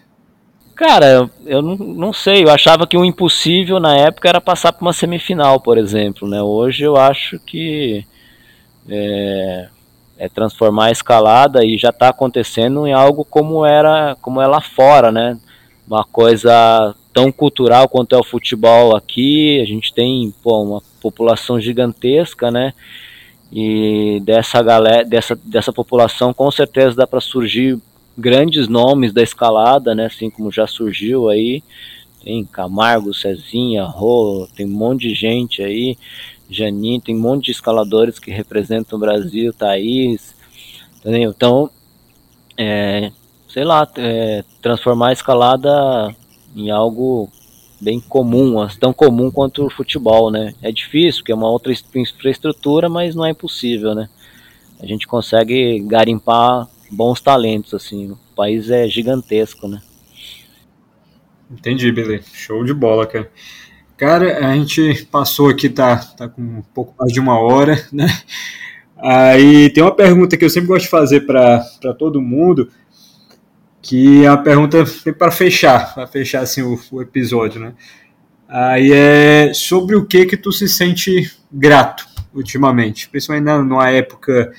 Cara, 0.76 1.30
eu 1.45 1.62
não, 1.62 1.76
não 1.76 2.14
sei, 2.14 2.44
eu 2.44 2.49
achava 2.49 2.88
que 2.88 2.98
o 2.98 3.06
impossível 3.06 3.80
na 3.80 3.95
época 3.95 4.28
era 4.28 4.41
passar 4.41 4.74
para 4.74 4.82
uma 4.82 4.94
semifinal, 4.94 5.60
por 5.60 5.78
exemplo, 5.78 6.28
né? 6.28 6.41
Hoje 6.41 6.84
eu 6.84 6.98
acho 6.98 7.38
que 7.40 8.06
é, 8.90 9.70
é 10.18 10.30
transformar 10.30 10.86
a 10.86 10.91
escalada 10.91 11.64
e 11.64 11.78
já 11.78 11.90
está 11.90 12.10
acontecendo 12.10 12.88
em 12.88 12.94
algo 12.94 13.24
como 13.24 13.66
era, 13.66 14.18
como 14.22 14.41
é 14.41 14.48
lá 14.48 14.60
fora, 14.60 15.12
né? 15.12 15.38
Uma 15.88 16.03
coisa 16.03 16.95
tão 17.14 17.32
cultural 17.32 17.88
quanto 17.88 18.16
é 18.16 18.18
o 18.18 18.24
futebol 18.24 18.95
aqui. 18.95 19.62
A 19.62 19.66
gente 19.66 19.94
tem 19.94 20.34
pô, 20.41 20.64
uma 20.64 20.82
população 21.02 21.60
gigantesca, 21.60 22.49
né? 22.49 22.74
E 23.52 24.22
dessa 24.23 24.61
galera, 24.64 25.03
dessa, 25.03 25.36
dessa 25.44 25.73
população, 25.73 26.34
com 26.34 26.49
certeza 26.49 26.95
dá 26.95 27.06
para 27.06 27.19
surgir 27.19 27.78
grandes 28.18 28.68
nomes 28.68 29.11
da 29.11 29.22
escalada, 29.22 29.94
né? 29.94 30.06
Assim 30.06 30.30
como 30.30 30.52
já 30.52 30.65
surgiu 30.68 31.30
aí. 31.30 31.61
Tem 32.23 32.45
Camargo, 32.45 33.14
Cezinha, 33.14 33.84
Rô, 33.84 34.48
tem 34.56 34.65
um 34.65 34.69
monte 34.69 35.10
de 35.10 35.15
gente 35.15 35.61
aí. 35.61 35.98
Janine, 36.49 37.02
tem 37.02 37.15
um 37.15 37.19
monte 37.19 37.45
de 37.45 37.52
escaladores 37.52 38.19
que 38.19 38.30
representam 38.30 38.98
o 38.98 38.99
Brasil, 38.99 39.53
Thaís, 39.53 40.36
entendeu? 40.99 41.32
Então, 41.32 41.69
é, 42.57 43.11
sei 43.48 43.64
lá, 43.64 43.88
é, 43.98 44.44
transformar 44.61 45.10
a 45.10 45.14
escalada 45.14 46.15
em 46.56 46.69
algo 46.69 47.32
bem 47.82 47.99
comum, 47.99 48.56
tão 48.80 48.94
comum 48.94 49.32
quanto 49.32 49.66
o 49.66 49.70
futebol, 49.70 50.30
né? 50.30 50.53
É 50.62 50.72
difícil, 50.72 51.22
porque 51.22 51.32
é 51.32 51.36
uma 51.36 51.49
outra 51.49 51.74
infraestrutura, 51.95 52.88
mas 52.88 53.16
não 53.16 53.26
é 53.26 53.32
impossível, 53.32 53.95
né? 53.95 54.08
A 54.80 54.86
gente 54.86 55.08
consegue 55.08 55.80
garimpar 55.82 56.68
bons 56.91 57.20
talentos, 57.20 57.74
assim. 57.74 58.12
O 58.12 58.18
país 58.36 58.70
é 58.70 58.88
gigantesco, 58.88 59.68
né? 59.68 59.82
Entendi, 61.49 61.91
beleza. 61.91 62.26
Show 62.34 62.64
de 62.64 62.74
bola, 62.74 63.06
cara. 63.06 63.30
Cara, 63.98 64.48
a 64.48 64.56
gente 64.56 65.06
passou 65.12 65.49
aqui, 65.49 65.70
tá, 65.70 65.98
tá 65.98 66.28
com 66.28 66.41
um 66.41 66.64
pouco 66.74 66.94
mais 66.98 67.12
de 67.12 67.20
uma 67.20 67.40
hora, 67.40 67.84
né? 67.91 68.08
Aí 68.98 69.70
tem 69.72 69.84
uma 69.84 69.95
pergunta 69.95 70.38
que 70.38 70.45
eu 70.45 70.49
sempre 70.49 70.68
gosto 70.68 70.84
de 70.84 70.90
fazer 70.90 71.22
para 71.22 71.64
todo 71.98 72.22
mundo, 72.22 72.70
que 73.82 74.24
é 74.24 74.28
a 74.28 74.38
pergunta 74.38 74.86
para 75.18 75.32
fechar, 75.32 75.94
para 75.94 76.06
fechar 76.06 76.41
assim 76.41 76.62
o, 76.62 76.80
o, 76.91 77.02
episódio, 77.02 77.60
né? 77.60 77.74
Aí 78.48 78.91
é 78.91 79.53
sobre 79.53 79.95
o 79.95 80.06
que 80.06 80.26
que 80.26 80.38
tu 80.38 80.52
se 80.52 80.68
sente 80.68 81.32
grato 81.52 82.06
ultimamente, 82.34 83.10
principalmente 83.10 83.45
numa 83.64 83.90
época 83.90 84.52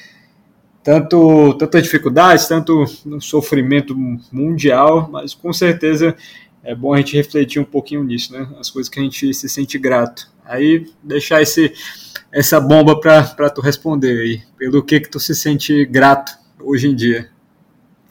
tanto 0.83 1.55
tantas 1.55 1.83
dificuldades, 1.83 2.49
tanto 2.49 2.85
sofrimento 3.21 3.95
mundial, 4.33 5.09
mas 5.11 5.35
com 5.35 5.53
certeza 5.53 6.17
é 6.65 6.75
bom 6.75 6.95
a 6.95 6.99
gente 6.99 7.17
refletir 7.17 7.61
um 7.61 7.65
pouquinho 7.65 8.03
nisso, 8.03 8.33
né? 8.33 8.49
As 8.59 8.71
coisas 8.71 8.89
que 8.89 8.99
a 8.99 9.03
gente 9.03 9.33
se 9.35 9.49
sente 9.49 9.79
grato. 9.79 10.31
Aí 10.45 10.87
deixar 11.03 11.43
esse, 11.43 11.73
essa 12.33 12.61
bomba 12.61 12.99
para 12.99 13.51
tu 13.51 13.61
responder 13.61 14.21
aí, 14.21 14.43
pelo 14.57 14.83
que 14.83 15.01
que 15.01 15.09
tu 15.09 15.21
se 15.21 15.35
sente 15.35 15.85
grato 15.85 16.33
hoje 16.61 16.89
em 16.89 16.95
dia. 16.95 17.29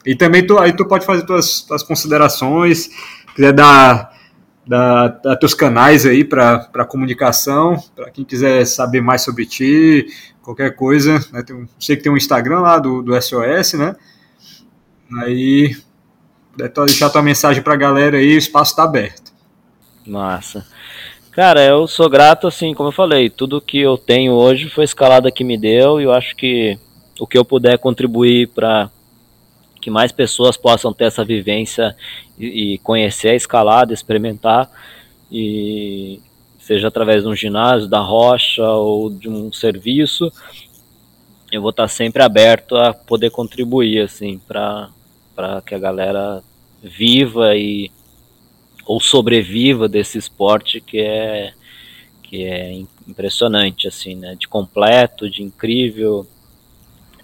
E 0.04 0.14
também 0.14 0.46
tu, 0.46 0.58
aí 0.58 0.72
tu 0.72 0.84
pode 0.84 1.06
fazer 1.06 1.24
tuas, 1.24 1.60
tuas 1.60 1.82
considerações, 1.82 2.90
quiser 3.34 3.52
dar, 3.52 4.12
dar, 4.66 5.08
dar 5.22 5.36
teus 5.36 5.54
canais 5.54 6.04
aí 6.04 6.24
para 6.24 6.84
comunicação, 6.88 7.82
para 7.94 8.10
quem 8.10 8.24
quiser 8.24 8.64
saber 8.66 9.00
mais 9.00 9.22
sobre 9.22 9.46
ti, 9.46 10.06
qualquer 10.42 10.74
coisa. 10.74 11.24
Né? 11.32 11.42
Tem, 11.42 11.68
sei 11.78 11.96
que 11.96 12.02
tem 12.02 12.12
um 12.12 12.16
Instagram 12.16 12.60
lá 12.60 12.78
do, 12.78 13.02
do 13.02 13.20
SOS, 13.20 13.74
né? 13.74 13.94
Aí 15.22 15.76
deixar 16.56 17.10
tua 17.10 17.22
mensagem 17.22 17.62
pra 17.62 17.76
galera 17.76 18.16
aí, 18.16 18.34
o 18.34 18.38
espaço 18.38 18.76
tá 18.76 18.84
aberto. 18.84 19.32
Massa. 20.06 20.66
Cara, 21.30 21.64
eu 21.64 21.86
sou 21.86 22.10
grato, 22.10 22.46
assim, 22.46 22.74
como 22.74 22.90
eu 22.90 22.92
falei, 22.92 23.30
tudo 23.30 23.60
que 23.60 23.80
eu 23.80 23.96
tenho 23.96 24.32
hoje 24.32 24.68
foi 24.68 24.82
a 24.82 24.84
escalada 24.84 25.32
que 25.32 25.42
me 25.42 25.56
deu 25.56 25.98
e 25.98 26.04
eu 26.04 26.12
acho 26.12 26.36
que 26.36 26.78
o 27.18 27.26
que 27.26 27.38
eu 27.38 27.44
puder 27.44 27.78
contribuir 27.78 28.48
para 28.48 28.90
que 29.82 29.90
mais 29.90 30.12
pessoas 30.12 30.56
possam 30.56 30.92
ter 30.92 31.06
essa 31.06 31.24
vivência 31.24 31.94
e, 32.38 32.74
e, 32.74 32.78
conhecer 32.78 33.30
a 33.30 33.34
escalada, 33.34 33.92
experimentar, 33.92 34.70
e 35.30 36.20
seja 36.58 36.88
através 36.88 37.24
de 37.24 37.28
um 37.28 37.34
ginásio, 37.34 37.88
da 37.88 37.98
rocha 37.98 38.62
ou 38.62 39.10
de 39.10 39.28
um 39.28 39.52
serviço, 39.52 40.32
eu 41.50 41.60
vou 41.60 41.70
estar 41.70 41.88
sempre 41.88 42.22
aberto 42.22 42.76
a 42.76 42.94
poder 42.94 43.30
contribuir, 43.30 44.00
assim, 44.00 44.40
para 44.46 44.90
que 45.66 45.74
a 45.74 45.78
galera 45.78 46.42
viva 46.82 47.54
e 47.56 47.90
ou 48.86 49.00
sobreviva 49.00 49.88
desse 49.88 50.18
esporte 50.18 50.80
que 50.80 50.98
é 50.98 51.52
que 52.22 52.44
é 52.44 52.72
impressionante 53.06 53.86
assim, 53.86 54.14
né? 54.14 54.34
De 54.34 54.48
completo, 54.48 55.28
de 55.28 55.42
incrível. 55.42 56.26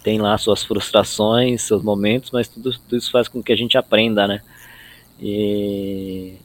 Tem 0.03 0.19
lá 0.19 0.37
suas 0.39 0.63
frustrações, 0.63 1.63
seus 1.63 1.83
momentos, 1.83 2.31
mas 2.31 2.49
tudo, 2.49 2.73
tudo 2.73 2.97
isso 2.97 3.11
faz 3.11 3.29
com 3.29 3.43
que 3.43 3.53
a 3.53 3.57
gente 3.57 3.77
aprenda, 3.77 4.27
né? 4.27 4.41
E 5.21 6.37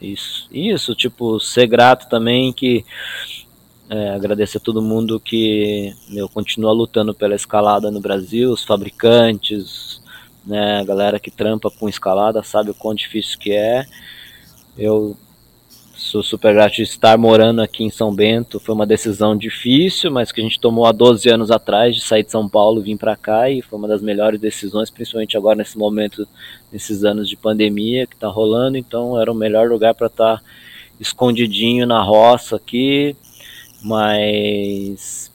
isso, 0.00 0.48
isso, 0.52 0.94
tipo, 0.94 1.40
ser 1.40 1.66
grato 1.66 2.08
também 2.08 2.52
que 2.52 2.84
é, 3.90 4.10
agradecer 4.10 4.58
a 4.58 4.60
todo 4.60 4.82
mundo 4.82 5.18
que 5.18 5.94
meu, 6.08 6.28
continua 6.28 6.72
lutando 6.72 7.14
pela 7.14 7.34
escalada 7.34 7.90
no 7.90 8.00
Brasil, 8.00 8.52
os 8.52 8.64
fabricantes, 8.64 10.00
né? 10.44 10.80
A 10.80 10.84
galera 10.84 11.18
que 11.18 11.30
trampa 11.30 11.70
com 11.70 11.88
escalada 11.88 12.42
sabe 12.42 12.70
o 12.70 12.74
quão 12.74 12.94
difícil 12.94 13.38
que 13.38 13.52
é. 13.52 13.86
Eu 14.76 15.16
sou 15.98 16.22
super 16.22 16.54
grato 16.54 16.76
de 16.76 16.82
estar 16.82 17.18
morando 17.18 17.60
aqui 17.60 17.82
em 17.82 17.90
São 17.90 18.14
Bento. 18.14 18.60
Foi 18.60 18.72
uma 18.72 18.86
decisão 18.86 19.36
difícil, 19.36 20.12
mas 20.12 20.30
que 20.30 20.40
a 20.40 20.44
gente 20.44 20.60
tomou 20.60 20.86
há 20.86 20.92
12 20.92 21.28
anos 21.28 21.50
atrás 21.50 21.96
de 21.96 22.00
sair 22.00 22.22
de 22.22 22.30
São 22.30 22.48
Paulo, 22.48 22.80
vir 22.80 22.96
para 22.96 23.16
cá 23.16 23.50
e 23.50 23.60
foi 23.60 23.76
uma 23.76 23.88
das 23.88 24.00
melhores 24.00 24.40
decisões, 24.40 24.90
principalmente 24.90 25.36
agora 25.36 25.56
nesse 25.56 25.76
momento, 25.76 26.26
nesses 26.72 27.04
anos 27.04 27.28
de 27.28 27.36
pandemia 27.36 28.06
que 28.06 28.14
está 28.14 28.28
rolando. 28.28 28.78
Então 28.78 29.20
era 29.20 29.30
o 29.30 29.34
melhor 29.34 29.68
lugar 29.68 29.92
para 29.92 30.06
estar 30.06 30.36
tá 30.36 30.42
escondidinho 31.00 31.84
na 31.84 32.00
roça 32.00 32.56
aqui, 32.56 33.16
mas 33.82 35.32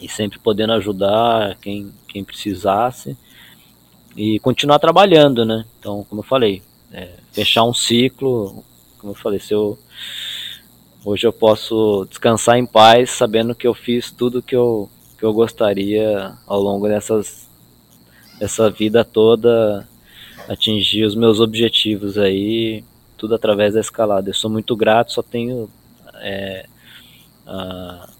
e 0.00 0.08
sempre 0.08 0.38
podendo 0.38 0.72
ajudar 0.72 1.56
quem, 1.60 1.92
quem 2.08 2.24
precisasse 2.24 3.16
e 4.16 4.40
continuar 4.40 4.80
trabalhando, 4.80 5.44
né? 5.44 5.64
Então, 5.78 6.04
como 6.08 6.22
eu 6.22 6.26
falei, 6.26 6.62
é, 6.92 7.10
fechar 7.32 7.64
um 7.64 7.74
ciclo, 7.74 8.64
como 9.00 9.12
eu 9.12 9.16
falei, 9.16 9.40
se 9.40 9.54
eu 9.54 9.78
hoje 11.04 11.26
eu 11.26 11.32
posso 11.32 12.06
descansar 12.08 12.58
em 12.58 12.66
paz, 12.66 13.10
sabendo 13.10 13.54
que 13.54 13.66
eu 13.66 13.74
fiz 13.74 14.10
tudo 14.10 14.42
que 14.42 14.54
eu 14.54 14.88
que 15.18 15.24
eu 15.24 15.32
gostaria 15.32 16.34
ao 16.46 16.60
longo 16.60 16.88
dessas 16.88 17.48
dessa 18.38 18.70
vida 18.70 19.04
toda, 19.04 19.86
atingir 20.48 21.04
os 21.04 21.14
meus 21.14 21.40
objetivos 21.40 22.16
aí, 22.16 22.82
tudo 23.16 23.34
através 23.34 23.74
da 23.74 23.80
escalada. 23.80 24.30
Eu 24.30 24.34
sou 24.34 24.50
muito 24.50 24.74
grato, 24.74 25.12
só 25.12 25.22
tenho 25.22 25.68
é, 26.22 26.66
a, 27.46 28.10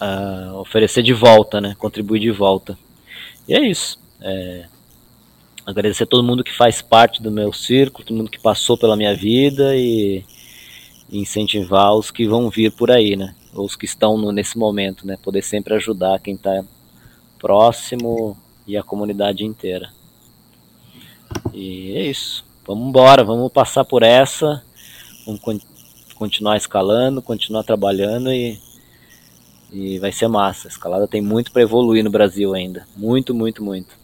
a 0.00 0.52
oferecer 0.54 1.02
de 1.02 1.12
volta, 1.12 1.60
né? 1.60 1.76
Contribuir 1.78 2.20
de 2.20 2.30
volta. 2.30 2.78
E 3.46 3.54
é 3.54 3.60
isso. 3.60 4.00
É, 4.22 4.66
agradecer 5.70 6.04
a 6.04 6.06
todo 6.06 6.24
mundo 6.24 6.44
que 6.44 6.56
faz 6.56 6.82
parte 6.82 7.22
do 7.22 7.30
meu 7.30 7.52
círculo, 7.52 8.04
todo 8.04 8.16
mundo 8.16 8.30
que 8.30 8.38
passou 8.38 8.76
pela 8.76 8.96
minha 8.96 9.14
vida 9.14 9.76
e, 9.76 10.24
incentivar 11.10 11.94
os 11.94 12.10
que 12.10 12.26
vão 12.26 12.48
vir 12.48 12.70
por 12.72 12.90
aí, 12.90 13.16
né? 13.16 13.34
Os 13.52 13.74
que 13.74 13.84
estão 13.84 14.16
no, 14.16 14.30
nesse 14.30 14.56
momento, 14.56 15.06
né? 15.06 15.16
Poder 15.20 15.42
sempre 15.42 15.74
ajudar 15.74 16.20
quem 16.20 16.34
está 16.34 16.64
próximo 17.38 18.36
e 18.66 18.76
a 18.76 18.82
comunidade 18.82 19.44
inteira. 19.44 19.90
E 21.52 21.92
é 21.96 22.06
isso. 22.06 22.44
Vamos 22.66 22.88
embora, 22.88 23.24
vamos 23.24 23.50
passar 23.50 23.84
por 23.84 24.02
essa, 24.02 24.62
vamos 25.26 25.40
con 25.40 25.58
continuar 26.14 26.56
escalando, 26.58 27.22
continuar 27.22 27.64
trabalhando 27.64 28.30
e 28.30 28.60
E 29.72 29.98
vai 30.00 30.10
ser 30.10 30.28
massa. 30.28 30.66
A 30.66 30.70
escalada 30.70 31.06
tem 31.06 31.20
muito 31.20 31.52
para 31.52 31.62
evoluir 31.62 32.02
no 32.02 32.10
Brasil 32.10 32.54
ainda. 32.54 32.86
Muito, 32.96 33.34
muito, 33.34 33.62
muito. 33.62 33.94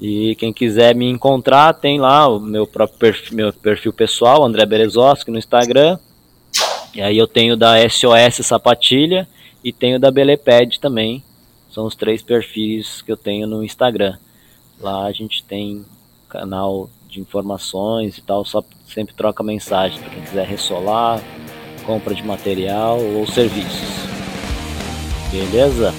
E 0.00 0.36
quem 0.36 0.52
quiser 0.52 0.94
me 0.94 1.08
encontrar, 1.08 1.74
tem 1.74 1.98
lá 1.98 2.28
o 2.28 2.38
meu 2.38 2.66
próprio 2.66 2.98
perfil, 2.98 3.36
meu 3.36 3.52
perfil 3.52 3.92
pessoal, 3.92 4.44
André 4.44 4.64
Berezoski, 4.64 5.30
no 5.30 5.38
Instagram. 5.38 5.98
E 6.94 7.02
aí 7.02 7.18
eu 7.18 7.26
tenho 7.26 7.56
da 7.56 7.76
SOS 7.88 8.46
Sapatilha 8.46 9.28
e 9.62 9.72
tenho 9.72 9.98
da 9.98 10.10
Beleped 10.10 10.78
também. 10.80 11.22
São 11.68 11.84
os 11.84 11.94
três 11.94 12.22
perfis 12.22 13.02
que 13.02 13.10
eu 13.10 13.16
tenho 13.16 13.46
no 13.46 13.64
Instagram. 13.64 14.16
Lá 14.80 15.04
a 15.04 15.12
gente 15.12 15.42
tem 15.44 15.84
canal 16.28 16.88
de 17.08 17.20
informações 17.20 18.18
e 18.18 18.22
tal, 18.22 18.44
só 18.44 18.62
sempre 18.86 19.14
troca 19.14 19.42
mensagem 19.42 19.98
para 19.98 20.10
quem 20.10 20.22
quiser 20.22 20.46
ressolar, 20.46 21.20
compra 21.84 22.14
de 22.14 22.22
material 22.22 23.00
ou 23.00 23.26
serviços. 23.26 24.06
Beleza? 25.30 25.92